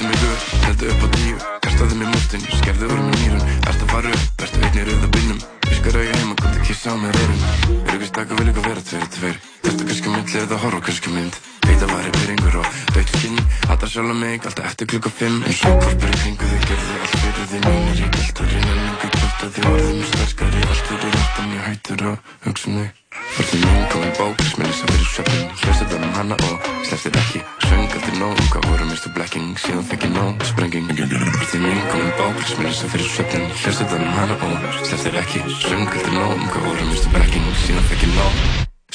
Fyrstu 0.00 0.08
mig 0.08 0.20
guð, 0.24 0.44
heldur 0.64 0.90
upp 0.90 1.02
á 1.04 1.08
tíu. 1.12 1.36
Kastaði 1.60 1.96
mig 2.00 2.08
mútin, 2.08 2.44
skerði 2.56 2.86
úr 2.88 3.00
mig 3.04 3.16
nýrun 3.20 3.42
Ertu 3.68 3.84
að 3.84 3.90
fara 3.92 4.12
upp, 4.16 4.44
ertu 4.46 4.60
einnig 4.64 4.86
rauða 4.86 5.08
bílnum? 5.12 5.40
Viskar 5.66 5.98
auðja 6.00 6.14
heima, 6.16 6.36
kom 6.40 6.54
til 6.54 6.62
kissa 6.70 6.88
á 6.88 6.96
með 6.96 7.18
reyrun 7.18 7.42
Öryggist 7.84 8.14
taka 8.16 8.38
vil 8.38 8.48
ykkur 8.48 8.64
vera 8.64 8.84
tveir 8.88 9.04
tveir? 9.16 9.36
Þetta 9.66 9.88
kannski 9.90 10.14
mynd, 10.14 10.32
eða 10.40 10.60
horfa 10.62 10.80
kannski 10.86 11.12
mynd? 11.12 11.36
Veit 11.66 11.84
að 11.84 11.92
væri 11.92 12.14
byrjingur 12.16 12.56
og 12.62 12.70
veit 12.96 13.12
skinn 13.12 13.42
Hattar 13.66 13.92
sjálf 13.92 14.16
mig, 14.22 14.40
alltaf 14.40 14.70
eftir 14.70 14.88
klukka 14.94 15.12
fimm. 15.18 15.44
En 15.44 15.58
svo 15.60 15.74
korpur 15.84 16.14
í 16.14 16.22
kringu 16.22 16.48
þig, 16.54 16.64
gerði 16.70 16.96
allt 17.02 17.18
fyrir 17.26 17.50
því 17.52 17.60
Nýnir 17.66 18.00
í 18.00 18.08
gæltar, 18.16 18.54
reyna 18.54 18.78
lengur 18.80 19.12
kjöpt 19.18 19.44
að 19.44 19.52
því 19.58 19.68
Orðum 19.74 20.00
er 20.00 20.10
sterkari, 20.14 20.64
allt 20.70 20.88
fyrir 20.88 21.20
alltaf 21.20 21.52
mjög 21.52 21.68
hættur 21.68 22.08
Og 22.14 22.34
hugsa 22.48 22.72
um 22.72 22.80
þig 22.80 22.99
Fyrir 23.10 23.64
mín 23.66 23.86
komið 23.90 24.12
bók, 24.18 24.42
smellir 24.52 24.74
sem 24.78 24.90
fyrir 24.90 25.08
svefnin 25.10 25.48
Hljósið 25.58 25.94
um 25.96 26.04
hana 26.14 26.36
og 26.46 26.68
sleftir 26.86 27.16
ekki. 27.18 27.40
Söng 27.64 27.96
eftir 27.98 28.18
nóg, 28.20 28.42
hvað 28.52 28.68
voru 28.68 28.86
minnstu 28.86 29.10
blekking? 29.16 29.48
Síðan 29.58 29.88
ég 29.90 30.06
nóg, 30.14 30.44
sprenging. 30.50 30.92
Fyrir 30.94 31.64
mín 31.64 31.80
komið 31.90 32.12
bók, 32.20 32.44
smellir 32.52 32.76
sem 32.78 32.92
fyrir 32.94 33.10
svefnin 33.16 33.50
Hljósið 33.62 33.96
um 33.98 34.06
hana 34.18 34.38
og 34.46 34.78
sleftir 34.84 35.18
ekki. 35.24 35.42
Söng 35.64 35.90
eftir 35.90 36.14
nóg, 36.14 36.46
hvað 36.52 36.68
voru 36.68 36.86
minnstu 36.86 37.16
blekking? 37.16 37.50
Síðan 37.64 37.90
ég 37.96 38.14
nóg, 38.14 38.40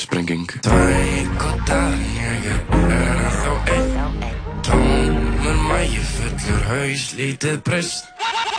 sprenging. 0.06 0.58
Tveir 0.70 1.36
kottar, 1.44 2.00
ég 2.16 2.50
er 2.56 2.66
ennþá 2.72 3.60
einn 3.76 3.94
Mægi 5.66 6.02
fullur 6.14 6.64
haus, 6.70 7.04
lítið 7.18 7.62
breyst 7.66 8.12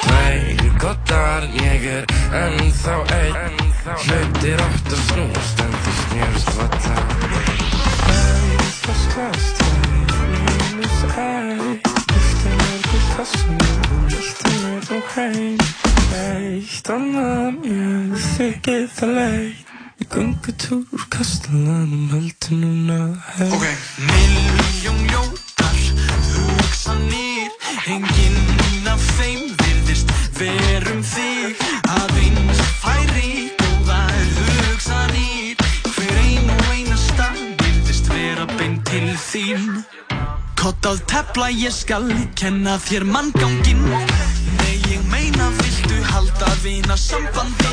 Tveir 0.02 0.72
kottar, 0.82 1.46
ég 1.54 1.86
er 1.90 2.04
ennþá 2.34 2.96
einn. 3.14 3.60
Hlutir 3.86 4.62
átt 4.62 4.90
að 4.90 5.02
snúast 5.10 5.62
en 5.62 5.76
þau 5.84 5.94
snjörust 6.00 6.50
valla 6.58 6.96
var 8.86 8.98
skast, 9.02 9.60
tveir 9.60 10.34
mínus 10.34 11.00
eitt 11.16 11.88
Liftin 12.12 12.60
er 12.66 12.82
gull 12.88 13.06
kassanum 13.16 14.08
Veltu 14.10 14.52
mér 14.62 14.90
og 14.98 15.14
heim 15.16 15.56
Eitt 16.16 16.90
annað 16.94 17.62
mér 17.62 18.26
þykir 18.34 18.86
það 18.98 19.16
leið. 19.20 19.64
Í 19.96 20.10
göngutúr 20.12 20.84
úr 20.94 21.08
kastalanum 21.14 22.06
Veltu 22.14 22.60
núna 22.60 23.00
heim 23.36 23.56
Ok 23.56 23.66
Miljón 24.06 24.55
Enginn 27.86 28.88
af 28.90 29.02
þeim 29.14 29.52
virðist 29.60 30.08
verum 30.34 31.04
þig. 31.06 31.60
Aðeins 31.86 32.62
færi 32.80 33.44
góðar 33.60 34.32
hugsanir 34.40 35.62
Hver 35.92 36.18
ein 36.24 36.50
og 36.50 36.64
einasta 36.74 37.28
virðist 37.62 38.10
vera 38.10 38.48
beint 38.56 38.82
til 38.90 39.12
þín. 39.28 39.84
Kottað 40.58 41.04
tepla 41.12 41.52
ég 41.54 41.76
skal 41.78 42.10
kenna 42.34 42.74
þér 42.88 43.06
mannganginn. 43.06 43.86
Nei 44.58 44.74
ég 44.90 45.06
meina 45.12 45.52
viltu 45.60 46.02
halda 46.10 46.50
vina 46.66 46.98
sambandi 46.98 47.65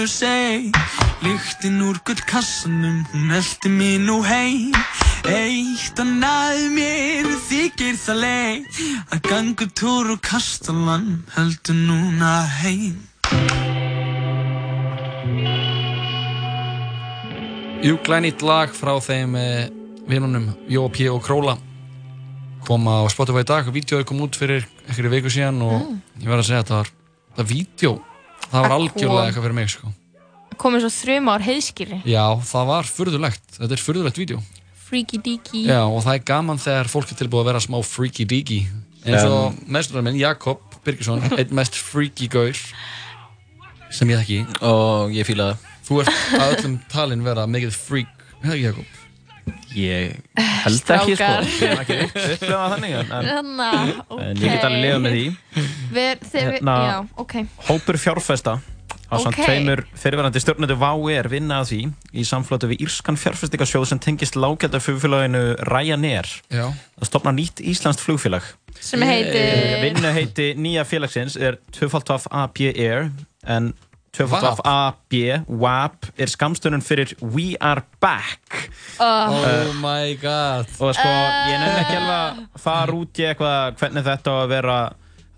mínus 0.00 0.22
ein 0.22 0.72
Lyktin 1.20 1.82
úr 1.84 1.98
gullkassanum, 2.06 3.04
hún 3.12 3.30
eldi 3.30 3.98
nú 4.00 4.22
heim 4.24 4.72
Eitt 5.28 6.00
að 6.00 6.14
næð 6.22 6.60
mér 6.72 7.28
þykir 7.44 7.98
það 8.00 8.20
leið 8.22 8.78
Að 9.12 9.20
ganga 9.28 9.66
túr 9.76 10.14
úr 10.14 10.20
kastalan, 10.24 11.20
heldur 11.36 11.76
núna 11.76 12.46
heim 12.62 12.96
Jú, 17.84 17.96
glænýtt 18.04 18.40
lag 18.44 18.72
frá 18.72 18.96
þeim 19.00 19.36
eh, 19.36 19.68
vinunum 20.04 20.50
Jópi 20.68 21.06
og 21.08 21.22
Króla. 21.24 21.54
Kom 22.68 22.84
á 22.84 23.08
Spotify 23.08 23.40
í 23.40 23.48
dag 23.48 23.68
og 23.68 23.72
vídeoði 23.72 24.04
kom 24.04 24.20
út 24.20 24.36
fyrir 24.36 24.66
einhverju 24.84 25.12
viku 25.14 25.32
síðan 25.32 25.62
og 25.64 25.86
ég 26.20 26.28
verð 26.28 26.42
að 26.42 26.48
segja 26.50 26.60
að 26.60 26.68
það 26.68 26.82
var 26.82 26.92
það 27.38 27.48
vídeo, 27.54 27.94
það 28.50 28.64
var 28.66 28.74
algjörlega 28.76 29.26
eitthvað 29.28 29.46
fyrir 29.46 29.58
mig 29.60 29.70
sko. 29.72 29.92
komið 30.60 30.84
svo 30.84 30.90
þrjum 30.92 31.28
ár 31.32 31.44
heiðskýri. 31.46 32.00
Já, 32.04 32.24
það 32.50 32.66
var 32.74 32.88
furðulegt, 32.90 33.46
þetta 33.56 33.76
er 33.76 33.82
furðulegt 33.84 34.18
vídeo. 34.20 34.40
Freaky 34.90 35.20
deaky. 35.22 35.62
Já, 35.70 35.80
og 35.86 36.02
það 36.04 36.16
er 36.18 36.24
gaman 36.32 36.58
þegar 36.60 36.90
fólk 36.90 37.12
er 37.14 37.20
tilbúið 37.22 37.44
að 37.44 37.50
vera 37.52 37.62
smá 37.64 37.78
freaky 37.86 38.26
deaky. 38.28 38.60
Eins 39.06 39.24
og 39.24 39.56
meðstöðar 39.70 40.04
minn, 40.04 40.18
Jakob 40.20 40.60
Birgisson 40.84 41.22
einn 41.38 41.54
mest 41.56 41.78
freaky 41.78 42.28
gaur 42.28 42.58
sem 43.90 44.10
ég 44.12 44.20
þekki. 44.20 44.40
Og 44.66 45.14
ég 45.16 45.28
fíla 45.28 45.52
það. 45.52 45.68
Þú 45.88 46.00
ert 46.04 46.24
að 46.38 46.56
öllum 46.58 46.74
talin 46.92 47.24
vera 47.26 47.46
mikið 47.50 47.72
freak, 47.74 48.26
hefði 48.44 48.58
ekki 48.58 48.66
Jakob? 48.68 48.99
Ég 49.76 50.16
held 50.64 50.92
ekki 50.96 51.14
sko. 51.18 51.30
Ég 51.60 51.70
hef 51.70 51.84
ekki 51.84 51.98
upplifað 52.06 52.74
þannig 52.74 52.96
en, 53.00 53.14
en, 53.18 53.30
Þannig, 53.30 54.02
en 54.24 54.42
ég 54.44 54.50
get 54.56 54.66
alveg 54.68 54.82
lifað 54.84 55.00
með 55.06 55.16
því 55.16 55.24
Við, 55.94 56.26
þeir, 56.32 56.44
við, 56.50 56.52
Hérna- 56.58 56.76
já, 56.90 56.98
ok 57.24 57.34
Hópur 57.70 57.98
fjárfesta 58.06 58.60
á 59.10 59.18
samt 59.18 59.34
Ok. 59.34 59.42
tveimur 59.42 59.80
fyrirverandi 59.98 60.38
stjórnendu 60.42 60.76
VAU-er 60.78 61.26
vinna 61.32 61.56
að 61.64 61.70
því 61.72 61.78
í 62.14 62.22
samflótu 62.28 62.68
við 62.70 62.84
Írskan 62.86 63.16
fjárfestingasjóð 63.18 63.88
sem 63.90 63.98
tengist 64.02 64.36
lággjaldar 64.38 64.82
flugfélaginu 64.84 65.40
Ryanair 65.66 66.28
Já. 66.46 66.68
að 66.70 67.08
stopna 67.10 67.32
nýtt 67.34 67.58
íslenskt 67.58 68.04
flugfélag 68.06 68.46
Sem 68.78 69.02
heitir- 69.02 69.82
Vinnu 69.82 70.12
heiti 70.14 70.52
nýja 70.54 70.84
félagsins 70.86 71.34
er 71.36 71.58
2FAB 71.74 72.70
Air 72.70 73.10
en 73.50 73.72
2FAB 74.16 74.62
AB 74.66 75.18
WAB 75.62 76.08
er 76.18 76.30
skamstunum 76.32 76.82
fyrir 76.82 77.12
We 77.22 77.52
Are 77.62 77.84
Back. 78.02 78.70
Oh. 78.98 79.36
Oh 79.38 79.74
my 79.80 80.14
god. 80.20 80.66
og 80.82 80.94
sko, 80.98 81.10
ég 81.50 81.60
nefn 81.62 81.82
ekki 81.84 81.98
alveg 82.00 82.40
að 82.56 82.64
fara 82.64 82.96
út 82.96 83.20
í 83.22 83.28
eitthvað 83.30 83.78
hvernig 83.80 84.08
þetta 84.10 84.34
á 84.34 84.36
að 84.42 84.50
vera 84.56 84.78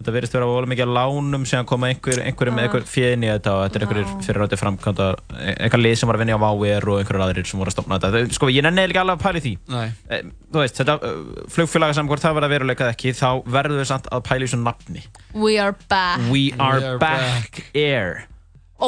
þetta 0.02 0.14
verðist 0.16 0.34
vera 0.34 0.46
volið 0.50 0.70
mikið 0.72 0.92
lánum 0.96 1.44
sem 1.46 1.66
koma 1.68 1.86
einhver, 1.92 2.18
einhverjum 2.26 2.56
með 2.58 2.64
einhver 2.66 2.86
fjöðin 2.90 3.22
í 3.22 3.28
þetta 3.30 3.52
og 3.54 3.60
þetta 3.62 3.78
er 3.78 3.84
einhverjir 3.86 4.24
fyrirrætti 4.26 4.58
framkvæmda 4.58 5.06
einhver 5.52 5.82
lið 5.84 5.94
sem 6.00 6.10
var 6.10 6.18
að 6.18 6.24
vinna 6.24 6.34
á 6.34 6.42
VAUR 6.42 6.88
og 6.90 6.98
einhverjir 7.04 7.24
aðrir 7.28 7.46
sem 7.52 7.62
voru 7.62 7.70
að 7.70 7.76
stopna 7.76 8.00
þetta. 8.02 8.10
Þau- 8.16 8.34
sko, 8.40 8.50
ég 8.50 8.66
nefn 8.66 8.82
ekki 8.82 9.02
alveg 9.04 9.20
að 9.20 9.22
pæla 9.28 9.38
í 9.38 9.44
því. 9.46 9.52
Nei. 9.76 9.84
Eh, 10.16 10.24
þú 10.50 10.64
veist, 10.64 10.80
þetta 10.80 10.96
uh, 11.06 11.46
flugfélaga 11.54 11.98
sem 12.00 12.10
hvort 12.10 12.24
það 12.24 12.36
verða 12.40 12.50
veruleikað 12.56 12.92
ekki 12.96 13.14
þá 13.20 13.28
verður 13.46 13.78
við 13.84 13.88
samt 13.92 14.10
að 14.10 14.24
pæla 14.26 14.42
í 14.42 14.48
þessu 14.50 14.62
nafni. 14.64 15.04
We 15.38 15.54
are 15.62 15.76
back. 15.92 16.26
We 16.32 16.48
Are, 16.58 16.82
are 16.82 16.98
Back, 16.98 17.62
Air 17.78 18.24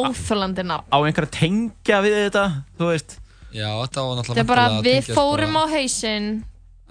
Óþólandi 0.00 0.64
nafn 0.66 0.88
á 0.90 0.98
einhver 1.00 1.26
að 1.28 1.34
tengja 1.38 2.00
við 2.04 2.16
þetta 2.24 2.44
þú 2.80 2.90
veist? 2.90 3.16
Já, 3.54 3.68
þetta 3.84 4.02
var 4.08 4.18
náttúrulega 4.18 4.34
Það 4.34 4.42
er 4.44 4.50
bara, 4.50 4.66
að 4.70 4.88
við 4.88 5.12
fórum 5.14 5.54
bara- 5.54 5.70
á 5.70 5.72
hausinn 5.76 6.28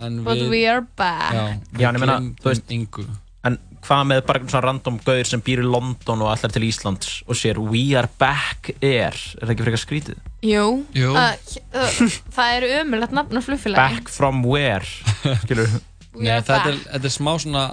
En 0.03 0.23
But 0.25 0.37
við- 0.37 0.49
we 0.49 0.61
are 0.67 0.81
back. 0.97 1.33
Já, 1.33 1.43
Já, 1.79 1.87
en 1.89 1.95
ég 1.95 1.99
meina, 2.01 2.15
þú 2.41 2.49
veist, 2.49 2.63
engu. 2.73 3.03
en 3.45 3.57
hvað 3.83 4.01
með 4.09 4.21
bara 4.25 4.39
einhvern 4.39 4.49
svona 4.51 4.63
random 4.65 4.97
gauðir 5.05 5.27
sem 5.29 5.41
býr 5.41 5.59
í 5.61 5.67
London 5.69 6.21
og 6.23 6.31
allar 6.31 6.51
til 6.51 6.63
Íslands 6.63 7.21
og 7.27 7.35
sér 7.35 7.59
We 7.59 7.93
Are 7.99 8.09
Back 8.19 8.71
Air, 8.81 9.13
er 9.13 9.43
það 9.45 9.51
ekki 9.53 9.65
frekar 9.67 9.81
skrítið? 9.83 10.17
Jú, 10.43 10.65
Jú. 10.95 11.11
Uh, 11.13 11.35
uh, 11.75 12.17
það 12.35 12.55
er 12.57 12.67
ömulegt 12.81 13.11
nafn 13.15 13.37
á 13.37 13.41
flugfélagi 13.43 13.75
Back 13.75 14.09
from 14.09 14.41
where, 14.43 14.83
skilur 15.43 15.69
Nei, 16.15 16.41
þetta 16.41 16.59
er, 16.71 16.77
þetta 16.93 17.09
er 17.09 17.15
smá 17.15 17.31
svona 17.41 17.63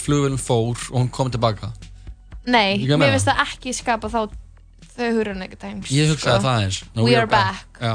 flugvélum 0.00 0.38
fór 0.40 0.76
og 0.92 0.96
hún 0.98 1.10
kom 1.10 1.30
tilbaka. 1.30 1.72
Nei, 2.46 2.78
mér 2.86 3.12
finnst 3.14 3.28
það 3.30 3.42
ekki 3.48 3.72
skapa 3.74 4.08
þá 4.12 4.28
þau 4.96 5.12
hurun 5.18 5.44
ekkert 5.46 5.68
heims 5.70 5.92
Ég 5.94 6.10
hugsaði 6.14 6.44
það 6.48 6.64
eins 6.66 6.82
No, 6.94 7.06
We 7.06 7.16
are 7.18 7.26
back 7.30 7.80
Já, 7.82 7.94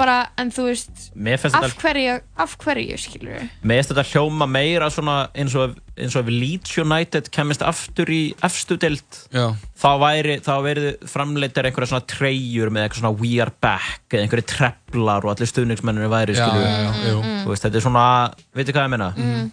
Bara, 0.00 0.30
en 0.40 0.48
þú 0.48 0.62
veist 0.70 1.00
Af 1.60 1.74
hverju, 1.82 2.12
af 2.40 2.54
hverju, 2.62 2.94
skilur 3.02 3.34
við 3.36 3.48
Mér 3.68 3.82
finnst 3.82 3.90
þetta 3.92 4.04
hljóma 4.14 4.46
meira 4.48 4.86
svona 4.94 5.16
eins 5.36 5.52
og, 5.60 5.74
ef- 5.74 6.00
eins 6.00 6.16
og 6.16 6.22
ef 6.24 6.30
Leeds 6.32 6.72
United 6.80 7.28
kemist 7.36 7.60
aftur 7.68 8.08
í 8.08 8.20
efstu 8.48 8.78
deild 8.80 9.18
Já. 9.36 9.50
þá 9.76 9.88
væri, 10.00 10.38
þá 10.40 10.52
verið 10.64 10.88
framleitar 11.12 11.68
einhverja 11.68 11.90
svona 11.92 12.08
treyjur 12.08 12.72
með 12.72 12.86
eitthvað 12.86 13.02
svona 13.02 13.12
We 13.20 13.34
Are 13.44 13.52
Back 13.60 14.08
eða 14.16 14.24
einhverju 14.24 14.48
treplar 14.54 15.28
og 15.28 15.34
allir 15.34 15.52
stuðningsmennir 15.52 16.08
væri 16.16 16.38
Já, 16.38 16.46
skilur 16.48 16.64
já, 16.64 16.80
já, 16.80 17.12
jú. 17.12 17.20
Þú 17.44 17.52
veist, 17.52 17.68
þetta 17.68 17.82
er 17.82 17.86
svona, 17.90 18.06
veitir 18.56 18.78
hvað 18.78 18.88
ég 18.88 18.94
meina? 18.96 19.10
Mm. 19.20 19.50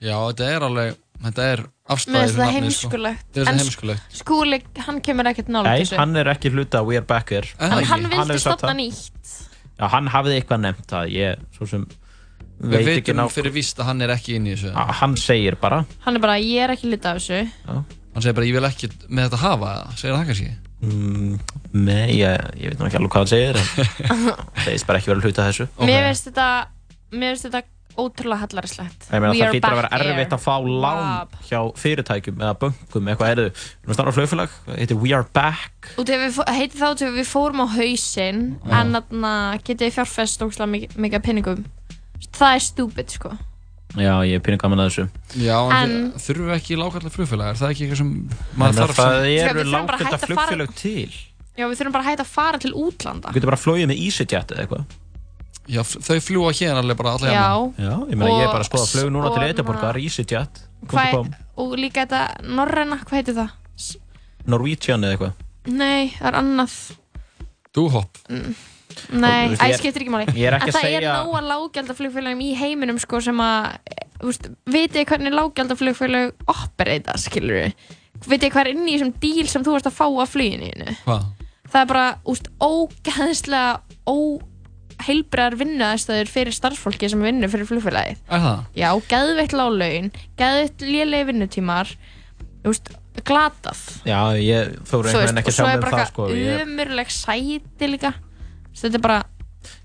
já, 0.00 0.16
þetta 0.32 0.48
er 0.56 0.66
alveg 0.70 0.96
Þetta 1.22 1.44
er 1.52 1.60
afstæðið 1.94 2.36
það 2.38 2.52
heimskulegt. 2.56 3.24
Þetta 3.30 3.42
er 3.44 3.50
En 3.52 3.60
heimskulegt. 3.62 4.16
Skúli, 4.18 4.58
hann 4.86 5.00
kemur 5.06 5.28
ekkert 5.30 5.50
nála 5.54 5.62
Nei, 5.70 5.82
þessu. 5.84 5.98
hann 6.00 6.16
er 6.18 6.30
ekki 6.32 6.50
hluta 6.54 6.80
af 6.82 6.88
We 6.88 6.96
Are 6.98 7.06
Back 7.06 7.32
er 7.36 7.46
En 7.60 7.70
hann 7.76 7.84
hefur 7.86 8.14
vildi 8.16 8.38
stopna 8.42 8.72
það. 8.72 8.78
nýtt. 8.80 9.34
Já, 9.78 9.84
hann 9.94 10.08
hafði 10.12 10.36
eitthvað 10.40 10.60
nefnt 10.66 10.88
það, 10.90 11.12
ég 11.14 11.44
svo 11.56 11.68
sem 11.70 11.86
Við 12.62 12.70
veit 12.70 12.82
ekki 12.92 13.10
veitum 13.10 13.16
ná 13.18 13.24
fyrir 13.32 13.54
víst 13.56 13.78
að 13.82 13.88
hann 13.90 14.02
er 14.04 14.10
ekki 14.14 14.36
inn 14.38 14.44
í 14.46 14.52
þessu. 14.54 14.70
Á, 14.74 14.82
Hann 15.00 15.16
segir 15.18 15.56
bara. 15.58 15.80
Hann 16.04 16.14
er 16.18 16.22
bara, 16.22 16.36
ég 16.38 16.62
er 16.62 16.70
ekki 16.76 16.90
hluta 16.92 17.14
af 17.14 17.18
þessu. 17.22 17.40
Hann 17.66 18.22
segir 18.22 18.36
bara, 18.36 18.46
ég 18.46 18.54
vil 18.58 18.68
ekki 18.68 18.90
með 19.08 19.24
þetta 19.30 19.40
hafa. 19.42 19.72
Það 19.88 19.96
Segir 20.02 20.14
það 20.14 20.28
kannski? 20.30 20.52
Mm, 20.82 21.40
Nei, 21.72 22.10
ég, 22.18 22.46
ég 22.58 22.72
veit 22.72 22.78
nú 22.78 22.86
ekki 22.86 22.98
alveg 22.98 23.12
hvað 23.14 23.22
hann 23.22 23.30
segir 23.30 23.58
en 23.62 24.22
segist 24.66 24.86
bara 24.86 24.98
ekki 24.98 25.10
vera 25.12 25.22
hluta 25.26 25.42
af 25.46 25.50
þessu. 25.52 25.66
Mér 25.82 26.06
finnst 26.10 26.26
þetta 26.30 26.48
þetta 27.46 27.62
ótrúlega 27.98 28.40
hallarislegt 28.46 29.06
Ég 29.10 29.20
meina 29.20 29.32
We 29.32 29.40
það 29.42 29.52
hlýtur 29.52 29.74
að 29.74 29.78
vera 29.80 29.90
erfitt 29.98 30.34
að 30.36 30.42
fá 30.44 30.54
lán 30.62 31.36
hjá 31.48 31.60
fyrirtækjum 31.82 32.40
eða 32.42 32.54
bönkum 32.62 33.10
eitthvað 33.12 33.32
erðu. 33.34 33.46
Við 33.52 33.86
erum 33.86 33.96
starfað 33.98 34.18
flugfélag, 34.18 34.56
það 34.66 34.80
heitir 34.82 35.00
We 35.02 35.14
Are 35.16 35.26
Back. 35.36 35.92
Og 35.98 36.06
þegar 36.08 36.22
við, 36.26 36.34
fó- 36.38 36.50
heiti 36.56 36.80
þá 36.80 36.88
þegar 37.02 37.14
við 37.18 37.30
fórum 37.32 37.62
á 37.62 37.66
hausinn 37.76 38.42
Já. 38.62 38.74
en 38.80 38.92
þarna 38.98 39.32
getið 39.62 39.86
þið 39.86 39.96
fjárfest 39.98 40.44
ógslag 40.46 40.72
mikið, 40.76 40.96
mikið 41.06 41.24
pinningum 41.28 41.64
það 42.32 42.54
er 42.58 42.62
stúpid 42.68 43.16
sko 43.18 43.32
Já, 43.92 44.14
ég 44.24 44.38
er 44.38 44.40
pínu 44.40 44.56
gaman 44.56 44.80
að 44.80 44.86
þessu. 44.88 45.02
Já, 45.44 45.58
en, 45.76 45.90
þurfum 46.16 46.46
við 46.48 46.54
ekki 46.56 46.76
lágkallar 46.80 47.12
flugfélag 47.12 47.50
Er 47.52 47.58
það 47.60 47.72
ekki 47.74 47.84
eitthvað 47.84 47.98
sem 48.00 48.12
Maður 48.56 48.78
þarf 48.78 48.96
það 48.96 49.12
Sko, 49.12 49.26
við 49.26 49.42
eru 49.42 49.64
að 49.76 49.92
fara- 49.92 50.22
flugfélag 50.22 50.72
til. 50.80 51.12
Já, 51.52 51.66
við 51.68 51.74
þurfum 51.76 51.92
bara 51.92 52.04
að 52.06 52.08
hætta 52.08 52.24
að 52.24 52.30
fara 52.32 52.60
til 52.62 52.72
útlanda 52.72 53.28
Þú 53.28 53.36
getur 53.36 53.50
bara 53.52 53.60
flóið 53.60 53.84
með 53.90 54.00
EasyJet 54.06 54.54
eða 54.56 54.64
eitthvað. 54.64 54.86
Já, 55.70 55.82
þau 55.86 56.16
fljúa 56.18 56.50
hérna 56.56 56.80
alveg 56.82 56.96
bara 56.98 57.12
alla 57.18 57.28
Já. 57.30 57.44
Já, 57.78 57.92
ég 58.10 58.16
meina 58.18 58.32
ég 58.34 58.46
er 58.48 58.50
bara 58.50 58.64
að 58.64 58.70
skoða 58.70 58.88
flug 58.90 59.12
núna 59.14 59.30
til 59.34 59.44
Edinborgar, 59.46 59.98
EasyJet 60.00 60.62
Hvað, 60.90 61.28
og 61.62 61.76
líka 61.78 62.02
þetta 62.06 62.22
norræna, 62.42 62.98
hvað 63.06 63.18
heitir 63.20 63.36
það? 63.36 63.50
Norwegian 64.50 65.04
eða 65.06 65.14
eitthvað. 65.14 65.32
Nei, 65.70 66.08
það 66.18 66.26
er 66.32 66.38
annað. 66.40 66.72
Nei, 69.14 69.48
veist, 69.48 69.62
æ, 69.62 69.64
ég 69.64 69.72
er- 69.72 69.78
skiptir 69.78 70.02
ekki 70.02 70.12
máli. 70.12 70.26
ég 70.34 70.48
er 70.50 70.56
ekki 70.58 70.68
En 70.68 70.72
að 70.72 70.74
það 70.74 70.88
er 70.88 71.00
segja- 71.00 71.12
nóga 71.22 71.42
lágjaldaflugfélagum 71.46 72.42
í 72.42 72.50
heiminum 72.58 72.98
sko 73.00 73.20
sem 73.22 73.38
að 73.40 73.78
þú 74.20 74.26
veist, 74.32 74.48
vitið 74.66 75.06
hvernig 75.06 75.32
lágjaldaflugfélag 75.38 76.32
operata, 76.46 77.14
skilur 77.16 77.62
við 77.62 77.72
vitið 78.26 78.50
hvað 78.52 78.60
er 78.66 78.68
inn 78.74 78.88
í 78.88 78.98
þessum 78.98 79.14
díl 79.22 79.46
sem 79.48 79.62
þú 79.64 79.72
varst 79.78 79.86
að 79.86 79.96
fá 79.96 80.06
af 80.22 80.34
fluginu? 80.34 80.96
Hvað? 81.06 81.24
það 81.72 81.80
er 81.80 81.86
bara 81.86 82.18
úst, 82.28 82.50
ógæðislega 82.60 83.80
óheilbreðar 85.02 85.56
vinnuðastöður 85.60 86.30
fyrir 86.30 86.54
starfsfólki 86.56 87.10
sem 87.10 87.22
vinnur 87.22 87.50
fyrir 87.52 87.68
flugfélagið 87.68 88.18
Er 88.30 88.44
það? 88.46 88.64
já, 88.78 88.88
geðveitt 89.12 89.56
láglaun 89.58 90.10
geðveitt 90.38 90.86
lélegi 90.86 91.28
vinnutímar 91.32 91.90
úst, 92.70 92.92
glatað 93.26 93.82
Já, 94.06 94.20
ég 94.38 94.72
Svo 94.86 95.02
einhvern 95.02 95.10
veist, 95.10 95.18
veginn 95.18 95.42
ekki 95.42 95.50
og 95.50 95.52
að 95.52 95.58
svo 95.58 95.66
sjá 95.66 95.72
er 95.72 95.76
með 95.76 95.84
bara 95.88 95.98
það 95.98 96.10
sko 96.12 96.30
ég, 96.32 96.64
umurleg 96.66 97.12
sæti 97.12 97.90
líka 97.92 98.14
Svo 98.72 98.86
þetta 98.88 98.98
er 99.00 99.06
bara 99.08 99.20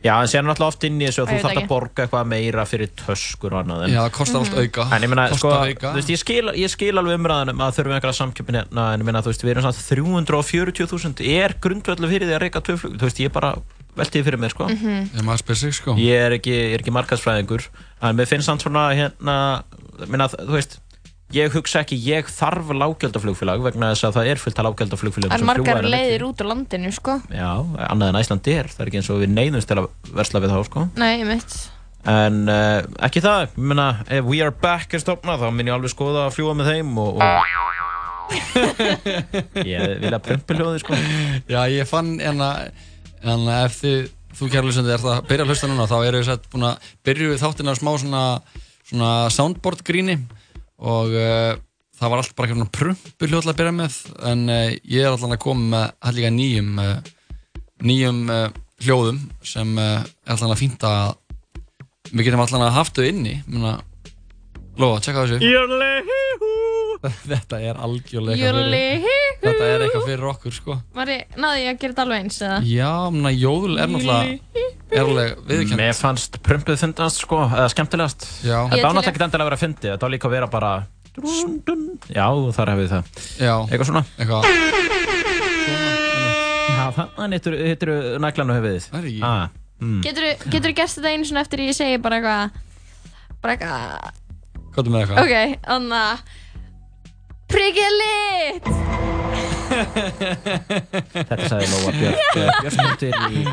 Já, 0.01 0.13
en 0.23 0.29
sér 0.31 0.41
náttúrulega 0.41 0.71
oft 0.73 0.85
inn 0.87 0.95
í 1.01 1.05
þessu 1.05 1.21
og 1.21 1.27
Æ, 1.29 1.31
þú 1.35 1.41
þarf 1.43 1.59
að 1.61 1.67
borga 1.69 2.03
eitthvað 2.07 2.29
meira 2.31 2.63
fyrir 2.65 2.89
töskur 2.97 3.53
og 3.53 3.59
annað 3.61 3.83
en- 3.85 3.91
Já, 3.93 3.99
það 4.07 4.13
kostar 4.15 4.39
allt 4.39 4.53
Mhm. 4.55 4.61
auka. 4.63 4.85
En 4.95 5.01
ég 5.05 5.09
meina, 5.11 5.25
Kostar 5.29 5.37
sko, 5.37 5.49
auka. 5.53 5.91
þú 5.91 5.99
veist, 5.99 6.09
ég 6.09 6.17
skil, 6.17 6.45
ég 6.57 6.69
skil 6.73 6.97
alveg 6.97 7.19
umræðanum 7.19 7.61
að 7.61 7.75
þurfum 7.77 7.93
einhverja 7.93 8.17
samkjöpin 8.17 8.57
hérna 8.57 8.85
en 8.95 8.99
ég 9.01 9.05
meina, 9.05 9.21
þú 9.21 9.29
veist, 9.29 9.43
við 9.45 9.51
erum 9.53 9.67
samt 9.67 9.77
340.000 9.85 11.21
er 11.29 11.53
grundvöldu 11.61 12.09
fyrir 12.09 12.25
því 12.25 12.35
að 12.37 12.41
reyka 12.41 12.61
tvö 12.65 12.77
flug 12.81 12.97
þú 12.97 13.05
veist, 13.05 13.21
ég 13.21 13.31
bara 13.37 13.53
velti 13.97 14.19
því 14.19 14.25
fyrir 14.29 14.41
mér, 14.41 14.55
sko. 14.55 14.69
Spyr 15.41 15.61
sig, 15.61 15.77
sko. 15.77 15.97
Ég 16.01 16.27
er 16.27 16.37
ekki, 16.37 16.55
er 16.73 16.81
ekki 16.83 16.95
markaðsfræðingur 16.95 17.69
en 18.01 18.19
mér 18.19 18.29
finnst 18.29 18.49
samt 18.49 18.65
svona 18.65 18.89
hérna 18.97 19.37
minna, 20.05 20.29
þú 20.29 20.53
veist 20.55 20.79
ég 21.35 21.51
hugsa 21.51 21.81
ekki, 21.83 21.97
ég 22.07 22.29
þarf 22.31 22.69
lággjaldaflugfélag 22.71 23.63
vegna 23.65 23.91
þess 23.91 24.07
að 24.07 24.17
það 24.17 24.29
er 24.31 24.41
fullt 24.41 24.61
af 24.61 24.83
sem 24.83 24.99
fljúga 25.11 25.39
margar 25.43 25.81
hérna 25.81 25.91
leiðir 25.91 26.27
út 26.29 26.43
úr 26.43 26.49
landinu, 26.53 26.91
sko. 26.95 27.17
Já, 27.33 27.49
annað 27.89 28.13
en 28.13 28.19
Æsland 28.21 28.51
er, 28.51 28.69
það 28.71 28.83
er 28.83 28.91
ekki 28.91 29.01
eins 29.01 29.09
og 29.11 29.23
við 29.23 29.33
neyðumst 29.33 29.67
til 29.67 29.79
að 29.81 29.89
versla 30.15 30.43
við 30.43 30.53
þá, 30.55 30.59
sko. 30.69 30.85
Nei, 30.95 31.11
ég 31.19 31.27
mitt. 31.27 31.57
en 32.07 32.41
uh, 32.47 32.79
ekki 33.03 33.23
það, 33.25 33.41
ég 33.49 33.69
meina 33.73 33.87
ef 34.07 34.29
We 34.29 34.39
Are 34.45 34.55
Back 34.55 34.95
er 34.95 35.03
stopnað, 35.03 35.43
þá 35.43 35.57
minn 35.57 35.67
ég 35.67 35.75
alveg 35.75 35.91
skoða 35.91 36.27
að 36.29 36.37
fljúa 36.37 36.55
með 36.55 36.71
þeim 36.71 36.95
og, 37.03 37.19
og... 37.19 37.25
ég 39.67 39.97
vil 40.03 40.13
að 40.13 40.23
prumpuljóði, 40.29 40.83
sko. 40.83 41.01
Já, 41.51 41.61
ég 41.71 41.91
fann 41.91 42.15
en 42.23 42.43
að 42.43 42.69
en 43.23 43.45
að 43.49 43.63
ef 43.65 43.77
þið, 43.81 44.01
þú 44.37 44.49
kærlusandi 44.53 44.93
ert 44.95 45.07
að 45.07 45.21
byrja 45.29 45.45
að 45.45 45.53
hlusta 45.53 45.69
núna 45.71 45.87
þá 45.89 45.97
eru 45.99 46.21
við 46.21 46.27
sett 46.29 46.49
búin 46.51 46.67
að 46.69 46.89
byrju 47.07 47.29
við 47.31 47.41
þáttina 47.43 47.75
smá 47.77 47.91
svona, 47.97 48.23
svona 48.89 49.11
soundboard 49.33 49.83
gríni 49.87 50.17
og 50.77 51.15
uh, 51.17 51.53
það 51.97 52.13
var 52.13 52.21
allt 52.21 52.35
bara 52.37 52.49
eitthvað 52.51 52.73
prumpuljóð 52.77 53.51
að 53.51 53.59
byrja 53.61 53.75
með 53.79 53.99
en 54.31 54.45
uh, 54.53 54.63
ég 54.83 55.03
er 55.03 55.11
alltaf 55.11 55.33
að 55.33 55.43
koma 55.47 55.69
með 55.73 55.93
allir 56.11 56.35
nýjum 56.37 56.81
uh, 56.83 56.95
nýjum 57.87 58.23
hljóðum 58.81 59.21
sem 59.45 59.77
er 59.81 60.05
alltaf 60.25 60.53
að 60.53 60.85
að 60.87 62.13
við 62.13 62.27
getum 62.27 62.41
alltaf 62.41 62.63
að 62.63 62.77
haft 62.77 62.97
þau 62.97 63.07
inni 63.07 63.39
Muna, 63.49 63.77
Lóa, 64.77 64.99
tjekka 65.01 65.23
þessu. 65.25 65.37
Þetta 67.27 67.59
er 67.61 67.77
algjörlega 67.81 68.49
eitthvað 68.49 68.67
fyrir, 68.73 69.05
Þetta 69.41 69.65
er 69.67 69.83
eitthvað 69.85 70.05
fyrir 70.07 70.25
okkur 70.31 70.53
sko. 70.53 70.75
Mari, 70.97 71.17
náði 71.37 71.63
ég 71.63 71.69
að 71.71 71.79
gera 71.81 71.93
þetta 71.93 72.03
alveg 72.03 72.19
eins, 72.23 72.37
eða? 72.41 72.57
Já, 72.65 72.91
mena, 73.13 73.31
jóðul 73.33 73.75
er 73.77 73.91
náttúrulega 73.93 74.65
er 74.87 75.01
alveg 75.03 75.29
viðkjönd 75.49 75.81
Mér 75.81 75.97
fannst 75.97 76.39
prumpuð 76.45 76.77
fyndast, 76.81 77.21
sko, 77.25 77.39
eða 77.47 77.67
skemmtilegast. 77.73 78.21
Já. 78.45 78.57
Þetta 78.65 78.77
Ég 78.77 78.81
til 78.81 78.89
náttúrulega 78.89 79.13
ekki 79.13 79.25
endilega 79.27 79.45
að 79.45 79.49
vera 79.51 79.61
fyndið, 79.63 79.89
þetta 79.93 80.05
á 80.09 80.13
líka 80.13 80.29
að 80.29 80.35
vera 80.37 80.49
bara 80.57 80.71
Já, 82.13 82.27
þar 82.53 82.73
hefur 82.73 82.87
það. 82.93 83.03
Já. 83.41 83.53
Eitthvað 83.65 83.87
svona. 83.89 84.03
Eitthvað. 84.17 84.41
Já, 86.77 86.85
þannig 87.17 87.35
hittir 87.41 87.85
þú 94.77 94.83
þú 94.83 94.87
er 94.87 94.93
með 94.93 95.01
eitthvað? 95.01 95.19
Ok, 95.23 95.35
þannig 95.67 95.97
að 96.03 96.17
Priggið 97.47 97.93
lit! 97.97 98.65
Þetta 101.17 101.47
sagði 101.47 101.67
Lóa 101.71 101.91
Björk 101.95 102.37
eh, 102.37 102.49
Björnsdóttir 102.61 103.15
í 103.27 103.45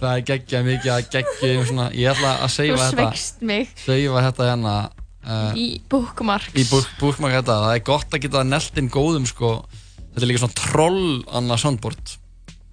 Það 0.00 0.10
er 0.10 0.24
geggjað 0.30 0.66
mikið 0.66 0.90
að 0.94 1.08
geggjum 1.14 1.66
svona 1.68 1.86
Ég 1.94 2.10
ætla 2.10 2.30
að 2.36 2.48
Þú 2.48 2.54
seifa 2.56 2.78
þetta. 2.80 2.94
sveikst 2.96 3.44
mig. 3.46 3.74
Seifa 3.78 4.24
þetta 4.26 4.48
hérna 4.48 4.74
uh, 4.80 5.52
í 5.54 5.66
bookmarks. 5.92 6.56
Í 6.56 6.64
búk, 6.70 6.88
búkmark 6.98 7.36
þetta. 7.38 7.58
Það 7.66 7.74
er 7.76 7.84
gott 7.86 8.16
að 8.16 8.24
geta 8.24 8.42
nelt 8.48 8.80
inn 8.80 8.90
góðum 8.90 9.28
sko. 9.30 9.52
Þetta 10.00 10.24
er 10.24 10.30
líka 10.32 10.42
svona 10.42 10.58
troll 10.58 11.04
annað 11.38 11.62
soundboard 11.64 12.16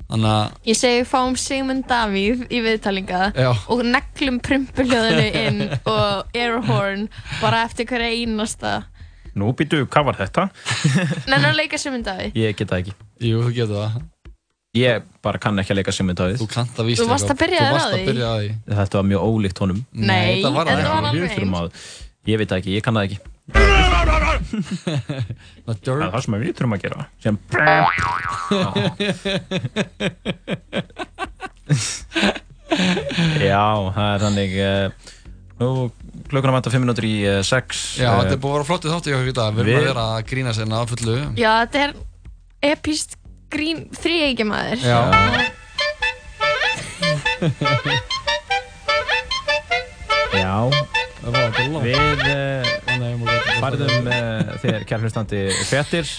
Ég 0.07 0.77
segi 0.79 1.03
fáum 1.07 1.35
Sigmund 1.39 1.83
Davíð 1.89 2.45
í 2.47 2.61
viðtalinga 2.63 3.31
Já. 3.35 3.49
og 3.67 3.83
neglum 3.83 4.37
prumpuljóðinu 4.39 5.25
inn 5.41 5.63
og 5.93 6.37
airhorn 6.37 7.09
bara 7.41 7.65
eftir 7.67 7.89
hverja 7.89 8.13
einasta. 8.15 8.75
Nú 9.37 9.51
býtu, 9.53 9.83
hvað 9.85 10.07
var 10.09 10.19
þetta? 10.21 10.47
Nennar 11.29 11.51
að 11.51 11.59
leika 11.59 11.79
Sigmund 11.81 12.07
Davíð. 12.07 12.39
Ég 12.39 12.55
get 12.57 12.71
það 12.71 12.85
ekki. 12.85 12.95
Jú, 13.27 13.43
þú 13.43 13.53
getur 13.59 13.81
það. 13.83 13.99
Ég 14.77 15.05
bara 15.25 15.39
kann 15.41 15.57
ekki 15.59 15.73
að 15.73 15.79
leika 15.79 15.93
Simmendaðið 15.95 16.41
Þú 16.41 16.47
kannt 16.51 16.77
að 16.77 16.89
víst 16.91 17.01
Þú 17.01 17.07
varst 17.09 17.31
að 17.31 17.39
byrja 17.39 17.69
varst 17.73 17.87
að 17.87 17.95
því. 17.95 18.03
byrja 18.11 18.27
að 18.27 18.41
því. 18.43 18.49
Þetta 18.79 18.99
var 18.99 19.07
mjög 19.11 19.23
ólíkt 19.31 19.61
honum. 19.63 19.79
Nei, 19.95 20.19
þetta 20.27 20.51
var 20.53 20.69
þetta 20.69 20.91
var 20.91 21.07
alveg 21.09 21.81
Ég 22.27 22.41
veit 22.41 22.51
það 22.51 22.59
ekki, 22.61 22.75
ég 22.75 22.83
kann 22.85 22.99
það 22.99 23.07
ekki 23.07 23.36
Það 25.67 25.87
er 25.87 26.11
það 26.11 26.21
sem 26.25 26.35
við 26.41 26.51
þurfum 26.57 26.75
að 26.75 26.81
gera. 26.83 26.99
Sem 27.23 27.35
Já, 33.47 33.63
það 33.95 34.09
er 34.11 34.19
þannig 34.21 34.51
uh, 34.61 34.87
Nú, 35.57 35.67
klukkan 36.29 36.51
að 36.51 36.55
mæta 36.57 36.69
5 36.73 36.81
minútur 36.83 37.05
í 37.07 37.13
6 37.47 37.79
Já, 38.03 38.09
þetta 38.19 38.35
er 38.35 38.41
búið 38.43 38.51
að 38.51 38.55
vera 38.59 38.67
flottið 38.69 38.91
þátt 38.93 39.07
í 39.09 39.11
okkur 39.17 39.31
í 39.31 39.37
dag. 39.39 39.51
Við 39.57 39.61
erum 39.63 39.79
að 39.79 39.87
vera 39.89 40.05
að 40.13 40.19
grína 40.29 40.51
sérna 40.53 40.75
á 40.77 40.83
fullu. 40.91 41.15
Já, 41.39 41.51
þetta 41.63 41.77
er 41.87 41.91
epist 42.73 43.09
grín 43.53 43.79
þrýeikjamaður 43.95 44.79
Já. 44.83 44.99
Já. 50.37 50.69
Við 51.83 51.97
uh, 51.97 52.03
farðum 53.61 54.09
uh, 54.11 54.57
þér 54.63 54.85
kærlustandi 54.89 55.45
frettir 55.69 56.09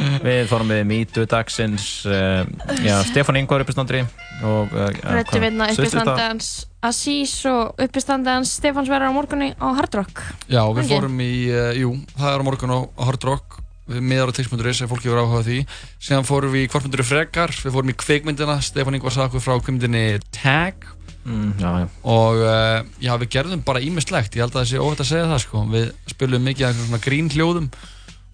Við 0.00 0.46
fórum 0.48 0.70
við 0.70 0.84
mýtu 0.88 1.24
dagsins 1.28 1.86
uh, 2.08 2.44
Já, 2.80 3.00
Stefán 3.08 3.36
Ingvar 3.40 3.64
uppistandri 3.64 4.04
og 4.46 4.70
uh, 4.72 4.86
hérna 4.94 5.66
hvað- 5.66 5.74
uppistandi 5.74 6.14
hans 6.22 6.50
Asís 6.86 7.34
og 7.50 7.74
uppistandi 7.84 8.30
hans 8.32 8.54
Stefáns 8.56 8.88
verður 8.88 9.12
á 9.12 9.16
morgunni 9.18 9.50
á 9.60 9.66
Hard 9.76 9.98
Rock. 9.98 10.22
Já, 10.48 10.62
við 10.72 10.86
Ekki? 10.86 10.94
fórum 10.94 11.18
í, 11.20 11.32
uh, 11.52 11.72
jú, 11.76 11.90
það 12.16 12.30
er 12.32 12.40
á 12.40 12.46
morgun 12.46 12.72
á, 12.72 12.78
Hard 13.04 13.26
Rock 13.28 13.58
við 13.90 14.06
miðar 14.06 14.30
á 14.30 14.36
tix.is 14.38 14.80
ef 14.86 14.88
fólki 14.88 15.10
voru 15.10 15.26
áhuga 15.26 15.42
á 15.42 15.46
því. 15.50 15.58
Síðan 16.00 16.28
fórum 16.30 16.54
við 16.54 16.64
í 16.64 16.70
kvartmyndur 16.70 17.04
frekar 17.04 17.52
við 17.58 17.74
fórum 17.74 17.90
í 17.92 17.96
kveikmyndina, 18.00 18.56
Stefán 18.64 18.96
Ingvar 18.96 19.12
sagði 19.12 19.32
okkur 19.34 19.44
frá 19.44 19.58
kveikmyndinni 19.58 20.04
Tag 20.32 20.86
mm, 21.24 21.52
já, 21.60 21.70
já. 21.82 21.86
og 22.02 22.42
uh, 22.42 22.82
já, 23.02 23.14
við 23.22 23.32
gerðum 23.36 23.64
bara 23.66 23.82
ímislegt 23.84 24.36
ég 24.36 24.44
held 24.44 24.54
að 24.54 24.62
það 24.62 24.68
sé 24.72 24.82
óhætt 24.82 25.04
að 25.04 25.10
segja 25.12 25.30
það 25.30 25.42
sko 25.46 25.64
við 25.70 25.88
spilum 26.12 26.46
mikið 26.48 26.84
svona 26.84 27.02
grín 27.04 27.32
hljóðum 27.32 27.72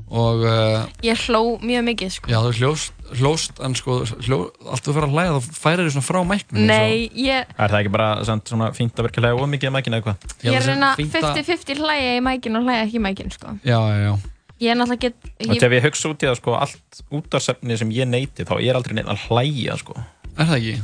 og 0.06 0.44
uh, 0.46 0.84
Ég 1.02 1.18
hló 1.26 1.56
mjög 1.58 1.82
mikið 1.88 2.12
sko 2.14 2.30
já, 2.30 2.38
þú 2.44 2.52
hljóst, 2.60 2.92
hljóst 3.18 3.58
en 3.66 3.74
sko, 3.74 3.98
hljó, 4.22 4.38
allt 4.70 4.86
þú 4.86 4.94
fyrir 4.94 5.08
að 5.08 5.16
hlæða 5.16 5.40
þá 5.40 5.58
færir 5.58 5.82
þau 5.88 5.96
svona 5.96 6.06
frá 6.06 6.20
mæknum 6.30 6.70
Nei, 6.70 7.08
ég, 7.18 7.50
Er 7.56 7.72
það 7.72 7.80
ekki 7.80 7.92
bara 7.96 8.08
samt, 8.28 8.46
svona 8.52 8.70
fínt 8.76 8.94
að 8.94 9.08
virkilega 9.08 9.42
ómikið 9.42 9.72
að 9.72 9.76
mækina 9.80 9.98
eitthvað? 9.98 10.30
ég 10.46 10.60
er 10.60 10.70
reyna 10.70 10.94
50-50 11.00 11.82
hlæja 11.82 12.14
í 12.14 12.22
mækin 12.22 12.60
og 12.60 12.68
hlæja 12.68 12.86
ekki 12.86 13.00
í 13.00 13.04
mækin 13.08 13.34
sko 13.34 13.58
Já, 13.66 13.80
já, 13.82 13.98
já 14.06 14.14
Ég 14.56 14.72
er 14.72 14.78
náttúrulega 14.78 15.10
get 15.10 15.16
Og 15.26 15.50
ég, 15.52 15.60
þegar 15.60 15.74
ég 15.76 15.84
hugsa 15.84 16.08
út 16.08 16.22
í 16.22 16.28
það 16.30 16.38
sko, 16.38 16.54
allt 16.56 17.00
útarsefni 17.12 17.76
sem 17.76 17.90
ég 17.92 18.08
neyti 18.08 18.46
þá 18.48 18.54
ég 18.62 18.70
er 18.72 18.78
aldrei 18.78 18.94
neitt 18.96 19.10
að 19.12 19.26
hlæja 19.26 19.76
sko. 19.82 19.96
Er 20.32 20.48
það 20.48 20.56
ekki? 20.56 20.76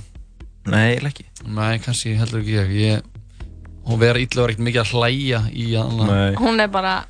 Nei, 0.70 0.98
ekki. 0.98 1.26
Nei, 1.50 1.78
kannski 1.82 2.14
heldur 2.18 2.42
ekki 2.42 2.54
ég, 2.54 2.74
ég 2.78 3.08
hún 3.82 3.98
illa 3.98 4.42
var 4.44 4.52
ekkert 4.52 4.66
mikið 4.68 4.82
að 4.84 4.92
hlæja 4.94 5.40
í 5.50 5.72
hana. 5.74 6.20
Hún 6.38 6.62
er 6.62 6.70
bara 6.72 7.00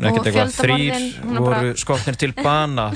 Ekkert 0.00 0.20
og 0.20 0.26
eitthvað 0.30 0.54
þrýr 0.56 1.02
voru 1.28 1.44
bara- 1.50 1.74
skotnir 1.76 2.16
til 2.16 2.32
bana. 2.36 2.86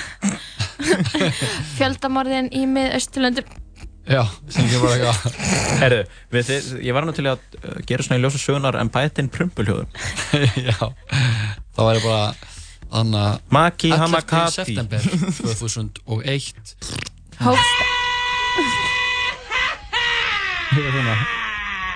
Fjöldamorðin 1.76 2.48
í 2.52 2.64
mið-austurlöndum. 2.70 3.60
Já, 4.05 4.20
sem 4.52 4.66
ekki 4.66 4.81
bara 4.82 4.97
eitthvað 4.98 5.36
Herru, 5.81 6.01
við 6.35 6.48
þið, 6.51 6.66
ég 6.85 6.97
var 6.97 7.06
nú 7.09 7.14
til 7.16 7.24
að 7.31 7.40
uh, 7.56 7.78
gera 7.89 8.05
svona 8.05 8.18
í 8.20 8.24
ljósa 8.24 8.40
sögunar 8.43 8.76
en 8.76 8.90
bætinn 8.93 9.31
prumpuljóðum 9.32 9.89
Já, 10.68 10.76
það 11.72 11.89
væri 11.89 12.05
bara 12.05 12.26
Þannig 12.93 13.22
að 13.22 13.40
Maki 13.56 13.94
11. 13.94 14.02
Hamakati. 14.05 14.60
september 14.60 15.09
2001 15.40 16.76
Hófst 17.40 17.93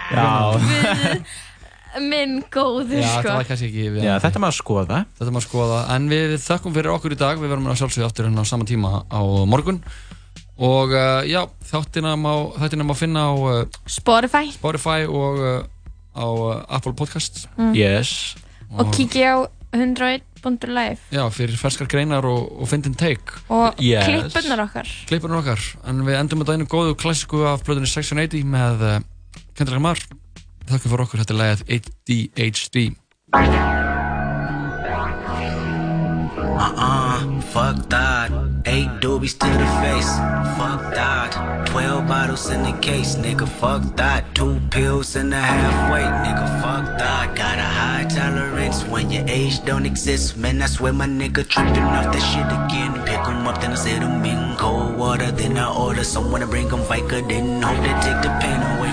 Já. 0.09 0.29
Minn 1.99 2.43
góður, 2.53 3.01
Já, 3.01 3.09
sko. 3.09 3.23
þetta 3.25 3.35
var 3.35 3.47
kannski 3.49 3.69
ekki 3.71 3.87
við 3.95 4.05
Já, 4.05 4.13
þetta 4.23 4.43
maður 4.43 4.57
skoða. 4.59 4.99
Þetta 5.19 5.33
maður 5.35 5.47
skoða, 5.47 5.79
en 5.95 6.11
við 6.13 6.35
þökkum 6.45 6.77
fyrir 6.77 6.93
okkur 6.93 7.15
í 7.15 7.19
dag. 7.19 7.41
Við 7.41 7.51
verðum 7.53 7.71
að 7.73 7.81
sjálfsögja 7.81 8.11
aftur 8.11 8.29
hérna 8.29 8.45
á 8.45 8.51
sama 8.51 8.69
tíma 8.69 9.03
á 9.09 9.21
morgun. 9.49 9.81
Og 10.59 10.93
uh, 10.93 11.23
já, 11.27 11.41
þáttina 11.71 12.15
má, 12.19 12.33
þáttina 12.59 12.87
má 12.87 12.95
finna 12.99 13.29
á 13.31 13.35
uh, 13.35 13.81
Spotify. 13.89 14.53
Spotify 14.55 15.07
og 15.07 15.39
uh, 15.39 15.63
á 16.19 16.27
uh, 16.27 16.55
Apple 16.79 16.95
Podcasts. 16.99 17.47
Mm. 17.57 17.73
Yes. 17.79 18.37
Og 18.77 18.93
kíkja 18.95 19.33
á 19.33 19.37
101.live 19.75 20.99
Já, 21.13 21.23
fyrir 21.35 21.59
ferskar 21.61 21.89
greinar 21.91 22.25
og, 22.29 22.47
og 22.63 22.69
fyndin 22.71 22.95
take 22.99 23.41
Og 23.53 23.77
Yes. 23.83 24.07
klippurnar 24.09 24.63
okkar. 24.65 24.89
Klippurnar 25.11 25.43
okkar 25.43 25.61
En 25.89 26.05
við 26.07 26.17
endum 26.21 26.41
með 26.43 26.53
daginu 26.55 26.69
góðu 26.73 26.97
klassíku 27.01 27.45
af 27.51 27.65
blöðunni 27.67 27.91
Section 27.91 28.21
80 28.23 28.47
með 28.49 28.87
uh, 28.89 28.97
Kendrick 29.59 29.77
Lamar 29.77 30.01
Þakka 30.69 30.85
fyrir 30.93 31.05
okkur, 31.07 31.23
þetta 31.25 31.37
er 31.37 31.41
lagið 31.43 31.63
ADHD 31.79 32.89
Uh-uh, 36.59 37.41
fuck 37.53 37.89
that. 37.89 38.48
Eight 38.69 39.01
doobies 39.01 39.33
to 39.41 39.49
the 39.49 39.69
face, 39.81 40.13
fuck 40.59 40.93
that. 40.93 41.33
Twelve 41.69 42.07
bottles 42.07 42.51
in 42.51 42.63
the 42.63 42.77
case, 42.81 43.17
nigga, 43.17 43.49
fuck 43.49 43.83
that. 43.97 44.35
Two 44.35 44.61
pills 44.71 45.17
and 45.17 45.33
a 45.33 45.41
halfway, 45.41 46.05
nigga, 46.05 46.47
fuck 46.61 46.85
that. 46.99 47.35
Got 47.35 47.57
a 47.59 47.63
high 47.63 48.05
tolerance 48.05 48.85
when 48.85 49.11
your 49.11 49.25
age 49.27 49.65
don't 49.65 49.87
exist. 49.87 50.37
Man, 50.37 50.61
I 50.61 50.67
swear 50.67 50.93
my 50.93 51.07
nigga 51.07 51.49
tripping 51.49 51.89
off 51.97 52.13
that 52.13 52.25
shit 52.31 52.45
again. 52.61 52.93
Pick 53.07 53.25
'em 53.27 53.49
up, 53.49 53.59
then 53.63 53.73
I 53.73 53.75
set 53.75 54.03
'em 54.03 54.23
in 54.23 54.57
cold 54.59 54.99
water. 54.99 55.31
Then 55.33 55.57
I 55.57 55.73
order 55.73 56.05
someone 56.05 56.43
to 56.43 56.47
bring 56.47 56.69
'em 56.71 56.85
Vicodin. 56.91 57.63
Hope 57.63 57.81
they 57.81 57.95
take 58.05 58.21
the 58.21 58.33
pain 58.43 58.61
away 58.77 58.88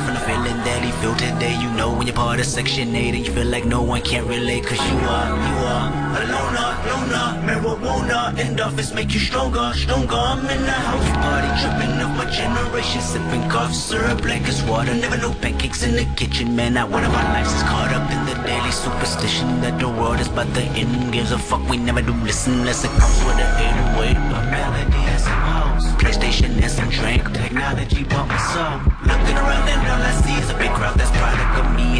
feel 1.01 1.15
today. 1.15 1.55
You 1.61 1.69
know 1.71 1.93
when 1.93 2.07
you're 2.07 2.15
part 2.15 2.39
of 2.39 2.45
Section 2.45 2.95
8 2.95 3.15
and 3.15 3.27
you 3.27 3.33
feel 3.33 3.47
like 3.47 3.65
no 3.65 3.81
one 3.81 4.01
can't 4.01 4.27
relate. 4.27 4.65
Cause 4.65 4.79
you 4.89 4.97
are, 4.97 5.29
you 5.47 5.55
are 5.73 5.87
a 6.15 6.23
loner, 6.33 6.69
loner. 6.89 7.27
Marijuana 7.45 8.37
and 8.39 8.59
office 8.59 8.93
make 8.93 9.13
you 9.13 9.19
stronger, 9.19 9.71
stronger. 9.73 10.15
I'm 10.15 10.39
in 10.49 10.61
the 10.61 10.71
house 10.71 11.09
party, 11.23 11.49
tripping 11.61 12.01
of 12.01 12.11
my 12.17 12.25
generation. 12.29 13.01
Sipping 13.01 13.49
cough 13.49 13.73
syrup 13.73 14.23
like 14.25 14.47
it's 14.47 14.61
water. 14.63 14.93
Never 14.93 15.17
no 15.17 15.33
pancakes 15.33 15.83
in 15.83 15.95
the 15.95 16.05
kitchen, 16.15 16.55
man. 16.55 16.73
Not 16.73 16.89
one 16.89 17.03
of 17.03 17.13
our 17.13 17.23
lives 17.33 17.53
is 17.53 17.63
caught 17.63 17.91
up 17.93 18.09
in 18.11 18.25
the 18.25 18.35
daily 18.47 18.71
superstition 18.71 19.61
that 19.61 19.79
the 19.79 19.89
world 19.89 20.19
is 20.19 20.27
about 20.27 20.53
the 20.53 20.63
end. 20.79 21.13
Gives 21.13 21.31
a 21.31 21.39
fuck, 21.39 21.67
we 21.69 21.77
never 21.77 22.01
do 22.01 22.13
listen 22.23 22.53
unless 22.53 22.83
it 22.83 22.91
comes 22.91 23.17
with 23.25 23.37
an 23.37 23.51
808. 23.99 24.17
A 24.17 24.51
melody 24.51 25.01
and 25.11 25.21
some 25.21 25.41
house. 25.51 25.85
PlayStation 26.01 26.61
and 26.61 26.71
some 26.71 26.89
drink. 26.89 27.23
Technology 27.33 28.03
bought 28.03 28.27
my 28.27 28.37
soul. 28.51 28.79
Looking 29.05 29.37
around 29.37 29.64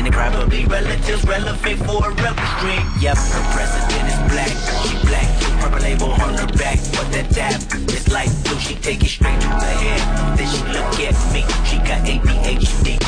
and 0.06 0.14
probably 0.14 0.66
relatives 0.66 1.24
relevant 1.26 1.80
for 1.80 1.98
a 2.06 2.14
rebel 2.22 2.46
stream. 2.58 2.84
Yep, 3.02 3.18
the 3.34 3.42
president 3.54 4.06
is 4.06 4.20
black. 4.32 4.54
She 4.86 4.96
black. 5.08 5.30
Purple 5.62 5.80
label 5.80 6.12
on 6.12 6.34
her 6.36 6.48
back. 6.58 6.78
But 6.94 7.12
that 7.12 7.30
dab 7.34 7.62
is 7.90 8.08
like 8.12 8.30
blue. 8.44 8.60
She 8.60 8.76
take 8.76 9.04
it 9.04 9.10
straight 9.10 9.42
to 9.42 9.48
the 9.48 9.74
head. 9.84 10.38
Then 10.38 10.48
she 10.54 10.62
look 10.76 11.00
at 11.10 11.18
me. 11.34 11.42
She 11.66 11.78
got 11.90 12.06
ADHD. 12.06 13.02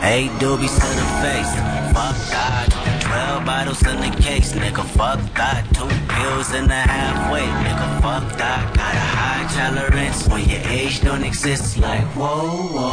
Hey, 0.00 0.28
doobies 0.40 0.74
to 0.74 0.88
the 1.00 1.06
face. 1.22 1.52
Fuck 1.94 2.18
that. 2.34 2.68
Twelve 3.00 3.44
bottles 3.44 3.82
in 3.86 3.96
the 4.00 4.22
case, 4.22 4.52
nigga. 4.52 4.84
Fuck 4.98 5.20
that. 5.34 5.64
Two 5.72 5.88
pills 6.12 6.52
and 6.52 6.70
a 6.70 6.74
halfway, 6.74 7.46
nigga. 7.64 8.02
Fuck 8.02 8.36
that. 8.38 8.74
Got 8.76 8.94
a 8.94 9.06
high 9.16 9.46
tolerance 9.54 10.26
when 10.28 10.48
your 10.48 10.62
age 10.68 11.00
don't 11.00 11.22
exist. 11.22 11.78
Like 11.78 12.04
whoa, 12.16 12.50
whoa, 12.74 12.92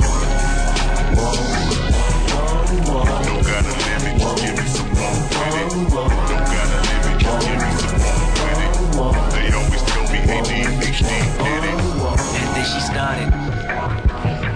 whoa, 1.16 1.51
she 12.72 12.80
started. 12.80 13.34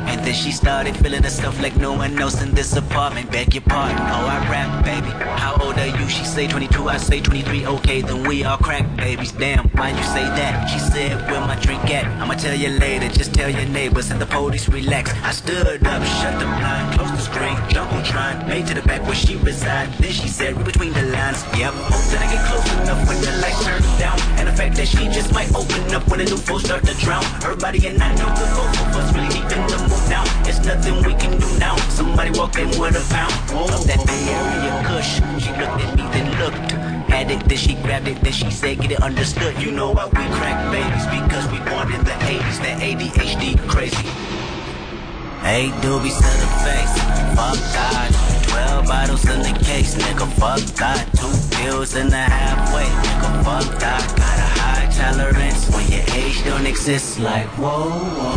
And 0.07 0.23
then 0.23 0.33
she 0.33 0.51
started 0.51 0.95
feeling 0.97 1.23
herself 1.23 1.59
like 1.61 1.75
no 1.75 1.93
one 1.93 2.17
else 2.19 2.41
in 2.41 2.53
this 2.53 2.75
apartment. 2.75 3.31
Beg 3.31 3.53
your 3.53 3.63
pardon, 3.63 3.97
oh 3.97 4.27
I 4.27 4.37
rap, 4.49 4.85
baby. 4.85 5.09
How 5.41 5.57
old 5.61 5.77
are 5.77 5.87
you? 5.87 6.07
She 6.07 6.23
say 6.23 6.47
22, 6.47 6.87
I 6.87 6.97
say 6.97 7.19
23. 7.19 7.65
Okay, 7.65 8.01
then 8.01 8.23
we 8.27 8.43
all 8.43 8.57
crack 8.57 8.85
babies. 8.95 9.31
Damn, 9.33 9.67
why 9.69 9.89
you 9.89 10.03
say 10.03 10.23
that? 10.23 10.67
She 10.67 10.79
said, 10.79 11.29
where 11.29 11.41
my 11.41 11.55
drink 11.59 11.89
at? 11.91 12.05
I'ma 12.21 12.35
tell 12.35 12.55
you 12.55 12.69
later. 12.69 13.09
Just 13.09 13.33
tell 13.33 13.49
your 13.49 13.65
neighbors 13.65 14.11
and 14.11 14.21
the 14.21 14.25
police 14.25 14.69
relax. 14.69 15.11
I 15.23 15.31
stood 15.31 15.67
up, 15.85 16.03
shut 16.03 16.39
the 16.39 16.45
blind, 16.45 17.04
the 17.35 17.41
screen, 17.41 17.57
jumbotron, 17.69 18.47
made 18.47 18.67
to 18.67 18.73
the 18.73 18.81
back 18.81 19.01
where 19.03 19.15
she 19.15 19.35
reside. 19.37 19.91
Then 19.99 20.11
she 20.11 20.27
said, 20.27 20.55
read 20.55 20.65
between 20.65 20.93
the 20.93 21.03
lines. 21.03 21.43
Yep, 21.57 21.73
hope 21.73 22.05
that 22.11 22.21
I 22.21 22.27
get 22.31 22.41
close 22.47 22.65
enough 22.81 23.07
when 23.07 23.21
the 23.21 23.31
light 23.41 23.57
turns 23.63 23.99
down. 23.99 24.19
And 24.39 24.47
the 24.47 24.53
fact 24.53 24.75
that 24.77 24.87
she 24.87 25.07
just 25.09 25.33
might 25.33 25.53
open 25.55 25.93
up 25.93 26.07
when 26.07 26.19
the 26.19 26.25
new 26.25 26.37
foes 26.37 26.63
start 26.63 26.85
to 26.85 26.93
drown. 26.95 27.23
Her 27.43 27.55
body 27.55 27.87
and 27.87 28.01
I 28.01 28.13
know 28.15 28.29
the 28.35 28.45
both 28.55 28.79
of 28.81 28.95
us 28.95 29.13
really 29.15 29.29
deep 29.29 29.49
in 29.51 29.61
the 29.67 29.77
mood 29.87 30.05
now. 30.09 30.23
It's 30.47 30.63
nothing 30.65 30.95
we 31.03 31.13
can 31.15 31.39
do 31.39 31.49
now. 31.59 31.75
Somebody 31.89 32.31
walk 32.37 32.57
in 32.57 32.69
with 32.79 32.95
a 32.95 33.05
pound 33.13 33.33
of 33.73 33.87
that 33.87 34.01
Bay 34.05 34.23
Area 34.31 34.73
Kush. 34.87 35.19
She 35.43 35.51
looked 35.59 35.79
at 35.83 35.91
me, 35.95 36.03
then 36.13 36.27
looked. 36.39 36.71
Had 37.11 37.31
it, 37.31 37.47
then 37.47 37.57
she 37.57 37.75
grabbed 37.75 38.07
it, 38.07 38.19
then 38.21 38.33
she 38.33 38.51
said, 38.51 38.79
get 38.81 38.91
it 38.91 39.01
understood. 39.01 39.61
You 39.61 39.71
know 39.71 39.91
why 39.91 40.05
we 40.05 40.23
crack 40.35 40.57
babies 40.71 41.05
because 41.07 41.45
we 41.51 41.57
in 41.95 42.03
the 42.03 42.15
80s. 42.27 42.57
That 42.63 42.81
ADHD 42.81 43.69
crazy. 43.69 44.34
Hey, 45.45 45.69
doobies 45.81 46.17
to 46.17 46.31
the 46.41 46.47
face. 46.65 46.93
Fuck 47.37 47.59
that. 47.77 48.09
12 48.49 48.87
bottles 48.87 49.23
in 49.29 49.39
the 49.43 49.53
case, 49.63 49.93
nigga. 49.93 50.27
Fuck 50.41 50.59
that. 50.81 51.05
Two 51.13 51.29
pills 51.55 51.93
and 51.95 52.11
a 52.11 52.17
halfway, 52.17 52.85
nigga. 53.05 53.43
Fuck 53.45 53.79
that. 53.79 54.01
Got 54.17 54.39
a 54.39 54.49
high 54.59 54.89
tolerance 54.89 55.69
when 55.69 55.85
your 55.91 56.01
age 56.17 56.43
don't 56.43 56.65
exist. 56.65 57.19
Like, 57.19 57.45
whoa, 57.59 57.89
whoa. 57.89 58.35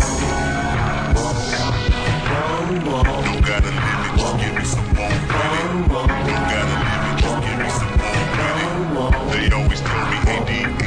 Don't 2.78 3.40
gotta 3.40 3.72
limit, 3.72 4.12
just 4.18 4.36
give 4.38 4.52
me 4.54 4.64
some 4.64 4.84
more 4.92 5.08
credit. 5.32 5.88
Don't 5.88 6.12
gotta 6.12 6.76
limit, 6.76 7.24
just 7.24 7.40
give 7.40 7.58
me 7.58 7.68
some 7.72 7.96
more 8.92 9.12
credit. 9.16 9.32
They 9.32 9.48
always 9.56 9.80
tell 9.80 10.04
me 10.10 10.18
ADHD. 10.28 10.68
Feel 10.68 10.77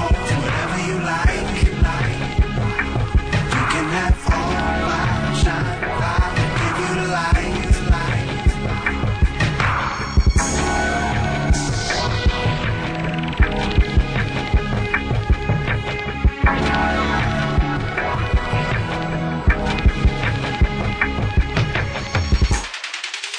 Hoes, 0.00 0.30
whatever 0.42 0.78
you 0.88 0.96
like. 1.06 1.62
You 3.54 3.64
can 3.72 3.86
have 3.94 4.16
all 4.34 4.50
my 4.58 4.74
give 6.58 6.78
you 6.82 6.90
the 6.98 7.06
light. 7.14 7.62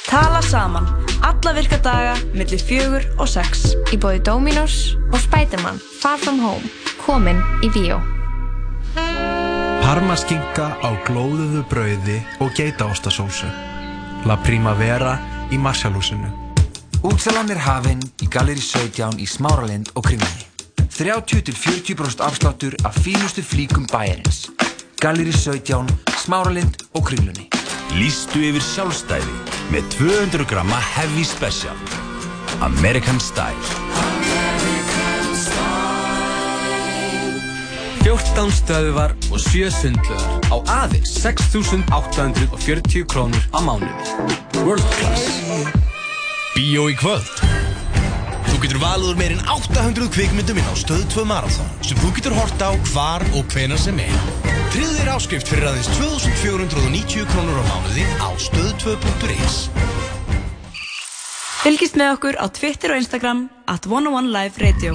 Tala 0.07 0.41
saman 0.41 1.00
Alla 1.41 1.55
virka 1.57 1.77
daga 1.81 2.11
millir 2.37 2.61
fjögur 2.61 3.05
og 3.17 3.25
sex 3.25 3.71
Í 3.89 3.97
bóði 3.97 4.19
Dominos 4.21 4.91
og 5.09 5.17
Spiderman 5.23 5.79
Far 5.97 6.19
From 6.21 6.37
Home 6.37 6.69
Komin 7.01 7.39
í 7.65 7.69
Víó 7.73 7.97
Parmaskinka 9.81 10.67
á 10.85 10.89
glóðuðu 11.07 11.63
brauði 11.71 12.19
og 12.45 12.53
geitaostasósu. 12.55 13.49
La 14.29 14.37
Primavera 14.45 15.15
í 15.51 15.57
Marshallhúsinu. 15.57 16.29
Útsalan 17.01 17.49
er 17.51 17.59
hafinn 17.65 18.03
í 18.21 18.29
Galeri 18.29 18.61
17 18.61 19.17
í 19.19 19.25
Smáralind 19.27 19.89
og 19.97 20.05
Kringlunni. 20.05 20.45
30-40% 20.93 22.21
afsláttur 22.23 22.77
af 22.85 23.01
fínustu 23.01 23.41
flíkum 23.43 23.89
bæjarins. 23.89 24.45
Galeri 25.01 25.33
17, 25.33 25.89
Smáralind 26.21 26.85
og 26.93 27.09
Kringlunni. 27.09 27.49
Lýstu 27.91 28.39
yfir 28.39 28.63
sjálfstæði 28.63 29.33
með 29.73 29.87
200 29.97 30.45
gramma 30.47 30.77
Heavy 30.79 31.25
Special. 31.27 31.75
American 32.63 33.19
Style. 33.19 33.59
14 38.01 38.53
stöðuvar 38.55 39.13
og 39.29 39.43
7 39.43 39.67
sundlöðar 39.75 40.39
á 40.49 40.55
aðeins 40.85 41.11
6.840 41.19 43.05
krónur 43.11 43.43
á 43.51 43.59
mánuði. 43.59 43.91
World 44.63 44.87
Class. 44.95 45.27
Bíó 46.55 46.87
í 46.87 46.95
kvöld. 46.95 47.27
Þú 48.61 48.67
getur 48.67 48.81
valið 48.83 49.07
úr 49.09 49.15
meirinn 49.17 49.39
800 49.49 50.09
kvikmyndum 50.13 50.59
inn 50.61 50.67
á 50.69 50.77
Stöð 50.77 50.99
2 51.09 51.23
Marathon 51.25 51.69
sem 51.81 51.97
þú 51.97 52.11
getur 52.13 52.35
hort 52.37 52.61
á 52.61 52.69
hvar 52.91 53.23
og 53.33 53.47
hvenar 53.49 53.79
sem 53.81 53.97
er. 53.97 54.11
Tryggðu 54.69 54.99
þér 54.99 55.09
áskrift 55.15 55.49
fyrir 55.49 55.65
aðeins 55.65 55.89
2490 55.97 57.25
krónur 57.31 57.57
á 57.57 57.63
mánuði 57.65 58.05
á 58.21 58.29
stöð2.is 58.37 59.57
Fylgist 61.63 61.97
með 61.97 62.13
okkur 62.19 62.37
á 62.37 62.45
Twitter 62.53 62.93
og 62.93 63.01
Instagram 63.01 63.47
at 63.65 63.89
101 63.89 64.29
Live 64.29 64.61
Radio 64.61 64.93